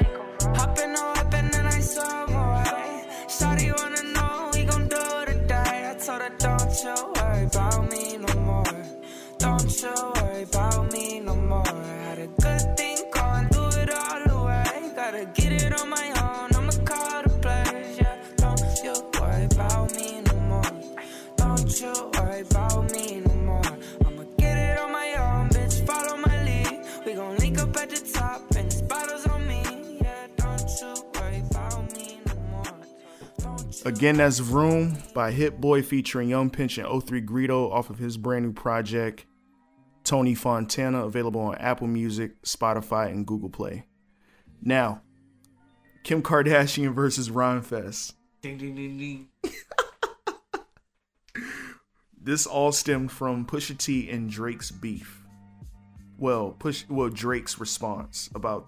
Hop 0.56 0.80
in 0.80 0.94
the 0.94 1.12
and 1.34 1.54
then 1.54 1.66
I 1.68 1.80
saw 1.80 2.26
more. 2.28 2.64
Shawty 3.28 3.68
wanna 3.78 4.04
know 4.16 4.50
we 4.54 4.66
gon' 4.66 4.88
do 4.88 5.04
today. 5.26 5.92
I 5.92 5.96
told 6.06 6.22
her 6.22 6.34
don't 6.46 6.72
you 6.84 6.96
worry 7.16 7.46
about 7.46 7.92
me 7.92 8.18
no 8.18 8.34
more. 8.42 8.74
Don't 9.38 9.82
you 9.82 9.94
worry 10.16 10.44
about 10.44 10.81
Again, 33.84 34.18
that's 34.18 34.38
Vroom 34.40 34.98
by 35.16 35.32
Hit 35.32 35.60
Boy 35.60 35.82
featuring 35.82 36.30
Young 36.30 36.50
Pinch 36.50 36.78
and 36.78 37.04
03 37.04 37.22
Greedo 37.24 37.72
off 37.72 37.90
of 37.90 37.98
his 37.98 38.16
brand 38.16 38.46
new 38.46 38.54
project, 38.54 39.26
Tony 40.04 40.36
Fontana, 40.36 41.04
available 41.04 41.42
on 41.42 41.56
Apple 41.56 41.88
Music, 41.88 42.40
Spotify, 42.44 43.08
and 43.08 43.26
Google 43.26 43.50
Play. 43.50 43.86
Now, 44.62 45.02
Kim 46.04 46.22
Kardashian 46.22 46.94
versus 46.94 47.30
Rhymefest. 47.30 48.14
Ding 48.42 48.58
ding 48.58 48.76
ding 48.76 48.98
ding. 48.98 49.28
This 52.24 52.46
all 52.46 52.72
stemmed 52.72 53.12
from 53.12 53.48
Pusha 53.48 53.76
T 53.76 54.08
and 54.12 54.30
Drake's 54.30 54.70
beef. 54.70 55.24
Well, 56.20 56.52
push 56.52 56.86
well 56.88 57.10
Drake's 57.10 57.60
response 57.60 58.30
about 58.36 58.68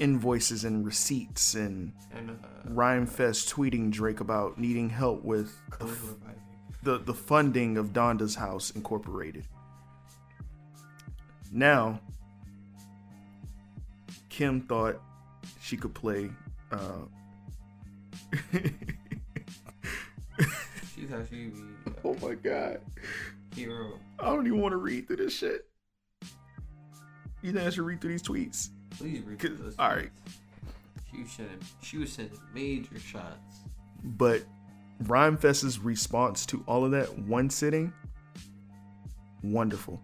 invoices 0.00 0.64
and 0.64 0.84
receipts 0.84 1.54
and 1.54 1.92
And 2.12 2.30
uh, 2.30 2.34
Rhymefest 2.70 3.52
tweeting 3.52 3.90
Drake 3.92 4.20
about 4.20 4.58
needing 4.58 4.88
help 4.90 5.22
with 5.22 5.56
the, 5.78 5.84
reviving. 5.84 6.40
the, 6.82 6.98
the 6.98 7.14
funding 7.14 7.76
of 7.76 7.92
Donda's 7.92 8.34
House 8.34 8.70
Incorporated. 8.70 9.44
Now, 11.52 12.00
Kim 14.28 14.62
thought 14.62 15.00
she 15.60 15.76
could 15.76 15.94
play. 15.94 16.30
Uh, 16.72 17.04
She 20.94 21.06
thought 21.06 21.26
she'd 21.30 21.54
be 21.54 21.92
oh 22.04 22.14
my 22.22 22.34
god. 22.34 22.80
hero. 23.54 23.98
I 24.18 24.26
don't 24.34 24.46
even 24.46 24.60
want 24.60 24.72
to 24.72 24.76
read 24.76 25.06
through 25.06 25.16
this 25.16 25.34
shit. 25.34 25.66
You 27.42 27.52
think 27.52 27.66
I 27.66 27.70
should 27.70 27.84
read 27.84 28.00
through 28.02 28.10
these 28.10 28.22
tweets? 28.22 28.68
Please 29.00 29.22
read 29.22 29.40
those. 29.40 29.74
all 29.78 29.88
right. 29.88 30.10
She 31.10 31.22
was 31.22 31.30
sending, 31.32 31.58
she 31.82 31.98
was 31.98 32.12
sending 32.12 32.38
major 32.54 32.98
shots. 32.98 33.60
But 34.04 34.42
Rhymefest's 35.04 35.78
response 35.78 36.44
to 36.46 36.62
all 36.66 36.84
of 36.84 36.90
that 36.92 37.18
one 37.20 37.50
sitting, 37.50 37.92
wonderful. 39.42 40.00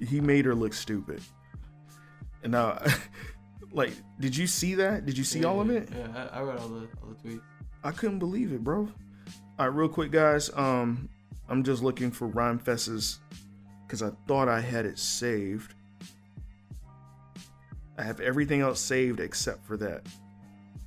He 0.00 0.20
made 0.20 0.44
her 0.44 0.54
look 0.54 0.74
stupid. 0.74 1.22
And 2.42 2.52
now, 2.52 2.82
like, 3.72 3.92
did 4.20 4.36
you 4.36 4.46
see 4.46 4.74
that? 4.74 5.06
Did 5.06 5.16
you 5.16 5.24
see 5.24 5.44
all 5.44 5.60
of 5.60 5.70
it? 5.70 5.88
Yeah, 5.96 6.28
I, 6.32 6.38
I 6.38 6.42
read 6.42 6.58
all 6.58 6.68
the 6.68 6.88
all 7.02 7.14
the 7.22 7.28
tweets. 7.28 7.40
I 7.84 7.92
couldn't 7.92 8.18
believe 8.18 8.52
it, 8.52 8.62
bro. 8.62 8.88
All 9.58 9.68
right, 9.68 9.74
real 9.74 9.88
quick, 9.88 10.10
guys. 10.10 10.50
Um, 10.54 11.08
I'm 11.48 11.62
just 11.62 11.82
looking 11.82 12.10
for 12.10 12.28
Rhymefest's 12.28 13.20
because 13.86 14.02
I 14.02 14.10
thought 14.26 14.48
I 14.48 14.60
had 14.60 14.84
it 14.84 14.98
saved. 14.98 15.74
I 17.98 18.04
have 18.04 18.20
everything 18.20 18.60
else 18.60 18.80
saved 18.80 19.18
except 19.18 19.66
for 19.66 19.76
that. 19.78 20.06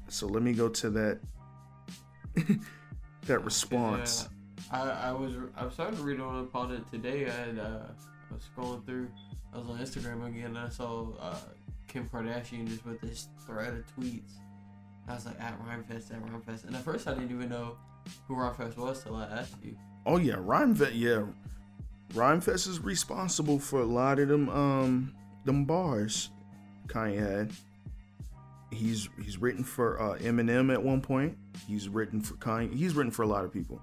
So 0.08 0.28
let 0.28 0.42
me 0.42 0.54
go 0.54 0.70
to 0.70 0.90
that 0.92 1.20
that 3.26 3.44
response. 3.44 4.30
Yeah, 4.72 4.82
I, 4.82 5.10
I 5.10 5.12
was 5.12 5.36
I 5.56 5.66
was 5.66 5.74
starting 5.74 5.98
to 5.98 6.04
read 6.04 6.22
on 6.22 6.40
about 6.40 6.72
it 6.72 6.90
today. 6.90 7.28
I 7.28 7.32
had 7.32 7.60
uh, 7.60 7.80
I 8.30 8.34
was 8.34 8.44
scrolling 8.56 8.86
through. 8.86 9.10
I 9.54 9.58
was 9.58 9.68
on 9.68 9.78
Instagram 9.78 10.26
again. 10.26 10.46
and 10.46 10.58
I 10.58 10.70
saw 10.70 11.10
uh, 11.20 11.36
Kim 11.90 12.08
Kardashian 12.08 12.68
just 12.68 12.86
with 12.86 13.02
this 13.02 13.28
thread 13.46 13.74
of 13.74 13.84
tweets. 13.96 14.32
I 15.10 15.16
was 15.16 15.26
like 15.26 15.40
at 15.42 15.60
Rhymefest 15.66 16.12
at 16.12 16.26
Rhymefest, 16.26 16.66
and 16.66 16.76
at 16.76 16.84
first 16.84 17.08
I 17.08 17.14
didn't 17.14 17.32
even 17.32 17.50
know 17.50 17.76
who 18.28 18.36
Rhymefest 18.36 18.78
was 18.78 19.04
till 19.04 19.16
I 19.16 19.26
asked 19.26 19.56
you. 19.62 19.76
Oh 20.06 20.18
yeah, 20.18 20.36
Rhymefest. 20.36 20.92
Yeah, 20.94 21.24
Rhymefest 22.14 22.70
is 22.70 22.80
responsible 22.80 23.60
for 23.60 23.82
a 23.82 23.86
lot 23.86 24.20
of 24.20 24.30
them 24.30 24.48
um 24.50 25.16
them 25.44 25.66
bars 25.66 26.30
Kanye 26.92 27.20
had. 27.20 27.52
He's 28.72 29.10
he's 29.22 29.38
written 29.38 29.64
for 29.64 30.02
uh, 30.02 30.18
Eminem 30.20 30.72
at 30.74 30.82
one 30.82 31.02
point. 31.02 31.38
He's 31.68 31.90
written 31.90 32.22
for 32.22 32.36
Kanye. 32.36 32.74
He's 32.74 32.94
written 32.94 33.12
for 33.12 33.24
a 33.24 33.28
lot 33.28 33.44
of 33.44 33.52
people. 33.52 33.82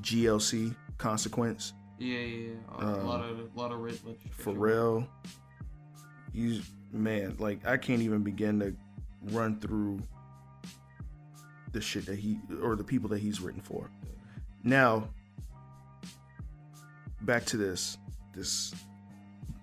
GLC, 0.00 0.74
Consequence, 0.98 1.72
Yeah, 1.98 2.18
yeah, 2.18 2.46
yeah. 2.48 2.52
A 2.78 3.00
Um, 3.00 3.06
lot 3.06 3.24
of 3.28 3.38
a 3.40 3.48
lot 3.58 3.72
of 3.72 3.80
literature. 3.80 4.16
Pharrell. 4.40 5.06
He's 6.32 6.62
man, 6.92 7.36
like 7.38 7.66
I 7.66 7.76
can't 7.76 8.00
even 8.00 8.22
begin 8.22 8.60
to 8.60 8.74
run 9.34 9.58
through 9.60 10.00
the 11.72 11.80
shit 11.80 12.06
that 12.06 12.18
he 12.18 12.38
or 12.62 12.76
the 12.76 12.84
people 12.84 13.08
that 13.10 13.18
he's 13.18 13.40
written 13.40 13.60
for. 13.60 13.90
Now, 14.62 15.08
back 17.22 17.44
to 17.46 17.56
this 17.56 17.98
this 18.34 18.72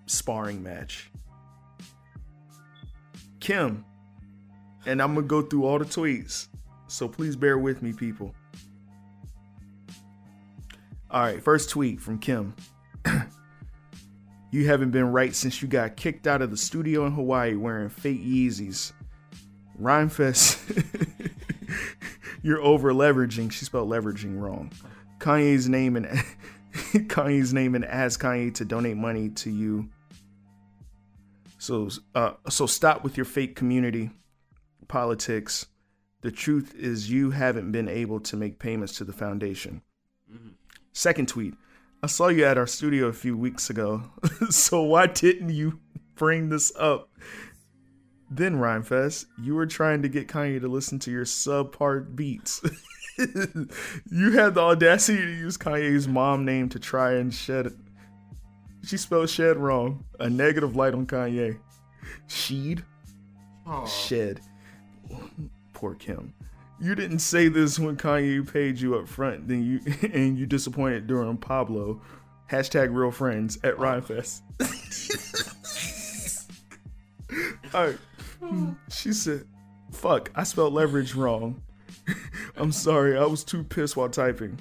sparring 0.06 0.62
match. 0.62 1.10
Kim, 3.40 3.86
and 4.86 5.02
I'm 5.02 5.16
gonna 5.16 5.28
go 5.28 5.42
through 5.42 5.66
all 5.66 5.80
the 5.80 5.86
tweets, 5.86 6.48
so 6.88 7.08
please 7.08 7.36
bear 7.36 7.58
with 7.58 7.82
me, 7.82 7.94
people. 7.94 8.34
All 11.12 11.22
right, 11.22 11.42
first 11.42 11.70
tweet 11.70 12.00
from 12.00 12.20
Kim. 12.20 12.54
You 14.52 14.66
haven't 14.66 14.90
been 14.90 15.12
right 15.12 15.34
since 15.36 15.62
you 15.62 15.68
got 15.68 15.96
kicked 15.96 16.26
out 16.26 16.42
of 16.42 16.50
the 16.50 16.58
studio 16.58 17.06
in 17.06 17.14
Hawaii 17.14 17.56
wearing 17.56 17.90
fake 17.90 18.24
Yeezys. 18.24 18.94
Rhymefest, 19.80 21.32
you're 22.42 22.62
over 22.62 22.92
leveraging. 22.92 23.52
She 23.52 23.66
spelled 23.66 23.90
leveraging 23.90 24.40
wrong. 24.42 24.72
Kanye's 25.20 25.70
name 25.70 25.96
and 25.96 26.08
Kanye's 26.74 27.54
name 27.54 27.76
and 27.76 27.86
ask 27.86 28.20
Kanye 28.20 28.54
to 28.56 28.66
donate 28.66 28.98
money 28.98 29.30
to 29.30 29.52
you. 29.52 29.88
So, 31.70 31.88
uh, 32.16 32.32
so 32.50 32.66
stop 32.66 33.04
with 33.04 33.16
your 33.16 33.28
fake 33.28 33.56
community 33.56 34.10
politics. 34.88 35.68
The 36.22 36.32
truth 36.32 36.74
is, 36.74 37.12
you 37.12 37.30
haven't 37.30 37.72
been 37.72 37.88
able 37.88 38.20
to 38.22 38.36
make 38.36 38.58
payments 38.58 38.98
to 38.98 39.04
the 39.04 39.14
foundation. 39.14 39.84
Second 40.94 41.28
tweet. 41.28 41.54
I 42.02 42.08
saw 42.08 42.30
you 42.30 42.44
at 42.44 42.58
our 42.58 42.66
studio 42.66 43.06
a 43.06 43.14
few 43.14 43.38
weeks 43.38 43.70
ago, 43.70 44.02
so 44.50 44.82
why 44.82 45.06
didn't 45.06 45.52
you 45.52 45.80
bring 46.16 46.50
this 46.50 46.72
up? 46.76 47.12
Then 48.32 48.56
Rhymefest, 48.56 49.28
you 49.40 49.54
were 49.54 49.68
trying 49.68 50.02
to 50.02 50.10
get 50.10 50.28
Kanye 50.28 50.60
to 50.62 50.68
listen 50.68 50.98
to 51.00 51.12
your 51.12 51.26
subpar 51.26 52.16
beats. 52.16 52.64
you 53.20 54.32
had 54.32 54.56
the 54.56 54.62
audacity 54.62 55.22
to 55.22 55.38
use 55.38 55.56
Kanye's 55.56 56.08
mom 56.08 56.46
name 56.46 56.68
to 56.70 56.80
try 56.80 57.14
and 57.14 57.32
shed 57.32 57.68
it. 57.68 57.74
She 58.86 58.98
spelled 58.98 59.30
shed 59.30 59.58
wrong. 59.58 60.04
A 60.20 60.30
negative 60.30 60.76
light 60.76 60.94
on 60.94 61.06
Kanye. 61.06 61.60
Sheed? 62.28 62.84
Oh, 63.66 63.86
Shed. 63.86 64.42
Poor 65.74 65.96
Kim. 65.96 66.34
You 66.82 66.96
didn't 66.96 67.20
say 67.20 67.50
this 67.50 67.78
when 67.78 67.98
Kanye 67.98 68.52
paid 68.52 68.80
you 68.80 68.96
up 68.96 69.08
front, 69.08 69.48
then 69.48 69.64
you 69.64 70.10
and 70.14 70.38
you 70.38 70.46
disappointed 70.46 71.08
during 71.08 71.38
Pablo. 71.38 72.02
Hashtag 72.50 72.96
real 72.96 73.12
friends 73.12 73.60
at 73.64 73.76
Rhymefest. 73.78 74.42
Alright. 77.74 77.98
She 78.90 79.14
said, 79.14 79.46
fuck, 79.92 80.32
I 80.34 80.44
spelled 80.44 80.74
leverage 80.74 81.14
wrong. 81.14 81.62
I'm 82.58 82.72
sorry, 82.72 83.18
I 83.18 83.26
was 83.26 83.44
too 83.44 83.64
pissed 83.64 83.96
while 83.96 84.10
typing. 84.10 84.58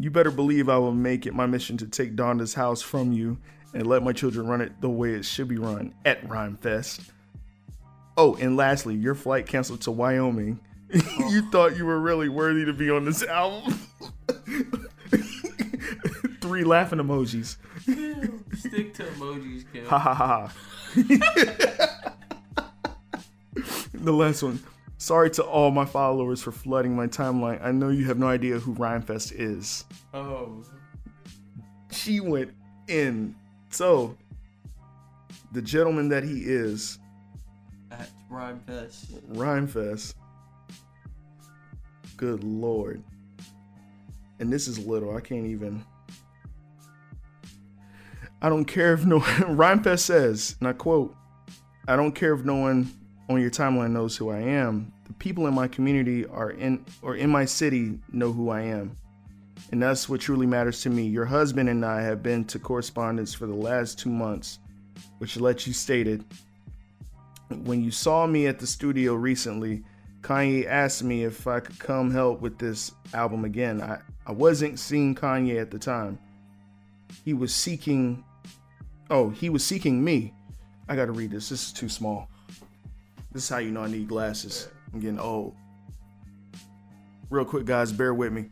You 0.00 0.10
better 0.10 0.30
believe 0.30 0.70
I 0.70 0.78
will 0.78 0.94
make 0.94 1.26
it 1.26 1.34
my 1.34 1.44
mission 1.44 1.76
to 1.76 1.86
take 1.86 2.16
Donda's 2.16 2.54
house 2.54 2.80
from 2.80 3.12
you 3.12 3.36
and 3.74 3.86
let 3.86 4.02
my 4.02 4.14
children 4.14 4.46
run 4.46 4.62
it 4.62 4.80
the 4.80 4.88
way 4.88 5.12
it 5.12 5.26
should 5.26 5.46
be 5.46 5.58
run 5.58 5.92
at 6.06 6.26
Rhymefest. 6.26 7.10
Oh, 8.16 8.34
and 8.36 8.56
lastly, 8.56 8.94
your 8.94 9.14
flight 9.14 9.46
canceled 9.46 9.82
to 9.82 9.90
Wyoming. 9.90 10.58
you 10.90 11.42
thought 11.50 11.76
you 11.76 11.84
were 11.84 12.00
really 12.00 12.30
worthy 12.30 12.64
to 12.64 12.72
be 12.72 12.88
on 12.88 13.04
this 13.04 13.22
album. 13.22 13.78
Three 16.40 16.64
laughing 16.64 16.98
emojis. 16.98 17.58
stick 18.56 18.94
to 18.94 19.04
emojis, 19.04 19.70
Kim. 19.70 19.84
Ha 19.84 19.98
ha 19.98 20.14
ha. 20.14 20.46
ha. 20.46 20.52
the 23.92 24.12
last 24.12 24.42
one. 24.42 24.60
Sorry 25.00 25.30
to 25.30 25.42
all 25.42 25.70
my 25.70 25.86
followers 25.86 26.42
for 26.42 26.52
flooding 26.52 26.94
my 26.94 27.06
timeline. 27.06 27.58
I 27.64 27.72
know 27.72 27.88
you 27.88 28.04
have 28.04 28.18
no 28.18 28.26
idea 28.28 28.58
who 28.58 28.74
Rhymefest 28.74 29.32
is. 29.34 29.86
Oh, 30.12 30.62
She 31.90 32.20
went 32.20 32.52
in. 32.86 33.34
So, 33.70 34.14
the 35.52 35.62
gentleman 35.62 36.10
that 36.10 36.22
he 36.22 36.42
is, 36.44 36.98
at 37.90 38.10
Rhymefest. 38.30 39.22
Rhymefest. 39.32 40.16
Good 42.18 42.44
lord. 42.44 43.02
And 44.38 44.52
this 44.52 44.68
is 44.68 44.78
little. 44.78 45.16
I 45.16 45.22
can't 45.22 45.46
even. 45.46 45.82
I 48.42 48.50
don't 48.50 48.66
care 48.66 48.92
if 48.92 49.06
no. 49.06 49.20
Rhymefest 49.20 50.00
says, 50.00 50.56
and 50.60 50.68
I 50.68 50.74
quote, 50.74 51.16
I 51.88 51.96
don't 51.96 52.12
care 52.12 52.34
if 52.34 52.44
no 52.44 52.56
one 52.56 52.92
on 53.30 53.40
your 53.40 53.50
timeline 53.50 53.92
knows 53.92 54.16
who 54.16 54.30
I 54.30 54.40
am. 54.40 54.92
The 55.06 55.14
people 55.14 55.46
in 55.46 55.54
my 55.54 55.68
community 55.68 56.26
are 56.26 56.50
in 56.50 56.84
or 57.00 57.16
in 57.16 57.30
my 57.30 57.44
city 57.44 57.98
know 58.12 58.32
who 58.32 58.50
I 58.50 58.62
am. 58.62 58.96
And 59.72 59.82
that's 59.82 60.08
what 60.08 60.20
truly 60.20 60.46
matters 60.46 60.82
to 60.82 60.90
me. 60.90 61.06
Your 61.06 61.24
husband 61.24 61.68
and 61.68 61.84
I 61.84 62.02
have 62.02 62.22
been 62.22 62.44
to 62.46 62.58
correspondence 62.58 63.32
for 63.32 63.46
the 63.46 63.54
last 63.54 63.98
two 63.98 64.10
months, 64.10 64.58
which 65.18 65.38
let 65.38 65.66
you 65.66 65.72
stated 65.72 66.24
when 67.64 67.82
you 67.82 67.90
saw 67.90 68.26
me 68.26 68.46
at 68.46 68.58
the 68.58 68.66
studio 68.66 69.14
recently, 69.14 69.82
Kanye 70.22 70.66
asked 70.66 71.02
me 71.02 71.24
if 71.24 71.46
I 71.46 71.60
could 71.60 71.78
come 71.78 72.10
help 72.10 72.40
with 72.40 72.58
this 72.58 72.92
album 73.14 73.44
again. 73.44 73.80
I, 73.80 73.98
I 74.26 74.32
wasn't 74.32 74.78
seeing 74.78 75.14
Kanye 75.14 75.60
at 75.60 75.70
the 75.70 75.78
time. 75.78 76.18
He 77.24 77.34
was 77.34 77.54
seeking 77.54 78.24
oh, 79.10 79.30
he 79.30 79.50
was 79.50 79.64
seeking 79.64 80.02
me. 80.02 80.32
I 80.88 80.94
gotta 80.94 81.12
read 81.12 81.32
this. 81.32 81.48
This 81.48 81.66
is 81.66 81.72
too 81.72 81.88
small. 81.88 82.28
This 83.32 83.44
is 83.44 83.48
how 83.48 83.58
you 83.58 83.70
know 83.70 83.82
I 83.82 83.88
need 83.88 84.08
glasses. 84.08 84.68
I'm 84.92 84.98
getting 84.98 85.20
old. 85.20 85.54
Real 87.30 87.44
quick, 87.44 87.64
guys, 87.64 87.92
bear 87.92 88.12
with 88.12 88.32
me. 88.32 88.50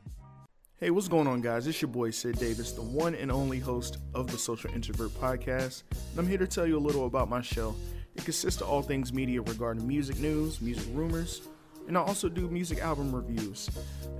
Hey, 0.77 0.91
what's 0.91 1.09
going 1.09 1.27
on, 1.27 1.41
guys? 1.41 1.67
It's 1.67 1.83
your 1.83 1.91
boy 1.91 2.11
Sid 2.11 2.39
Davis, 2.39 2.71
the 2.71 2.83
one 2.83 3.17
and 3.17 3.33
only 3.33 3.59
host 3.59 3.99
of 4.15 4.31
the 4.31 4.39
Social 4.39 4.73
Introvert 4.73 5.11
Podcast. 5.11 5.83
And 5.91 6.21
I'm 6.21 6.29
here 6.29 6.39
to 6.39 6.47
tell 6.47 6.65
you 6.65 6.79
a 6.79 6.79
little 6.79 7.07
about 7.07 7.29
my 7.29 7.41
show. 7.41 7.75
It 8.15 8.25
consists 8.25 8.61
of 8.61 8.69
all 8.69 8.83
things 8.83 9.13
media 9.13 9.43
regarding 9.43 9.85
music 9.87 10.21
news, 10.21 10.61
music 10.61 10.87
rumors, 10.93 11.43
And 11.89 11.97
I 11.97 12.03
also 12.03 12.29
do 12.29 12.49
music 12.49 12.81
album 12.81 13.15
reviews. 13.15 13.71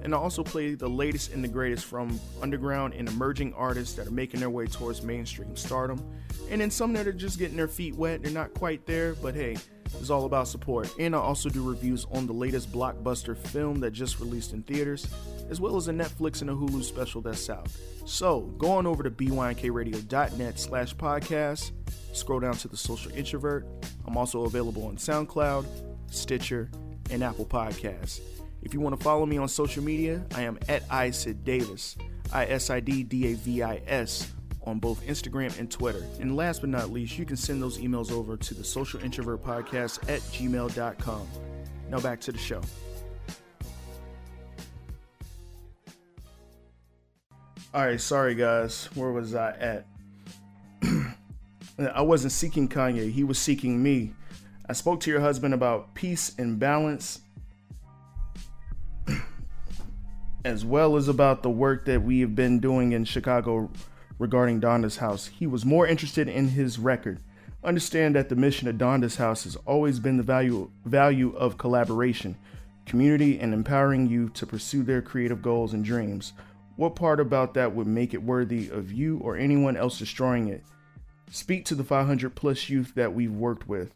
And 0.03 0.15
I 0.15 0.19
also 0.19 0.43
play 0.43 0.75
the 0.75 0.89
latest 0.89 1.35
and 1.35 1.45
the 1.45 1.49
greatest 1.49 1.85
from 1.85 2.19
underground 2.41 2.95
and 2.95 3.07
emerging 3.09 3.53
artists 3.53 3.95
that 3.97 4.07
are 4.07 4.11
making 4.11 4.41
their 4.41 4.49
way 4.49 4.67
towards 4.67 5.03
mainstream 5.03 5.55
stardom. 5.55 6.03
And 6.51 6.63
then 6.63 6.71
some 6.71 6.95
that 6.95 7.07
are 7.07 7.13
just 7.13 7.39
getting 7.39 7.59
their 7.59 7.69
feet 7.69 7.95
wet. 7.95 8.23
They're 8.23 8.33
not 8.33 8.55
quite 8.55 8.87
there, 8.87 9.15
but 9.17 9.35
hey, 9.35 9.59
it's 10.01 10.11
all 10.11 10.25
about 10.27 10.49
support. 10.49 10.95
And 10.99 11.15
I 11.15 11.19
also 11.19 11.49
do 11.49 11.69
reviews 11.69 12.07
on 12.13 12.27
the 12.27 12.33
latest 12.33 12.73
blockbuster 12.73 13.37
film 13.37 13.81
that 13.81 13.93
just 13.93 14.21
released 14.21 14.53
in 14.53 14.63
theaters, 14.63 15.07
as 15.51 15.61
well 15.61 15.77
as 15.77 15.89
a 15.89 15.93
Netflix 15.93 16.41
and 16.41 16.51
a 16.51 16.55
Hulu 16.55 16.83
special 16.83 17.21
that's 17.21 17.49
out. 17.51 17.69
So 18.05 18.43
go 18.59 18.73
on 18.73 18.87
over 18.87 19.03
to 19.03 19.11
bynkradio.net 19.11 20.59
slash 20.59 20.95
podcast, 20.95 21.73
scroll 22.13 22.41
down 22.41 22.55
to 22.55 22.69
the 22.69 22.77
social 22.77 23.13
introvert. 23.13 23.67
I'm 24.07 24.17
also 24.17 24.45
available 24.45 24.87
on 24.87 24.97
SoundCloud, 24.97 25.67
Stitcher, 26.11 26.71
and 27.11 27.23
Apple 27.23 27.47
Podcasts. 27.47 28.21
If 28.63 28.75
you 28.75 28.81
want 28.81 28.99
to 28.99 29.05
follow 29.05 29.25
me 29.27 29.39
on 29.39 29.49
social 29.49 29.85
media, 29.85 30.25
I 30.35 30.43
am 30.43 30.59
at 30.69 30.87
Isid 30.89 31.45
Davis, 31.45 31.97
I 32.33 32.47
S 32.47 32.71
I 32.71 32.81
D 32.81 33.03
D 33.03 33.33
A 33.33 33.35
V 33.35 33.63
I 33.63 33.83
S, 33.87 34.33
on 34.69 34.79
both 34.79 35.05
Instagram 35.07 35.59
and 35.59 35.71
Twitter. 35.71 36.05
And 36.21 36.37
last 36.37 36.61
but 36.61 36.71
not 36.71 36.91
least, 36.91 37.19
you 37.19 37.25
can 37.25 37.37
send 37.37 37.61
those 37.61 37.79
emails 37.79 38.13
over 38.13 38.37
to 38.37 38.55
the 38.55 38.63
social 38.63 39.01
introvert 39.03 39.43
podcast 39.43 40.03
at 40.09 40.21
gmail.com. 40.21 41.29
Now 41.91 42.01
back 42.01 42.21
to 42.21 42.33
the 42.33 42.39
show. 42.39 42.61
All 47.75 47.85
right, 47.85 48.01
sorry 48.01 48.35
guys, 48.35 48.87
where 48.95 49.13
was 49.13 49.35
I 49.35 49.51
at? 49.53 49.87
I 51.95 52.01
wasn't 52.01 52.33
seeking 52.33 52.69
Kanye, 52.69 53.13
he 53.13 53.25
was 53.25 53.39
seeking 53.39 53.83
me. 53.83 54.15
I 54.69 54.73
spoke 54.73 55.01
to 55.01 55.11
your 55.11 55.21
husband 55.21 55.53
about 55.53 55.95
peace 55.95 56.35
and 56.39 56.59
balance, 56.59 57.21
as 60.45 60.65
well 60.65 60.97
as 60.97 61.09
about 61.09 61.43
the 61.43 61.51
work 61.51 61.85
that 61.85 62.03
we 62.03 62.21
have 62.21 62.35
been 62.35 62.59
doing 62.59 62.93
in 62.93 63.05
Chicago 63.05 63.71
regarding 64.19 64.61
Donda's 64.61 64.97
House. 64.97 65.27
He 65.27 65.47
was 65.47 65.65
more 65.65 65.87
interested 65.87 66.29
in 66.29 66.49
his 66.49 66.79
record. 66.79 67.21
Understand 67.65 68.15
that 68.15 68.29
the 68.29 68.37
mission 68.37 68.69
of 68.69 68.79
Donda's 68.79 69.17
House 69.17 69.45
has 69.45 69.57
always 69.67 69.99
been 69.99 70.17
the 70.17 70.23
value 70.23 70.71
value 70.85 71.35
of 71.37 71.59
collaboration, 71.59 72.37
community, 72.87 73.39
and 73.39 73.53
empowering 73.53 74.09
you 74.09 74.29
to 74.31 74.47
pursue 74.47 74.83
their 74.83 75.03
creative 75.03 75.43
goals 75.43 75.73
and 75.73 75.85
dreams. 75.85 76.33
What 76.77 76.95
part 76.95 77.19
about 77.19 77.55
that 77.55 77.75
would 77.75 77.89
make 77.89 78.15
it 78.15 78.23
worthy 78.23 78.69
of 78.69 78.93
you 78.93 79.19
or 79.19 79.37
anyone 79.37 79.77
else 79.77 79.99
destroying 79.99 80.49
it? 80.49 80.63
Speak 81.31 81.65
to 81.67 81.75
the 81.75 81.85
500 81.85 82.35
plus 82.35 82.69
youth 82.69 82.95
that 82.95 83.13
we've 83.13 83.33
worked 83.33 83.69
with. 83.69 83.93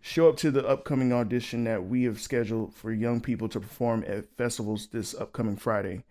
Show 0.00 0.28
up 0.28 0.36
to 0.38 0.50
the 0.50 0.66
upcoming 0.66 1.12
audition 1.12 1.64
that 1.64 1.84
we 1.84 2.04
have 2.04 2.20
scheduled 2.20 2.74
for 2.74 2.92
young 2.92 3.20
people 3.20 3.48
to 3.48 3.60
perform 3.60 4.04
at 4.06 4.36
festivals 4.36 4.86
this 4.86 5.14
upcoming 5.14 5.56
Friday. 5.56 6.04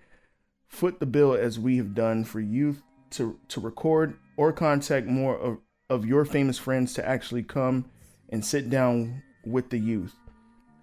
Foot 0.67 0.99
the 0.99 1.05
bill 1.05 1.33
as 1.33 1.59
we 1.59 1.77
have 1.77 1.95
done 1.95 2.23
for 2.23 2.39
youth 2.39 2.81
to, 3.11 3.39
to 3.49 3.59
record 3.59 4.17
or 4.37 4.51
contact 4.51 5.07
more 5.07 5.37
of, 5.37 5.57
of 5.89 6.05
your 6.05 6.25
famous 6.25 6.57
friends 6.57 6.93
to 6.93 7.07
actually 7.07 7.43
come 7.43 7.85
and 8.29 8.43
sit 8.43 8.69
down 8.69 9.21
with 9.45 9.69
the 9.69 9.77
youth. 9.77 10.15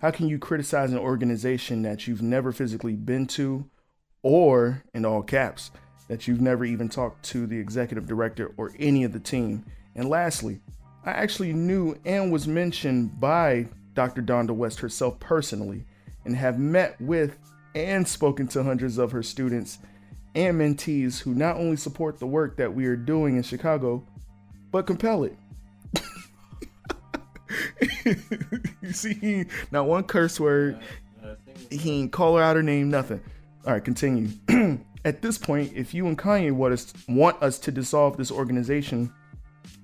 How 0.00 0.10
can 0.10 0.28
you 0.28 0.38
criticize 0.38 0.92
an 0.92 0.98
organization 0.98 1.82
that 1.82 2.06
you've 2.06 2.22
never 2.22 2.52
physically 2.52 2.94
been 2.94 3.26
to, 3.28 3.68
or 4.22 4.84
in 4.94 5.05
all 5.05 5.22
caps, 5.22 5.70
that 6.09 6.28
you've 6.28 6.40
never 6.40 6.64
even 6.64 6.88
talked 6.88 7.24
to 7.24 7.46
the 7.46 7.59
executive 7.59 8.06
director 8.06 8.52
or 8.56 8.72
any 8.78 9.05
of 9.05 9.12
the 9.12 9.20
team? 9.20 9.64
And 9.96 10.09
lastly, 10.09 10.60
I 11.05 11.10
actually 11.10 11.52
knew 11.52 11.96
and 12.05 12.30
was 12.30 12.46
mentioned 12.46 13.18
by 13.18 13.68
Dr. 13.94 14.22
Donda 14.22 14.50
West 14.50 14.78
herself 14.80 15.18
personally 15.18 15.84
and 16.24 16.36
have 16.36 16.59
met 16.59 17.00
with 17.00 17.36
and 17.74 18.06
spoken 18.06 18.46
to 18.48 18.62
hundreds 18.62 18.98
of 18.98 19.10
her 19.12 19.22
students 19.22 19.78
and 20.47 20.60
mentees 20.60 21.19
who 21.20 21.35
not 21.35 21.56
only 21.56 21.77
support 21.77 22.19
the 22.19 22.27
work 22.27 22.56
that 22.56 22.74
we 22.74 22.86
are 22.86 22.97
doing 22.97 23.36
in 23.36 23.43
Chicago, 23.43 24.06
but 24.70 24.86
compel 24.86 25.24
it. 25.24 25.36
you 28.81 28.93
see, 28.93 29.15
he, 29.15 29.44
not 29.70 29.86
one 29.86 30.05
curse 30.05 30.39
word. 30.39 30.78
He 31.70 32.02
ain't 32.02 32.12
call 32.12 32.36
her 32.36 32.43
out 32.43 32.56
her 32.56 32.62
name, 32.62 32.90
nothing. 32.90 33.20
All 33.66 33.73
right, 33.73 33.85
continue. 33.85 34.28
At 35.05 35.23
this 35.23 35.39
point, 35.39 35.73
if 35.74 35.93
you 35.93 36.06
and 36.06 36.16
Kanye 36.16 36.52
want 36.52 36.74
us, 36.74 36.93
want 37.09 37.43
us 37.43 37.59
to 37.60 37.73
dissolve 37.73 38.16
this 38.16 38.31
organization 38.31 39.12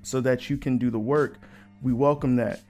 so 0.02 0.20
that 0.20 0.48
you 0.48 0.56
can 0.56 0.78
do 0.78 0.90
the 0.90 0.98
work, 0.98 1.39
we 1.82 1.93
welcome 1.93 2.36
that 2.36 2.60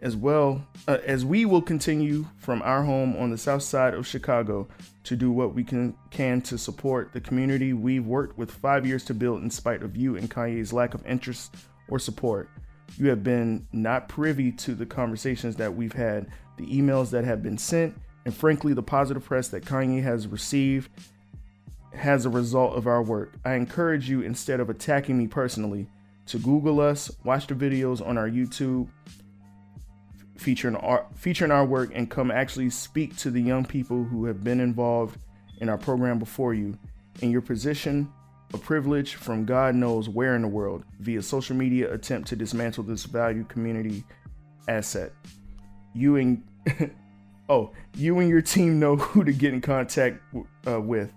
as 0.00 0.16
well 0.16 0.66
uh, 0.86 0.98
as 1.06 1.24
we 1.24 1.44
will 1.44 1.62
continue 1.62 2.26
from 2.36 2.60
our 2.62 2.84
home 2.84 3.16
on 3.16 3.30
the 3.30 3.38
south 3.38 3.62
side 3.62 3.94
of 3.94 4.06
Chicago 4.06 4.68
to 5.04 5.16
do 5.16 5.30
what 5.30 5.54
we 5.54 5.62
can 5.62 5.94
can 6.10 6.40
to 6.42 6.58
support 6.58 7.12
the 7.12 7.20
community 7.20 7.72
we've 7.72 8.06
worked 8.06 8.36
with 8.36 8.50
5 8.50 8.86
years 8.86 9.04
to 9.04 9.14
build 9.14 9.42
in 9.42 9.50
spite 9.50 9.82
of 9.82 9.96
you 9.96 10.16
and 10.16 10.30
Kanye's 10.30 10.72
lack 10.72 10.94
of 10.94 11.06
interest 11.06 11.54
or 11.88 11.98
support. 11.98 12.48
You 12.96 13.08
have 13.08 13.22
been 13.22 13.66
not 13.72 14.08
privy 14.08 14.50
to 14.52 14.74
the 14.74 14.86
conversations 14.86 15.56
that 15.56 15.74
we've 15.74 15.92
had, 15.92 16.28
the 16.56 16.66
emails 16.66 17.10
that 17.10 17.24
have 17.24 17.42
been 17.42 17.58
sent, 17.58 17.94
and 18.24 18.34
frankly 18.34 18.72
the 18.72 18.82
positive 18.82 19.24
press 19.24 19.48
that 19.48 19.64
Kanye 19.64 20.02
has 20.02 20.26
received 20.26 20.90
as 21.92 22.24
a 22.24 22.30
result 22.30 22.76
of 22.76 22.86
our 22.86 23.02
work. 23.02 23.34
I 23.44 23.54
encourage 23.54 24.08
you 24.08 24.22
instead 24.22 24.60
of 24.60 24.70
attacking 24.70 25.18
me 25.18 25.26
personally 25.26 25.86
to 26.26 26.38
Google 26.38 26.80
us, 26.80 27.10
watch 27.24 27.46
the 27.46 27.54
videos 27.54 28.04
on 28.04 28.16
our 28.16 28.28
YouTube 28.28 28.88
featuring 30.44 30.76
our 30.76 31.06
featuring 31.14 31.50
our 31.50 31.64
work 31.64 31.90
and 31.94 32.10
come 32.10 32.30
actually 32.30 32.68
speak 32.68 33.16
to 33.16 33.30
the 33.30 33.40
young 33.40 33.64
people 33.64 34.04
who 34.04 34.26
have 34.26 34.44
been 34.44 34.60
involved 34.60 35.18
in 35.60 35.68
our 35.68 35.78
program 35.78 36.18
before 36.18 36.52
you 36.52 36.78
in 37.22 37.30
your 37.30 37.40
position 37.40 38.12
a 38.52 38.58
privilege 38.58 39.14
from 39.14 39.44
God 39.44 39.74
knows 39.74 40.08
where 40.08 40.36
in 40.36 40.42
the 40.42 40.48
world 40.48 40.84
via 41.00 41.22
social 41.22 41.56
media 41.56 41.92
attempt 41.92 42.28
to 42.28 42.36
dismantle 42.36 42.84
this 42.84 43.04
value 43.04 43.44
community 43.44 44.04
asset. 44.68 45.12
You 45.92 46.16
and 46.16 46.42
oh, 47.48 47.72
you 47.96 48.18
and 48.20 48.28
your 48.28 48.42
team 48.42 48.78
know 48.78 48.94
who 48.96 49.24
to 49.24 49.32
get 49.32 49.54
in 49.54 49.60
contact 49.60 50.22
uh, 50.68 50.80
with. 50.80 51.12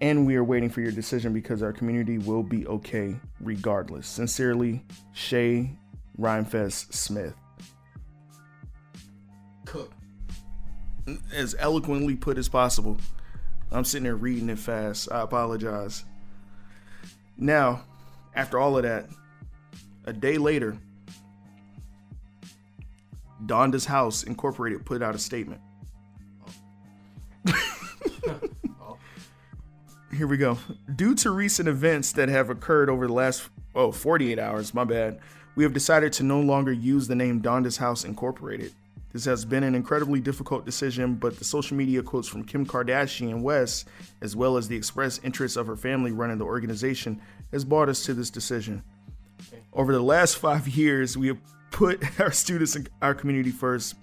And 0.00 0.26
we 0.26 0.36
are 0.36 0.44
waiting 0.44 0.68
for 0.68 0.80
your 0.80 0.92
decision 0.92 1.32
because 1.32 1.62
our 1.62 1.72
community 1.72 2.18
will 2.18 2.42
be 2.42 2.66
okay 2.68 3.16
regardless. 3.40 4.06
Sincerely, 4.06 4.84
Che 5.12 5.70
Rhymefest 6.18 6.92
Smith. 6.92 7.34
As 11.32 11.54
eloquently 11.58 12.16
put 12.16 12.38
as 12.38 12.48
possible. 12.48 12.96
I'm 13.70 13.84
sitting 13.84 14.04
there 14.04 14.16
reading 14.16 14.48
it 14.48 14.58
fast. 14.58 15.10
I 15.10 15.22
apologize. 15.22 16.04
Now, 17.36 17.82
after 18.34 18.58
all 18.58 18.76
of 18.76 18.84
that, 18.84 19.08
a 20.04 20.12
day 20.12 20.38
later, 20.38 20.76
Donda's 23.44 23.84
House 23.84 24.22
Incorporated 24.22 24.84
put 24.84 25.02
out 25.02 25.14
a 25.14 25.18
statement. 25.18 25.60
Here 30.16 30.26
we 30.26 30.38
go. 30.38 30.58
Due 30.94 31.14
to 31.16 31.30
recent 31.30 31.68
events 31.68 32.12
that 32.12 32.30
have 32.30 32.48
occurred 32.48 32.88
over 32.88 33.06
the 33.06 33.12
last 33.12 33.50
oh 33.74 33.92
48 33.92 34.38
hours, 34.38 34.72
my 34.72 34.84
bad, 34.84 35.20
we 35.56 35.64
have 35.64 35.74
decided 35.74 36.12
to 36.14 36.22
no 36.22 36.40
longer 36.40 36.72
use 36.72 37.06
the 37.06 37.14
name 37.14 37.42
Donda's 37.42 37.76
House 37.76 38.04
Incorporated. 38.04 38.72
This 39.16 39.24
has 39.24 39.46
been 39.46 39.64
an 39.64 39.74
incredibly 39.74 40.20
difficult 40.20 40.66
decision, 40.66 41.14
but 41.14 41.38
the 41.38 41.44
social 41.44 41.74
media 41.74 42.02
quotes 42.02 42.28
from 42.28 42.44
Kim 42.44 42.66
Kardashian 42.66 43.40
West, 43.40 43.88
as 44.20 44.36
well 44.36 44.58
as 44.58 44.68
the 44.68 44.76
expressed 44.76 45.24
interest 45.24 45.56
of 45.56 45.66
her 45.68 45.74
family 45.74 46.12
running 46.12 46.36
the 46.36 46.44
organization, 46.44 47.22
has 47.50 47.64
brought 47.64 47.88
us 47.88 48.04
to 48.04 48.12
this 48.12 48.28
decision. 48.28 48.82
Over 49.72 49.94
the 49.94 50.02
last 50.02 50.36
five 50.36 50.68
years, 50.68 51.16
we 51.16 51.28
have 51.28 51.38
put 51.70 52.04
our 52.20 52.30
students 52.30 52.76
and 52.76 52.90
our 53.00 53.14
community 53.14 53.50
first. 53.50 53.94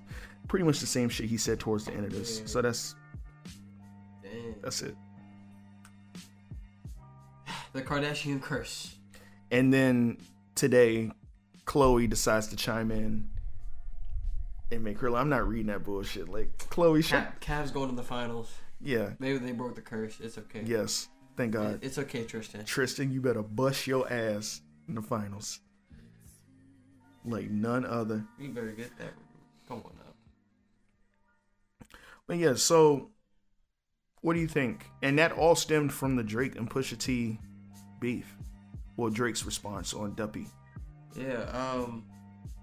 Pretty 0.48 0.66
much 0.66 0.80
the 0.80 0.88
same 0.88 1.10
shit 1.10 1.28
he 1.28 1.38
said 1.38 1.60
towards 1.60 1.86
the 1.86 1.94
end 1.94 2.06
of 2.06 2.12
this. 2.12 2.42
So 2.48 2.64
that's 2.64 2.96
Damn. 4.24 4.56
that's 4.64 4.82
it. 4.82 4.96
The 7.74 7.84
Kardashian 7.84 8.42
curse. 8.42 8.96
And 9.52 9.72
then 9.72 10.18
today, 10.56 11.12
Khloé 11.66 12.10
decides 12.10 12.48
to 12.48 12.56
chime 12.56 12.90
in 12.90 13.30
and 14.76 14.84
make 14.84 15.00
her. 15.00 15.16
I'm 15.16 15.30
not 15.30 15.48
reading 15.48 15.68
that 15.68 15.84
bullshit. 15.84 16.30
Like 16.30 16.58
Khloé, 16.70 17.04
shut. 17.04 17.40
Ca- 17.42 17.64
Cavs 17.64 17.74
going 17.74 17.90
to 17.90 17.96
the 17.96 18.04
finals. 18.04 18.52
Yeah. 18.82 19.12
Maybe 19.20 19.38
they 19.38 19.52
broke 19.52 19.76
the 19.76 19.82
curse. 19.82 20.20
It's 20.20 20.38
okay. 20.38 20.64
Yes. 20.66 21.08
Thank 21.36 21.54
God. 21.54 21.80
It's 21.82 21.98
okay, 21.98 22.26
Tristan. 22.26 22.66
Tristan, 22.66 23.12
you 23.12 23.22
better 23.22 23.42
bust 23.42 23.88
your 23.88 24.12
ass 24.12 24.62
in 24.88 24.96
the 24.96 25.02
finals. 25.02 25.60
Like 27.26 27.50
none 27.50 27.86
other. 27.86 28.26
You 28.40 28.50
better 28.50 28.72
get 28.72 28.98
that. 29.00 29.14
Come 29.68 29.78
on 29.78 29.94
up. 30.06 30.16
But 32.28 32.38
yeah, 32.38 32.56
so 32.56 33.10
what 34.22 34.34
do 34.34 34.40
you 34.40 34.48
think? 34.48 34.86
And 35.02 35.18
that 35.20 35.32
all 35.32 35.56
stemmed 35.56 35.94
from 35.94 36.16
the 36.16 36.24
Drake 36.24 36.56
and 36.56 36.70
Pusha 36.70 36.98
T 36.98 37.40
beef. 38.00 38.36
Well, 38.98 39.10
Drake's 39.10 39.46
response 39.46 39.94
on 39.94 40.14
Duppy. 40.16 40.48
Yeah. 41.16 41.44
Um. 41.52 42.06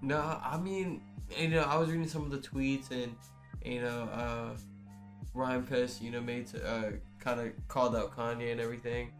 No, 0.03 0.39
I 0.43 0.57
mean, 0.57 1.01
you 1.39 1.47
know, 1.49 1.61
I 1.61 1.77
was 1.77 1.89
reading 1.89 2.07
some 2.07 2.23
of 2.23 2.31
the 2.31 2.37
tweets 2.39 2.91
and 2.91 3.15
You 3.63 3.81
know, 3.81 4.09
uh, 4.11 4.49
Rhymefest, 5.35 6.01
you 6.01 6.11
know, 6.11 6.19
made 6.21 6.47
to, 6.47 6.67
uh, 6.67 6.91
kind 7.19 7.39
of 7.39 7.51
called 7.67 7.95
out 7.95 8.15
Kanye 8.15 8.51
and 8.51 8.59
everything. 8.59 9.11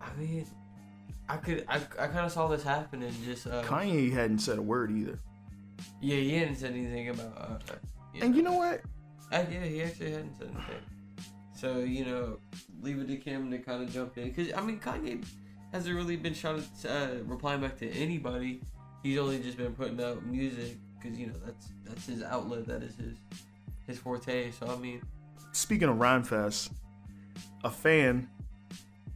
I 0.00 0.12
mean, 0.18 0.46
I 1.28 1.36
could, 1.38 1.64
I, 1.68 1.76
I 1.98 2.06
kind 2.08 2.26
of 2.26 2.32
saw 2.32 2.48
this 2.48 2.62
happening. 2.62 3.12
Just 3.24 3.46
uh, 3.46 3.62
Kanye 3.62 4.12
hadn't 4.12 4.40
said 4.40 4.58
a 4.58 4.62
word 4.62 4.90
either. 4.90 5.18
yeah, 6.00 6.16
he 6.16 6.34
hadn't 6.36 6.56
said 6.56 6.72
anything 6.72 7.08
about. 7.10 7.32
Uh, 7.38 7.74
And 8.20 8.34
you 8.36 8.42
know 8.42 8.52
what? 8.54 8.82
Uh, 9.32 9.44
yeah, 9.50 9.64
he 9.64 9.82
actually 9.82 10.12
hadn't 10.12 10.36
said 10.36 10.48
anything. 10.48 10.82
So 11.54 11.78
you 11.78 12.04
know, 12.04 12.38
leave 12.82 12.98
it 12.98 13.06
to 13.08 13.16
Kim 13.16 13.50
to 13.50 13.58
kind 13.58 13.82
of 13.82 13.92
jump 13.92 14.18
in 14.18 14.28
because 14.30 14.52
I 14.52 14.60
mean 14.60 14.78
Kanye 14.80 15.24
hasn't 15.72 15.94
really 15.96 16.16
been 16.16 16.34
shot 16.34 16.56
at, 16.84 16.90
uh, 16.90 17.08
replying 17.24 17.60
back 17.62 17.78
to 17.78 17.88
anybody. 17.90 18.60
He's 19.04 19.18
only 19.18 19.38
just 19.38 19.58
been 19.58 19.74
putting 19.74 20.02
out 20.02 20.24
music 20.24 20.78
because 20.98 21.16
you 21.16 21.26
know 21.26 21.34
that's 21.44 21.68
that's 21.84 22.06
his 22.06 22.22
outlet. 22.22 22.66
That 22.66 22.82
is 22.82 22.96
his 22.96 23.14
his 23.86 23.98
forte. 23.98 24.50
So 24.50 24.66
I 24.66 24.76
mean, 24.76 25.02
Speaking 25.52 25.88
of 25.88 25.98
Rhymefest, 25.98 26.70
a 27.62 27.70
fan 27.70 28.28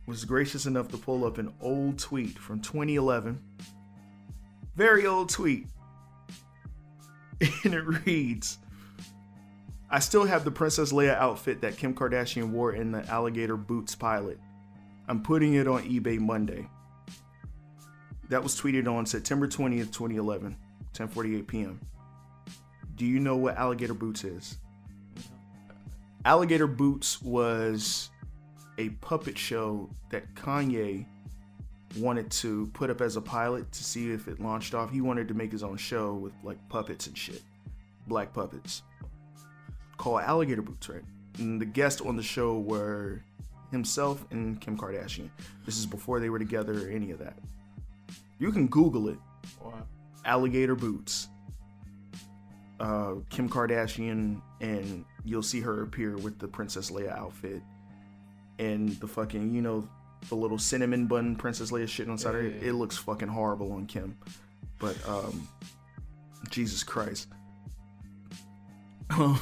was 0.06 0.24
gracious 0.24 0.66
enough 0.66 0.88
to 0.88 0.98
pull 0.98 1.24
up 1.24 1.38
an 1.38 1.52
old 1.60 1.98
tweet 1.98 2.38
from 2.38 2.60
2011. 2.60 3.40
Very 4.76 5.06
old 5.06 5.30
tweet. 5.30 5.66
And 7.64 7.72
it 7.72 8.06
reads 8.06 8.58
I 9.90 10.00
still 10.00 10.24
have 10.24 10.44
the 10.44 10.50
Princess 10.50 10.92
Leia 10.92 11.16
outfit 11.16 11.62
that 11.62 11.76
Kim 11.76 11.94
Kardashian 11.94 12.50
wore 12.50 12.72
in 12.72 12.92
the 12.92 13.06
Alligator 13.08 13.56
Boots 13.56 13.94
pilot. 13.94 14.38
I'm 15.08 15.22
putting 15.22 15.54
it 15.54 15.66
on 15.66 15.82
eBay 15.84 16.18
Monday. 16.18 16.68
That 18.28 18.42
was 18.42 18.60
tweeted 18.60 18.86
on 18.86 19.06
September 19.06 19.46
20th, 19.46 19.92
2011, 19.92 20.56
10:48 20.92 21.46
p.m. 21.46 21.80
Do 22.96 23.06
you 23.06 23.20
know 23.20 23.36
what 23.36 23.56
Alligator 23.56 23.94
Boots 23.94 24.24
is? 24.24 24.58
Alligator 26.24 26.66
Boots 26.66 27.22
was 27.22 28.10
a 28.76 28.90
puppet 28.90 29.38
show 29.38 29.88
that 30.10 30.34
Kanye 30.34 31.06
wanted 31.96 32.30
to 32.30 32.66
put 32.74 32.90
up 32.90 33.00
as 33.00 33.16
a 33.16 33.20
pilot 33.20 33.70
to 33.72 33.82
see 33.82 34.10
if 34.10 34.28
it 34.28 34.40
launched 34.40 34.74
off. 34.74 34.90
He 34.90 35.00
wanted 35.00 35.28
to 35.28 35.34
make 35.34 35.50
his 35.50 35.62
own 35.62 35.76
show 35.76 36.14
with 36.14 36.32
like 36.42 36.58
puppets 36.68 37.06
and 37.06 37.16
shit, 37.16 37.42
black 38.06 38.34
puppets, 38.34 38.82
called 39.96 40.20
Alligator 40.20 40.62
Boots, 40.62 40.88
right? 40.88 41.04
And 41.38 41.60
the 41.60 41.66
guests 41.66 42.00
on 42.00 42.16
the 42.16 42.22
show 42.22 42.58
were 42.58 43.22
himself 43.70 44.24
and 44.30 44.60
Kim 44.60 44.76
Kardashian. 44.76 45.30
This 45.64 45.78
is 45.78 45.86
before 45.86 46.20
they 46.20 46.30
were 46.30 46.38
together 46.38 46.86
or 46.86 46.90
any 46.90 47.10
of 47.10 47.18
that. 47.20 47.38
You 48.38 48.52
can 48.52 48.68
Google 48.68 49.08
it. 49.08 49.18
Alligator 50.24 50.74
Boots. 50.74 51.28
Uh, 52.78 53.14
Kim 53.28 53.48
Kardashian, 53.48 54.40
and 54.60 55.04
you'll 55.24 55.42
see 55.42 55.60
her 55.60 55.82
appear 55.82 56.16
with 56.16 56.38
the 56.38 56.46
Princess 56.46 56.90
Leia 56.90 57.16
outfit 57.16 57.60
and 58.60 58.90
the 59.00 59.08
fucking, 59.08 59.52
you 59.52 59.62
know, 59.62 59.88
the 60.28 60.36
little 60.36 60.58
cinnamon 60.58 61.06
bun 61.06 61.34
Princess 61.36 61.70
Leia 61.70 61.88
shit 61.88 62.08
on 62.08 62.18
Saturday. 62.18 62.50
side 62.50 62.56
of 62.56 62.62
it. 62.62 62.68
It 62.68 62.72
looks 62.74 62.96
fucking 62.96 63.28
horrible 63.28 63.72
on 63.72 63.86
Kim. 63.86 64.16
But, 64.78 64.96
um, 65.08 65.48
Jesus 66.50 66.84
Christ. 66.84 67.28
I 69.10 69.40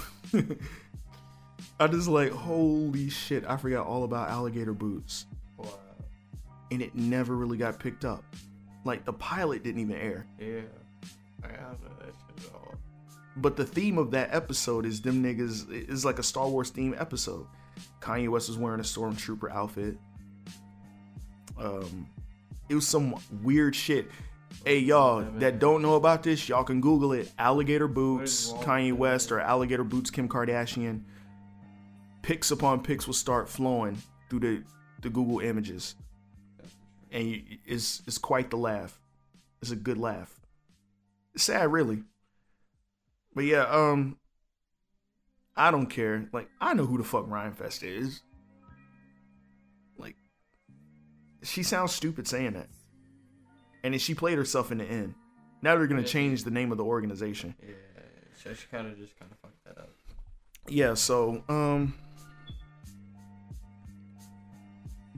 just 1.88 2.08
like, 2.08 2.32
holy 2.32 3.10
shit, 3.10 3.44
I 3.46 3.56
forgot 3.58 3.86
all 3.86 4.04
about 4.04 4.30
alligator 4.30 4.72
boots. 4.72 5.26
And 6.70 6.82
it 6.82 6.94
never 6.94 7.36
really 7.36 7.58
got 7.58 7.78
picked 7.78 8.04
up. 8.04 8.24
Like, 8.86 9.04
the 9.04 9.12
pilot 9.12 9.62
didn't 9.62 9.80
even 9.82 9.96
air. 9.96 10.26
yeah, 10.38 10.60
I 11.44 11.48
don't 11.48 11.82
know 11.82 11.96
that 12.00 12.14
shit 12.38 12.46
at 12.48 12.54
all. 12.54 12.74
But 13.36 13.56
the 13.56 13.66
theme 13.66 13.98
of 13.98 14.12
that 14.12 14.34
episode 14.34 14.86
is 14.86 15.02
them 15.02 15.22
niggas 15.22 15.70
is 15.90 16.04
like 16.04 16.18
a 16.18 16.22
Star 16.22 16.48
Wars 16.48 16.70
theme 16.70 16.94
episode. 16.98 17.46
Kanye 18.00 18.28
West 18.28 18.48
was 18.48 18.56
wearing 18.56 18.80
a 18.80 18.84
stormtrooper 18.84 19.50
outfit. 19.52 19.98
Um, 21.58 22.06
it 22.68 22.74
was 22.74 22.86
some 22.86 23.14
weird 23.42 23.74
shit. 23.76 24.10
Hey 24.64 24.78
y'all 24.78 25.22
that 25.38 25.58
don't 25.58 25.82
know 25.82 25.96
about 25.96 26.22
this, 26.22 26.48
y'all 26.48 26.64
can 26.64 26.80
Google 26.80 27.12
it. 27.12 27.30
Alligator 27.38 27.88
boots, 27.88 28.52
Kanye 28.62 28.92
West, 28.92 29.30
or 29.30 29.40
alligator 29.40 29.84
boots, 29.84 30.10
Kim 30.10 30.28
Kardashian. 30.28 31.02
Pics 32.22 32.50
upon 32.50 32.82
pics 32.82 33.06
will 33.06 33.14
start 33.14 33.48
flowing 33.48 33.98
through 34.30 34.40
the 34.40 34.62
the 35.02 35.10
Google 35.10 35.40
images, 35.40 35.94
and 37.10 37.28
you, 37.28 37.42
it's 37.64 38.02
it's 38.06 38.18
quite 38.18 38.50
the 38.50 38.56
laugh. 38.56 38.98
It's 39.62 39.70
a 39.70 39.76
good 39.76 39.98
laugh. 39.98 40.32
It's 41.34 41.44
sad, 41.44 41.70
really. 41.72 42.02
But 43.34 43.44
yeah, 43.44 43.62
um, 43.64 44.18
I 45.56 45.70
don't 45.70 45.86
care. 45.86 46.28
Like, 46.32 46.48
I 46.60 46.74
know 46.74 46.86
who 46.86 46.98
the 46.98 47.04
fuck 47.04 47.26
Rhymefest 47.26 47.82
is. 47.82 48.22
Like, 49.98 50.16
she 51.42 51.62
sounds 51.62 51.92
stupid 51.92 52.26
saying 52.26 52.54
that. 52.54 52.68
And 53.84 53.92
then 53.94 53.98
she 53.98 54.14
played 54.14 54.38
herself 54.38 54.72
in 54.72 54.78
the 54.78 54.84
end. 54.84 55.14
Now 55.62 55.76
they're 55.76 55.86
gonna 55.86 56.00
Yeah. 56.02 56.06
change 56.06 56.44
the 56.44 56.50
name 56.50 56.72
of 56.72 56.78
the 56.78 56.84
organization. 56.84 57.54
Yeah, 57.62 57.74
so 58.42 58.52
she 58.54 58.66
kind 58.68 58.86
of 58.86 58.96
just 58.98 59.18
kind 59.18 59.30
of 59.32 59.38
fucked 59.38 59.64
that 59.64 59.78
up. 59.78 59.90
Yeah, 60.68 60.94
so 60.94 61.42
um 61.48 61.94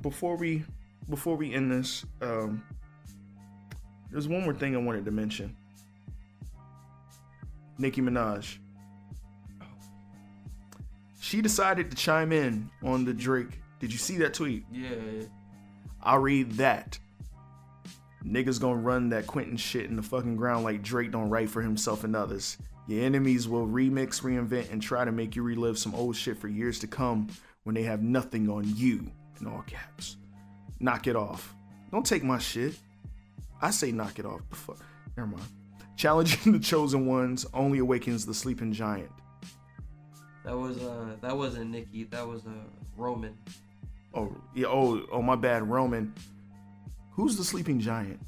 before 0.01 0.37
we 0.37 0.65
before 1.09 1.37
we 1.37 1.53
end 1.53 1.71
this, 1.71 2.05
um 2.21 2.63
there's 4.11 4.29
one 4.29 4.43
more 4.43 4.55
thing 4.55 4.75
I 4.75 4.79
wanted 4.79 5.05
to 5.05 5.11
mention. 5.11 5.55
Nicki 7.79 8.01
Minaj. 8.01 8.59
She 11.21 11.43
decided 11.43 11.91
to 11.91 11.97
chime 11.97 12.33
in 12.33 12.71
on 12.83 13.05
the 13.05 13.13
Drake. 13.13 13.61
Did 13.81 13.93
you 13.93 13.99
see 13.99 14.17
that 14.19 14.35
tweet? 14.35 14.65
Yeah, 14.73 15.27
I'll 16.03 16.19
read 16.19 16.53
that. 16.53 16.99
Niggas 18.25 18.61
gonna 18.61 18.81
run 18.81 19.11
that 19.11 19.27
Quentin 19.27 19.57
shit 19.57 19.85
in 19.85 19.97
the 19.97 20.03
fucking 20.03 20.37
ground 20.37 20.65
like 20.65 20.83
Drake 20.83 21.13
don't 21.13 21.29
write 21.29 21.51
for 21.51 21.63
himself 21.63 22.03
and 22.05 22.17
others. 22.17 22.57
Your 22.89 23.05
enemies 23.05 23.47
will 23.47 23.67
remix, 23.67 24.23
reinvent, 24.23 24.73
and 24.73 24.81
try 24.81 25.05
to 25.05 25.13
make 25.13 25.37
you 25.37 25.43
relive 25.43 25.79
some 25.79 25.95
old 25.95 26.17
shit 26.17 26.39
for 26.39 26.49
years 26.49 26.79
to 26.81 26.87
come 26.87 27.29
when 27.65 27.75
they 27.75 27.83
have 27.83 28.03
nothing 28.03 28.49
on 28.49 28.65
you, 28.77 29.11
in 29.41 29.47
all 29.47 29.63
caps. 29.67 30.17
Knock 30.81 31.07
it 31.07 31.17
off. 31.17 31.55
Don't 31.91 32.07
take 32.07 32.23
my 32.23 32.39
shit. 32.39 32.75
I 33.61 33.71
say 33.71 33.93
knock 33.93 34.19
it 34.19 34.27
off. 34.27 34.41
The 34.51 34.57
fuck? 34.57 34.79
Never 35.17 35.29
mind. 35.29 35.45
Challenging 35.97 36.53
the 36.53 36.59
chosen 36.61 37.07
ones 37.07 37.47
only 37.53 37.79
awakens 37.79 38.25
the 38.25 38.35
sleeping 38.35 38.73
giant. 38.73 39.11
that 40.45 40.57
was 40.57 40.79
uh 40.79 41.17
that 41.21 41.37
wasn't 41.37 41.71
Nicki. 41.71 42.05
That 42.05 42.27
was 42.27 42.47
uh 42.47 42.51
Roman. 42.97 43.37
Oh, 44.15 44.35
yeah, 44.55 44.67
oh, 44.69 45.07
oh, 45.13 45.23
my 45.23 45.37
bad, 45.37 45.69
Roman. 45.69 46.15
Who's 47.13 47.37
the 47.37 47.45
sleeping 47.45 47.79
giant? 47.79 48.19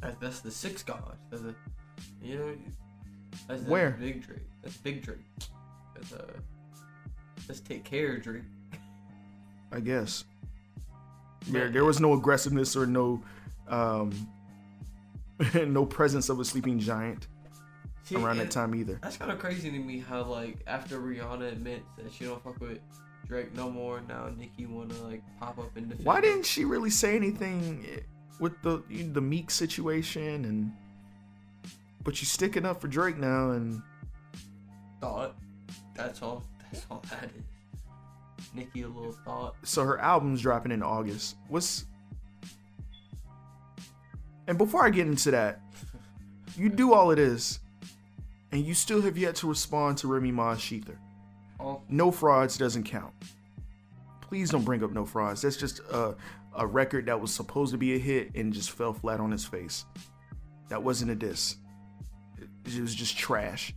That, 0.00 0.20
that's 0.20 0.40
the 0.40 0.50
six 0.50 0.82
god. 0.82 1.16
That's 1.30 1.42
a, 1.42 1.54
you 2.22 2.36
know, 2.38 2.56
that's, 3.30 3.60
that's 3.60 3.62
Where? 3.62 3.92
Big 3.92 4.26
Drake. 4.26 4.40
That's 4.62 4.76
Big 4.78 5.02
Drake. 5.02 5.18
That's 5.94 6.12
uh, 6.12 6.32
let's 7.48 7.60
take 7.60 7.84
care 7.84 8.16
of 8.16 8.22
Drake. 8.22 8.42
I 9.72 9.80
guess. 9.80 10.24
There, 11.48 11.68
there 11.68 11.84
was 11.84 12.00
no 12.00 12.12
aggressiveness 12.12 12.76
or 12.76 12.86
no, 12.86 13.22
um, 13.68 14.12
no 15.54 15.86
presence 15.86 16.28
of 16.28 16.38
a 16.40 16.44
sleeping 16.44 16.78
giant 16.78 17.26
See, 18.04 18.16
around 18.16 18.38
that 18.38 18.50
time 18.50 18.74
either. 18.74 18.98
That's 19.02 19.16
kind 19.16 19.30
of 19.30 19.38
crazy 19.38 19.70
to 19.70 19.78
me. 19.78 19.98
How 19.98 20.22
like 20.22 20.58
after 20.66 20.98
Rihanna 20.98 21.52
admits 21.52 21.86
that 21.96 22.12
she 22.12 22.24
don't 22.24 22.42
fuck 22.42 22.60
with 22.60 22.78
Drake 23.26 23.54
no 23.54 23.70
more, 23.70 24.02
now 24.08 24.28
Nicki 24.36 24.66
wanna 24.66 24.94
like 25.04 25.22
pop 25.38 25.58
up 25.58 25.76
and 25.76 25.88
defend. 25.88 26.06
Why 26.06 26.20
didn't 26.20 26.44
she 26.44 26.64
really 26.64 26.90
say 26.90 27.16
anything 27.16 27.86
with 28.38 28.60
the 28.62 28.82
the 29.12 29.20
Meek 29.20 29.50
situation 29.50 30.44
and? 30.44 30.72
But 32.02 32.20
you 32.20 32.26
sticking 32.26 32.64
up 32.64 32.80
for 32.80 32.88
Drake 32.88 33.18
now, 33.18 33.50
and 33.50 33.82
thought? 35.00 35.36
That's 35.94 36.22
all. 36.22 36.44
That's 36.72 36.86
all 36.90 37.02
that 37.10 37.24
is. 37.24 37.42
Nicki 38.54 38.82
a 38.82 38.88
little 38.88 39.12
thought. 39.24 39.54
so 39.62 39.84
her 39.84 39.98
album's 39.98 40.42
dropping 40.42 40.72
in 40.72 40.82
August. 40.82 41.36
What's 41.48 41.86
and 44.46 44.58
before 44.58 44.84
I 44.84 44.90
get 44.90 45.06
into 45.06 45.30
that, 45.30 45.60
you 46.56 46.68
do 46.68 46.92
all 46.92 47.12
it 47.12 47.20
is, 47.20 47.60
and 48.50 48.64
you 48.64 48.74
still 48.74 49.00
have 49.02 49.16
yet 49.16 49.36
to 49.36 49.48
respond 49.48 49.98
to 49.98 50.08
Remy 50.08 50.32
Ma's 50.32 50.60
ShETHER. 50.60 50.98
Oh, 51.60 51.82
No 51.88 52.10
frauds 52.10 52.58
doesn't 52.58 52.84
count. 52.84 53.12
Please 54.20 54.50
don't 54.50 54.64
bring 54.64 54.82
up 54.82 54.90
no 54.90 55.04
frauds. 55.04 55.42
That's 55.42 55.56
just 55.56 55.80
a, 55.90 56.16
a 56.56 56.66
record 56.66 57.06
that 57.06 57.20
was 57.20 57.32
supposed 57.32 57.70
to 57.72 57.78
be 57.78 57.94
a 57.94 57.98
hit 57.98 58.34
and 58.34 58.52
just 58.52 58.72
fell 58.72 58.92
flat 58.92 59.20
on 59.20 59.32
its 59.32 59.44
face. 59.44 59.84
That 60.68 60.82
wasn't 60.82 61.12
a 61.12 61.14
diss. 61.14 61.56
It, 62.38 62.48
it 62.76 62.80
was 62.80 62.94
just 62.94 63.16
trash. 63.16 63.72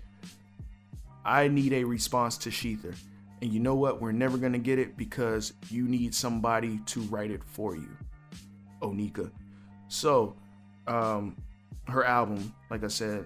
I 1.26 1.50
need 1.50 1.74
a 1.74 1.84
response 1.84 2.38
to 2.40 2.52
ShETHER. 2.52 2.96
And 3.44 3.52
you 3.52 3.60
know 3.60 3.76
what? 3.76 4.00
We're 4.00 4.14
never 4.14 4.38
going 4.38 4.54
to 4.54 4.58
get 4.58 4.80
it 4.80 4.96
because 4.96 5.52
you 5.70 5.86
need 5.86 6.16
somebody 6.16 6.80
to 6.86 7.02
write 7.02 7.30
it 7.30 7.44
for 7.44 7.76
you. 7.76 7.90
Onika. 8.82 9.30
So, 9.90 10.38
um, 10.88 11.36
her 11.90 12.06
album, 12.06 12.54
like 12.70 12.86
I 12.86 12.88
said, 12.88 13.26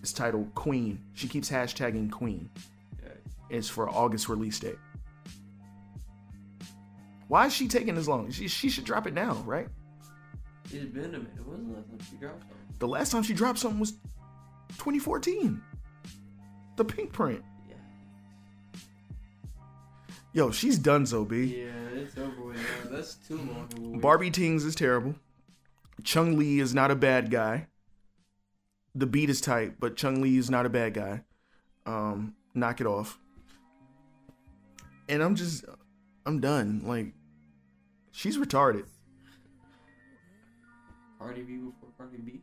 is 0.00 0.12
titled 0.12 0.54
Queen. 0.54 1.00
She 1.14 1.26
keeps 1.26 1.50
hashtagging 1.50 2.12
Queen. 2.12 2.48
It's 3.50 3.68
for 3.68 3.90
August 3.90 4.28
release 4.28 4.60
date. 4.60 4.78
Why 7.26 7.46
is 7.46 7.52
she 7.52 7.66
taking 7.66 7.96
this 7.96 8.06
long? 8.06 8.30
She, 8.30 8.46
she 8.46 8.70
should 8.70 8.84
drop 8.84 9.08
it 9.08 9.12
now, 9.12 9.42
right? 9.44 9.66
It's 10.66 10.84
been 10.84 11.16
a 11.16 11.18
minute. 11.18 11.44
When 11.44 11.66
was 11.66 11.66
the 11.66 11.74
last 11.74 11.88
time 11.88 11.98
she 12.08 12.16
dropped 12.16 12.42
something? 12.42 12.76
The 12.78 12.88
last 12.88 13.10
time 13.10 13.22
she 13.24 13.34
dropped 13.34 13.58
something 13.58 13.80
was 13.80 13.90
2014. 14.76 15.60
The 16.76 16.84
Pinkprint. 16.84 17.42
Yo, 20.32 20.50
she's 20.50 20.78
done 20.78 21.06
so, 21.06 21.24
B. 21.24 21.62
Yeah, 21.62 21.70
it's 21.94 22.16
over 22.18 22.42
with 22.42 22.56
now. 22.56 22.90
That's 22.90 23.14
too 23.14 23.36
long. 23.38 23.68
of 23.72 23.78
a 23.78 23.80
wait. 23.80 24.00
Barbie 24.00 24.30
Tings 24.30 24.64
is 24.64 24.74
terrible. 24.74 25.14
Chun-Li 26.04 26.60
is 26.60 26.74
not 26.74 26.90
a 26.90 26.94
bad 26.94 27.30
guy. 27.30 27.66
The 28.94 29.06
beat 29.06 29.30
is 29.30 29.40
tight, 29.40 29.80
but 29.80 29.96
Chun-Li 29.96 30.36
is 30.36 30.50
not 30.50 30.66
a 30.66 30.68
bad 30.68 30.94
guy. 30.94 31.24
Um, 31.86 32.34
knock 32.54 32.80
it 32.80 32.86
off. 32.86 33.18
And 35.08 35.22
I'm 35.22 35.34
just, 35.34 35.64
I'm 36.26 36.40
done. 36.40 36.82
Like, 36.84 37.14
she's 38.12 38.36
retarded. 38.36 38.84
Cardi 41.18 41.42
B 41.42 41.56
before 41.56 41.90
Cardi 41.96 42.18
B. 42.18 42.40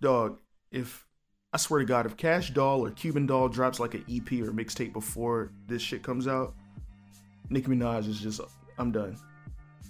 Dog, 0.00 0.38
if 0.70 1.06
I 1.52 1.58
swear 1.58 1.80
to 1.80 1.86
God, 1.86 2.06
if 2.06 2.16
Cash 2.16 2.50
Doll 2.50 2.84
or 2.84 2.90
Cuban 2.90 3.26
Doll 3.26 3.48
drops 3.48 3.78
like 3.78 3.94
an 3.94 4.04
EP 4.10 4.32
or 4.40 4.52
mixtape 4.52 4.92
before 4.92 5.52
this 5.66 5.82
shit 5.82 6.02
comes 6.02 6.26
out, 6.26 6.54
Nicki 7.50 7.68
Minaj 7.68 8.08
is 8.08 8.20
just, 8.20 8.40
I'm 8.78 8.90
done. 8.90 9.18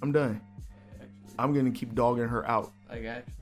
I'm 0.02 0.10
done. 0.10 0.40
Actually, 1.00 1.08
I'm 1.38 1.54
gonna 1.54 1.70
keep 1.70 1.94
dogging 1.94 2.26
her 2.26 2.48
out. 2.48 2.72
like 2.90 3.04
actually. 3.04 3.34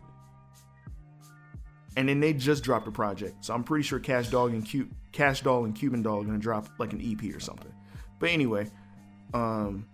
And 1.96 2.08
then 2.08 2.20
they 2.20 2.34
just 2.34 2.62
dropped 2.62 2.86
a 2.86 2.92
project, 2.92 3.44
so 3.44 3.54
I'm 3.54 3.64
pretty 3.64 3.82
sure 3.82 3.98
Cash 3.98 4.28
Dog 4.28 4.52
and 4.52 4.70
Cu- 4.70 4.88
Cash 5.12 5.40
Doll 5.40 5.64
and 5.64 5.74
Cuban 5.74 6.02
Doll 6.02 6.20
are 6.20 6.24
gonna 6.24 6.38
drop 6.38 6.68
like 6.78 6.92
an 6.92 7.00
EP 7.00 7.34
or 7.34 7.40
something. 7.40 7.72
But 8.18 8.30
anyway, 8.30 8.70
um, 9.32 9.86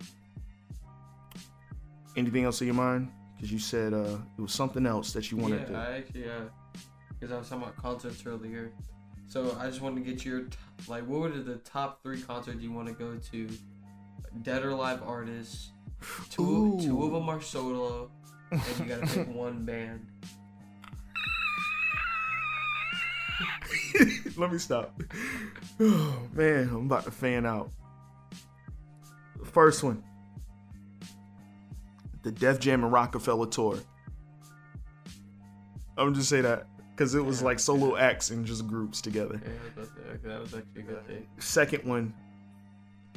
anything 2.16 2.44
else 2.44 2.60
in 2.60 2.66
your 2.66 2.74
mind? 2.74 3.10
Because 3.36 3.52
you 3.52 3.58
said 3.58 3.94
uh, 3.94 4.18
it 4.36 4.40
was 4.40 4.52
something 4.52 4.84
else 4.84 5.12
that 5.12 5.30
you 5.30 5.36
wanted 5.36 5.60
yeah, 5.60 5.66
to. 5.66 5.74
I 5.76 5.96
actually, 5.98 6.28
uh, 6.28 6.78
because 7.18 7.34
I 7.34 7.38
was 7.38 7.48
talking 7.48 7.64
about 7.64 7.76
concerts 7.76 8.24
earlier. 8.26 8.72
So 9.28 9.56
I 9.58 9.66
just 9.66 9.80
wanted 9.80 10.04
to 10.04 10.10
get 10.10 10.24
your, 10.24 10.42
t- 10.42 10.56
like, 10.86 11.06
what 11.06 11.20
were 11.20 11.30
the 11.30 11.56
top 11.56 12.02
three 12.02 12.20
concerts 12.20 12.62
you 12.62 12.70
want 12.70 12.88
to 12.88 12.94
go 12.94 13.16
to? 13.32 13.48
Dead 14.42 14.64
or 14.64 14.74
live 14.74 15.02
artists. 15.02 15.70
Two, 16.30 16.78
two 16.80 17.04
of 17.04 17.12
them 17.12 17.28
are 17.28 17.40
solo, 17.40 18.10
and 18.50 18.60
you 18.78 18.84
gotta 18.84 19.06
pick 19.06 19.28
one 19.34 19.64
band. 19.64 20.06
Let 24.36 24.52
me 24.52 24.58
stop. 24.58 25.00
Oh 25.80 26.18
man, 26.32 26.68
I'm 26.68 26.86
about 26.86 27.04
to 27.04 27.10
fan 27.10 27.46
out. 27.46 27.70
First 29.44 29.82
one, 29.82 30.04
the 32.22 32.30
Def 32.30 32.60
Jam 32.60 32.84
and 32.84 32.92
Rockefeller 32.92 33.46
tour. 33.46 33.78
I'm 35.96 36.12
just 36.14 36.28
say 36.28 36.42
that 36.42 36.66
because 36.96 37.14
it 37.14 37.22
was 37.22 37.42
like 37.42 37.58
solo 37.58 37.94
acts 37.96 38.30
and 38.30 38.46
just 38.46 38.66
groups 38.66 39.02
together. 39.02 39.38
Yeah, 39.44 39.82
that 40.24 40.40
was 40.40 40.54
actually 40.54 40.80
a 40.80 40.84
good 40.84 41.06
thing. 41.06 41.26
Second 41.38 41.84
one, 41.84 42.14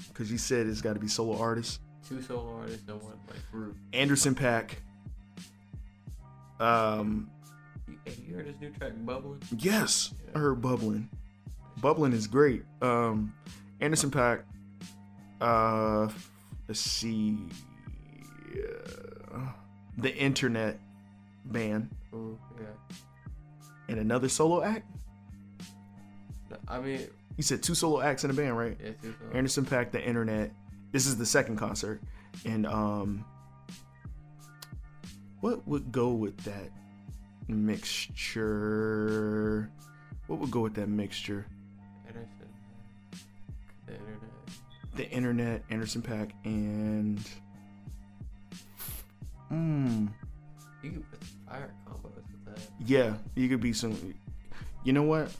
because 0.09 0.29
you 0.29 0.37
said 0.37 0.67
it's 0.67 0.81
got 0.81 0.93
to 0.95 0.99
be 0.99 1.07
solo 1.07 1.39
artists. 1.39 1.79
Two 2.07 2.21
solo 2.21 2.57
artists 2.59 2.83
and 2.89 3.01
one 3.01 3.13
like 3.29 3.51
group. 3.51 3.77
Anderson 3.93 4.35
.Paak. 4.35 4.71
Um, 6.59 7.29
You, 7.87 7.97
you 8.27 8.35
heard 8.35 8.47
his 8.47 8.59
new 8.59 8.69
track, 8.71 8.91
Bubbling? 9.05 9.41
yes, 9.57 10.13
I 10.35 10.39
heard 10.39 10.61
bubbling. 10.61 11.09
Bubbling 11.81 12.11
is 12.11 12.27
great. 12.27 12.63
Um, 12.81 13.33
Anderson 13.79 14.11
.Paak. 14.11 14.41
Uh, 15.39 16.09
let's 16.67 16.81
see. 16.81 17.37
Uh, 19.33 19.39
the 19.97 20.13
Internet 20.15 20.79
Band 21.45 21.89
Ooh, 22.13 22.37
yeah. 22.59 22.65
And 23.89 23.99
another 23.99 24.29
solo 24.29 24.61
act. 24.63 24.85
I 26.67 26.79
mean, 26.79 27.07
You 27.37 27.43
said 27.43 27.61
two 27.63 27.73
solo 27.75 28.01
acts 28.01 28.23
in 28.23 28.29
a 28.29 28.33
band, 28.33 28.57
right? 28.57 28.77
yeah, 28.81 28.91
two 29.01 29.13
solo. 29.19 29.31
Anderson 29.33 29.65
.Paak, 29.65 29.91
the 29.91 30.01
Internet. 30.03 30.51
This 30.91 31.05
is 31.07 31.17
the 31.17 31.25
second 31.25 31.57
concert, 31.57 32.01
and 32.45 32.65
um, 32.65 33.23
what 35.41 35.67
would 35.67 35.91
go 35.91 36.09
with 36.13 36.35
that 36.45 36.69
mixture? 38.39 39.69
What 40.27 40.39
would 40.39 40.49
go 40.51 40.61
with 40.61 40.73
that 40.75 40.89
mixture? 40.89 41.45
Anderson. 42.07 42.29
The 43.85 43.93
internet. 43.93 44.19
The 44.95 45.09
Internet, 45.11 45.63
Anderson 45.69 46.01
.Paak, 46.01 46.31
and 46.43 47.19
hmm, 49.47 50.07
You 50.83 50.91
can 50.91 51.03
put 51.03 51.23
some 51.23 51.37
fire 51.47 51.71
that. 51.85 52.08
Yeah, 52.85 53.13
you 53.35 53.49
could 53.49 53.61
be 53.61 53.73
some. 53.73 54.15
You 54.83 54.93
know 54.93 55.03
what? 55.03 55.31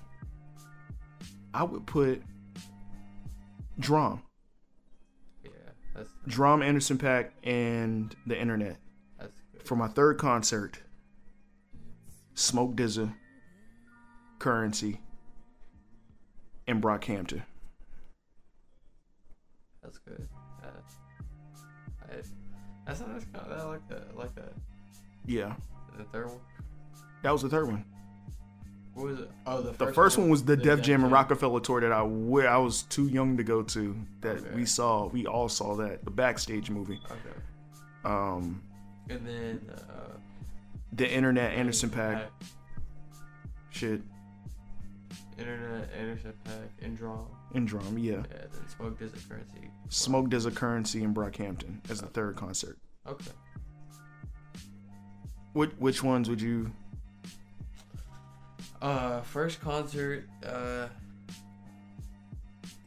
I 1.54 1.64
would 1.64 1.86
put 1.86 2.22
drum, 3.80 4.22
Yeah, 5.44 5.50
that's 5.96 6.10
drum, 6.28 6.62
Anderson 6.62 6.98
.Paak, 6.98 7.30
and 7.44 8.16
the 8.28 8.40
Internet. 8.40 8.78
that's 9.18 9.32
good. 9.54 9.64
for 9.64 9.76
my 9.76 9.88
third 9.88 10.18
concert, 10.20 10.80
Smoke 12.36 12.76
DZA, 12.76 13.12
Curren$y, 14.38 15.00
and 16.68 16.84
Brockhampton. 16.84 17.42
That's 19.82 19.98
good. 20.00 20.28
Uh, 20.64 20.68
I, 22.04 22.16
that's 22.16 22.30
that's 22.86 23.00
kind 23.02 23.52
of, 23.52 23.60
I 23.60 23.64
like 23.64 23.88
that. 23.90 24.08
I 24.14 24.18
like 24.20 24.36
that. 24.36 24.54
Yeah, 25.26 25.56
the 25.98 26.04
third 26.06 26.28
one. 26.28 26.40
That 27.24 27.32
was 27.32 27.42
the 27.42 27.50
third 27.50 27.68
one. 27.68 27.86
What 28.94 29.06
was 29.08 29.20
it? 29.20 29.32
Oh, 29.46 29.62
the 29.62 29.74
first. 29.74 29.80
The 29.80 29.94
first 29.94 30.18
one 30.18 30.30
was 30.30 30.44
the 30.44 30.58
Def 30.58 30.82
Jam 30.82 31.04
and 31.04 31.12
Rockefeller 31.12 31.60
tour 31.62 31.80
that 31.82 31.92
I 31.92 32.02
was 32.04 32.84
too 32.84 33.08
young 33.08 33.38
to 33.38 33.44
go 33.44 33.62
to. 33.64 33.96
That 34.22 34.38
Okay. 34.38 34.56
we 34.56 34.66
saw, 34.66 35.08
we 35.08 35.26
all 35.26 35.48
saw 35.50 35.76
that 35.78 36.04
the 36.06 36.12
backstage 36.12 36.70
movie. 36.70 37.00
Okay. 37.06 37.40
Um, 38.06 38.62
And 39.10 39.26
then 39.26 39.62
uh, 39.74 40.18
the 40.94 41.10
Internet, 41.10 41.54
Anderson 41.54 41.90
.Paak, 41.90 42.26
shit, 43.70 44.02
Internet, 45.38 45.90
Anderson 45.98 46.34
.Paak, 46.46 46.70
and 46.86 46.98
Drum. 46.98 47.26
and 47.56 47.68
drum. 47.68 47.98
Yeah, 47.98 48.14
Yeah, 48.16 48.22
then 48.52 48.68
Smoke 48.76 49.00
DZA 49.00 49.30
Curren$y. 49.30 49.70
Smoke 49.90 50.28
DZA, 50.30 50.56
Curren$y, 50.56 51.02
and 51.02 51.16
Brockhampton 51.16 51.90
as 51.90 52.02
the 52.02 52.08
third 52.08 52.36
concert. 52.36 52.78
Okay. 53.08 53.32
Which 55.54 55.72
which 55.80 56.04
ones 56.04 56.30
would 56.30 56.42
you? 56.42 56.72
Uh, 58.82 59.22
first 59.22 59.60
concert. 59.60 60.28
Uh, 60.46 60.88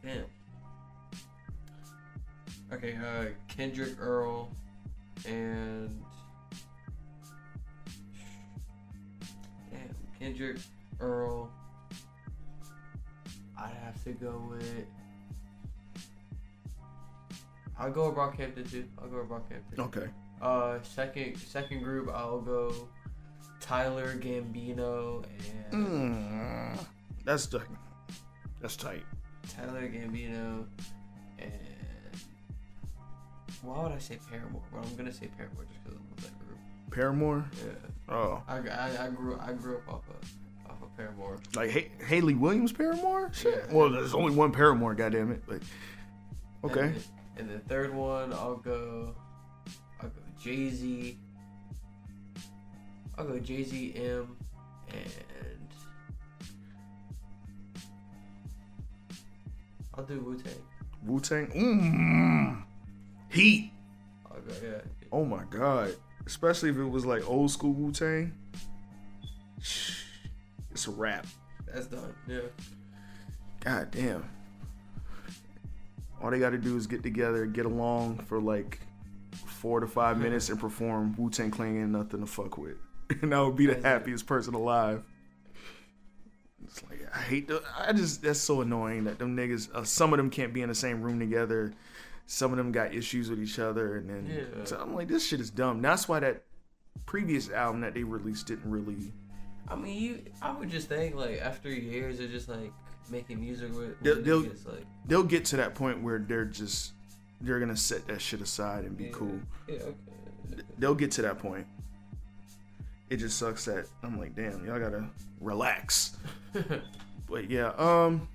damn. 0.03 0.25
Okay. 2.71 2.95
Uh, 2.97 3.25
Kendrick 3.47 3.99
Earl, 3.99 4.51
and 5.27 6.03
damn 9.71 9.95
Kendrick 10.19 10.57
Earl. 10.99 11.51
I'd 13.57 13.71
have 13.83 14.03
to 14.03 14.11
go 14.13 14.49
with. 14.49 14.85
I'll 17.77 17.91
go 17.91 18.09
with 18.09 18.17
Brockhampton 18.17 18.69
too. 18.69 18.85
I'll 18.99 19.07
go 19.07 19.17
with 19.19 19.29
Brockhampton. 19.29 19.79
Okay. 19.79 20.07
Uh, 20.41 20.79
second 20.81 21.37
second 21.37 21.83
group, 21.83 22.09
I'll 22.09 22.41
go 22.41 22.89
Tyler 23.63 24.15
Gambino 24.17 25.23
and 25.71 26.77
Mm, 26.77 26.85
that's 27.25 27.45
the, 27.47 27.61
that's 28.61 28.75
tight. 28.75 29.03
Tyler 29.55 29.87
Gambino 29.87 30.65
and 31.39 31.51
why 33.61 33.81
would 33.83 33.91
I 33.93 33.97
say 33.99 34.19
Paramore? 34.29 34.61
Well, 34.71 34.83
I'm 34.85 34.95
gonna 34.95 35.13
say 35.13 35.27
Paramore 35.37 35.63
just 35.65 35.83
because 35.83 35.97
I 35.97 36.01
love 36.09 36.21
that 36.23 36.39
group. 36.45 36.57
Paramore. 36.91 37.45
Yeah, 37.65 38.13
Oh, 38.13 38.43
I, 38.47 38.57
I, 38.57 39.05
I 39.05 39.09
grew 39.09 39.39
I 39.39 39.53
grew 39.53 39.77
up 39.77 39.87
off 39.93 40.03
of 40.09 40.69
off 40.69 40.81
of 40.83 40.95
Paramore. 40.97 41.39
like 41.55 41.71
ha- 41.71 42.05
Hayley 42.05 42.35
Williams 42.35 42.73
Paramore. 42.73 43.31
Shit. 43.33 43.65
Yeah. 43.69 43.73
Well, 43.75 43.89
there's 43.89 44.13
only 44.13 44.35
one 44.35 44.51
Paramore. 44.51 44.93
goddamn 44.93 45.31
it. 45.31 45.43
But 45.47 45.61
okay. 46.65 46.93
And, 46.93 47.03
and 47.37 47.49
the 47.49 47.59
third 47.69 47.93
one, 47.93 48.33
I'll 48.33 48.57
go 48.57 49.15
I'll 50.01 50.09
go 50.09 50.21
Jay 50.41 50.69
Z. 50.69 51.17
I'll 53.17 53.25
go 53.25 53.39
Jay 53.39 53.63
Z 53.63 53.93
M 53.95 54.35
and 54.89 55.69
I'll 59.95 60.03
do 60.03 60.19
Wu 60.19 60.35
Tang. 60.37 60.53
Wu 61.05 61.19
Tang. 61.19 61.47
Mm, 61.47 62.63
heat. 63.29 63.71
I'll 64.25 64.41
go 64.41 64.53
yeah. 64.63 64.81
Oh 65.11 65.25
my 65.25 65.43
god. 65.49 65.95
Especially 66.25 66.69
if 66.69 66.77
it 66.77 66.85
was 66.85 67.05
like 67.05 67.29
old 67.29 67.51
school 67.51 67.73
Wu 67.73 67.91
Tang. 67.91 68.33
it's 69.57 70.87
a 70.87 70.91
wrap. 70.91 71.27
That's 71.71 71.87
done. 71.87 72.13
Yeah. 72.27 72.39
God 73.59 73.91
damn. 73.91 74.29
All 76.21 76.31
they 76.31 76.39
got 76.39 76.51
to 76.51 76.57
do 76.57 76.77
is 76.77 76.87
get 76.87 77.03
together, 77.03 77.45
get 77.45 77.65
along 77.65 78.19
for 78.19 78.39
like 78.39 78.79
four 79.45 79.79
to 79.79 79.87
five 79.87 80.17
minutes, 80.17 80.49
and 80.49 80.59
perform 80.59 81.15
Wu 81.17 81.29
Tang 81.29 81.51
Clan 81.51 81.77
ain't 81.81 81.89
nothing 81.89 82.21
to 82.21 82.25
fuck 82.25 82.57
with, 82.57 82.77
and 83.21 83.33
I 83.33 83.41
would 83.41 83.55
be 83.55 83.65
the 83.65 83.79
happiest 83.81 84.25
person 84.25 84.53
alive. 84.53 85.03
It's 86.63 86.81
like 86.89 87.01
I 87.13 87.19
hate 87.19 87.47
the. 87.47 87.61
I 87.77 87.93
just 87.93 88.21
that's 88.23 88.39
so 88.39 88.61
annoying 88.61 89.03
that 89.05 89.19
them 89.19 89.35
niggas. 89.35 89.73
Uh, 89.73 89.83
some 89.83 90.13
of 90.13 90.17
them 90.17 90.29
can't 90.29 90.53
be 90.53 90.61
in 90.61 90.69
the 90.69 90.75
same 90.75 91.01
room 91.01 91.19
together. 91.19 91.73
Some 92.25 92.51
of 92.51 92.57
them 92.57 92.71
got 92.71 92.93
issues 92.93 93.29
with 93.29 93.39
each 93.41 93.59
other, 93.59 93.97
and 93.97 94.09
then 94.09 94.25
Yeah. 94.55 94.63
so 94.65 94.77
I'm 94.79 94.95
like, 94.95 95.09
this 95.09 95.27
shit 95.27 95.41
is 95.41 95.49
dumb. 95.49 95.81
That's 95.81 96.07
why 96.07 96.19
that 96.21 96.43
previous 97.05 97.49
album 97.49 97.81
that 97.81 97.93
they 97.93 98.03
released 98.03 98.47
didn't 98.47 98.69
really. 98.69 99.11
I 99.67 99.75
mean, 99.75 100.01
you. 100.01 100.21
I 100.41 100.51
would 100.51 100.69
just 100.69 100.87
think 100.87 101.15
like 101.15 101.39
after 101.41 101.69
years 101.69 102.19
of 102.21 102.31
just 102.31 102.47
like 102.47 102.71
making 103.09 103.41
music 103.41 103.73
with, 103.75 103.99
They'll- 104.01 104.21
they'll- 104.21 104.43
niggas, 104.43 104.65
like 104.67 104.85
They'll 105.05 105.23
get 105.23 105.43
to 105.45 105.57
that 105.57 105.75
point 105.75 106.01
where 106.01 106.19
they're 106.19 106.45
just 106.45 106.93
they're 107.41 107.59
gonna 107.59 107.75
set 107.75 108.07
that 108.07 108.21
shit 108.21 108.39
aside 108.39 108.85
and 108.85 108.95
be 108.95 109.05
yeah, 109.05 109.09
cool. 109.11 109.39
Yeah. 109.67 109.75
Okay. 109.75 109.95
they'll 110.79 110.95
get 110.95 111.11
to 111.11 111.21
that 111.23 111.39
point. 111.39 111.67
It 113.13 113.17
just 113.17 113.37
sucks 113.37 113.65
that 113.65 113.85
I'm 114.01 114.17
like, 114.17 114.35
damn, 114.35 114.65
y'all 114.65 114.79
gotta 114.79 115.05
relax. 115.39 116.17
but 117.29 117.47
yeah, 117.47 117.67
um, 117.77 118.27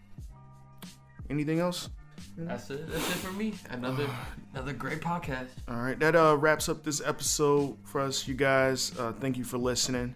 anything 1.28 1.58
else? 1.58 1.88
That's 2.36 2.70
it. 2.70 2.88
That's 2.88 3.08
it 3.08 3.14
for 3.16 3.32
me. 3.32 3.54
Another 3.70 4.08
another 4.54 4.72
great 4.72 5.00
podcast. 5.00 5.48
All 5.66 5.78
right, 5.78 5.98
that 5.98 6.14
uh 6.14 6.36
wraps 6.36 6.68
up 6.68 6.84
this 6.84 7.02
episode 7.04 7.76
for 7.82 8.00
us, 8.00 8.28
you 8.28 8.34
guys. 8.34 8.96
Uh, 8.96 9.12
thank 9.18 9.36
you 9.36 9.42
for 9.42 9.58
listening. 9.58 10.14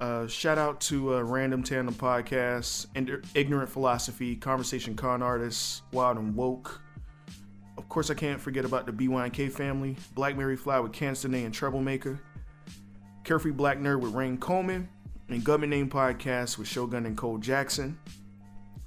Uh, 0.00 0.26
shout 0.26 0.58
out 0.58 0.80
to 0.80 1.14
uh, 1.14 1.20
Random 1.22 1.62
Tandem 1.62 1.94
Podcast, 1.94 2.88
Ind- 2.96 3.24
Ignorant 3.36 3.70
Philosophy, 3.70 4.34
Conversation 4.34 4.96
Con 4.96 5.22
Artists, 5.22 5.82
Wild 5.92 6.16
and 6.16 6.34
Woke. 6.34 6.80
Of 7.78 7.88
course, 7.88 8.10
I 8.10 8.14
can't 8.14 8.40
forget 8.40 8.64
about 8.64 8.86
the 8.86 8.92
BYNK 8.92 9.52
family, 9.52 9.96
Black 10.16 10.36
Mary 10.36 10.56
Fly 10.56 10.80
with 10.80 10.92
Canstone 10.92 11.34
and 11.34 11.54
Troublemaker, 11.54 12.20
Carefree 13.24 13.52
Black 13.52 13.78
Nerd 13.78 14.00
with 14.00 14.12
Rain 14.12 14.38
Coleman, 14.38 14.88
and 15.28 15.44
Government 15.44 15.70
Name 15.70 15.88
Podcast 15.88 16.58
with 16.58 16.66
Shogun 16.66 17.06
and 17.06 17.16
Cole 17.16 17.38
Jackson. 17.38 17.98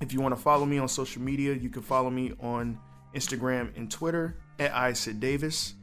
If 0.02 0.12
you 0.12 0.20
want 0.20 0.36
to 0.36 0.42
follow 0.42 0.66
me 0.66 0.78
on 0.78 0.88
social 0.88 1.22
media, 1.22 1.54
you 1.54 1.70
can 1.70 1.82
follow 1.82 2.10
me 2.10 2.34
on 2.42 2.78
Instagram 3.16 3.76
and 3.78 3.90
Twitter 3.90 4.36
at 4.60 4.74
Isaac 4.74 5.20
Davis. 5.20 5.76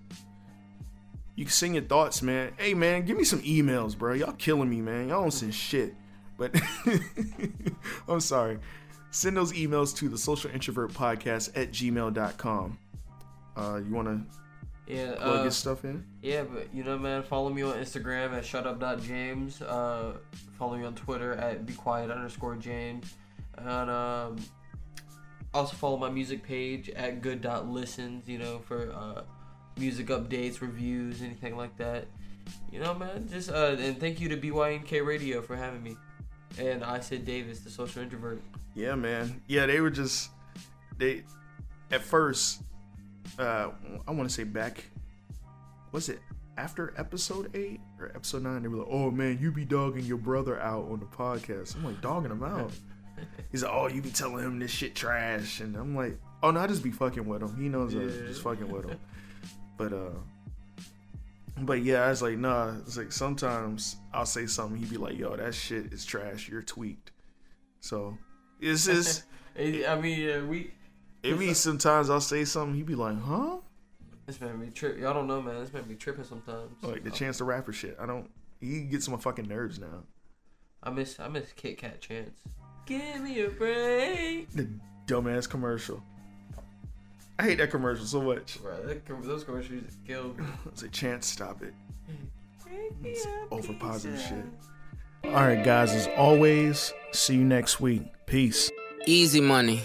You 1.36 1.44
can 1.46 1.52
send 1.52 1.74
your 1.74 1.84
thoughts, 1.84 2.20
man. 2.20 2.52
Hey, 2.58 2.74
man, 2.74 3.06
give 3.06 3.16
me 3.16 3.24
some 3.24 3.40
emails, 3.42 3.96
bro. 3.96 4.12
Y'all 4.12 4.32
killing 4.32 4.68
me, 4.68 4.82
man. 4.82 5.08
Y'all 5.08 5.22
don't 5.22 5.30
send 5.30 5.54
shit. 5.54 5.94
But 6.36 6.54
I'm 8.08 8.20
sorry. 8.20 8.58
Send 9.10 9.36
those 9.36 9.52
emails 9.52 9.96
to 9.96 10.08
the 10.08 10.18
social 10.18 10.50
introvert 10.50 10.92
podcast 10.92 11.56
at 11.56 11.70
gmail.com. 11.70 12.78
Uh, 13.56 13.80
you 13.84 13.94
want 13.94 14.08
to 14.08 14.39
Yeah. 14.90 15.14
plug 15.14 15.40
Uh, 15.40 15.42
your 15.42 15.50
stuff 15.50 15.84
in? 15.84 16.04
yeah, 16.22 16.42
but 16.42 16.74
you 16.74 16.84
know, 16.84 16.98
man, 16.98 17.22
follow 17.22 17.50
me 17.50 17.62
on 17.62 17.74
Instagram 17.76 18.32
at 18.32 18.44
shutup.james. 18.44 19.62
Uh, 19.62 20.14
follow 20.58 20.76
me 20.76 20.84
on 20.84 20.94
Twitter 20.94 21.32
at 21.34 21.66
bequiet 21.66 22.10
underscore 22.10 22.56
James. 22.56 23.14
And 23.56 23.90
um, 23.90 24.36
also 25.52 25.76
follow 25.76 25.96
my 25.96 26.10
music 26.10 26.42
page 26.42 26.88
at 26.90 27.20
good.listens, 27.20 28.28
you 28.28 28.38
know, 28.38 28.58
for 28.60 28.92
uh, 28.92 29.22
music 29.78 30.06
updates, 30.06 30.60
reviews, 30.60 31.22
anything 31.22 31.56
like 31.56 31.76
that. 31.76 32.06
You 32.72 32.80
know, 32.80 32.94
man, 32.94 33.28
just 33.30 33.50
uh, 33.50 33.76
and 33.78 33.98
thank 34.00 34.20
you 34.20 34.28
to 34.30 34.36
BYNK 34.36 35.04
Radio 35.04 35.42
for 35.42 35.56
having 35.56 35.82
me. 35.82 35.96
And 36.58 36.82
I 36.82 37.00
said 37.00 37.24
Davis, 37.24 37.60
the 37.60 37.70
social 37.70 38.02
introvert. 38.02 38.42
Yeah, 38.74 38.94
man. 38.94 39.40
Yeah, 39.46 39.66
they 39.66 39.80
were 39.80 39.90
just 39.90 40.30
they 40.98 41.22
at 41.90 42.02
first. 42.02 42.62
Uh, 43.40 43.70
I 44.06 44.10
want 44.10 44.28
to 44.28 44.34
say 44.34 44.44
back. 44.44 44.84
Was 45.92 46.08
it 46.08 46.20
after 46.58 46.92
episode 46.98 47.50
eight 47.56 47.80
or 47.98 48.12
episode 48.14 48.42
nine? 48.42 48.62
They 48.62 48.68
were 48.68 48.78
like, 48.78 48.88
"Oh 48.90 49.10
man, 49.10 49.38
you 49.40 49.50
be 49.50 49.64
dogging 49.64 50.04
your 50.04 50.18
brother 50.18 50.60
out 50.60 50.84
on 50.90 51.00
the 51.00 51.06
podcast." 51.06 51.74
I'm 51.76 51.84
like, 51.84 52.00
"Dogging 52.00 52.30
him 52.30 52.42
out." 52.42 52.70
He's 53.50 53.62
like, 53.62 53.72
"Oh, 53.72 53.88
you 53.88 54.02
be 54.02 54.10
telling 54.10 54.44
him 54.44 54.58
this 54.58 54.70
shit 54.70 54.94
trash," 54.94 55.60
and 55.60 55.74
I'm 55.76 55.96
like, 55.96 56.18
"Oh 56.42 56.50
no, 56.50 56.60
I 56.60 56.66
just 56.66 56.82
be 56.82 56.90
fucking 56.90 57.24
with 57.26 57.42
him. 57.42 57.56
He 57.56 57.68
knows 57.68 57.94
I 57.94 58.00
Yeah. 58.00 58.26
just 58.28 58.42
fucking 58.42 58.68
with 58.68 58.84
him." 58.88 58.98
But 59.78 59.92
uh, 59.94 60.10
but 61.62 61.82
yeah, 61.82 62.02
I 62.04 62.10
was 62.10 62.22
like, 62.22 62.36
nah. 62.38 62.76
It's 62.80 62.96
like 62.96 63.10
sometimes 63.12 63.96
I'll 64.12 64.26
say 64.26 64.46
something, 64.46 64.78
he'd 64.78 64.90
be 64.90 64.96
like, 64.96 65.18
"Yo, 65.18 65.34
that 65.36 65.54
shit 65.54 65.92
is 65.92 66.04
trash. 66.04 66.48
You're 66.48 66.62
tweaked." 66.62 67.12
So 67.80 68.16
it's 68.60 68.84
just. 68.86 69.24
I 69.58 69.98
mean, 70.00 70.20
yeah, 70.20 70.42
we. 70.44 70.72
It 71.22 71.38
means 71.38 71.58
sometimes 71.58 72.08
I'll 72.08 72.20
say 72.20 72.44
something, 72.44 72.74
he'd 72.74 72.86
be 72.86 72.94
like, 72.94 73.20
huh? 73.20 73.58
This 74.26 74.40
man 74.40 74.58
be 74.58 74.70
trip. 74.70 74.98
Y'all 74.98 75.12
don't 75.12 75.26
know, 75.26 75.42
man. 75.42 75.60
This 75.60 75.72
man 75.72 75.82
be 75.82 75.96
tripping 75.96 76.24
sometimes. 76.24 76.70
Like 76.82 77.02
the 77.02 77.10
Chance 77.10 77.38
the 77.38 77.44
Rapper 77.44 77.72
shit. 77.72 77.96
I 78.00 78.06
don't. 78.06 78.30
He 78.60 78.82
gets 78.82 79.08
on 79.08 79.14
my 79.14 79.20
fucking 79.20 79.48
nerves 79.48 79.78
now. 79.78 80.04
I 80.82 80.90
miss 80.90 81.18
I 81.18 81.28
miss 81.28 81.52
Kit 81.56 81.78
Kat 81.78 82.00
Chance. 82.00 82.38
Give 82.86 83.20
me 83.20 83.40
a 83.40 83.48
break. 83.50 84.50
The 84.52 84.68
dumbass 85.06 85.48
commercial. 85.48 86.02
I 87.38 87.42
hate 87.42 87.58
that 87.58 87.70
commercial 87.70 88.06
so 88.06 88.20
much. 88.20 88.62
Bro, 88.62 88.86
that, 88.86 89.06
those 89.06 89.44
commercials 89.44 89.82
just 89.82 90.04
killed 90.06 90.38
me. 90.38 90.44
I 90.66 90.76
say, 90.76 90.88
Chance, 90.88 91.26
stop 91.26 91.62
it. 91.62 91.74
It's 93.02 93.26
Over 93.50 93.72
positive 93.74 94.20
shit. 94.20 94.44
All 95.24 95.32
right, 95.32 95.64
guys. 95.64 95.92
As 95.92 96.08
always, 96.16 96.92
see 97.12 97.34
you 97.34 97.44
next 97.44 97.80
week. 97.80 98.02
Peace. 98.26 98.70
Easy 99.06 99.40
money. 99.40 99.82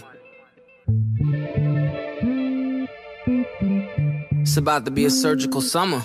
It's 4.56 4.62
about 4.62 4.86
to 4.86 4.90
be 4.90 5.04
a 5.04 5.10
surgical 5.10 5.60
summer. 5.60 6.02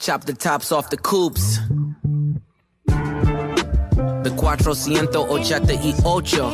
Chop 0.00 0.24
the 0.24 0.32
tops 0.32 0.72
off 0.72 0.90
the 0.90 0.96
coupes. 0.96 1.60
The 2.86 4.32
cuatrocientos 4.36 5.28
ochenta 5.28 5.74
y 5.74 5.94
ocho. 6.04 6.50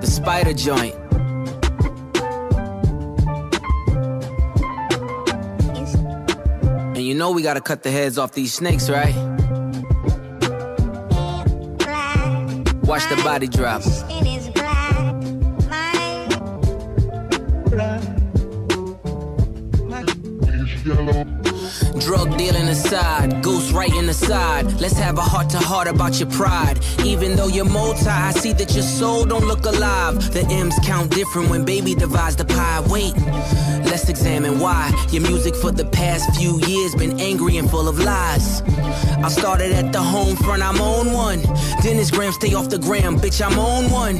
The 0.00 0.06
spider 0.08 0.52
joint. 0.52 0.96
And 6.96 7.04
you 7.06 7.14
know 7.14 7.30
we 7.30 7.42
gotta 7.42 7.60
cut 7.60 7.84
the 7.84 7.92
heads 7.92 8.18
off 8.18 8.32
these 8.32 8.52
snakes, 8.52 8.90
right? 8.90 9.14
Watch 12.82 13.08
the 13.10 13.20
body 13.22 13.46
drop. 13.46 13.82
Drug 22.00 22.36
dealing 22.36 22.68
aside, 22.68 23.42
goose 23.42 23.70
writing 23.70 24.08
aside. 24.08 24.80
Let's 24.80 24.98
have 24.98 25.18
a 25.18 25.22
heart 25.22 25.48
to 25.50 25.58
heart 25.58 25.86
about 25.86 26.18
your 26.18 26.28
pride. 26.30 26.80
Even 27.04 27.36
though 27.36 27.46
you're 27.46 27.64
multi, 27.64 28.08
I 28.08 28.32
see 28.32 28.52
that 28.54 28.74
your 28.74 28.82
soul 28.82 29.24
don't 29.24 29.46
look 29.46 29.64
alive. 29.64 30.32
The 30.32 30.44
M's 30.50 30.78
count 30.84 31.12
different 31.12 31.48
when 31.48 31.64
baby 31.64 31.94
divides 31.94 32.36
the 32.36 32.44
pie. 32.44 32.80
Wait, 32.88 33.14
let's 33.86 34.08
examine 34.08 34.58
why 34.58 34.90
your 35.10 35.22
music 35.22 35.54
for 35.54 35.70
the 35.70 35.84
past 35.84 36.34
few 36.36 36.58
years 36.66 36.94
been 36.96 37.20
angry 37.20 37.56
and 37.58 37.70
full 37.70 37.88
of 37.88 37.98
lies. 38.00 38.62
I 39.22 39.28
started 39.28 39.72
at 39.72 39.92
the 39.92 40.00
home 40.00 40.34
front, 40.36 40.62
I'm 40.62 40.80
on 40.80 41.12
one. 41.12 41.42
Dennis 41.82 42.10
Graham, 42.10 42.32
stay 42.32 42.54
off 42.54 42.70
the 42.70 42.78
gram, 42.78 43.18
bitch, 43.18 43.44
I'm 43.44 43.58
on 43.58 43.90
one. 43.90 44.16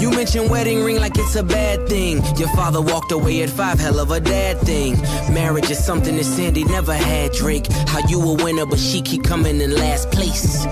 You 0.00 0.10
mentioned 0.10 0.50
wedding 0.50 0.84
ring 0.84 1.00
like 1.00 1.16
it's 1.16 1.34
a 1.34 1.42
bad 1.42 1.88
thing. 1.88 2.22
Your 2.36 2.48
father 2.48 2.82
walked 2.82 3.10
away 3.12 3.42
at 3.42 3.48
five, 3.48 3.78
hell 3.78 3.98
of 3.98 4.10
a 4.10 4.20
dad 4.20 4.58
thing. 4.58 5.00
Marriage 5.32 5.70
is 5.70 5.82
something 5.82 6.16
that 6.16 6.24
Sandi 6.24 6.64
never 6.64 6.92
had, 6.92 7.32
Drake. 7.32 7.66
How 7.88 8.06
you 8.08 8.20
a 8.20 8.34
winner, 8.34 8.66
but 8.66 8.78
she 8.78 9.00
keep 9.00 9.24
coming 9.24 9.60
in 9.60 9.74
last 9.74 10.10
place. 10.10 10.66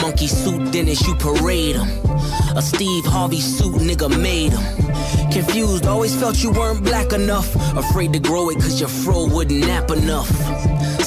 Monkey 0.00 0.26
suit 0.26 0.72
Dennis, 0.72 1.06
you 1.06 1.14
parade 1.16 1.76
him. 1.76 1.88
A 2.56 2.62
Steve 2.62 3.04
Harvey 3.04 3.40
suit, 3.40 3.74
nigga 3.74 4.08
made 4.22 4.52
him. 4.52 5.30
Confused, 5.30 5.86
always 5.86 6.14
felt 6.18 6.42
you 6.42 6.50
weren't 6.50 6.82
black 6.82 7.12
enough. 7.12 7.54
Afraid 7.76 8.14
to 8.14 8.18
grow 8.18 8.48
it 8.48 8.54
cause 8.54 8.80
your 8.80 8.88
fro 8.88 9.26
wouldn't 9.26 9.60
nap 9.60 9.90
enough. 9.90 10.30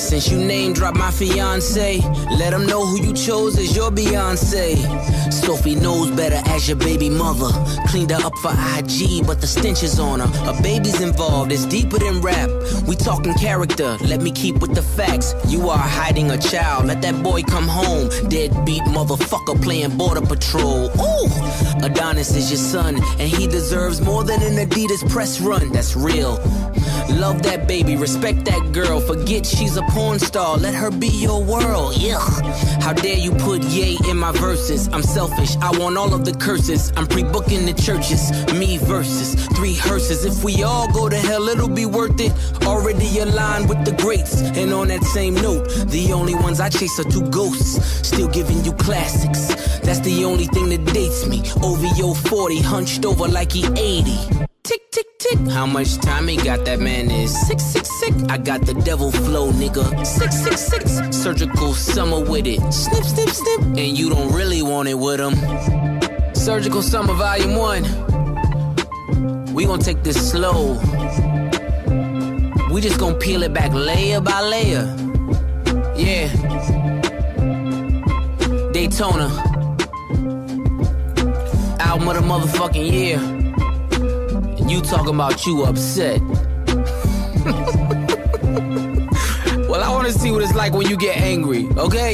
Since 0.01 0.29
you 0.29 0.37
name 0.39 0.73
dropped 0.73 0.97
my 0.97 1.11
fiance, 1.11 1.99
let 2.31 2.53
him 2.53 2.65
know 2.65 2.85
who 2.85 3.01
you 3.01 3.13
chose 3.13 3.57
as 3.57 3.75
your 3.75 3.91
Beyonce. 3.91 4.75
Sophie 5.31 5.75
knows 5.75 6.09
better 6.11 6.41
as 6.49 6.67
your 6.67 6.75
baby 6.75 7.07
mother. 7.09 7.49
Cleaned 7.87 8.09
her 8.11 8.25
up 8.25 8.35
for 8.39 8.51
IG, 8.51 9.25
but 9.25 9.39
the 9.39 9.47
stench 9.47 9.83
is 9.83 9.99
on 9.99 10.19
her. 10.19 10.49
A 10.49 10.61
baby's 10.61 10.99
involved, 10.99 11.51
it's 11.51 11.65
deeper 11.65 11.99
than 11.99 12.19
rap. 12.19 12.49
We 12.87 12.95
talking 12.95 13.35
character, 13.35 13.95
let 14.01 14.21
me 14.21 14.31
keep 14.31 14.59
with 14.59 14.73
the 14.73 14.81
facts. 14.81 15.33
You 15.47 15.69
are 15.69 15.77
hiding 15.77 16.31
a 16.31 16.37
child, 16.37 16.87
let 16.87 17.01
that 17.03 17.21
boy 17.23 17.43
come 17.43 17.67
home. 17.67 18.09
Deadbeat 18.27 18.81
motherfucker 18.83 19.61
playing 19.61 19.97
border 19.97 20.21
patrol. 20.21 20.89
Ooh, 20.99 21.85
Adonis 21.85 22.35
is 22.35 22.49
your 22.49 22.57
son, 22.59 22.95
and 22.95 23.29
he 23.29 23.47
deserves 23.47 24.01
more 24.01 24.23
than 24.23 24.41
an 24.41 24.67
Adidas 24.67 25.07
press 25.09 25.39
run. 25.39 25.71
That's 25.71 25.95
real. 25.95 26.39
Love 27.09 27.43
that 27.43 27.67
baby, 27.67 27.95
respect 27.95 28.45
that 28.45 28.71
girl, 28.71 28.99
forget 28.99 29.45
she's 29.45 29.75
a 29.77 29.83
porn 29.91 30.19
star, 30.19 30.57
let 30.57 30.73
her 30.73 30.89
be 30.89 31.07
your 31.07 31.43
world. 31.43 31.97
Yeah. 31.97 32.19
How 32.81 32.93
dare 32.93 33.17
you 33.17 33.31
put 33.31 33.63
yay 33.63 33.97
in 34.09 34.17
my 34.17 34.31
verses? 34.31 34.87
I'm 34.91 35.03
selfish, 35.03 35.55
I 35.57 35.71
want 35.77 35.97
all 35.97 36.13
of 36.13 36.25
the 36.25 36.33
curses. 36.33 36.91
I'm 36.95 37.07
pre 37.07 37.23
booking 37.23 37.65
the 37.65 37.73
churches, 37.73 38.31
me 38.53 38.77
versus 38.77 39.35
three 39.55 39.75
hearses. 39.75 40.25
If 40.25 40.43
we 40.43 40.63
all 40.63 40.91
go 40.91 41.09
to 41.09 41.17
hell, 41.17 41.47
it'll 41.49 41.75
be 41.83 41.85
worth 41.85 42.19
it. 42.19 42.33
Already 42.65 43.19
aligned 43.19 43.69
with 43.69 43.83
the 43.85 43.93
greats. 44.03 44.41
And 44.41 44.73
on 44.73 44.87
that 44.87 45.03
same 45.03 45.35
note, 45.35 45.67
the 45.87 46.13
only 46.13 46.35
ones 46.35 46.59
I 46.59 46.69
chase 46.69 46.99
are 46.99 47.09
two 47.09 47.29
ghosts. 47.29 48.07
Still 48.07 48.27
giving 48.27 48.63
you 48.63 48.73
classics. 48.73 49.47
That's 49.79 49.99
the 49.99 50.25
only 50.25 50.45
thing 50.45 50.69
that 50.69 50.85
dates 50.93 51.27
me. 51.27 51.41
OVO 51.61 52.13
40, 52.13 52.61
hunched 52.61 53.05
over 53.05 53.27
like 53.27 53.51
he 53.51 53.65
80. 53.65 54.50
Tick, 54.71 54.89
tick, 54.89 55.19
tick. 55.19 55.39
How 55.49 55.65
much 55.65 55.97
time 55.97 56.29
he 56.29 56.37
got? 56.37 56.63
That 56.63 56.79
man 56.79 57.11
is 57.11 57.37
six, 57.45 57.61
six, 57.61 57.89
six. 57.99 58.15
I 58.29 58.37
got 58.37 58.61
the 58.61 58.73
devil 58.73 59.11
flow, 59.11 59.51
nigga. 59.51 59.83
Six, 60.05 60.33
six, 60.33 60.61
six. 60.61 61.17
Surgical 61.17 61.73
summer 61.73 62.21
with 62.21 62.47
it. 62.47 62.61
Snip, 62.71 63.03
snip, 63.03 63.27
snip. 63.27 63.59
And 63.59 63.97
you 63.99 64.09
don't 64.09 64.31
really 64.31 64.61
want 64.61 64.87
it 64.87 64.93
with 64.93 65.19
him. 65.19 65.35
Surgical 66.33 66.81
summer 66.81 67.13
volume 67.13 67.55
one. 67.57 67.83
We 69.53 69.65
gonna 69.65 69.83
take 69.83 70.03
this 70.03 70.31
slow. 70.31 70.79
We 72.71 72.79
just 72.79 72.97
gonna 72.97 73.17
peel 73.17 73.43
it 73.43 73.53
back 73.53 73.73
layer 73.73 74.21
by 74.21 74.39
layer. 74.39 74.85
Yeah. 75.97 76.29
Daytona. 78.71 79.27
Album 81.81 82.07
of 82.07 82.15
the 82.15 82.21
motherfucking 82.21 82.89
year. 82.89 83.40
You 84.71 84.79
talking 84.79 85.15
about 85.15 85.45
you 85.45 85.63
upset. 85.63 86.21
well, 89.67 89.83
I 89.83 89.89
wanna 89.89 90.13
see 90.13 90.31
what 90.31 90.41
it's 90.43 90.55
like 90.55 90.71
when 90.71 90.87
you 90.87 90.95
get 90.95 91.17
angry, 91.17 91.67
okay? 91.75 92.13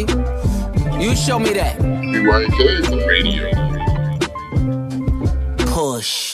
You 1.00 1.16
show 1.16 1.38
me 1.38 1.54
that. 1.54 1.78
BYK 1.78 3.06
Radio. 3.08 3.52
Push. 5.68 6.27